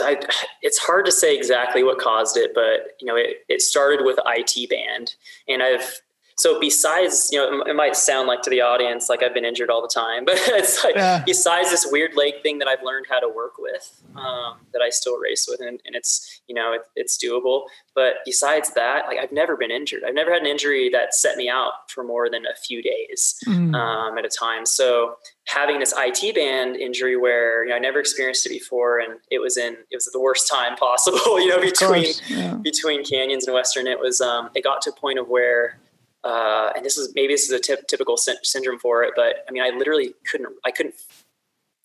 I, 0.00 0.20
it's 0.62 0.78
hard 0.78 1.06
to 1.06 1.12
say 1.12 1.36
exactly 1.36 1.82
what 1.82 1.98
caused 1.98 2.36
it, 2.36 2.52
but 2.54 2.96
you 3.00 3.06
know, 3.06 3.16
it, 3.16 3.44
it 3.48 3.60
started 3.60 4.04
with 4.04 4.18
IT 4.24 4.70
band 4.70 5.14
and 5.48 5.62
I've, 5.62 6.00
so 6.36 6.58
besides, 6.60 7.28
you 7.30 7.38
know, 7.38 7.62
it 7.62 7.76
might 7.76 7.96
sound 7.96 8.28
like 8.28 8.42
to 8.42 8.50
the 8.50 8.60
audience 8.60 9.08
like 9.08 9.22
I've 9.22 9.34
been 9.34 9.44
injured 9.44 9.70
all 9.70 9.82
the 9.82 9.88
time, 9.92 10.24
but 10.26 10.36
it's 10.36 10.82
like 10.84 10.94
yeah. 10.94 11.22
besides 11.24 11.70
this 11.70 11.86
weird 11.90 12.16
leg 12.16 12.42
thing 12.42 12.58
that 12.58 12.68
I've 12.68 12.82
learned 12.82 13.06
how 13.08 13.20
to 13.20 13.28
work 13.28 13.54
with, 13.58 14.02
um, 14.16 14.56
that 14.72 14.82
I 14.82 14.90
still 14.90 15.18
race 15.18 15.46
with, 15.48 15.60
and, 15.60 15.80
and 15.84 15.94
it's 15.94 16.40
you 16.46 16.54
know 16.54 16.72
it, 16.72 16.82
it's 16.96 17.22
doable. 17.22 17.64
But 17.94 18.16
besides 18.24 18.72
that, 18.74 19.06
like 19.06 19.18
I've 19.18 19.32
never 19.32 19.56
been 19.56 19.70
injured. 19.70 20.02
I've 20.06 20.14
never 20.14 20.32
had 20.32 20.42
an 20.42 20.48
injury 20.48 20.88
that 20.90 21.14
set 21.14 21.36
me 21.36 21.48
out 21.48 21.72
for 21.88 22.04
more 22.04 22.30
than 22.30 22.44
a 22.46 22.56
few 22.56 22.82
days 22.82 23.36
mm. 23.46 23.74
um, 23.74 24.16
at 24.18 24.24
a 24.24 24.28
time. 24.28 24.64
So 24.64 25.16
having 25.46 25.80
this 25.80 25.92
IT 25.96 26.34
band 26.34 26.76
injury 26.76 27.16
where 27.16 27.64
you 27.64 27.70
know 27.70 27.76
I 27.76 27.78
never 27.78 28.00
experienced 28.00 28.46
it 28.46 28.50
before, 28.50 28.98
and 28.98 29.14
it 29.30 29.40
was 29.40 29.56
in 29.56 29.76
it 29.90 29.96
was 29.96 30.06
the 30.06 30.20
worst 30.20 30.48
time 30.50 30.76
possible. 30.88 31.40
You 31.40 31.48
know 31.48 31.60
between 31.60 32.14
yeah. 32.28 32.54
between 32.54 33.04
canyons 33.04 33.46
and 33.46 33.54
western, 33.54 33.86
it 33.86 33.98
was 33.98 34.20
um, 34.20 34.50
it 34.54 34.64
got 34.64 34.82
to 34.82 34.90
a 34.90 34.94
point 34.94 35.18
of 35.18 35.28
where 35.28 35.78
uh, 36.24 36.70
and 36.76 36.84
this 36.84 36.96
is 36.96 37.12
maybe 37.14 37.34
this 37.34 37.44
is 37.44 37.52
a 37.52 37.60
tip, 37.60 37.86
typical 37.88 38.16
sy- 38.16 38.34
syndrome 38.42 38.78
for 38.78 39.02
it, 39.02 39.12
but 39.16 39.44
I 39.48 39.52
mean, 39.52 39.62
I 39.62 39.70
literally 39.70 40.14
couldn't, 40.30 40.50
I 40.64 40.70
couldn't, 40.70 40.94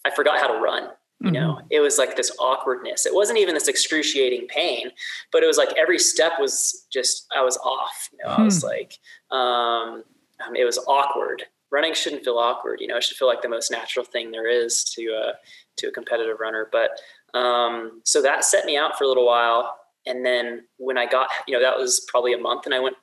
I 0.06 0.12
forgot 0.12 0.40
how 0.40 0.48
to 0.48 0.60
run. 0.60 0.90
You 1.20 1.32
mm-hmm. 1.32 1.34
know, 1.34 1.62
it 1.72 1.80
was 1.80 1.98
like 1.98 2.16
this 2.16 2.32
awkwardness. 2.40 3.08
It 3.08 3.16
wasn't 3.16 3.40
even 3.40 3.56
this 3.56 3.68
excruciating 3.68 4.48
pain, 4.50 4.92
but 5.32 5.42
it 5.42 5.48
was 5.48 5.58
like 5.58 5.70
every 5.76 5.98
step 5.98 6.34
was 6.40 6.86
just, 6.94 7.26
I 7.36 7.42
was 7.42 7.58
off. 7.58 8.10
You 8.12 8.20
know, 8.24 8.36
hmm. 8.36 8.42
I 8.42 8.46
was 8.46 8.62
hmm. 8.62 8.68
like, 8.68 9.00
um, 9.32 10.04
um, 10.46 10.56
it 10.56 10.64
was 10.64 10.78
awkward. 10.88 11.44
Running 11.72 11.96
shouldn't 11.96 12.24
feel 12.24 12.38
awkward. 12.38 12.82
You 12.82 12.88
know, 12.88 12.98
it 12.98 13.04
should 13.04 13.18
feel 13.18 13.28
like 13.28 13.42
the 13.42 13.50
most 13.50 13.72
natural 13.72 14.06
thing 14.06 14.30
there 14.30 14.48
is 14.48 14.84
to, 14.96 15.12
uh, 15.12 15.32
to 15.78 15.88
a 15.88 15.92
competitive 15.92 16.40
runner. 16.40 16.70
But, 16.72 16.92
um, 17.38 18.02
so 18.06 18.22
that 18.22 18.46
set 18.46 18.66
me 18.66 18.78
out 18.78 18.96
for 18.96 19.04
a 19.04 19.08
little 19.08 19.26
while. 19.26 19.76
And 20.06 20.24
then 20.24 20.66
when 20.78 21.00
I 21.00 21.08
got, 21.08 21.30
you 21.48 21.54
know, 21.56 21.62
that 21.62 21.78
was 21.78 22.06
probably 22.08 22.34
a 22.34 22.38
month 22.38 22.68
and 22.68 22.76
I 22.76 22.80
went 22.80 22.96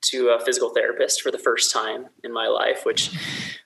to 0.00 0.28
a 0.28 0.44
physical 0.44 0.70
therapist 0.70 1.22
for 1.22 1.30
the 1.30 1.38
first 1.38 1.72
time 1.72 2.06
in 2.24 2.32
my 2.32 2.46
life, 2.46 2.84
which 2.84 3.10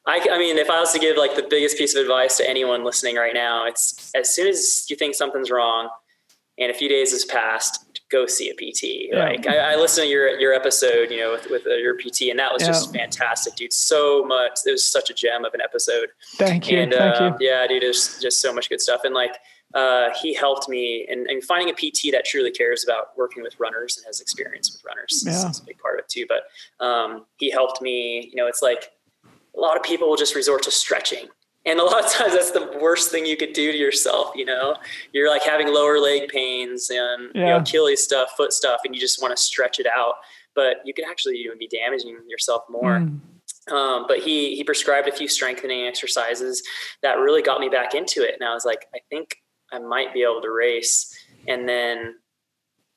I, 0.07 0.27
I 0.31 0.39
mean, 0.39 0.59
if 0.59 0.71
I 0.71 0.81
was 0.81 0.93
to 0.93 0.99
give 0.99 1.17
like 1.17 1.37
the 1.37 1.47
biggest 1.49 1.79
piece 1.79 1.95
of 1.95 2.03
advice 2.03 2.37
to 2.39 2.49
anyone 2.49 2.85
listening 2.85 3.17
right 3.17 3.35
now, 3.35 3.67
it's 3.67 4.11
as 4.15 4.35
soon 4.35 4.49
as 4.49 4.87
you 4.89 4.97
think 4.97 5.15
something's 5.15 5.51
wrong 5.51 5.91
and 6.59 6.71
a 6.71 6.75
few 6.75 6.89
days 6.89 7.13
has 7.13 7.25
passed, 7.25 8.01
go 8.11 8.27
see 8.27 8.51
a 8.51 8.55
PT. 8.55 9.11
Yeah. 9.11 9.25
Like 9.25 9.47
I, 9.47 9.73
I, 9.73 9.77
listened 9.77 10.07
to 10.07 10.11
your, 10.11 10.39
your 10.39 10.53
episode, 10.53 11.11
you 11.11 11.19
know, 11.19 11.33
with, 11.33 11.49
with 11.51 11.67
uh, 11.67 11.75
your 11.75 11.97
PT 11.97 12.23
and 12.31 12.39
that 12.39 12.53
was 12.53 12.63
yeah. 12.63 12.69
just 12.69 12.95
fantastic, 12.95 13.57
dude. 13.57 13.73
So 13.73 14.25
much. 14.25 14.61
It 14.67 14.73
was 14.73 14.91
such 14.91 15.09
a 15.11 15.15
gem 15.15 15.45
of 15.45 15.55
an 15.55 15.61
episode. 15.61 16.09
Thank 16.37 16.71
you. 16.71 16.79
And, 16.79 16.93
Thank 16.93 17.21
uh, 17.21 17.37
you. 17.41 17.49
yeah, 17.49 17.67
dude, 17.67 17.83
there's 17.83 18.21
just 18.21 18.41
so 18.41 18.53
much 18.53 18.69
good 18.69 18.81
stuff. 18.81 19.03
And 19.05 19.15
like, 19.15 19.37
uh, 19.75 20.11
he 20.21 20.35
helped 20.35 20.69
me 20.69 21.07
in, 21.09 21.27
in, 21.31 21.41
finding 21.41 21.71
a 21.71 21.73
PT 21.73 22.13
that 22.13 22.25
truly 22.27 22.51
cares 22.51 22.85
about 22.85 23.17
working 23.17 23.43
with 23.43 23.59
runners 23.59 23.97
and 23.97 24.05
has 24.07 24.21
experience 24.21 24.73
with 24.73 24.83
runners. 24.85 25.23
Yeah. 25.27 25.33
That's 25.45 25.61
a 25.61 25.65
big 25.65 25.79
part 25.79 25.99
of 25.99 26.05
it 26.05 26.09
too. 26.09 26.27
But 26.29 26.85
um, 26.85 27.27
he 27.39 27.51
helped 27.51 27.81
me. 27.81 28.31
You 28.33 28.37
know, 28.37 28.47
it's 28.47 28.63
like 28.63 28.91
a 29.25 29.61
lot 29.61 29.77
of 29.77 29.83
people 29.83 30.09
will 30.09 30.17
just 30.17 30.35
resort 30.35 30.63
to 30.65 30.71
stretching. 30.71 31.27
And 31.65 31.79
a 31.79 31.85
lot 31.93 32.05
of 32.05 32.11
times 32.11 32.33
that's 32.33 32.51
the 32.51 32.79
worst 32.81 33.11
thing 33.11 33.25
you 33.25 33.37
could 33.37 33.53
do 33.53 33.73
to 33.73 33.79
yourself. 33.79 34.33
You 34.35 34.45
know, 34.45 34.77
you're 35.13 35.31
like 35.31 35.43
having 35.43 35.73
lower 35.73 35.99
leg 35.99 36.29
pains 36.29 36.91
and 36.91 37.31
yeah. 37.35 37.41
you 37.41 37.47
know, 37.47 37.57
Achilles 37.59 38.03
stuff, 38.03 38.33
foot 38.37 38.53
stuff, 38.53 38.81
and 38.85 38.95
you 38.95 39.01
just 39.01 39.23
want 39.23 39.35
to 39.35 39.43
stretch 39.43 39.79
it 39.79 39.87
out. 39.87 40.15
But 40.55 40.77
you 40.85 40.93
could 40.93 41.07
actually 41.09 41.37
even 41.37 41.59
be 41.59 41.69
damaging 41.69 42.19
yourself 42.29 42.65
more. 42.69 42.99
Mm. 42.99 43.21
Um, 43.71 44.07
but 44.09 44.19
he 44.19 44.57
he 44.57 44.65
prescribed 44.65 45.09
a 45.09 45.13
few 45.13 45.29
strengthening 45.29 45.87
exercises 45.87 46.63
that 47.03 47.15
really 47.15 47.43
got 47.43 47.61
me 47.61 47.69
back 47.69 47.95
into 47.95 48.23
it. 48.23 48.35
And 48.39 48.47
I 48.47 48.53
was 48.55 48.65
like, 48.65 48.87
I 48.95 48.99
think 49.09 49.37
I 49.73 49.79
might 49.79 50.13
be 50.13 50.23
able 50.23 50.43
to 50.43 50.51
race. 50.51 51.17
And 51.49 51.69
then 51.69 52.17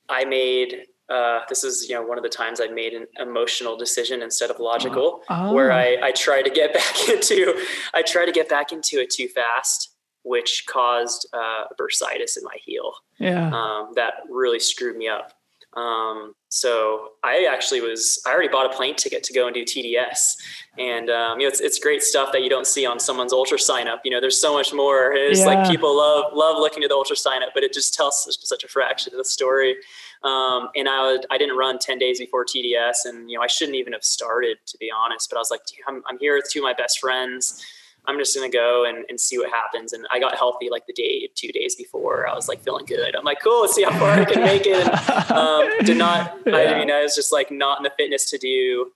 I 0.09 0.25
made 0.25 0.85
uh, 1.07 1.41
this 1.49 1.63
is 1.63 1.87
you 1.87 1.95
know 1.95 2.01
one 2.01 2.17
of 2.17 2.23
the 2.23 2.29
times 2.29 2.59
I 2.59 2.67
made 2.67 2.93
an 2.93 3.05
emotional 3.19 3.77
decision 3.77 4.23
instead 4.23 4.49
of 4.49 4.59
logical, 4.59 5.21
oh. 5.29 5.53
where 5.53 5.71
I 5.71 5.97
I 6.01 6.11
tried 6.11 6.43
to 6.43 6.49
get 6.49 6.73
back 6.73 7.09
into 7.09 7.63
I 7.93 8.01
tried 8.01 8.25
to 8.25 8.31
get 8.31 8.49
back 8.49 8.71
into 8.71 8.99
it 8.99 9.11
too 9.11 9.27
fast, 9.27 9.95
which 10.23 10.65
caused 10.67 11.27
uh, 11.31 11.65
bursitis 11.79 12.37
in 12.37 12.43
my 12.43 12.57
heel. 12.63 12.91
Yeah, 13.19 13.49
um, 13.49 13.91
that 13.95 14.13
really 14.29 14.59
screwed 14.59 14.97
me 14.97 15.07
up. 15.07 15.33
Um, 15.75 16.33
so 16.47 17.09
I 17.21 17.47
actually 17.51 17.81
was, 17.81 18.21
I 18.25 18.31
already 18.31 18.47
bought 18.47 18.65
a 18.65 18.75
plane 18.75 18.95
ticket 18.95 19.23
to 19.23 19.33
go 19.33 19.45
and 19.47 19.53
do 19.53 19.65
TDS. 19.65 20.35
And, 20.79 21.09
um, 21.09 21.39
you 21.39 21.45
know, 21.45 21.49
it's, 21.49 21.59
it's 21.59 21.79
great 21.79 22.01
stuff 22.01 22.31
that 22.31 22.43
you 22.43 22.49
don't 22.49 22.65
see 22.65 22.85
on 22.85 22.97
someone's 22.97 23.33
UltraSignup. 23.33 23.99
You 24.05 24.11
know, 24.11 24.21
there's 24.21 24.39
so 24.39 24.53
much 24.53 24.73
more. 24.73 25.11
It's 25.11 25.39
yeah. 25.39 25.47
like 25.47 25.69
people 25.69 25.95
love, 25.97 26.31
love 26.33 26.57
looking 26.57 26.83
at 26.83 26.89
the 26.89 26.95
UltraSignup, 26.95 27.49
but 27.53 27.63
it 27.63 27.73
just 27.73 27.93
tells 27.93 28.23
such, 28.23 28.37
such 28.45 28.63
a 28.63 28.69
fraction 28.69 29.13
of 29.13 29.17
the 29.17 29.25
story. 29.25 29.75
Um, 30.23 30.69
and 30.75 30.87
I 30.87 31.11
would, 31.11 31.25
I 31.29 31.37
didn't 31.37 31.57
run 31.57 31.77
10 31.77 31.97
days 31.97 32.19
before 32.19 32.45
TDS 32.45 32.99
and, 33.03 33.29
you 33.29 33.37
know, 33.37 33.43
I 33.43 33.47
shouldn't 33.47 33.75
even 33.75 33.91
have 33.91 34.03
started 34.03 34.57
to 34.67 34.77
be 34.77 34.89
honest, 34.89 35.29
but 35.29 35.35
I 35.35 35.39
was 35.39 35.51
like, 35.51 35.61
I'm, 35.87 36.03
I'm 36.07 36.17
here 36.19 36.35
with 36.35 36.49
two 36.49 36.59
of 36.59 36.63
my 36.63 36.73
best 36.73 36.99
friends. 36.99 37.61
I'm 38.07 38.17
just 38.17 38.35
gonna 38.35 38.49
go 38.49 38.85
and, 38.85 39.05
and 39.09 39.19
see 39.19 39.37
what 39.37 39.49
happens. 39.49 39.93
And 39.93 40.05
I 40.11 40.19
got 40.19 40.35
healthy 40.35 40.69
like 40.69 40.85
the 40.87 40.93
day, 40.93 41.29
two 41.35 41.51
days 41.51 41.75
before. 41.75 42.27
I 42.27 42.33
was 42.33 42.47
like 42.47 42.63
feeling 42.63 42.85
good. 42.85 43.15
I'm 43.15 43.23
like, 43.23 43.39
cool, 43.43 43.61
let's 43.61 43.75
see 43.75 43.83
how 43.83 43.97
far 43.97 44.11
I 44.11 44.25
can 44.25 44.43
make 44.43 44.65
it. 44.65 44.87
And, 44.87 45.31
um, 45.31 45.85
did 45.85 45.97
not. 45.97 46.33
Yeah. 46.45 46.73
I 46.73 46.79
mean, 46.79 46.91
I 46.91 47.01
was 47.01 47.15
just 47.15 47.31
like 47.33 47.51
not 47.51 47.79
in 47.79 47.83
the 47.83 47.91
fitness 47.97 48.29
to 48.29 48.37
do 48.37 48.91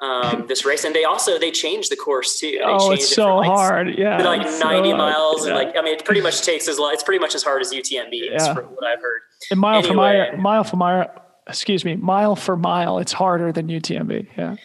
um, 0.00 0.46
this 0.48 0.64
race. 0.64 0.84
And 0.84 0.94
they 0.94 1.04
also 1.04 1.38
they 1.38 1.50
changed 1.50 1.90
the 1.90 1.96
course 1.96 2.38
too. 2.38 2.52
They 2.52 2.60
oh, 2.62 2.92
it's 2.92 3.04
it 3.04 3.14
so 3.14 3.36
like, 3.36 3.48
hard. 3.48 3.98
Yeah, 3.98 4.22
like 4.22 4.42
90 4.42 4.58
so 4.58 4.96
miles, 4.96 5.46
yeah. 5.46 5.52
and 5.52 5.54
like 5.54 5.76
I 5.76 5.82
mean, 5.82 5.94
it 5.94 6.04
pretty 6.04 6.20
much 6.20 6.42
takes 6.42 6.68
as 6.68 6.78
long. 6.78 6.92
It's 6.92 7.02
pretty 7.02 7.20
much 7.20 7.34
as 7.34 7.42
hard 7.42 7.62
as 7.62 7.72
UTMB. 7.72 8.10
Yeah. 8.12 8.54
from 8.54 8.66
what 8.66 8.84
I've 8.84 9.00
heard. 9.00 9.20
And 9.50 9.60
mile 9.60 9.78
anyway, 9.78 9.88
for 9.88 9.94
mile, 9.94 10.36
mile 10.36 10.64
for 10.64 10.76
mile. 10.76 11.20
Excuse 11.46 11.84
me, 11.84 11.96
mile 11.96 12.36
for 12.36 12.56
mile. 12.56 12.98
It's 12.98 13.12
harder 13.12 13.52
than 13.52 13.68
UTMB. 13.68 14.28
Yeah. 14.36 14.56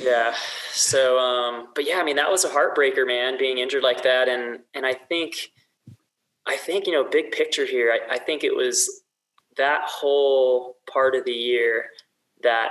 Yeah. 0.00 0.34
So, 0.70 1.18
um, 1.18 1.68
but 1.74 1.86
yeah, 1.86 1.98
I 1.98 2.04
mean, 2.04 2.16
that 2.16 2.30
was 2.30 2.44
a 2.44 2.48
heartbreaker, 2.48 3.06
man, 3.06 3.38
being 3.38 3.58
injured 3.58 3.82
like 3.82 4.02
that. 4.02 4.28
And, 4.28 4.60
and 4.74 4.84
I 4.84 4.94
think, 4.94 5.52
I 6.46 6.56
think, 6.56 6.86
you 6.86 6.92
know, 6.92 7.04
big 7.04 7.32
picture 7.32 7.66
here, 7.66 7.92
I, 7.92 8.14
I 8.14 8.18
think 8.18 8.44
it 8.44 8.54
was 8.54 9.02
that 9.56 9.82
whole 9.86 10.76
part 10.90 11.14
of 11.14 11.24
the 11.24 11.32
year 11.32 11.86
that 12.42 12.70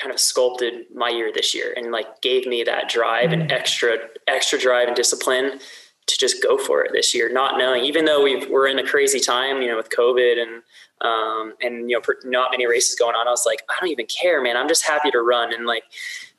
kind 0.00 0.12
of 0.12 0.20
sculpted 0.20 0.84
my 0.94 1.08
year 1.08 1.32
this 1.32 1.54
year 1.54 1.74
and 1.76 1.90
like 1.90 2.22
gave 2.22 2.46
me 2.46 2.62
that 2.64 2.88
drive 2.88 3.32
and 3.32 3.50
mm. 3.50 3.52
extra, 3.52 3.96
extra 4.26 4.58
drive 4.58 4.86
and 4.86 4.96
discipline 4.96 5.58
to 6.06 6.18
just 6.18 6.42
go 6.42 6.58
for 6.58 6.84
it 6.84 6.92
this 6.92 7.14
year, 7.14 7.32
not 7.32 7.58
knowing, 7.58 7.84
even 7.84 8.04
though 8.04 8.22
we 8.22 8.46
we're 8.46 8.66
in 8.66 8.78
a 8.78 8.86
crazy 8.86 9.20
time, 9.20 9.62
you 9.62 9.68
know, 9.68 9.76
with 9.76 9.90
COVID 9.90 10.40
and, 10.40 10.62
um, 11.00 11.54
and, 11.62 11.90
you 11.90 11.98
know, 11.98 12.14
not 12.24 12.50
many 12.50 12.66
races 12.66 12.94
going 12.94 13.14
on. 13.14 13.26
I 13.26 13.30
was 13.30 13.44
like, 13.46 13.62
I 13.68 13.74
don't 13.80 13.90
even 13.90 14.06
care, 14.06 14.42
man. 14.42 14.56
I'm 14.56 14.68
just 14.68 14.86
happy 14.86 15.10
to 15.10 15.20
run. 15.20 15.52
And 15.52 15.66
like, 15.66 15.84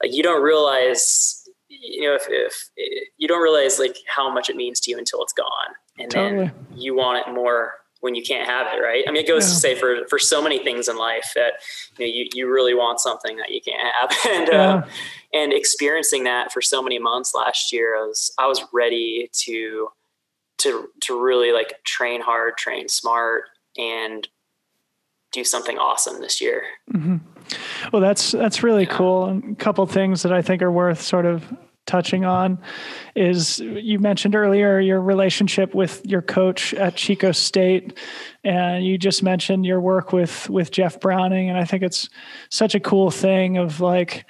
like 0.01 0.13
you 0.13 0.23
don't 0.23 0.43
realize, 0.43 1.47
you 1.67 2.03
know, 2.03 2.15
if, 2.15 2.23
if, 2.29 2.69
if 2.75 3.07
you 3.17 3.27
don't 3.27 3.41
realize 3.41 3.79
like 3.79 3.97
how 4.07 4.31
much 4.31 4.49
it 4.49 4.55
means 4.55 4.79
to 4.81 4.91
you 4.91 4.97
until 4.97 5.23
it's 5.23 5.33
gone. 5.33 5.75
And 5.97 6.11
totally. 6.11 6.45
then 6.45 6.53
you 6.75 6.95
want 6.95 7.25
it 7.25 7.31
more 7.33 7.73
when 8.01 8.15
you 8.15 8.23
can't 8.23 8.47
have 8.47 8.67
it, 8.73 8.81
right? 8.81 9.03
I 9.07 9.11
mean, 9.11 9.23
it 9.23 9.27
goes 9.27 9.45
yeah. 9.45 9.53
to 9.53 9.59
say 9.59 9.75
for 9.75 10.07
for 10.09 10.19
so 10.19 10.41
many 10.41 10.59
things 10.59 10.87
in 10.87 10.97
life 10.97 11.31
that 11.35 11.53
you 11.97 12.05
know 12.05 12.11
you, 12.11 12.27
you 12.33 12.51
really 12.51 12.73
want 12.73 12.99
something 12.99 13.37
that 13.37 13.51
you 13.51 13.61
can't 13.61 13.81
have, 13.95 14.11
and 14.29 14.47
yeah. 14.51 14.73
uh, 14.73 14.87
and 15.33 15.53
experiencing 15.53 16.25
that 16.25 16.51
for 16.51 16.61
so 16.61 16.81
many 16.81 16.99
months 16.99 17.33
last 17.33 17.71
year, 17.71 17.95
I 17.95 18.05
was 18.05 18.33
I 18.37 18.47
was 18.47 18.61
ready 18.73 19.29
to 19.45 19.89
to 20.59 20.89
to 21.03 21.21
really 21.21 21.51
like 21.51 21.83
train 21.83 22.21
hard, 22.21 22.57
train 22.57 22.89
smart, 22.89 23.43
and 23.77 24.27
do 25.31 25.43
something 25.43 25.77
awesome 25.77 26.21
this 26.21 26.41
year. 26.41 26.63
Mm-hmm. 26.93 27.17
Well, 27.91 28.01
that's 28.01 28.31
that's 28.31 28.63
really 28.63 28.83
yeah. 28.83 28.97
cool. 28.97 29.25
And 29.25 29.53
a 29.53 29.55
couple 29.55 29.85
things 29.85 30.23
that 30.23 30.33
I 30.33 30.41
think 30.41 30.61
are 30.61 30.71
worth 30.71 31.01
sort 31.01 31.25
of 31.25 31.43
touching 31.87 32.23
on 32.23 32.59
is 33.15 33.59
you 33.59 33.99
mentioned 33.99 34.35
earlier 34.35 34.79
your 34.79 35.01
relationship 35.01 35.73
with 35.73 36.05
your 36.05 36.21
coach 36.21 36.73
at 36.75 36.95
Chico 36.95 37.31
State 37.31 37.97
and 38.43 38.85
you 38.85 38.97
just 38.97 39.23
mentioned 39.23 39.65
your 39.65 39.81
work 39.81 40.13
with 40.13 40.49
with 40.49 40.71
Jeff 40.71 40.99
Browning 40.99 41.49
and 41.49 41.57
I 41.57 41.65
think 41.65 41.81
it's 41.81 42.07
such 42.49 42.75
a 42.75 42.79
cool 42.79 43.09
thing 43.09 43.57
of 43.57 43.81
like 43.81 44.25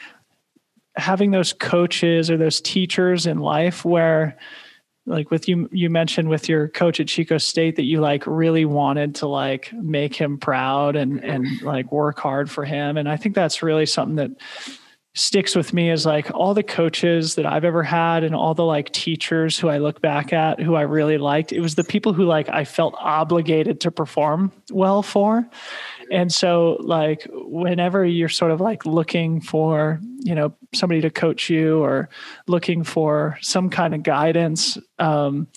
having 0.95 1.32
those 1.32 1.53
coaches 1.53 2.32
or 2.32 2.38
those 2.38 2.61
teachers 2.61 3.28
in 3.28 3.40
life 3.40 3.84
where 3.84 4.38
like 5.06 5.32
with 5.32 5.48
you 5.48 5.68
you 5.72 5.90
mentioned 5.90 6.30
with 6.30 6.48
your 6.48 6.68
coach 6.68 6.99
at 6.99 7.07
Chico 7.07 7.38
State 7.38 7.76
that 7.76 7.86
you 7.86 7.99
like 7.99 8.26
really 8.28 8.65
wanted 8.65 9.15
to 9.15 9.28
like 9.28 9.73
make 9.73 10.15
him 10.15 10.38
proud 10.38 10.95
and 10.95 11.23
and 11.23 11.61
like 11.61 11.91
work 11.91 12.19
hard 12.19 12.49
for 12.49 12.65
him 12.65 12.98
and 12.98 13.10
I 13.10 13.18
think 13.18 13.36
that's 13.36 13.64
really 13.64 13.86
something 13.86 14.15
that 14.18 14.32
sticks 15.14 15.56
with 15.56 15.73
me 15.73 15.91
is 15.91 16.06
like 16.06 16.32
all 16.34 16.53
the 16.53 16.64
coaches 16.64 17.36
that 17.36 17.45
I've 17.45 17.65
ever 17.65 17.84
had 17.84 18.23
and 18.23 18.34
all 18.34 18.53
the 18.53 18.64
like 18.64 18.91
teachers 18.91 19.60
who 19.60 19.68
I 19.68 19.78
look 19.78 20.02
back 20.02 20.32
at 20.32 20.61
who 20.61 20.76
I 20.76 20.84
really 20.84 21.18
liked. 21.18 21.52
It 21.52 21.60
was 21.60 21.76
the 21.76 21.84
people 21.84 22.14
who 22.14 22.23
like 22.23 22.48
I 22.48 22.64
felt 22.64 22.95
obligated 22.98 23.82
to 23.82 23.91
perform 23.91 24.52
well 24.72 25.03
for. 25.03 25.45
And 26.11 26.31
so 26.31 26.77
like 26.81 27.25
whenever 27.31 28.05
you're 28.05 28.29
sort 28.29 28.51
of 28.51 28.59
like 28.59 28.85
looking 28.85 29.39
for, 29.39 29.99
you 30.19 30.35
know, 30.35 30.53
somebody 30.73 31.01
to 31.01 31.09
coach 31.09 31.49
you 31.49 31.81
or 31.81 32.09
looking 32.47 32.83
for 32.83 33.38
some 33.41 33.69
kind 33.69 33.95
of 33.95 34.03
guidance, 34.03 34.77
um, 34.99 35.47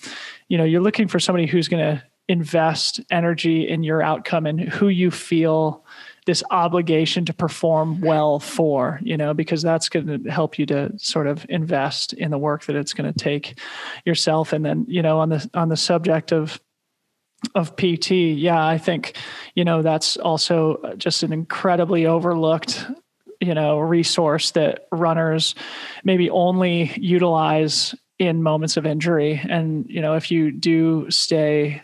you 0.47 0.57
know, 0.57 0.63
you're 0.63 0.81
looking 0.81 1.09
for 1.09 1.19
somebody 1.19 1.45
who's 1.45 1.67
going 1.67 1.83
to 1.83 2.03
invest 2.27 3.01
energy 3.11 3.67
in 3.67 3.83
your 3.83 4.01
outcome 4.01 4.45
and 4.45 4.59
who 4.59 4.87
you 4.87 5.11
feel 5.11 5.85
this 6.25 6.43
obligation 6.49 7.25
to 7.25 7.33
perform 7.33 8.01
well 8.01 8.39
for, 8.39 8.99
you 9.03 9.15
know, 9.15 9.33
because 9.33 9.61
that's 9.61 9.89
going 9.89 10.07
to 10.07 10.31
help 10.31 10.57
you 10.57 10.65
to 10.65 10.91
sort 10.97 11.27
of 11.27 11.45
invest 11.49 12.13
in 12.13 12.31
the 12.31 12.37
work 12.37 12.65
that 12.65 12.75
it's 12.75 12.93
going 12.93 13.11
to 13.11 13.17
take 13.17 13.59
yourself. 14.05 14.51
And 14.51 14.65
then, 14.65 14.85
you 14.87 15.03
know, 15.03 15.19
on 15.19 15.29
the 15.29 15.47
on 15.53 15.69
the 15.69 15.77
subject 15.77 16.31
of 16.31 16.59
of 17.53 17.75
PT, 17.75 18.11
yeah, 18.11 18.65
I 18.65 18.77
think, 18.77 19.15
you 19.53 19.63
know, 19.63 19.81
that's 19.81 20.17
also 20.17 20.95
just 20.97 21.23
an 21.23 21.33
incredibly 21.33 22.05
overlooked 22.05 22.85
you 23.41 23.53
know 23.53 23.79
resource 23.79 24.51
that 24.51 24.87
runners 24.93 25.55
maybe 26.05 26.29
only 26.29 26.93
utilize 26.95 27.93
in 28.17 28.41
moments 28.41 28.77
of 28.77 28.85
injury 28.85 29.41
and 29.49 29.85
you 29.89 30.01
know 30.01 30.15
if 30.15 30.31
you 30.31 30.53
do 30.53 31.05
stay 31.11 31.83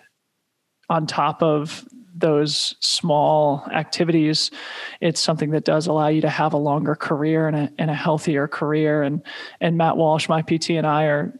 on 0.89 1.05
top 1.07 1.43
of 1.43 1.85
those 2.13 2.75
small 2.79 3.65
activities, 3.73 4.51
it's 4.99 5.19
something 5.19 5.51
that 5.51 5.65
does 5.65 5.87
allow 5.87 6.07
you 6.07 6.21
to 6.21 6.29
have 6.29 6.53
a 6.53 6.57
longer 6.57 6.95
career 6.95 7.47
and 7.47 7.55
a, 7.55 7.71
and 7.77 7.89
a 7.89 7.95
healthier 7.95 8.47
career. 8.47 9.01
And 9.01 9.21
and 9.59 9.77
Matt 9.77 9.97
Walsh, 9.97 10.27
my 10.29 10.41
PT, 10.41 10.71
and 10.71 10.87
I 10.87 11.05
are 11.05 11.33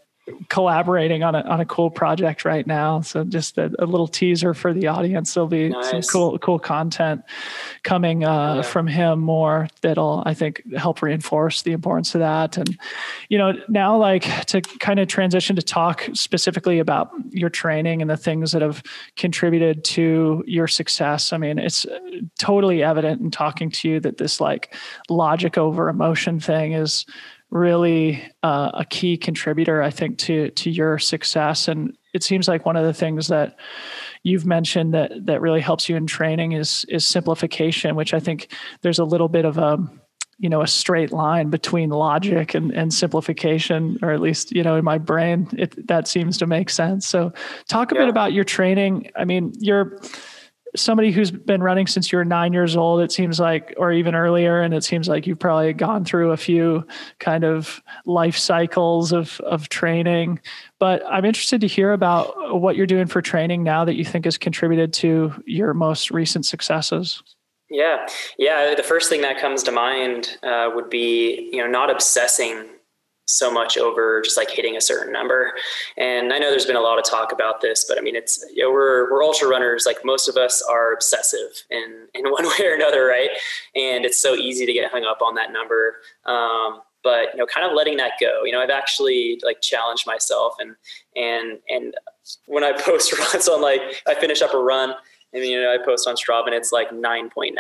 collaborating 0.50 1.24
on 1.24 1.36
a 1.36 1.42
on 1.42 1.60
a 1.60 1.66
cool 1.66 1.90
project 1.90 2.46
right 2.46 2.66
now. 2.66 3.02
So 3.02 3.24
just 3.24 3.58
a, 3.58 3.72
a 3.80 3.86
little 3.86 4.08
teaser 4.08 4.54
for 4.54 4.74
the 4.74 4.88
audience. 4.88 5.34
There'll 5.34 5.48
be 5.48 5.70
nice. 5.70 5.90
some 5.90 6.02
cool 6.02 6.40
cool 6.40 6.60
content 6.60 7.24
coming 7.84 8.24
uh, 8.24 8.56
yeah. 8.56 8.62
from 8.62 8.88
him 8.88 9.20
more 9.20 9.68
that'll 9.82 10.24
I 10.26 10.34
think 10.34 10.62
help 10.74 11.02
reinforce 11.02 11.62
the 11.62 11.72
importance 11.72 12.16
of 12.16 12.20
that. 12.20 12.58
And 12.58 12.78
you 13.30 13.38
know 13.38 13.54
now 13.68 13.98
like 13.98 14.46
to 14.48 14.62
kind 14.62 15.00
of 15.00 15.08
transition 15.08 15.56
to 15.56 15.62
talk 15.62 16.08
specifically 16.14 16.80
about 16.80 17.12
your 17.30 17.50
training 17.50 18.02
and 18.02 18.10
the 18.10 18.18
things 18.18 18.52
that 18.52 18.62
have 18.62 18.84
contributed 19.16 19.84
to 19.86 20.44
your 20.48 20.68
success. 20.68 21.34
I 21.34 21.38
mean 21.38 21.60
it's 21.60 21.86
totally 22.40 22.84
evident 22.84 23.22
in 23.22 23.32
talking 23.32 23.72
to 23.72 23.90
you 23.90 24.00
that 24.00 24.18
this 24.18 24.40
like 24.40 24.76
logic 25.10 25.58
over 25.58 25.90
emotion 25.90 26.40
thing 26.40 26.74
is 26.74 27.06
really 27.52 28.24
uh, 28.44 28.72
a 28.74 28.86
key 28.86 29.18
contributor, 29.18 29.84
I 29.84 29.92
think, 29.92 30.18
to 30.20 30.50
to 30.50 30.72
your 30.72 30.98
success. 30.98 31.68
And 31.68 31.96
it 32.14 32.24
seems 32.24 32.48
like 32.48 32.66
one 32.66 32.78
of 32.78 32.86
the 32.86 32.94
things 32.94 33.28
that 33.28 33.58
you've 34.24 34.46
mentioned 34.46 34.94
that 34.94 35.12
that 35.26 35.42
really 35.42 35.62
helps 35.62 35.88
you 35.88 35.96
in 35.96 36.08
training 36.08 36.54
is 36.54 36.86
is 36.90 37.06
simplification, 37.06 37.96
which 37.96 38.14
I 38.14 38.20
think 38.20 38.48
there's 38.82 39.00
a 39.00 39.06
little 39.06 39.28
bit 39.28 39.46
of 39.46 39.58
a 39.58 39.78
you 40.40 40.50
know 40.50 40.62
a 40.62 40.68
straight 40.68 41.12
line 41.12 41.50
between 41.50 41.92
logic 41.92 42.56
and, 42.56 42.72
and 42.72 42.94
simplification 42.94 44.00
or 44.02 44.12
at 44.12 44.20
least 44.22 44.52
you 44.52 44.64
know 44.64 44.76
in 44.76 44.84
my 44.84 44.98
brain 44.98 45.48
it, 45.56 45.88
that 45.88 46.08
seems 46.08 46.36
to 46.40 46.48
make 46.48 46.70
sense 46.70 47.06
so 47.06 47.32
talk 47.68 47.92
a 47.92 47.96
yeah. 47.96 48.02
bit 48.02 48.10
about 48.10 48.34
your 48.34 48.44
training 48.44 49.08
i 49.16 49.24
mean 49.24 49.54
you're 49.60 50.00
somebody 50.76 51.12
who's 51.12 51.32
been 51.32 51.62
running 51.62 51.88
since 51.88 52.12
you 52.12 52.18
were 52.18 52.26
nine 52.26 52.54
years 52.54 52.76
old, 52.76 53.02
it 53.02 53.12
seems 53.12 53.40
like, 53.40 53.74
or 53.78 53.92
even 53.92 54.16
earlier, 54.16 54.62
and 54.62 54.74
it 54.74 54.84
seems 54.84 55.08
like 55.08 55.28
you've 55.28 55.40
probably 55.40 55.74
gone 55.74 56.06
through 56.06 56.32
a 56.32 56.38
few 56.38 56.86
kind 57.20 57.44
of 57.44 57.82
life 58.06 58.38
cycles 58.38 59.12
of 59.12 59.40
of 59.42 59.70
training. 59.70 60.40
But 60.80 61.04
I'm 61.10 61.26
interested 61.26 61.62
to 61.62 61.68
hear 61.68 61.94
about 61.94 62.60
what 62.60 62.76
you're 62.76 62.88
doing 62.88 63.08
for 63.08 63.22
training 63.22 63.64
now 63.64 63.86
that 63.86 63.96
you 63.96 64.06
think 64.06 64.26
has 64.26 64.38
contributed 64.38 64.94
to 64.94 65.34
your 65.46 65.74
most 65.74 66.12
recent 66.12 66.46
successes. 66.46 67.22
Yeah, 67.70 68.06
yeah. 68.38 68.76
The 68.76 68.84
first 68.84 69.10
thing 69.10 69.22
that 69.22 69.40
comes 69.40 69.64
to 69.64 69.72
mind 69.72 70.38
uh, 70.44 70.70
would 70.74 70.90
be 70.90 71.50
you 71.52 71.60
know 71.60 71.68
not 71.68 71.90
obsessing 71.90 72.66
so 73.32 73.52
much 73.52 73.78
over 73.78 74.22
just 74.22 74.38
like 74.38 74.50
hitting 74.50 74.76
a 74.76 74.82
certain 74.82 75.12
number. 75.12 75.54
And 75.98 76.34
I 76.34 76.40
know 76.40 76.50
there's 76.50 76.66
been 76.66 76.76
a 76.76 76.82
lot 76.82 77.00
of 77.00 77.06
talk 77.06 77.32
about 77.32 77.62
this, 77.62 77.86
but 77.88 77.98
I 77.98 78.02
mean, 78.02 78.16
it's, 78.16 78.44
you 78.54 78.64
know, 78.64 78.72
we're, 78.72 79.12
we're 79.12 79.24
ultra 79.24 79.48
runners. 79.48 79.86
Like 79.86 80.04
most 80.04 80.28
of 80.28 80.38
us 80.38 80.62
are 80.62 80.94
obsessive 80.94 81.64
in, 81.70 82.08
in 82.14 82.26
one 82.32 82.46
way 82.46 82.66
or 82.66 82.74
another. 82.74 83.06
Right. 83.06 83.30
And 83.76 84.06
it's 84.06 84.22
so 84.22 84.36
easy 84.36 84.66
to 84.66 84.74
get 84.74 84.92
hung 84.92 85.06
up 85.06 85.22
on 85.22 85.36
that 85.36 85.52
number. 85.52 85.96
Um, 86.26 86.82
but 87.04 87.34
you 87.34 87.38
know, 87.38 87.48
kind 87.48 87.66
of 87.66 87.76
letting 87.76 87.98
that 87.98 88.14
go, 88.20 88.44
you 88.44 88.52
know, 88.52 88.62
I've 88.62 88.70
actually 88.70 89.42
like 89.44 89.62
challenged 89.62 90.06
myself 90.06 90.56
and, 90.60 90.76
and, 91.16 91.60
and 91.68 91.96
when 92.46 92.64
I 92.64 92.72
post 92.80 93.18
runs 93.18 93.48
on 93.48 93.62
like, 93.62 93.82
I 94.08 94.16
finish 94.16 94.42
up 94.42 94.54
a 94.54 94.60
run, 94.60 94.94
and 95.34 95.44
you 95.44 95.62
know, 95.62 95.74
I 95.74 95.78
post 95.84 96.08
on 96.08 96.16
Strava 96.16 96.48
and 96.48 96.56
it's 96.56 96.72
like 96.72 96.90
9.99 96.90 97.54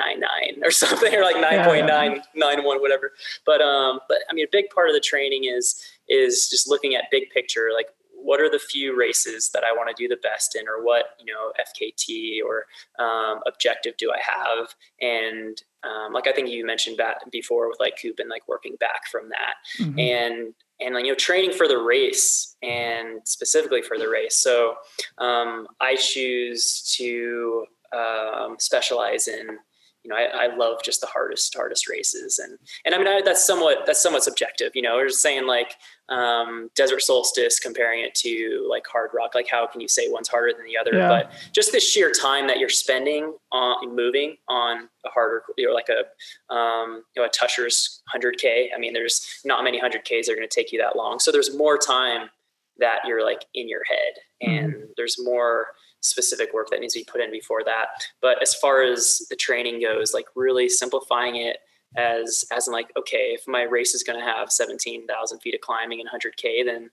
or 0.64 0.72
something, 0.72 1.14
or 1.14 1.22
like 1.22 1.38
9.991, 1.38 2.82
whatever. 2.82 3.12
But, 3.46 3.62
um, 3.62 4.00
but 4.08 4.20
I 4.30 4.34
mean, 4.34 4.46
a 4.46 4.52
big 4.52 4.70
part 4.70 4.90
of 4.90 4.94
the 4.94 5.00
training 5.00 5.46
is, 5.46 5.82
is 6.10 6.50
just 6.50 6.68
looking 6.68 6.96
at 6.96 7.06
big 7.12 7.30
picture, 7.30 7.70
like 7.74 7.88
what 8.14 8.40
are 8.40 8.50
the 8.50 8.60
few 8.60 8.96
races 8.96 9.50
that 9.54 9.64
I 9.64 9.72
want 9.72 9.90
to 9.90 9.96
do 10.02 10.08
the 10.08 10.20
best 10.22 10.56
in, 10.56 10.68
or 10.68 10.84
what, 10.84 11.16
you 11.20 11.26
know, 11.26 11.52
FKT 11.60 12.40
or, 12.46 12.66
um, 13.04 13.40
objective 13.48 13.98
do 13.98 14.12
I 14.12 14.20
have? 14.22 14.76
And, 15.00 15.62
um, 15.84 16.14
like 16.14 16.28
I 16.28 16.32
think 16.32 16.50
you 16.50 16.66
mentioned 16.66 16.98
that 16.98 17.18
before 17.32 17.68
with 17.68 17.80
like 17.80 17.98
Koop 18.00 18.20
and 18.20 18.30
like 18.30 18.48
working 18.48 18.76
back 18.80 19.08
from 19.12 19.30
that 19.30 19.56
mm-hmm. 19.80 20.00
and, 20.00 20.54
and 20.82 20.96
you 21.06 21.12
know, 21.12 21.16
training 21.16 21.54
for 21.54 21.68
the 21.68 21.78
race 21.78 22.56
and 22.62 23.22
specifically 23.26 23.82
for 23.82 23.98
the 23.98 24.10
race. 24.10 24.38
So 24.38 24.76
um, 25.18 25.68
I 25.80 25.96
choose 25.96 26.96
to 26.98 27.66
um, 27.96 28.56
specialize 28.60 29.28
in 29.28 29.58
you 30.04 30.10
know, 30.10 30.16
I, 30.16 30.46
I, 30.48 30.56
love 30.56 30.82
just 30.84 31.00
the 31.02 31.08
hardest, 31.08 31.54
hardest 31.56 31.88
races. 31.88 32.40
And, 32.40 32.58
and 32.86 32.96
I 32.96 32.98
mean, 32.98 33.08
I, 33.08 33.22
that's 33.24 33.46
somewhat, 33.46 33.84
that's 33.86 34.02
somewhat 34.02 34.24
subjective, 34.24 34.72
you 34.74 34.82
know, 34.82 34.96
we're 34.96 35.10
just 35.10 35.22
saying 35.22 35.46
like, 35.46 35.76
um, 36.12 36.70
desert 36.76 37.02
solstice, 37.02 37.60
comparing 37.60 38.04
it 38.04 38.14
to 38.16 38.68
like 38.70 38.84
Hardrock. 38.86 39.34
like 39.34 39.48
how 39.50 39.66
can 39.66 39.82
you 39.82 39.88
say 39.88 40.10
one's 40.10 40.28
harder 40.28 40.54
than 40.56 40.66
the 40.66 40.78
other? 40.78 40.98
Yeah. 40.98 41.08
But 41.08 41.32
just 41.54 41.72
the 41.72 41.80
sheer 41.80 42.12
time 42.12 42.48
that 42.48 42.60
you're 42.60 42.70
spending 42.70 43.34
on 43.52 43.96
moving 43.96 44.38
on 44.48 44.90
a 45.06 45.10
harder, 45.10 45.44
you 45.58 45.68
know, 45.68 45.74
like 45.74 45.90
a, 45.90 46.54
um, 46.54 47.04
you 47.16 47.22
know, 47.22 47.28
a 47.28 47.30
Tushars 47.30 48.02
hundred 48.08 48.38
K. 48.38 48.70
I 48.76 48.80
mean, 48.80 48.94
there's 48.94 49.42
not 49.46 49.64
many 49.64 49.80
hundred 49.80 50.04
Ks 50.04 50.28
that 50.28 50.34
are 50.34 50.36
going 50.36 50.48
to 50.48 50.54
take 50.54 50.72
you 50.72 50.80
that 50.80 50.96
long. 50.96 51.20
So 51.20 51.32
there's 51.32 51.56
more 51.56 51.78
time 51.78 52.30
that 52.78 53.00
you're 53.08 53.24
like 53.26 53.46
in 53.54 53.70
your 53.70 53.84
head 53.86 54.14
and 54.42 54.74
mm-hmm. 54.74 54.86
there's 54.98 55.18
more, 55.24 55.68
specific 56.02 56.52
work 56.54 56.70
that 56.72 56.80
needs 56.80 56.94
to 56.96 57.00
be 57.00 57.06
put 57.06 57.22
in 57.22 57.32
before 57.32 57.64
that. 57.64 57.88
But 58.22 58.42
as 58.42 58.56
far 58.56 58.82
as 58.82 59.22
the 59.30 59.36
training 59.36 59.82
goes, 59.82 60.14
like 60.14 60.26
really 60.36 60.68
simplifying 60.68 61.36
it 61.36 61.58
as 61.96 62.46
as 62.52 62.68
in 62.68 62.74
like, 62.74 62.92
okay, 62.98 63.34
if 63.34 63.48
my 63.48 63.64
race 63.64 63.94
is 63.94 64.04
going 64.04 64.20
to 64.20 64.26
have 64.26 64.52
seventeen 64.52 65.08
thousand 65.08 65.40
feet 65.40 65.56
of 65.56 65.62
climbing 65.62 66.00
and 66.00 66.10
hundred 66.10 66.38
k, 66.38 66.64
then 66.64 66.90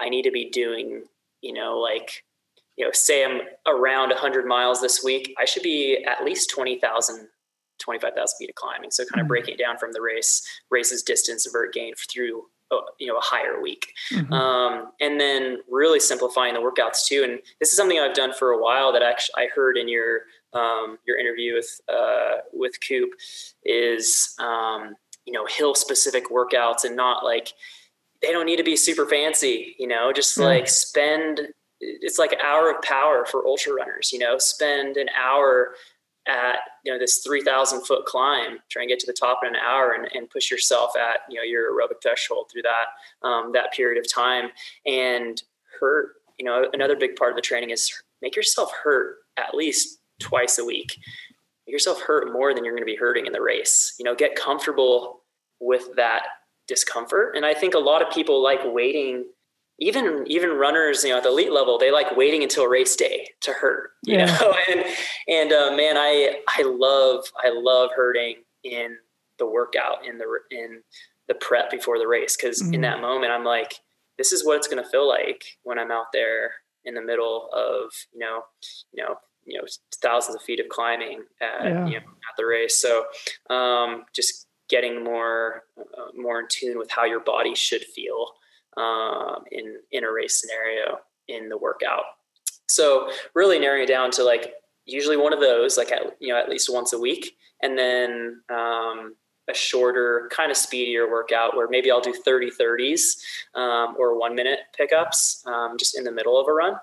I 0.00 0.08
need 0.08 0.22
to 0.22 0.30
be 0.30 0.50
doing, 0.50 1.04
you 1.40 1.52
know, 1.52 1.78
like 1.78 2.24
you 2.78 2.84
know, 2.84 2.92
say 2.92 3.24
I'm 3.24 3.40
around 3.66 4.10
100 4.10 4.46
miles 4.46 4.80
this 4.80 5.02
week, 5.02 5.34
I 5.36 5.44
should 5.44 5.64
be 5.64 6.04
at 6.06 6.24
least 6.24 6.48
20,000, 6.50 7.26
25,000 7.80 8.36
feet 8.38 8.50
of 8.50 8.54
climbing. 8.54 8.92
So 8.92 9.02
kind 9.02 9.20
of 9.20 9.24
mm-hmm. 9.24 9.28
breaking 9.28 9.54
it 9.54 9.58
down 9.58 9.78
from 9.78 9.90
the 9.92 10.00
race, 10.00 10.46
races 10.70 11.02
distance, 11.02 11.44
vert 11.50 11.74
gain 11.74 11.94
through 12.10 12.44
you 12.98 13.06
know 13.06 13.16
a 13.16 13.22
higher 13.22 13.62
week 13.62 13.94
mm-hmm. 14.12 14.30
um, 14.30 14.92
and 15.00 15.18
then 15.18 15.56
really 15.70 15.98
simplifying 15.98 16.52
the 16.52 16.60
workouts 16.60 17.06
too 17.06 17.22
and 17.24 17.38
this 17.60 17.70
is 17.70 17.76
something 17.76 17.98
i've 17.98 18.14
done 18.14 18.30
for 18.30 18.50
a 18.50 18.62
while 18.62 18.92
that 18.92 19.00
actually 19.00 19.32
i 19.38 19.46
heard 19.54 19.78
in 19.78 19.88
your 19.88 20.20
um, 20.52 20.98
your 21.06 21.18
interview 21.18 21.54
with 21.54 21.80
uh, 21.88 22.38
with 22.52 22.72
Koop 22.86 23.10
is 23.64 24.34
um, 24.38 24.94
you 25.24 25.32
know 25.32 25.46
hill 25.46 25.74
specific 25.74 26.30
workouts 26.30 26.84
and 26.84 26.96
not 26.96 27.24
like 27.24 27.52
they 28.22 28.32
don't 28.32 28.46
need 28.46 28.56
to 28.56 28.64
be 28.64 28.76
super 28.76 29.06
fancy 29.06 29.76
you 29.78 29.86
know? 29.86 30.12
Just 30.12 30.32
mm-hmm. 30.36 30.44
like 30.44 30.68
spend 30.68 31.48
it's 31.80 32.18
like 32.18 32.32
an 32.32 32.40
hour 32.44 32.70
of 32.70 32.82
power 32.82 33.24
for 33.24 33.46
ultra 33.46 33.74
runners 33.74 34.10
you 34.12 34.18
know? 34.18 34.38
Spend 34.38 34.96
an 34.96 35.08
hour 35.10 35.74
at 36.26 36.58
you 36.84 36.92
know 36.92 36.98
this 36.98 37.22
3000 37.24 37.82
foot 37.86 38.04
climb 38.04 38.58
try 38.68 38.82
and 38.82 38.88
get 38.88 38.98
to 38.98 39.06
the 39.06 39.14
top 39.14 39.40
in 39.42 39.48
an 39.48 39.60
hour 39.66 39.92
and, 39.92 40.08
and 40.14 40.28
push 40.30 40.50
yourself 40.50 40.96
at 40.96 41.20
you 41.28 41.36
know 41.36 41.42
your 41.42 41.72
aerobic 41.72 42.02
threshold 42.02 42.50
through 42.52 42.62
that 42.62 43.26
um, 43.26 43.50
that 43.52 43.72
period 43.72 43.98
of 43.98 44.10
time. 44.10 44.50
And 44.86 45.42
hurt 45.80 46.16
you 46.38 46.44
know 46.44 46.68
another 46.72 46.96
big 46.96 47.16
part 47.16 47.30
of 47.30 47.36
the 47.36 47.42
training 47.42 47.70
is 47.70 47.92
make 48.22 48.36
yourself 48.36 48.70
hurt 48.84 49.16
at 49.36 49.54
least 49.54 49.97
twice 50.20 50.58
a 50.58 50.64
week. 50.64 50.98
Make 51.66 51.72
yourself 51.72 52.00
hurt 52.00 52.32
more 52.32 52.54
than 52.54 52.64
you're 52.64 52.74
going 52.74 52.86
to 52.86 52.92
be 52.92 52.96
hurting 52.96 53.26
in 53.26 53.32
the 53.32 53.42
race. 53.42 53.94
You 53.98 54.04
know 54.04 54.14
get 54.14 54.36
comfortable 54.36 55.20
with 55.60 55.96
that 55.96 56.22
discomfort. 56.66 57.34
And 57.34 57.44
i 57.44 57.54
think 57.54 57.74
a 57.74 57.78
lot 57.78 58.02
of 58.02 58.12
people 58.12 58.42
like 58.42 58.60
waiting 58.64 59.24
even 59.80 60.24
even 60.26 60.50
runners 60.50 61.04
you 61.04 61.10
know 61.10 61.18
at 61.18 61.22
the 61.22 61.28
elite 61.28 61.52
level 61.52 61.78
they 61.78 61.90
like 61.90 62.16
waiting 62.16 62.42
until 62.42 62.66
race 62.66 62.96
day 62.96 63.28
to 63.40 63.52
hurt 63.52 63.90
you 64.04 64.18
yeah. 64.18 64.26
know? 64.26 64.54
And 64.68 64.84
and 65.28 65.52
uh, 65.52 65.76
man 65.76 65.96
i 65.96 66.40
i 66.48 66.62
love 66.62 67.24
i 67.42 67.50
love 67.50 67.90
hurting 67.94 68.36
in 68.64 68.96
the 69.38 69.46
workout 69.46 70.04
in 70.06 70.18
the 70.18 70.26
in 70.50 70.82
the 71.28 71.34
prep 71.34 71.70
before 71.70 71.98
the 71.98 72.08
race. 72.08 72.36
Because 72.36 72.62
mm-hmm. 72.62 72.74
in 72.74 72.80
that 72.82 73.00
moment 73.00 73.32
i'm 73.32 73.44
like 73.44 73.74
this 74.18 74.32
is 74.32 74.44
what 74.44 74.56
it's 74.56 74.68
going 74.68 74.82
to 74.82 74.90
feel 74.90 75.08
like 75.08 75.44
when 75.62 75.78
i'm 75.78 75.92
out 75.92 76.06
there 76.12 76.52
in 76.84 76.94
the 76.94 77.02
middle 77.02 77.48
of 77.52 77.90
you 78.12 78.18
know 78.18 78.42
you 78.92 79.02
know 79.02 79.16
you 79.48 79.58
know 79.58 79.66
thousands 80.02 80.36
of 80.36 80.42
feet 80.42 80.60
of 80.60 80.68
climbing 80.68 81.22
at, 81.40 81.64
yeah. 81.64 81.86
you 81.86 81.94
know, 81.94 82.06
at 82.06 82.36
the 82.36 82.44
race 82.44 82.80
so 82.80 83.04
um, 83.54 84.04
just 84.14 84.46
getting 84.68 85.02
more 85.02 85.64
uh, 85.78 86.12
more 86.16 86.40
in 86.40 86.46
tune 86.48 86.78
with 86.78 86.90
how 86.90 87.04
your 87.04 87.20
body 87.20 87.54
should 87.54 87.82
feel 87.82 88.28
um, 88.76 89.44
in 89.50 89.76
in 89.90 90.04
a 90.04 90.12
race 90.12 90.40
scenario 90.40 90.98
in 91.28 91.48
the 91.48 91.58
workout. 91.58 92.04
So 92.68 93.10
really 93.34 93.58
narrowing 93.58 93.84
it 93.84 93.88
down 93.88 94.10
to 94.12 94.24
like 94.24 94.54
usually 94.84 95.16
one 95.16 95.32
of 95.32 95.40
those, 95.40 95.76
like 95.76 95.92
at, 95.92 96.16
you 96.20 96.32
know, 96.32 96.38
at 96.38 96.48
least 96.48 96.72
once 96.72 96.92
a 96.92 96.98
week, 96.98 97.36
and 97.62 97.78
then 97.78 98.40
um, 98.50 99.14
a 99.48 99.54
shorter, 99.54 100.28
kind 100.30 100.50
of 100.50 100.56
speedier 100.56 101.10
workout 101.10 101.56
where 101.56 101.68
maybe 101.68 101.90
I'll 101.90 102.00
do 102.00 102.12
30 102.12 102.50
30s 102.50 103.18
um, 103.54 103.96
or 103.98 104.18
one 104.18 104.34
minute 104.34 104.60
pickups 104.76 105.42
um, 105.46 105.76
just 105.78 105.96
in 105.96 106.04
the 106.04 106.12
middle 106.12 106.38
of 106.40 106.46
a 106.48 106.52
run. 106.52 106.74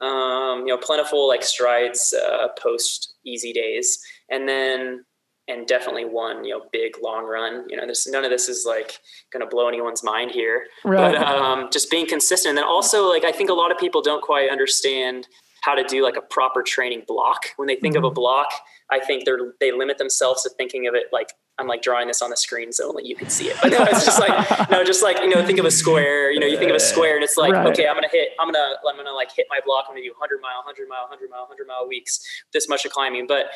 Um, 0.00 0.60
you 0.60 0.66
know, 0.66 0.78
plentiful 0.78 1.26
like 1.26 1.42
strides 1.42 2.12
uh, 2.12 2.48
post 2.60 3.14
easy 3.24 3.52
days, 3.52 3.98
and 4.30 4.48
then 4.48 5.04
and 5.48 5.66
definitely 5.66 6.04
one 6.04 6.44
you 6.44 6.50
know 6.50 6.64
big 6.72 6.94
long 7.02 7.24
run 7.24 7.64
you 7.68 7.76
know 7.76 7.86
this 7.86 8.06
none 8.08 8.24
of 8.24 8.30
this 8.30 8.48
is 8.48 8.64
like 8.66 8.98
going 9.32 9.40
to 9.40 9.46
blow 9.46 9.68
anyone's 9.68 10.02
mind 10.02 10.30
here 10.30 10.66
right. 10.84 11.14
but 11.14 11.22
um, 11.22 11.68
just 11.72 11.90
being 11.90 12.06
consistent 12.06 12.50
and 12.50 12.58
then 12.58 12.64
also 12.64 13.08
like 13.08 13.24
i 13.24 13.32
think 13.32 13.48
a 13.50 13.54
lot 13.54 13.70
of 13.70 13.78
people 13.78 14.02
don't 14.02 14.22
quite 14.22 14.50
understand 14.50 15.28
how 15.62 15.74
to 15.74 15.84
do 15.84 16.02
like 16.02 16.16
a 16.16 16.20
proper 16.20 16.62
training 16.62 17.02
block 17.06 17.46
when 17.56 17.66
they 17.66 17.76
think 17.76 17.94
mm-hmm. 17.94 18.04
of 18.04 18.04
a 18.04 18.08
mm-hmm. 18.08 18.14
block 18.14 18.48
i 18.90 18.98
think 18.98 19.24
they're 19.24 19.52
they 19.60 19.72
limit 19.72 19.98
themselves 19.98 20.42
to 20.42 20.50
thinking 20.50 20.86
of 20.86 20.94
it 20.94 21.04
like 21.12 21.32
i'm 21.58 21.66
like 21.66 21.82
drawing 21.82 22.08
this 22.08 22.22
on 22.22 22.30
the 22.30 22.36
screen 22.36 22.72
so 22.72 22.88
only 22.88 23.06
you 23.06 23.16
can 23.16 23.28
see 23.28 23.48
it 23.48 23.56
but 23.62 23.70
no 23.70 23.82
it's 23.82 24.04
just 24.04 24.20
like 24.20 24.70
no 24.70 24.84
just 24.84 25.02
like 25.02 25.18
you 25.18 25.28
know 25.28 25.44
think 25.44 25.58
of 25.58 25.64
a 25.64 25.70
square 25.70 26.30
you 26.30 26.40
know 26.40 26.46
you 26.46 26.58
think 26.58 26.70
of 26.70 26.76
a 26.76 26.80
square 26.80 27.14
and 27.14 27.24
it's 27.24 27.36
like 27.36 27.52
right. 27.52 27.66
okay 27.66 27.86
i'm 27.86 27.94
gonna 27.94 28.08
hit 28.10 28.28
i'm 28.40 28.48
gonna 28.48 28.74
i'm 28.88 28.96
gonna 28.96 29.12
like 29.12 29.30
hit 29.34 29.46
my 29.48 29.60
block 29.64 29.84
i'm 29.88 29.94
gonna 29.94 30.04
do 30.04 30.12
100 30.18 30.40
mile 30.40 30.58
100 30.64 30.88
mile 30.88 31.02
100 31.02 31.30
mile 31.30 31.42
100 31.42 31.66
mile 31.66 31.88
weeks 31.88 32.20
this 32.52 32.68
much 32.68 32.84
of 32.84 32.92
climbing 32.92 33.26
but 33.26 33.46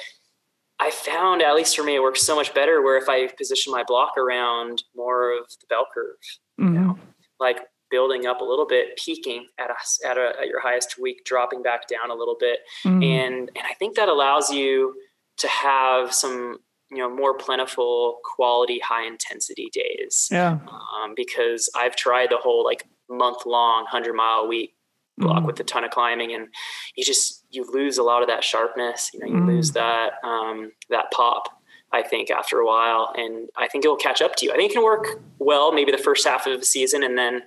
I 0.81 0.91
found, 0.91 1.43
at 1.43 1.55
least 1.55 1.77
for 1.77 1.83
me, 1.83 1.97
it 1.97 2.01
works 2.01 2.23
so 2.23 2.35
much 2.35 2.55
better 2.55 2.83
where 2.83 2.97
if 2.97 3.07
I 3.07 3.27
position 3.27 3.71
my 3.71 3.85
block 3.87 4.17
around 4.17 4.83
more 4.97 5.37
of 5.37 5.45
the 5.61 5.67
bell 5.69 5.87
curve, 5.93 6.17
mm-hmm. 6.59 6.75
you 6.75 6.81
know, 6.81 6.99
like 7.39 7.59
building 7.91 8.27
up 8.27 8.41
a 8.41 8.45
little 8.45 8.67
bit, 8.67 8.97
peaking 8.97 9.47
at 9.59 9.69
a, 9.69 10.09
at, 10.09 10.17
a, 10.17 10.33
at 10.41 10.47
your 10.47 10.61
highest 10.61 10.99
week, 10.99 11.25
dropping 11.27 11.63
back 11.63 11.87
down 11.87 12.11
a 12.11 12.15
little 12.15 12.37
bit, 12.41 12.61
mm-hmm. 12.85 13.03
and 13.03 13.51
and 13.55 13.67
I 13.69 13.75
think 13.75 13.97
that 13.97 14.09
allows 14.09 14.51
you 14.51 14.95
to 15.41 15.49
have 15.49 16.15
some 16.15 16.59
you 16.91 16.99
know 16.99 17.15
more 17.15 17.37
plentiful, 17.37 18.19
quality, 18.37 18.81
high 18.81 19.07
intensity 19.07 19.71
days. 19.73 20.29
Yeah, 20.31 20.59
um, 20.71 21.15
because 21.15 21.71
I've 21.77 21.97
tried 21.97 22.31
the 22.31 22.37
whole 22.37 22.65
like 22.65 22.87
month 23.09 23.47
long, 23.47 23.87
hundred 23.87 24.15
mile 24.15 24.49
week 24.49 24.75
block 25.19 25.39
mm-hmm. 25.39 25.47
with 25.47 25.61
a 25.61 25.65
ton 25.65 25.85
of 25.85 25.91
climbing, 25.91 26.33
and 26.33 26.49
you 26.97 27.05
just 27.05 27.45
you 27.51 27.65
lose 27.71 27.99
a 27.99 28.03
lot 28.03 28.23
of 28.23 28.29
that 28.29 28.45
sharpness. 28.45 29.11
You 29.15 29.21
know, 29.21 29.27
you 29.27 29.43
mm. 29.43 29.47
lose 29.47 29.73
that 29.73 30.15
um, 30.25 30.73
that 30.91 31.11
pop. 31.13 31.49
I 31.93 32.03
think 32.03 32.31
after 32.31 32.59
a 32.59 32.67
while, 32.67 33.13
and 33.17 33.49
I 33.57 33.67
think 33.67 33.85
it 33.85 33.89
will 33.89 33.97
catch 33.97 34.23
up 34.23 34.37
to 34.37 34.47
you. 34.47 34.53
I 34.53 34.57
think 34.57 34.71
it 34.71 34.75
can 34.75 34.85
work 34.85 35.21
well, 35.41 35.73
maybe 35.73 35.91
the 35.91 35.99
first 35.99 36.25
half 36.27 36.47
of 36.47 36.61
the 36.61 36.67
season, 36.67 37.03
and 37.03 37.19
then 37.19 37.43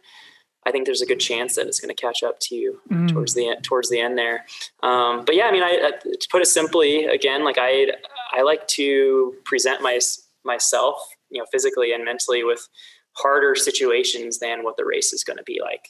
I 0.66 0.72
think 0.72 0.86
there's 0.86 1.02
a 1.02 1.06
good 1.06 1.20
chance 1.20 1.56
that 1.56 1.68
it's 1.68 1.80
going 1.80 1.94
to 1.94 2.02
catch 2.02 2.24
up 2.24 2.40
to 2.42 2.56
you 2.56 2.80
mm. 2.90 3.12
towards 3.12 3.34
the 3.34 3.50
end, 3.50 3.64
towards 3.64 3.90
the 3.90 4.00
end 4.00 4.18
there. 4.18 4.46
Um, 4.82 5.26
but 5.26 5.36
yeah, 5.36 5.46
I 5.46 5.52
mean, 5.52 5.64
I, 5.64 5.92
to 6.02 6.28
put 6.32 6.42
it 6.42 6.48
simply, 6.48 7.06
again, 7.06 7.44
like 7.44 7.58
I 7.60 7.88
I 8.32 8.42
like 8.42 8.68
to 8.70 9.36
present 9.46 9.82
my 9.82 10.00
myself, 10.44 10.98
you 11.30 11.40
know, 11.40 11.46
physically 11.52 11.94
and 11.94 12.04
mentally 12.04 12.44
with 12.44 12.68
harder 13.14 13.56
situations 13.56 14.40
than 14.40 14.64
what 14.64 14.78
the 14.78 14.86
race 14.86 15.14
is 15.14 15.24
going 15.24 15.38
to 15.38 15.44
be 15.44 15.60
like. 15.62 15.90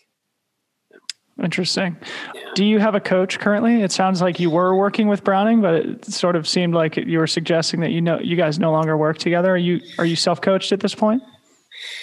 Interesting. 1.42 1.98
Yeah. 2.36 2.42
Do 2.54 2.64
you 2.64 2.78
have 2.78 2.94
a 2.94 3.00
coach 3.00 3.40
currently? 3.40 3.82
It 3.82 3.92
sounds 3.92 4.22
like 4.22 4.40
you 4.40 4.52
were 4.52 4.76
working 4.76 5.08
with 5.08 5.24
Browning, 5.24 5.62
but 5.62 5.74
it 5.74 6.06
sort 6.06 6.36
of 6.36 6.48
seemed 6.48 6.76
like 6.76 6.96
you 6.96 7.18
were 7.18 7.28
suggesting 7.28 7.80
that 7.80 7.90
you 7.90 8.02
know 8.02 8.20
you 8.20 8.36
guys 8.36 8.60
no 8.60 8.72
longer 8.72 8.96
work 8.96 9.18
together. 9.18 9.52
Are 9.54 9.58
you 9.58 9.82
are 9.98 10.06
you 10.06 10.16
self 10.16 10.42
coached 10.42 10.72
at 10.72 10.80
this 10.80 10.94
point? 10.94 11.24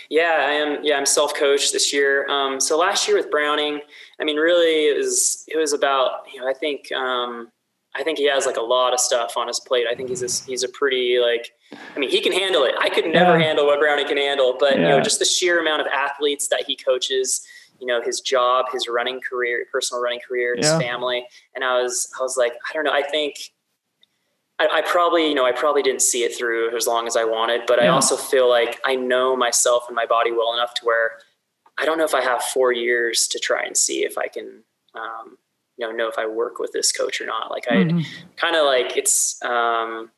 Yeah, 0.09 0.45
I 0.47 0.53
am. 0.53 0.79
Yeah, 0.83 0.97
I'm 0.97 1.07
self 1.07 1.35
coached 1.35 1.73
this 1.73 1.93
year. 1.93 2.29
Um, 2.29 2.61
so 2.61 2.79
last 2.79 3.07
year 3.07 3.17
with 3.17 3.31
Browning, 3.31 3.81
I 4.21 4.25
mean, 4.25 4.37
really, 4.37 4.89
it 4.89 4.97
was 4.97 5.45
it 5.49 5.57
was 5.57 5.73
about 5.73 6.23
you 6.33 6.41
know 6.41 6.49
I 6.49 6.55
think 6.55 6.91
um, 6.93 7.51
I 7.95 8.03
think 8.03 8.19
he 8.19 8.29
has 8.29 8.47
like 8.47 8.57
a 8.57 8.63
lot 8.63 8.93
of 8.93 9.01
stuff 9.01 9.37
on 9.37 9.49
his 9.49 9.61
plate. 9.61 9.87
I 9.91 9.95
think 9.95 10.09
he's 10.09 10.23
a, 10.23 10.45
he's 10.47 10.63
a 10.63 10.69
pretty 10.69 11.19
like 11.19 11.53
I 11.95 11.99
mean 11.99 12.11
he 12.11 12.21
can 12.21 12.33
handle 12.33 12.65
it. 12.65 12.75
I 12.81 12.89
could 12.89 13.07
never 13.07 13.39
yeah. 13.39 13.47
handle 13.47 13.67
what 13.67 13.81
Browning 13.81 14.07
can 14.07 14.17
handle, 14.17 14.57
but 14.59 14.77
yeah. 14.77 14.83
you 14.83 14.89
know 14.89 15.01
just 15.01 15.19
the 15.19 15.25
sheer 15.25 15.61
amount 15.61 15.81
of 15.81 15.87
athletes 15.89 16.49
that 16.49 16.65
he 16.67 16.77
coaches 16.77 17.47
you 17.81 17.87
know 17.87 18.01
his 18.03 18.21
job 18.21 18.67
his 18.73 18.87
running 18.89 19.21
career 19.21 19.67
personal 19.73 20.03
running 20.03 20.21
career 20.21 20.55
his 20.55 20.67
yeah. 20.67 20.79
family 20.79 21.27
and 21.55 21.65
i 21.65 21.81
was 21.81 22.13
i 22.19 22.23
was 22.23 22.37
like 22.37 22.53
i 22.69 22.73
don't 22.75 22.85
know 22.85 22.93
i 22.93 23.03
think 23.03 23.37
I, 24.61 24.69
I, 24.79 24.83
probably 24.83 25.27
you 25.27 25.35
know 25.35 25.47
i 25.47 25.53
probably 25.53 25.83
didn't 25.83 26.03
see 26.03 26.23
it 26.23 26.37
through 26.37 26.77
as 26.77 26.87
long 26.87 27.07
as 27.07 27.17
i 27.17 27.25
wanted 27.25 27.63
but 27.67 27.79
yeah. 27.79 27.87
i 27.87 27.89
also 27.89 28.17
feel 28.17 28.49
like 28.49 28.79
i 28.85 28.95
know 28.95 29.37
myself 29.37 29.85
and 29.89 29.97
my 29.97 30.07
body 30.07 30.31
well 30.31 30.53
enough 30.53 30.75
to 30.75 30.85
where 30.85 31.13
i 31.79 31.85
don't 31.85 31.99
know 31.99 32.05
if 32.05 32.15
i 32.15 32.21
have 32.21 32.43
four 32.43 32.73
years 32.73 33.27
to 33.29 33.39
try 33.39 33.65
and 33.65 33.77
see 33.77 34.05
if 34.05 34.19
i 34.19 34.29
can 34.29 34.63
um, 34.95 35.39
you 35.77 35.87
know 35.87 35.93
know 35.93 36.09
if 36.09 36.19
i 36.19 36.27
work 36.27 36.59
with 36.59 36.73
this 36.73 36.93
coach 36.93 37.21
or 37.21 37.27
not 37.27 37.51
like 37.51 37.65
i 37.71 37.75
mm-hmm. 37.75 38.01
kind 38.37 38.55
of 38.55 38.67
like 38.67 38.97
it's 38.97 39.43
um, 39.43 40.11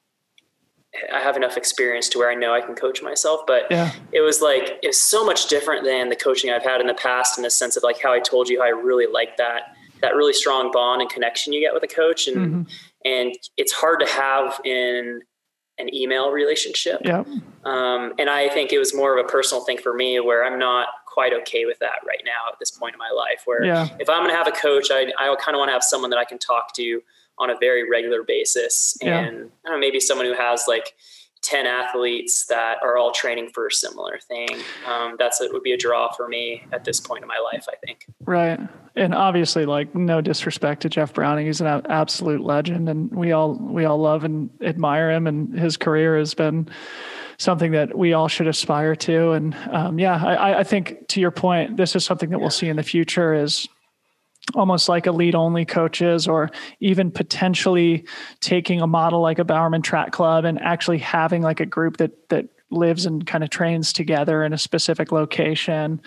I 1.13 1.21
have 1.21 1.37
enough 1.37 1.57
experience 1.57 2.09
to 2.11 2.19
where 2.19 2.31
I 2.31 2.35
know 2.35 2.53
I 2.53 2.61
can 2.61 2.75
coach 2.75 3.03
myself. 3.03 3.41
But 3.47 3.67
yeah. 3.71 3.93
it 4.13 4.21
was 4.21 4.43
like 4.43 4.79
it's 4.83 5.01
so 5.01 5.25
much 5.25 5.49
different 5.49 5.85
than 5.85 6.11
the 6.11 6.17
coaching 6.17 6.51
I've 6.51 6.63
had 6.63 6.81
in 6.81 6.87
the 6.87 6.95
past 6.95 7.39
in 7.39 7.45
the 7.45 7.51
sense 7.51 7.77
of 7.77 7.83
like 7.83 8.03
how 8.03 8.13
I 8.13 8.21
told 8.21 8.49
you 8.49 8.61
how 8.61 8.67
I 8.67 8.71
really 8.71 9.07
like 9.11 9.37
that 9.39 9.75
that 10.03 10.15
really 10.17 10.33
strong 10.33 10.71
bond 10.71 11.01
and 11.01 11.11
connection 11.11 11.53
you 11.53 11.61
get 11.61 11.73
with 11.73 11.83
a 11.85 11.89
coach 11.89 12.27
and 12.29 12.37
mm-hmm. 12.37 12.63
And 13.05 13.35
it's 13.57 13.73
hard 13.73 14.01
to 14.01 14.07
have 14.07 14.61
in 14.65 15.23
an 15.79 15.95
email 15.95 16.31
relationship. 16.31 17.01
Yeah. 17.05 17.25
Um, 17.65 18.13
and 18.19 18.29
I 18.29 18.49
think 18.49 18.73
it 18.73 18.79
was 18.79 18.95
more 18.95 19.19
of 19.19 19.25
a 19.25 19.29
personal 19.29 19.65
thing 19.65 19.79
for 19.79 19.95
me 19.95 20.21
where 20.21 20.45
I'm 20.45 20.59
not 20.59 20.89
quite 21.07 21.33
okay 21.33 21.65
with 21.65 21.79
that 21.81 22.01
right 22.07 22.23
now 22.25 22.51
at 22.53 22.59
this 22.59 22.71
point 22.71 22.95
in 22.95 22.99
my 22.99 23.11
life. 23.11 23.43
Where 23.45 23.65
yeah. 23.65 23.89
if 23.99 24.09
I'm 24.09 24.23
going 24.23 24.31
to 24.31 24.37
have 24.37 24.49
a 24.49 24.53
coach, 24.53 24.91
I, 24.91 25.13
I 25.19 25.35
kind 25.41 25.55
of 25.55 25.59
want 25.59 25.69
to 25.69 25.73
have 25.73 25.83
someone 25.83 26.11
that 26.11 26.19
I 26.19 26.25
can 26.25 26.39
talk 26.39 26.75
to 26.75 27.03
on 27.39 27.51
a 27.51 27.57
very 27.59 27.89
regular 27.89 28.23
basis. 28.23 28.97
Yeah. 29.01 29.21
And 29.21 29.51
know, 29.65 29.79
maybe 29.79 30.01
someone 30.01 30.27
who 30.27 30.35
has 30.35 30.65
like 30.69 30.95
10 31.43 31.67
athletes 31.67 32.47
that 32.47 32.77
are 32.83 32.97
all 32.97 33.13
training 33.13 33.51
for 33.51 33.67
a 33.67 33.73
similar 33.73 34.19
thing. 34.19 34.49
Um, 34.87 35.17
that's 35.19 35.41
it 35.41 35.53
would 35.53 35.63
be 35.63 35.73
a 35.73 35.77
draw 35.77 36.13
for 36.13 36.29
me 36.29 36.65
at 36.73 36.85
this 36.85 37.01
point 37.01 37.23
in 37.23 37.29
my 37.29 37.39
life, 37.39 37.67
I 37.69 37.75
think. 37.85 38.07
Right. 38.21 38.61
And 38.95 39.15
obviously 39.15 39.67
like 39.67 39.95
no 39.95 40.21
disrespect 40.21 40.83
to 40.83 40.89
Jeff 40.89 41.13
Browning. 41.13 41.47
He's 41.47 41.61
an 41.61 41.67
absolute 41.67 42.43
legend 42.43 42.89
and 42.89 43.11
we 43.11 43.33
all, 43.33 43.55
we 43.55 43.85
all 43.85 43.99
love 43.99 44.23
and 44.25 44.51
admire 44.61 45.11
him 45.11 45.27
and 45.27 45.59
his 45.59 45.77
career 45.77 46.17
has 46.17 46.33
been 46.35 46.69
something 47.39 47.73
that 47.73 47.97
we 47.99 48.13
all 48.13 48.29
should 48.29 48.47
aspire 48.47 48.95
to. 48.95 49.33
And 49.33 49.55
um, 49.71 49.99
yeah, 49.99 50.25
I, 50.25 50.61
I 50.61 50.63
think 50.63 51.09
to 51.09 51.21
your 51.21 51.33
point, 51.33 51.77
this 51.77 51.97
is 51.97 52.05
something 52.05 52.31
that 52.31 52.37
yeah. 52.37 52.41
we'll 52.41 52.51
see 52.51 52.69
in 52.69 52.77
the 52.77 52.83
future 52.83 53.35
is 53.35 53.69
almost 54.55 54.89
like 54.89 55.07
elite 55.07 55.35
only 55.35 55.65
coaches 55.65 56.27
or 56.27 56.51
even 56.81 57.11
potentially 57.11 58.05
taking 58.41 58.81
a 58.81 58.87
model 58.87 59.21
like 59.21 59.39
a 59.39 59.45
Bowerman 59.45 59.83
track 59.83 60.13
club 60.13 60.45
and 60.45 60.61
actually 60.61 60.99
having 60.99 61.43
like 61.43 61.61
a 61.61 61.67
group 61.67 61.99
that 61.99 62.29
that 62.29 62.49
lives 62.73 63.05
and 63.05 63.27
kind 63.27 63.45
of 63.45 63.51
trains 63.51 63.93
together 63.93 64.43
in 64.43 64.53
a 64.53 64.59
specific 64.59 65.13
location. 65.13 66.01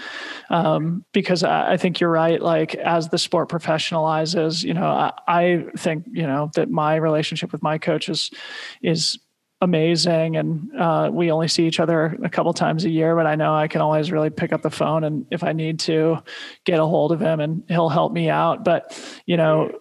Um, 0.49 1.05
because 1.13 1.43
I, 1.43 1.73
I, 1.73 1.77
think 1.77 1.99
you're 1.99 2.09
right 2.09 2.41
like 2.41 2.73
as 2.75 3.09
the 3.09 3.19
sport 3.19 3.49
professionalizes 3.49 4.63
you 4.63 4.73
know 4.73 4.87
I, 4.87 5.11
I, 5.27 5.65
think 5.77 6.05
you 6.11 6.25
know 6.25 6.49
that 6.55 6.69
my 6.71 6.95
relationship 6.95 7.51
with 7.51 7.61
my 7.61 7.77
coaches 7.77 8.31
is 8.81 9.19
amazing 9.61 10.35
and 10.35 10.69
uh, 10.77 11.09
we 11.11 11.31
only 11.31 11.47
see 11.47 11.65
each 11.65 11.79
other 11.79 12.17
a 12.23 12.29
couple 12.29 12.53
times 12.53 12.83
a 12.83 12.89
year 12.89 13.15
but 13.15 13.25
i 13.25 13.35
know 13.35 13.55
i 13.55 13.67
can 13.67 13.81
always 13.81 14.11
really 14.11 14.29
pick 14.29 14.51
up 14.51 14.61
the 14.61 14.69
phone 14.69 15.03
and 15.03 15.25
if 15.31 15.43
i 15.43 15.53
need 15.53 15.79
to 15.79 16.21
get 16.65 16.79
a 16.79 16.85
hold 16.85 17.11
of 17.11 17.19
him 17.19 17.39
and 17.39 17.63
he'll 17.67 17.89
help 17.89 18.11
me 18.11 18.29
out. 18.29 18.63
But 18.63 18.99
you 19.25 19.37
know 19.37 19.79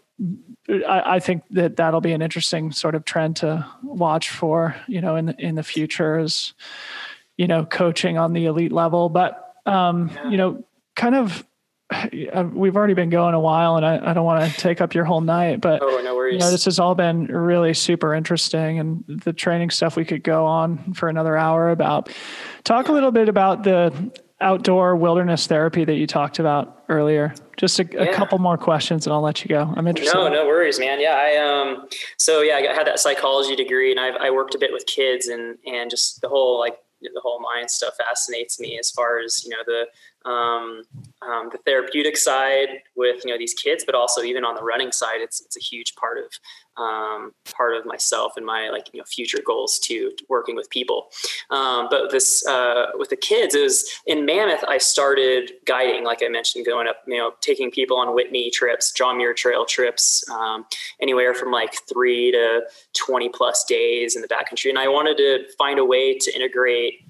I, 0.68 1.16
I 1.16 1.20
think 1.20 1.42
that 1.50 1.76
that'll 1.76 2.00
be 2.00 2.12
an 2.12 2.22
interesting 2.22 2.72
sort 2.72 2.94
of 2.94 3.04
trend 3.04 3.36
to 3.36 3.66
watch 3.82 4.30
for 4.30 4.76
you 4.86 5.00
know 5.00 5.16
in 5.16 5.30
in 5.38 5.54
the 5.56 5.62
future 5.62 6.18
is 6.18 6.54
you 7.36 7.46
know 7.46 7.64
coaching 7.64 8.18
on 8.18 8.32
the 8.32 8.46
elite 8.46 8.72
level. 8.72 9.08
But 9.08 9.54
um, 9.66 10.10
you 10.30 10.36
know 10.36 10.64
kind 10.94 11.14
of 11.14 11.44
we've 12.52 12.76
already 12.76 12.94
been 12.94 13.10
going 13.10 13.34
a 13.34 13.40
while 13.40 13.76
and 13.76 13.84
I, 13.84 14.10
I 14.10 14.14
don't 14.14 14.24
want 14.24 14.50
to 14.50 14.58
take 14.58 14.80
up 14.80 14.94
your 14.94 15.04
whole 15.04 15.20
night, 15.20 15.60
but 15.60 15.82
oh, 15.82 16.00
no 16.02 16.14
worries. 16.14 16.34
you 16.34 16.38
know, 16.40 16.50
this 16.50 16.64
has 16.64 16.78
all 16.78 16.94
been 16.94 17.26
really 17.26 17.74
super 17.74 18.14
interesting 18.14 18.78
and 18.78 19.04
the 19.06 19.32
training 19.32 19.70
stuff 19.70 19.96
we 19.96 20.04
could 20.04 20.22
go 20.22 20.46
on 20.46 20.94
for 20.94 21.08
another 21.08 21.36
hour 21.36 21.70
about. 21.70 22.10
Talk 22.64 22.88
a 22.88 22.92
little 22.92 23.12
bit 23.12 23.28
about 23.28 23.64
the 23.64 24.12
outdoor 24.40 24.96
wilderness 24.96 25.46
therapy 25.46 25.84
that 25.84 25.94
you 25.94 26.06
talked 26.06 26.38
about 26.38 26.84
earlier. 26.88 27.34
Just 27.56 27.78
a, 27.78 28.10
a 28.10 28.12
couple 28.12 28.38
more 28.38 28.58
questions 28.58 29.06
and 29.06 29.12
I'll 29.12 29.22
let 29.22 29.44
you 29.44 29.48
go. 29.48 29.72
I'm 29.76 29.86
interested. 29.86 30.14
No, 30.14 30.28
no 30.28 30.46
worries, 30.46 30.78
man. 30.78 31.00
Yeah. 31.00 31.14
I, 31.14 31.36
um, 31.36 31.88
so 32.18 32.40
yeah, 32.40 32.56
I 32.56 32.74
had 32.74 32.86
that 32.86 32.98
psychology 32.98 33.56
degree 33.56 33.90
and 33.90 34.00
I've, 34.00 34.16
I 34.20 34.30
worked 34.30 34.54
a 34.54 34.58
bit 34.58 34.72
with 34.72 34.86
kids 34.86 35.28
and, 35.28 35.56
and 35.66 35.90
just 35.90 36.20
the 36.20 36.28
whole, 36.28 36.58
like 36.58 36.76
the 37.00 37.20
whole 37.22 37.40
mind 37.40 37.70
stuff 37.70 37.94
fascinates 37.96 38.58
me 38.58 38.78
as 38.78 38.90
far 38.90 39.18
as, 39.20 39.44
you 39.44 39.50
know, 39.50 39.62
the, 39.66 39.86
um, 40.24 40.82
um, 41.22 41.48
the 41.52 41.58
therapeutic 41.66 42.16
side 42.16 42.68
with 42.96 43.24
you 43.24 43.30
know 43.30 43.38
these 43.38 43.54
kids, 43.54 43.84
but 43.84 43.94
also 43.94 44.22
even 44.22 44.44
on 44.44 44.54
the 44.54 44.62
running 44.62 44.92
side, 44.92 45.20
it's 45.20 45.40
it's 45.40 45.56
a 45.56 45.60
huge 45.60 45.94
part 45.96 46.18
of 46.18 46.82
um, 46.82 47.32
part 47.54 47.76
of 47.76 47.86
myself 47.86 48.32
and 48.36 48.44
my 48.44 48.68
like 48.70 48.88
you 48.92 48.98
know 48.98 49.04
future 49.04 49.40
goals 49.44 49.78
to 49.80 50.12
working 50.28 50.56
with 50.56 50.68
people. 50.70 51.08
Um, 51.50 51.88
but 51.90 52.10
this 52.10 52.46
uh, 52.46 52.86
with 52.94 53.10
the 53.10 53.16
kids 53.16 53.54
is 53.54 53.88
in 54.06 54.24
Mammoth. 54.24 54.64
I 54.66 54.78
started 54.78 55.52
guiding, 55.66 56.04
like 56.04 56.22
I 56.22 56.28
mentioned, 56.28 56.66
going 56.66 56.88
up, 56.88 56.96
you 57.06 57.18
know, 57.18 57.32
taking 57.40 57.70
people 57.70 57.96
on 57.96 58.14
Whitney 58.14 58.50
trips, 58.50 58.92
John 58.92 59.18
Muir 59.18 59.34
Trail 59.34 59.64
trips, 59.64 60.24
um, 60.30 60.66
anywhere 61.00 61.34
from 61.34 61.52
like 61.52 61.74
three 61.88 62.32
to 62.32 62.62
twenty 62.94 63.28
plus 63.28 63.64
days 63.64 64.16
in 64.16 64.22
the 64.22 64.28
backcountry, 64.28 64.70
and 64.70 64.78
I 64.78 64.88
wanted 64.88 65.16
to 65.18 65.44
find 65.58 65.78
a 65.78 65.84
way 65.84 66.18
to 66.18 66.34
integrate 66.34 67.04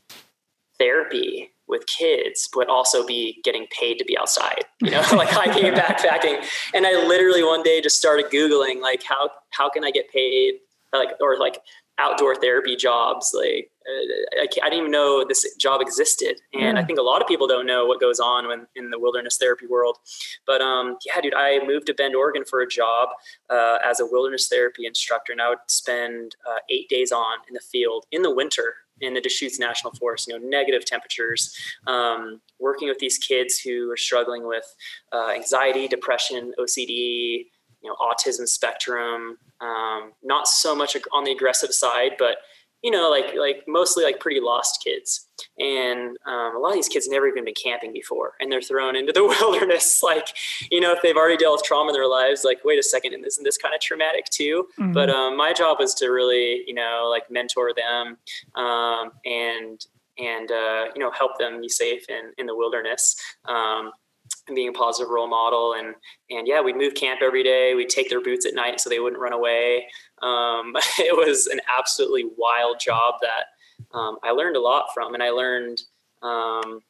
therapy 0.78 1.53
with 1.68 1.86
kids, 1.86 2.48
but 2.52 2.68
also 2.68 3.06
be 3.06 3.40
getting 3.42 3.66
paid 3.70 3.98
to 3.98 4.04
be 4.04 4.16
outside, 4.18 4.64
you 4.80 4.90
know, 4.90 5.02
like 5.12 5.28
hiking 5.28 5.64
and 5.64 5.76
backpacking. 5.76 6.44
And 6.74 6.86
I 6.86 6.92
literally 7.06 7.42
one 7.42 7.62
day 7.62 7.80
just 7.80 7.96
started 7.96 8.26
Googling 8.26 8.80
like 8.80 9.02
how, 9.02 9.30
how 9.50 9.70
can 9.70 9.84
I 9.84 9.90
get 9.90 10.10
paid? 10.10 10.54
Like, 10.92 11.10
or 11.20 11.38
like 11.38 11.58
outdoor 11.98 12.34
therapy 12.36 12.76
jobs. 12.76 13.34
Like 13.36 13.70
uh, 13.86 14.40
I, 14.40 14.46
I, 14.62 14.68
didn't 14.68 14.78
even 14.78 14.90
know 14.90 15.24
this 15.26 15.54
job 15.56 15.80
existed. 15.80 16.40
And. 16.52 16.78
I 16.78 16.84
think 16.84 16.98
a 16.98 17.02
lot 17.02 17.20
of 17.20 17.28
people 17.28 17.46
don't 17.46 17.66
know 17.66 17.84
what 17.84 18.00
goes 18.00 18.18
on 18.18 18.48
when 18.48 18.66
in 18.74 18.90
the 18.90 18.98
wilderness 18.98 19.36
therapy 19.36 19.66
world. 19.66 19.98
But 20.46 20.60
um, 20.60 20.96
yeah, 21.06 21.20
dude, 21.20 21.34
I 21.34 21.64
moved 21.64 21.86
to 21.86 21.94
Bend, 21.94 22.14
Oregon 22.14 22.44
for 22.44 22.60
a 22.60 22.68
job 22.68 23.10
uh, 23.50 23.78
as 23.84 24.00
a 24.00 24.06
wilderness 24.06 24.48
therapy 24.48 24.86
instructor. 24.86 25.32
And 25.32 25.40
I 25.40 25.50
would 25.50 25.58
spend 25.68 26.36
uh, 26.48 26.58
eight 26.70 26.88
days 26.88 27.12
on 27.12 27.38
in 27.48 27.54
the 27.54 27.60
field 27.60 28.06
in 28.10 28.22
the 28.22 28.34
winter 28.34 28.74
in 29.00 29.14
the 29.14 29.20
Deschutes 29.20 29.58
National 29.58 29.92
Forest, 29.94 30.28
you 30.28 30.38
know, 30.38 30.46
negative 30.46 30.84
temperatures, 30.84 31.56
um, 31.86 32.40
working 32.58 32.88
with 32.88 32.98
these 32.98 33.18
kids 33.18 33.58
who 33.58 33.90
are 33.90 33.96
struggling 33.96 34.46
with 34.46 34.64
uh, 35.12 35.30
anxiety, 35.34 35.88
depression, 35.88 36.52
OCD, 36.58 37.46
you 37.82 37.90
know, 37.90 37.96
autism 37.96 38.48
spectrum. 38.48 39.36
Um, 39.60 40.12
not 40.22 40.46
so 40.46 40.74
much 40.74 40.96
on 41.12 41.24
the 41.24 41.32
aggressive 41.32 41.72
side, 41.72 42.12
but 42.18 42.38
you 42.84 42.90
know, 42.90 43.08
like 43.08 43.34
like 43.36 43.64
mostly 43.66 44.04
like 44.04 44.20
pretty 44.20 44.40
lost 44.40 44.84
kids. 44.84 45.26
And 45.58 46.18
um, 46.26 46.54
a 46.54 46.58
lot 46.58 46.68
of 46.68 46.74
these 46.74 46.88
kids 46.88 47.08
never 47.08 47.26
even 47.26 47.46
been 47.46 47.54
camping 47.54 47.94
before, 47.94 48.34
and 48.38 48.52
they're 48.52 48.60
thrown 48.60 48.94
into 48.94 49.10
the 49.10 49.24
wilderness. 49.40 50.02
Like, 50.02 50.28
you 50.70 50.80
know, 50.80 50.92
if 50.92 51.00
they've 51.02 51.16
already 51.16 51.38
dealt 51.38 51.54
with 51.54 51.64
trauma 51.64 51.88
in 51.88 51.94
their 51.94 52.06
lives, 52.06 52.44
like, 52.44 52.58
wait 52.62 52.78
a 52.78 52.82
second, 52.82 53.14
and 53.14 53.26
isn't 53.26 53.42
this 53.42 53.56
kind 53.56 53.74
of 53.74 53.80
traumatic 53.80 54.26
too? 54.26 54.66
Mm-hmm. 54.78 54.92
But 54.92 55.08
um, 55.08 55.34
my 55.34 55.54
job 55.54 55.78
was 55.80 55.94
to 55.94 56.08
really, 56.08 56.62
you 56.66 56.74
know, 56.74 57.08
like 57.10 57.30
mentor 57.30 57.72
them 57.74 58.18
um, 58.54 59.12
and 59.24 59.80
and 60.18 60.52
uh, 60.52 60.84
you 60.94 61.00
know 61.00 61.10
help 61.10 61.38
them 61.38 61.62
be 61.62 61.70
safe 61.70 62.04
in 62.10 62.32
in 62.36 62.44
the 62.44 62.54
wilderness. 62.54 63.16
Um, 63.46 63.92
and 64.46 64.54
being 64.54 64.68
a 64.68 64.72
positive 64.72 65.10
role 65.10 65.28
model 65.28 65.74
and 65.74 65.94
and 66.30 66.46
yeah 66.46 66.60
we'd 66.60 66.76
move 66.76 66.94
camp 66.94 67.20
every 67.22 67.42
day 67.42 67.74
we'd 67.74 67.88
take 67.88 68.10
their 68.10 68.20
boots 68.20 68.44
at 68.46 68.54
night 68.54 68.80
so 68.80 68.90
they 68.90 69.00
wouldn't 69.00 69.20
run 69.20 69.32
away 69.32 69.86
um, 70.24 70.74
it 70.98 71.16
was 71.16 71.46
an 71.46 71.60
absolutely 71.78 72.24
wild 72.36 72.80
job 72.80 73.14
that 73.20 73.96
um, 73.96 74.16
i 74.22 74.30
learned 74.30 74.56
a 74.56 74.60
lot 74.60 74.86
from 74.94 75.14
and 75.14 75.22
i 75.22 75.30
learned 75.30 75.80
um, 76.22 76.80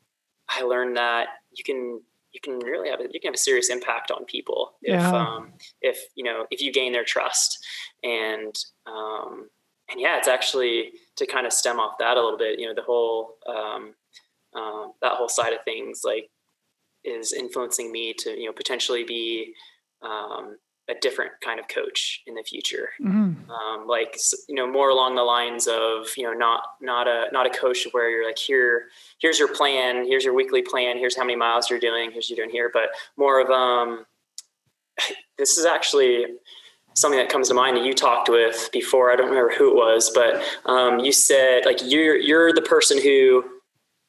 i 0.48 0.62
learned 0.62 0.96
that 0.96 1.28
you 1.52 1.64
can 1.64 2.00
you 2.32 2.40
can 2.40 2.58
really 2.58 2.90
have 2.90 3.00
a, 3.00 3.04
you 3.04 3.20
can 3.20 3.28
have 3.28 3.34
a 3.34 3.38
serious 3.38 3.70
impact 3.70 4.10
on 4.10 4.24
people 4.24 4.72
if 4.82 5.00
yeah. 5.00 5.12
Um, 5.12 5.52
if 5.82 5.98
you 6.14 6.24
know 6.24 6.46
if 6.50 6.60
you 6.60 6.72
gain 6.72 6.92
their 6.92 7.04
trust 7.04 7.64
and 8.02 8.54
um, 8.86 9.48
and 9.90 10.00
yeah 10.00 10.18
it's 10.18 10.28
actually 10.28 10.92
to 11.16 11.26
kind 11.26 11.46
of 11.46 11.52
stem 11.52 11.78
off 11.78 11.98
that 11.98 12.16
a 12.16 12.20
little 12.20 12.38
bit 12.38 12.58
you 12.58 12.66
know 12.66 12.74
the 12.74 12.82
whole 12.82 13.36
um, 13.46 13.94
that 15.00 15.12
whole 15.12 15.28
side 15.28 15.52
of 15.52 15.62
things 15.64 16.02
like 16.04 16.30
is 17.04 17.32
influencing 17.32 17.92
me 17.92 18.14
to 18.14 18.30
you 18.30 18.46
know 18.46 18.52
potentially 18.52 19.04
be 19.04 19.54
um, 20.02 20.56
a 20.88 20.94
different 21.00 21.32
kind 21.42 21.58
of 21.58 21.66
coach 21.68 22.22
in 22.26 22.34
the 22.34 22.42
future 22.42 22.90
mm-hmm. 23.00 23.50
um, 23.50 23.86
like 23.86 24.16
you 24.48 24.54
know 24.54 24.66
more 24.70 24.90
along 24.90 25.14
the 25.14 25.22
lines 25.22 25.66
of 25.66 26.08
you 26.16 26.24
know 26.24 26.32
not 26.32 26.62
not 26.80 27.08
a 27.08 27.26
not 27.32 27.46
a 27.46 27.50
coach 27.50 27.86
where 27.92 28.10
you're 28.10 28.26
like 28.26 28.38
here 28.38 28.84
here's 29.18 29.38
your 29.38 29.48
plan 29.48 30.04
here's 30.06 30.24
your 30.24 30.34
weekly 30.34 30.62
plan 30.62 30.98
here's 30.98 31.16
how 31.16 31.22
many 31.22 31.36
miles 31.36 31.70
you're 31.70 31.78
doing 31.78 32.10
here's 32.10 32.28
you're 32.28 32.36
doing 32.36 32.50
here 32.50 32.70
but 32.72 32.90
more 33.16 33.40
of 33.40 33.50
um 33.50 34.04
this 35.38 35.56
is 35.56 35.64
actually 35.64 36.26
something 36.96 37.18
that 37.18 37.28
comes 37.28 37.48
to 37.48 37.54
mind 37.54 37.76
that 37.76 37.84
you 37.84 37.94
talked 37.94 38.28
with 38.28 38.68
before 38.72 39.10
i 39.10 39.16
don't 39.16 39.30
remember 39.30 39.52
who 39.56 39.70
it 39.70 39.74
was 39.74 40.10
but 40.14 40.42
um, 40.70 40.98
you 41.00 41.12
said 41.12 41.64
like 41.64 41.78
you're 41.82 42.16
you're 42.16 42.52
the 42.52 42.62
person 42.62 43.00
who 43.02 43.44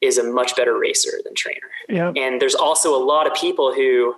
is 0.00 0.18
a 0.18 0.24
much 0.24 0.54
better 0.56 0.78
racer 0.78 1.20
than 1.24 1.34
trainer. 1.34 1.68
Yep. 1.88 2.14
And 2.16 2.40
there's 2.40 2.54
also 2.54 2.94
a 2.94 3.02
lot 3.02 3.26
of 3.26 3.34
people 3.34 3.72
who 3.72 4.14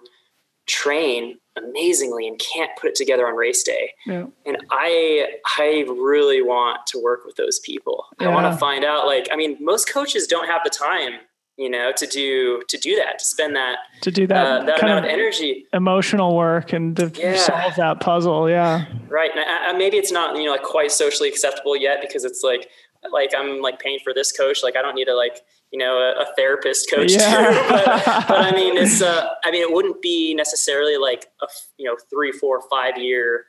train 0.67 1.39
amazingly 1.59 2.27
and 2.27 2.39
can't 2.39 2.71
put 2.79 2.91
it 2.91 2.95
together 2.95 3.27
on 3.27 3.35
race 3.35 3.63
day. 3.63 3.93
Yep. 4.07 4.31
And 4.47 4.57
I 4.71 5.29
I 5.59 5.85
really 5.89 6.43
want 6.43 6.87
to 6.89 7.03
work 7.03 7.25
with 7.25 7.37
those 7.37 7.59
people. 7.61 8.05
Yeah. 8.21 8.29
I 8.29 8.35
want 8.35 8.53
to 8.53 8.59
find 8.59 8.85
out 8.85 9.07
like 9.07 9.29
I 9.33 9.37
mean 9.37 9.57
most 9.61 9.89
coaches 9.89 10.27
don't 10.27 10.49
have 10.49 10.63
the 10.65 10.71
time 10.71 11.21
you 11.59 11.69
know 11.69 11.93
to 11.97 12.07
do 12.07 12.63
to 12.69 12.79
do 12.79 12.97
that 12.97 13.19
to 13.19 13.25
spend 13.25 13.55
that 13.57 13.79
to 14.01 14.11
do 14.11 14.27
that 14.29 14.47
uh, 14.47 14.65
that 14.65 14.83
amount 14.83 15.01
of, 15.01 15.05
of, 15.05 15.11
energy 15.11 15.67
emotional 15.73 16.37
work 16.37 16.73
and 16.73 16.97
to 16.97 17.11
yeah. 17.17 17.37
solve 17.37 17.75
that 17.77 18.01
puzzle 18.01 18.49
yeah 18.49 18.87
right 19.09 19.33
and 19.33 19.41
I, 19.41 19.71
I, 19.71 19.73
maybe 19.73 19.97
it's 19.97 20.13
not 20.13 20.37
you 20.37 20.45
know 20.45 20.53
like 20.53 20.63
quite 20.63 20.93
socially 20.93 21.29
acceptable 21.29 21.77
yet 21.77 22.01
because 22.01 22.25
it's 22.25 22.43
like 22.43 22.71
like 23.13 23.33
i'm 23.37 23.61
like 23.61 23.81
paying 23.81 23.99
for 24.03 24.15
this 24.15 24.31
coach 24.31 24.63
like 24.63 24.77
i 24.77 24.83
don't 24.83 24.95
need 24.95 25.07
to 25.07 25.15
like 25.15 25.43
you 25.71 25.79
know, 25.79 25.99
a, 25.99 26.23
a 26.23 26.27
therapist 26.37 26.91
coach 26.91 27.13
yeah. 27.13 27.51
too. 27.51 27.61
But, 27.69 28.29
but, 28.29 28.41
I 28.41 28.53
mean, 28.53 28.77
it's, 28.77 29.03
uh, 29.03 29.29
I 29.45 29.51
mean, 29.51 29.63
it 29.63 29.73
wouldn't 29.73 30.01
be 30.01 30.35
necessarily 30.35 30.97
like 30.97 31.27
a, 31.43 31.47
you 31.77 31.85
know, 31.85 31.97
three, 32.11 32.33
four, 32.33 32.63
five 32.71 32.97
year 32.97 33.47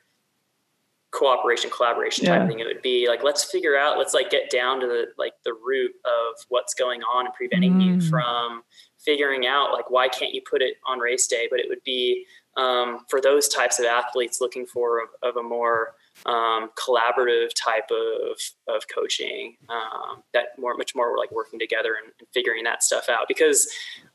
cooperation, 1.12 1.70
collaboration 1.70 2.26
type 2.26 2.42
yeah. 2.42 2.46
thing. 2.46 2.60
It 2.60 2.66
would 2.66 2.82
be 2.82 3.08
like, 3.08 3.24
let's 3.24 3.44
figure 3.44 3.76
out, 3.76 3.98
let's 3.98 4.14
like 4.14 4.30
get 4.30 4.50
down 4.50 4.80
to 4.80 4.86
the, 4.86 5.06
like 5.18 5.34
the 5.44 5.52
root 5.52 5.92
of 6.04 6.44
what's 6.48 6.74
going 6.74 7.02
on 7.02 7.26
and 7.26 7.34
preventing 7.34 7.74
mm. 7.74 7.84
you 7.84 8.00
from 8.00 8.62
figuring 8.98 9.46
out 9.46 9.72
like, 9.72 9.90
why 9.90 10.08
can't 10.08 10.34
you 10.34 10.42
put 10.48 10.62
it 10.62 10.76
on 10.86 10.98
race 10.98 11.26
day? 11.26 11.48
But 11.50 11.60
it 11.60 11.66
would 11.68 11.82
be, 11.84 12.26
um, 12.56 13.06
for 13.08 13.20
those 13.20 13.48
types 13.48 13.78
of 13.78 13.86
athletes 13.86 14.40
looking 14.40 14.66
for 14.66 15.02
of, 15.02 15.08
of 15.22 15.36
a 15.36 15.42
more, 15.42 15.94
um, 16.26 16.70
collaborative 16.76 17.50
type 17.54 17.90
of, 17.90 18.38
of 18.68 18.82
coaching 18.94 19.56
um, 19.68 20.22
that 20.34 20.58
more 20.58 20.74
much 20.76 20.94
more 20.94 21.10
we're 21.12 21.18
like 21.18 21.32
working 21.32 21.58
together 21.58 21.96
and, 22.02 22.12
and, 22.18 22.28
figuring 22.34 22.64
that 22.64 22.82
stuff 22.82 23.08
out 23.08 23.26
because 23.26 23.68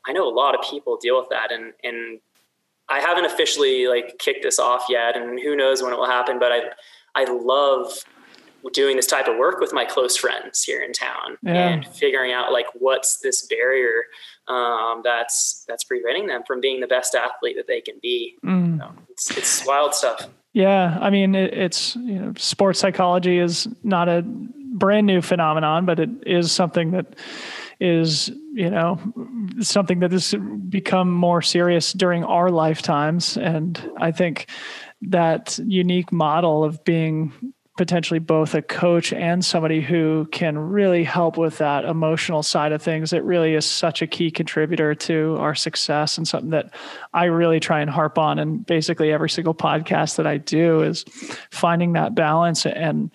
I 0.06 0.12
know 0.12 0.28
a 0.28 0.30
lot 0.32 0.54
of 0.54 0.64
people 0.68 0.96
deal 0.96 1.18
with 1.18 1.28
that 1.30 1.52
and 1.52 1.72
and 1.82 2.20
I 2.88 3.00
haven't 3.00 3.24
officially 3.24 3.88
like 3.88 4.18
kicked 4.18 4.42
this 4.42 4.58
off 4.58 4.86
yet 4.88 5.16
and 5.16 5.40
who 5.40 5.56
knows 5.56 5.82
when 5.82 5.92
it 5.92 5.98
will 5.98 6.06
happen 6.06 6.38
but 6.38 6.52
I 6.52 6.60
I 7.14 7.24
love 7.24 7.92
doing 8.72 8.96
this 8.96 9.06
type 9.06 9.28
of 9.28 9.36
work 9.36 9.60
with 9.60 9.72
my 9.72 9.84
close 9.84 10.16
friends 10.16 10.62
here 10.62 10.82
in 10.82 10.92
town 10.92 11.38
yeah. 11.42 11.68
and 11.68 11.86
figuring 11.86 12.32
out 12.32 12.52
like 12.52 12.66
what's 12.74 13.18
this 13.18 13.46
barrier 13.46 14.04
um, 14.48 15.02
that's 15.04 15.64
that's 15.68 15.84
preventing 15.84 16.26
them 16.26 16.42
from 16.46 16.60
being 16.60 16.80
the 16.80 16.86
best 16.86 17.14
athlete 17.14 17.56
that 17.56 17.66
they 17.66 17.80
can 17.80 17.96
be. 18.00 18.36
Mm. 18.44 18.78
So 18.78 18.92
it's, 19.10 19.36
it's 19.36 19.66
wild 19.66 19.94
stuff. 19.94 20.28
Yeah, 20.56 20.96
I 21.02 21.10
mean, 21.10 21.34
it, 21.34 21.52
it's 21.52 21.96
you 21.96 22.18
know, 22.18 22.32
sports 22.38 22.80
psychology 22.80 23.38
is 23.38 23.68
not 23.82 24.08
a 24.08 24.22
brand 24.24 25.06
new 25.06 25.20
phenomenon, 25.20 25.84
but 25.84 26.00
it 26.00 26.08
is 26.24 26.50
something 26.50 26.92
that 26.92 27.14
is 27.78 28.30
you 28.54 28.70
know 28.70 28.98
something 29.60 30.00
that 30.00 30.12
has 30.12 30.34
become 30.70 31.12
more 31.12 31.42
serious 31.42 31.92
during 31.92 32.24
our 32.24 32.50
lifetimes, 32.50 33.36
and 33.36 33.78
I 33.98 34.12
think 34.12 34.48
that 35.02 35.58
unique 35.58 36.10
model 36.10 36.64
of 36.64 36.82
being 36.84 37.34
potentially 37.76 38.18
both 38.18 38.54
a 38.54 38.62
coach 38.62 39.12
and 39.12 39.44
somebody 39.44 39.80
who 39.80 40.26
can 40.32 40.58
really 40.58 41.04
help 41.04 41.36
with 41.36 41.58
that 41.58 41.84
emotional 41.84 42.42
side 42.42 42.72
of 42.72 42.82
things. 42.82 43.12
It 43.12 43.22
really 43.22 43.54
is 43.54 43.66
such 43.66 44.02
a 44.02 44.06
key 44.06 44.30
contributor 44.30 44.94
to 44.94 45.36
our 45.38 45.54
success 45.54 46.16
and 46.16 46.26
something 46.26 46.50
that 46.50 46.74
I 47.12 47.24
really 47.24 47.60
try 47.60 47.80
and 47.80 47.90
harp 47.90 48.18
on. 48.18 48.38
And 48.38 48.64
basically, 48.64 49.12
every 49.12 49.30
single 49.30 49.54
podcast 49.54 50.16
that 50.16 50.26
I 50.26 50.38
do 50.38 50.82
is 50.82 51.04
finding 51.50 51.92
that 51.92 52.14
balance 52.14 52.64
and 52.64 53.10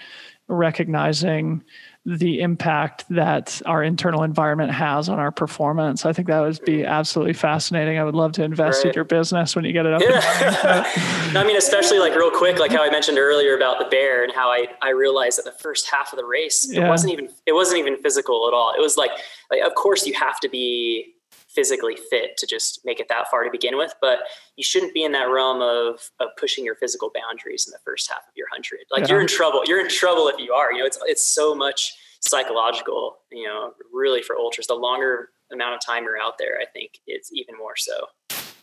recognizing 0.48 1.64
the 2.04 2.42
impact 2.42 3.06
that 3.10 3.62
our 3.68 3.84
internal 3.84 4.24
environment 4.24 4.72
has 4.72 5.08
on 5.08 5.20
our 5.20 5.32
performance. 5.32 6.04
I 6.04 6.14
think 6.14 6.28
that 6.30 6.40
would 6.40 6.60
be 6.66 6.84
absolutely 6.84 7.34
fascinating. 7.34 8.00
I 8.00 8.04
would 8.04 8.16
love 8.16 8.32
to 8.34 8.44
invest 8.44 8.80
right. 8.80 8.88
in 8.88 8.96
your 8.96 9.04
business 9.04 9.56
when 9.56 9.66
you 9.66 9.72
get 9.72 9.86
it 9.86 9.94
up. 9.94 10.02
Yeah. 10.02 10.20
I 11.40 11.44
mean, 11.46 11.58
especially 11.58 12.00
like 12.00 12.16
real 12.16 12.32
quick, 12.32 12.58
like 12.58 12.72
how 12.72 12.84
I 12.84 12.90
mentioned 12.90 13.20
earlier 13.20 13.56
about 13.56 13.78
the 13.78 13.86
bear 13.86 14.24
and 14.24 14.34
how 14.34 14.50
I, 14.50 14.68
I 14.82 14.90
realized 14.90 15.38
that 15.38 15.46
the 15.46 15.52
first 15.52 15.92
half 15.92 16.12
of 16.12 16.18
the 16.18 16.26
race, 16.26 16.68
it 16.68 16.78
yeah. 16.78 16.90
wasn't 16.90 17.14
even, 17.14 17.30
it 17.46 17.54
wasn't 17.54 17.78
even 17.78 17.98
physical 17.98 18.48
at 18.48 18.54
all. 18.56 18.74
It 18.74 18.82
was 18.82 18.98
like, 18.98 19.12
like, 19.52 19.62
of 19.62 19.76
course 19.76 20.08
you 20.08 20.14
have 20.16 20.40
to 20.40 20.50
be 20.50 21.14
physically 21.54 21.98
fit 22.10 22.38
to 22.38 22.48
just 22.48 22.82
make 22.86 23.00
it 23.00 23.08
that 23.10 23.30
far 23.30 23.44
to 23.44 23.52
begin 23.52 23.78
with. 23.78 23.94
But 24.02 24.20
you 24.56 24.64
shouldn't 24.64 24.94
be 24.94 25.04
in 25.04 25.12
that 25.14 25.30
realm 25.30 25.62
of 25.62 26.12
of 26.20 26.30
pushing 26.38 26.66
your 26.66 26.76
physical 26.76 27.12
boundaries 27.14 27.66
in 27.68 27.72
the 27.72 27.80
first 27.84 28.10
half 28.10 28.20
of 28.20 28.34
your 28.36 28.48
hundred. 28.52 28.82
Like 28.92 29.04
yeah. 29.04 29.10
you're 29.10 29.22
in 29.22 29.28
trouble. 29.28 29.62
You're 29.66 29.82
in 29.82 29.90
trouble 29.90 30.28
if 30.28 30.40
you 30.40 30.54
are. 30.54 30.72
You 30.72 30.80
know, 30.80 30.86
it's 30.86 31.00
it's 31.06 31.26
so 31.26 31.56
much 31.56 31.94
psychological. 32.20 33.18
You 33.32 33.48
know, 33.48 33.74
really 33.94 34.22
for 34.22 34.38
ultras, 34.38 34.68
the 34.68 34.76
longer 34.76 35.30
amount 35.52 35.76
of 35.76 35.82
time 35.82 36.04
you're 36.04 36.22
out 36.22 36.38
there, 36.38 36.60
I 36.62 36.66
think 36.66 37.00
it's 37.08 37.32
even 37.34 37.58
more 37.58 37.76
so. 37.76 37.94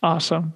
Awesome. 0.01 0.53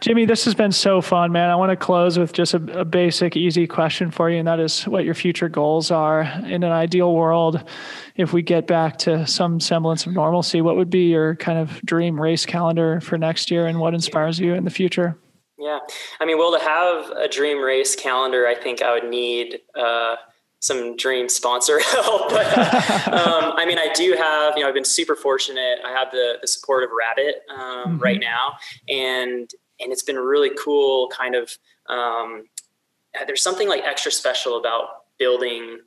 Jimmy, 0.00 0.26
this 0.26 0.44
has 0.44 0.54
been 0.54 0.70
so 0.70 1.00
fun, 1.00 1.32
man. 1.32 1.50
I 1.50 1.56
want 1.56 1.70
to 1.70 1.76
close 1.76 2.18
with 2.18 2.32
just 2.32 2.54
a, 2.54 2.80
a, 2.80 2.84
basic, 2.84 3.36
easy 3.36 3.66
question 3.66 4.12
for 4.12 4.30
you, 4.30 4.38
and 4.38 4.46
that 4.46 4.60
is 4.60 4.84
what 4.84 5.04
your 5.04 5.14
future 5.14 5.48
goals 5.48 5.90
are. 5.90 6.22
In 6.44 6.62
an 6.62 6.70
ideal 6.70 7.12
world, 7.12 7.68
if 8.14 8.32
we 8.32 8.42
get 8.42 8.68
back 8.68 8.96
to 8.98 9.26
some 9.26 9.58
semblance 9.58 10.06
of 10.06 10.12
normalcy, 10.12 10.60
what 10.60 10.76
would 10.76 10.88
be 10.88 11.10
your 11.10 11.34
kind 11.34 11.58
of 11.58 11.82
dream 11.82 12.20
race 12.20 12.46
calendar 12.46 13.00
for 13.00 13.18
next 13.18 13.50
year 13.50 13.66
and 13.66 13.80
what 13.80 13.92
inspires 13.92 14.38
you 14.38 14.54
in 14.54 14.64
the 14.64 14.70
future? 14.70 15.18
Yeah. 15.58 15.80
I 16.20 16.24
mean, 16.24 16.38
well, 16.38 16.56
to 16.56 16.62
have 16.64 17.10
a 17.10 17.26
dream 17.26 17.58
race 17.58 17.96
calendar, 17.96 18.46
I 18.46 18.54
think 18.54 18.82
I 18.82 18.92
would 18.92 19.10
need, 19.10 19.58
uh, 19.74 20.14
some 20.60 20.96
dream 20.96 21.28
sponsor 21.28 21.80
help. 21.92 22.30
But 22.30 22.46
um, 23.08 23.52
I 23.56 23.64
mean, 23.66 23.78
I 23.78 23.92
do 23.94 24.16
have, 24.18 24.54
you 24.56 24.62
know, 24.62 24.68
I've 24.68 24.74
been 24.74 24.84
super 24.84 25.14
fortunate. 25.14 25.78
I 25.84 25.90
have 25.92 26.10
the, 26.10 26.38
the 26.40 26.48
support 26.48 26.84
of 26.84 26.90
Rabbit 26.96 27.42
um, 27.50 27.58
mm-hmm. 27.60 27.98
right 27.98 28.20
now, 28.20 28.54
and 28.88 29.50
and 29.80 29.92
it's 29.92 30.02
been 30.02 30.16
really 30.18 30.50
cool. 30.62 31.08
Kind 31.08 31.34
of, 31.34 31.50
um, 31.88 32.44
there's 33.26 33.42
something 33.42 33.68
like 33.68 33.84
extra 33.84 34.10
special 34.10 34.58
about 34.58 34.86
building 35.18 35.78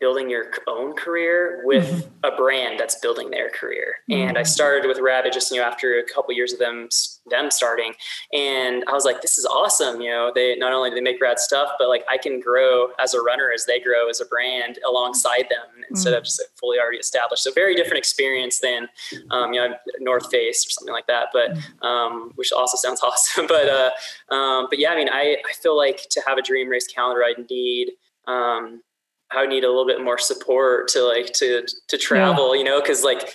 building 0.00 0.30
your 0.30 0.46
own 0.66 0.94
career 0.94 1.62
with 1.64 1.86
mm-hmm. 1.86 2.24
a 2.24 2.36
brand 2.36 2.78
that's 2.78 2.96
building 2.96 3.30
their 3.30 3.50
career. 3.50 3.96
Mm-hmm. 4.10 4.28
And 4.28 4.38
I 4.38 4.42
started 4.42 4.86
with 4.88 4.98
Rabbit 4.98 5.32
just 5.32 5.50
you 5.50 5.60
know 5.60 5.66
after 5.66 5.98
a 5.98 6.04
couple 6.04 6.34
years 6.34 6.52
of 6.52 6.58
them 6.58 6.88
them 7.30 7.50
starting, 7.50 7.92
and 8.32 8.84
I 8.88 8.92
was 8.92 9.04
like, 9.04 9.20
this 9.20 9.38
is 9.38 9.46
awesome. 9.46 10.00
You 10.00 10.10
know, 10.10 10.32
they 10.34 10.56
not 10.56 10.72
only 10.72 10.90
do 10.90 10.96
they 10.96 11.02
make 11.02 11.20
rad 11.20 11.38
stuff, 11.38 11.70
but 11.78 11.88
like 11.88 12.04
I 12.10 12.18
can 12.18 12.40
grow 12.40 12.88
as 12.98 13.14
a 13.14 13.20
runner 13.20 13.50
as 13.54 13.66
they 13.66 13.80
grow 13.80 14.08
as 14.08 14.20
a 14.20 14.26
brand 14.26 14.78
alongside 14.86 15.46
them 15.50 15.84
instead 15.90 16.10
mm-hmm. 16.10 16.18
of 16.18 16.24
just 16.24 16.42
fully 16.58 16.78
already 16.78 16.98
established. 16.98 17.42
So 17.42 17.52
very 17.52 17.74
different 17.74 17.98
experience 17.98 18.60
than 18.60 18.88
um, 19.30 19.52
you 19.52 19.60
know 19.60 19.74
North 20.00 20.30
Face 20.30 20.66
or 20.66 20.70
something 20.70 20.94
like 20.94 21.06
that. 21.06 21.28
But 21.32 21.52
mm-hmm. 21.52 21.86
um, 21.86 22.32
which 22.36 22.52
also 22.52 22.76
sounds 22.88 23.02
awesome. 23.02 23.46
but 23.48 23.68
uh, 23.68 24.34
um, 24.34 24.66
but 24.70 24.78
yeah, 24.78 24.90
I 24.90 24.96
mean, 24.96 25.08
I 25.08 25.36
I 25.48 25.52
feel 25.62 25.76
like 25.76 26.08
to 26.10 26.22
have 26.26 26.38
a 26.38 26.42
dream 26.42 26.68
race 26.68 26.86
calendar, 26.86 27.22
I 27.22 27.34
need 27.50 27.92
um, 28.26 28.82
I 29.30 29.40
would 29.40 29.50
need 29.50 29.64
a 29.64 29.68
little 29.68 29.86
bit 29.86 30.02
more 30.02 30.18
support 30.18 30.88
to 30.88 31.02
like 31.02 31.32
to 31.34 31.66
to 31.88 31.98
travel, 31.98 32.54
yeah. 32.54 32.58
you 32.58 32.64
know, 32.64 32.80
because 32.80 33.04
like 33.04 33.28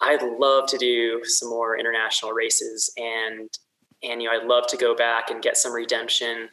I'd 0.00 0.22
love 0.22 0.68
to 0.68 0.78
do 0.78 1.22
some 1.24 1.48
more 1.48 1.78
international 1.78 2.32
races 2.32 2.92
and 2.96 3.48
and 4.02 4.22
you 4.22 4.28
know 4.28 4.34
I'd 4.36 4.46
love 4.46 4.66
to 4.68 4.76
go 4.76 4.94
back 4.94 5.30
and 5.30 5.42
get 5.42 5.56
some 5.56 5.72
redemption 5.72 6.48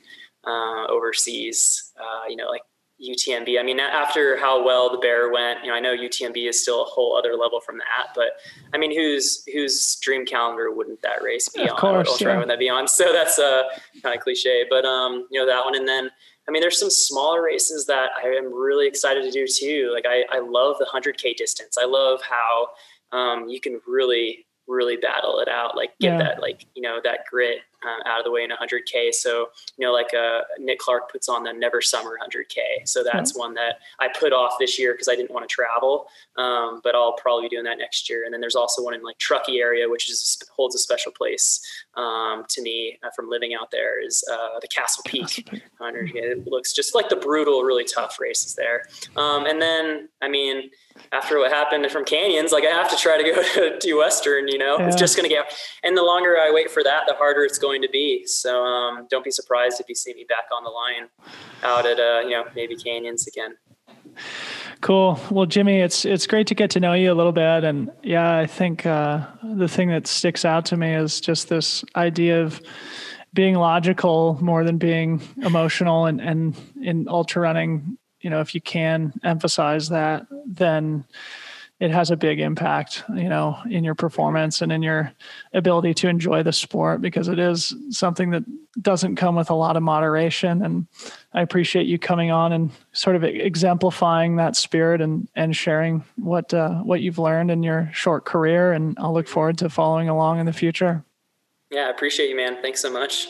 uh, 0.45 0.86
overseas, 0.88 1.91
uh, 1.99 2.28
you 2.28 2.36
know, 2.36 2.48
like 2.48 2.61
UTMB. 3.02 3.60
I 3.60 3.64
mean, 3.64 3.80
after 3.80 4.38
how 4.38 4.64
well 4.64 4.91
the 4.91 4.98
Bear 4.98 5.32
went, 5.32 5.64
you 5.64 5.70
know, 5.70 5.76
I 5.76 5.80
know 5.80 5.95
UTMB 5.95 6.48
is 6.48 6.61
still 6.61 6.84
a 6.84 6.86
whole 6.86 7.18
other 7.18 7.36
level 7.36 7.60
from 7.60 7.78
that, 7.78 8.14
but 8.15 8.34
I 8.74 8.78
mean, 8.78 8.95
whose 8.95 9.44
whose 9.52 9.98
dream 10.02 10.26
calendar 10.26 10.72
wouldn't 10.72 11.02
that 11.02 11.22
race 11.24 11.49
be 11.49 11.64
of 11.64 11.72
on? 11.72 11.78
Course, 11.78 12.10
Ultra 12.10 12.34
yeah. 12.34 12.40
would 12.40 12.49
that 12.49 12.60
be 12.60 12.70
on? 12.70 12.88
So 12.88 13.11
that's 13.11 13.40
a 13.40 13.45
uh, 13.45 13.64
kind 14.03 14.15
of 14.15 14.22
cliche, 14.22 14.65
but 14.70 14.86
um, 14.86 15.28
you 15.32 15.40
know 15.40 15.45
that 15.45 15.65
one, 15.65 15.76
and 15.76 15.88
then 15.88 16.10
I 16.48 16.52
mean, 16.52 16.61
there's 16.61 16.80
some 16.80 16.90
smaller 16.90 17.41
races 17.41 17.86
that 17.88 18.11
I 18.22 18.28
am 18.28 18.53
really 18.53 18.88
excited 18.88 19.24
to 19.24 19.32
do 19.32 19.48
too. 19.48 19.91
Like 19.94 20.06
I, 20.07 20.24
I 20.30 20.40
love 20.40 20.78
the 20.78 20.86
100K 20.86 21.36
distance. 21.36 21.78
I 21.78 21.86
love 21.86 22.22
how 22.22 23.18
um, 23.18 23.48
you 23.48 23.61
can 23.61 23.80
really 23.88 24.45
really 24.68 24.95
battle 24.98 25.40
it 25.40 25.48
out, 25.48 25.76
like 25.76 25.91
get 25.99 26.14
yeah. 26.14 26.18
that 26.20 26.41
like 26.41 26.65
you 26.76 26.82
know 26.82 26.99
that 27.03 27.20
grit 27.30 27.60
uh, 27.86 28.10
out 28.10 28.20
of 28.20 28.26
the 28.26 28.32
way 28.32 28.44
in 28.44 28.49
100k. 28.49 29.14
So 29.14 29.49
you 29.78 29.86
know, 29.86 29.91
like 29.91 30.14
uh, 30.14 30.41
Nick 30.60 30.80
Clark 30.80 31.11
puts 31.11 31.28
on 31.28 31.44
the 31.44 31.52
Never 31.52 31.82
Summer 31.82 32.18
100k. 32.22 32.88
So 32.88 33.03
that's 33.03 33.32
mm-hmm. 33.34 33.40
one 33.40 33.53
that 33.56 33.80
I 33.99 34.07
put 34.18 34.34
off 34.34 34.53
this 34.60 34.80
year 34.80 34.94
because 34.94 35.07
I 35.07 35.15
didn't 35.15 35.32
want 35.32 35.48
to 35.48 35.53
travel, 35.53 36.07
um, 36.38 36.82
but 36.84 36.95
I'll 36.95 37.14
probably 37.14 37.45
be 37.45 37.49
doing 37.49 37.65
that 37.65 37.78
next 37.78 38.10
year. 38.10 38.24
And 38.26 38.34
then 38.34 38.41
there's 38.41 38.56
also 38.56 38.84
one 38.84 38.94
in 38.94 39.03
like 39.03 39.18
Truckee 39.18 39.60
area, 39.60 39.90
which 39.90 40.10
is 40.10 40.41
holds 40.56 40.76
a 40.76 40.80
special 40.80 41.11
place 41.11 41.61
um, 41.95 42.45
to 42.49 42.61
me 42.61 42.98
uh, 43.03 43.10
from 43.15 43.30
living 43.30 43.53
out 43.53 43.72
there. 43.72 44.03
Is 44.03 44.24
uh, 44.32 44.60
the 44.60 44.68
Castle 44.68 45.03
Peak 45.06 45.48
100. 45.78 46.11
It 46.15 46.48
looks 46.48 46.74
just 46.74 46.95
like 46.95 47.10
the 47.10 47.15
brutal, 47.15 47.64
really 47.64 47.86
tough 47.86 48.20
races 48.20 48.56
there. 48.56 48.84
Um, 49.15 49.45
and 49.45 49.61
then 49.61 50.10
I 50.22 50.30
mean 50.30 50.70
after 51.11 51.40
what 51.40 51.52
happened 51.52 51.90
from 51.91 52.06
canyons, 52.06 52.52
like 52.52 52.65
I 52.65 52.70
have 52.70 52.90
to 52.90 52.98
try 52.98 53.18
to 53.18 53.24
go 53.24 53.44
to, 53.53 53.80
to 53.80 53.94
Western, 53.94 54.48
you 54.48 54.57
know, 54.57 54.78
yeah. 54.78 54.88
it's 54.88 54.95
just 54.95 55.15
going 55.15 55.28
to 55.28 55.34
get, 55.34 55.53
and 55.84 55.98
the 55.98 56.03
longer 56.03 56.38
I 56.38 56.52
wait 56.52 56.70
for 56.70 56.84
that, 56.84 57.03
the 57.07 57.14
harder 57.14 57.44
it's 57.44 57.57
going 57.57 57.82
to 57.82 57.90
be. 57.90 58.26
So 58.26 58.64
um, 58.64 59.07
don't 59.10 59.24
be 59.24 59.32
surprised 59.32 59.80
if 59.80 59.90
you 59.90 59.95
see 59.95 60.14
me 60.14 60.26
back 60.28 60.45
on 60.56 60.64
the 60.64 60.70
line 60.70 61.10
out 61.64 61.86
at, 61.86 61.99
uh, 61.99 62.22
you 62.24 62.32
know, 62.32 62.45
maybe 62.56 62.76
canyons 62.76 63.28
again. 63.28 63.56
Cool. 64.81 65.19
Well, 65.31 65.45
Jimmy, 65.45 65.80
it's 65.80 66.03
it's 66.03 66.27
great 66.27 66.48
to 66.48 66.56
get 66.56 66.72
to 66.72 66.80
know 66.80 66.94
you 66.94 67.11
a 67.11 67.15
little 67.15 67.31
bit, 67.31 67.64
and 67.64 67.90
yeah, 68.03 68.38
I 68.38 68.45
think 68.45 68.85
uh, 68.85 69.26
the 69.41 69.68
thing 69.68 69.90
that 69.90 70.07
sticks 70.07 70.44
out 70.44 70.65
to 70.68 70.77
me 70.77 70.94
is 70.94 71.22
just 71.22 71.48
this 71.48 71.85
idea 71.95 72.44
of 72.44 72.61
being 73.34 73.56
logical 73.56 74.38
more 74.41 74.64
than 74.64 74.77
being 74.77 75.22
emotional, 75.38 76.06
and 76.06 76.19
and 76.19 76.56
in 76.81 77.07
ultra 77.07 77.41
running, 77.41 77.98
you 78.19 78.30
know, 78.30 78.41
if 78.41 78.53
you 78.53 78.61
can 78.61 79.14
emphasize 79.23 79.90
that, 79.90 80.26
then 80.45 81.06
it 81.84 81.91
has 81.91 82.11
a 82.11 82.15
big 82.15 82.39
impact, 82.39 83.03
you 83.14 83.27
know, 83.27 83.57
in 83.69 83.84
your 83.84 83.93
performance 83.93 84.61
and 84.61 84.72
in 84.72 84.81
your 84.81 85.11
ability 85.51 85.93
to 85.93 86.07
enjoy 86.07 86.41
the 86.41 86.53
sport 86.53 87.01
because 87.01 87.27
it 87.27 87.39
is 87.39 87.76
something 87.89 88.30
that 88.30 88.45
doesn't 88.81 89.18
come 89.18 89.35
with 89.35 89.49
a 89.49 89.53
lot 89.53 89.76
of 89.76 89.84
moderation. 89.84 90.64
And 90.64 90.88
I 91.34 91.41
appreciate 91.41 91.85
you 91.85 91.99
coming 91.99 92.31
on 92.31 92.53
and 92.53 92.72
sort 92.93 93.18
of 93.18 93.26
exemplifying 93.26 94.38
that 94.38 94.55
spirit 94.55 95.01
and 95.01 95.27
and 95.35 95.53
sharing 95.53 96.05
what 96.15 96.53
uh, 96.53 96.76
what 96.84 97.01
you've 97.01 97.19
learned 97.19 97.51
in 97.51 97.64
your 97.64 97.89
short 97.91 98.23
career. 98.23 98.72
And 98.72 98.97
I'll 98.97 99.14
look 99.14 99.27
forward 99.27 99.57
to 99.57 99.69
following 99.69 100.07
along 100.07 100.39
in 100.39 100.45
the 100.45 100.53
future. 100.53 101.03
Yeah, 101.69 101.88
I 101.88 101.89
appreciate 101.89 102.30
you, 102.30 102.38
man. 102.38 102.61
Thanks 102.61 102.81
so 102.81 102.93
much. 102.93 103.27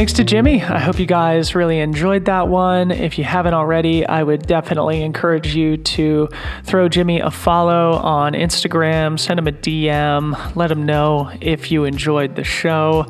Thanks 0.00 0.14
to 0.14 0.24
Jimmy. 0.24 0.62
I 0.62 0.78
hope 0.78 0.98
you 0.98 1.04
guys 1.04 1.54
really 1.54 1.78
enjoyed 1.78 2.24
that 2.24 2.48
one. 2.48 2.90
If 2.90 3.18
you 3.18 3.24
haven't 3.24 3.52
already, 3.52 4.06
I 4.06 4.22
would 4.22 4.46
definitely 4.46 5.02
encourage 5.02 5.54
you 5.54 5.76
to 5.76 6.30
throw 6.64 6.88
Jimmy 6.88 7.20
a 7.20 7.30
follow 7.30 7.92
on 7.98 8.32
Instagram, 8.32 9.20
send 9.20 9.38
him 9.38 9.46
a 9.46 9.52
DM, 9.52 10.56
let 10.56 10.70
him 10.70 10.86
know 10.86 11.30
if 11.42 11.70
you 11.70 11.84
enjoyed 11.84 12.34
the 12.34 12.44
show. 12.44 13.04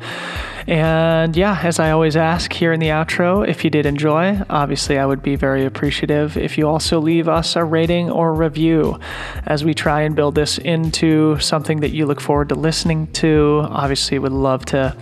And 0.67 1.35
yeah, 1.35 1.59
as 1.63 1.79
I 1.79 1.91
always 1.91 2.15
ask 2.15 2.53
here 2.53 2.71
in 2.71 2.79
the 2.79 2.87
outro, 2.87 3.47
if 3.47 3.63
you 3.63 3.69
did 3.69 3.85
enjoy, 3.85 4.41
obviously 4.49 4.97
I 4.97 5.05
would 5.05 5.21
be 5.21 5.35
very 5.35 5.65
appreciative 5.65 6.37
if 6.37 6.57
you 6.57 6.67
also 6.67 6.99
leave 6.99 7.27
us 7.27 7.55
a 7.55 7.63
rating 7.63 8.09
or 8.09 8.33
review 8.33 8.99
as 9.45 9.63
we 9.63 9.73
try 9.73 10.01
and 10.01 10.15
build 10.15 10.35
this 10.35 10.57
into 10.57 11.39
something 11.39 11.79
that 11.81 11.89
you 11.91 12.05
look 12.05 12.21
forward 12.21 12.49
to 12.49 12.55
listening 12.55 13.07
to. 13.13 13.65
Obviously, 13.69 14.19
would 14.19 14.31
love 14.31 14.65
to 14.65 14.95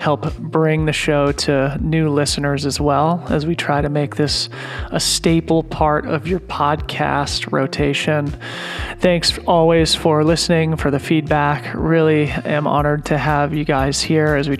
help 0.00 0.36
bring 0.38 0.86
the 0.86 0.92
show 0.92 1.32
to 1.32 1.78
new 1.80 2.08
listeners 2.08 2.66
as 2.66 2.80
well 2.80 3.24
as 3.28 3.46
we 3.46 3.54
try 3.54 3.80
to 3.80 3.88
make 3.88 4.16
this 4.16 4.48
a 4.90 5.00
staple 5.00 5.62
part 5.62 6.06
of 6.06 6.26
your 6.26 6.40
podcast 6.40 7.50
rotation. 7.52 8.26
Thanks 8.98 9.38
always 9.46 9.94
for 9.94 10.24
listening, 10.24 10.76
for 10.76 10.90
the 10.90 10.98
feedback. 10.98 11.72
Really 11.74 12.28
am 12.28 12.66
honored 12.66 13.04
to 13.06 13.18
have 13.18 13.54
you 13.54 13.64
guys 13.64 14.02
here 14.02 14.34
as 14.34 14.48
we 14.48 14.56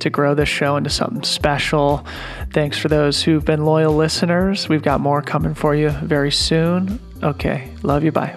to 0.00 0.10
grow 0.10 0.34
this 0.34 0.48
show 0.48 0.76
into 0.76 0.90
something 0.90 1.22
special. 1.22 2.06
Thanks 2.52 2.78
for 2.78 2.88
those 2.88 3.22
who've 3.22 3.44
been 3.44 3.64
loyal 3.64 3.94
listeners. 3.94 4.68
We've 4.68 4.82
got 4.82 5.00
more 5.00 5.22
coming 5.22 5.54
for 5.54 5.74
you 5.74 5.90
very 5.90 6.32
soon. 6.32 7.00
Okay, 7.22 7.70
love 7.82 8.04
you. 8.04 8.12
Bye. 8.12 8.36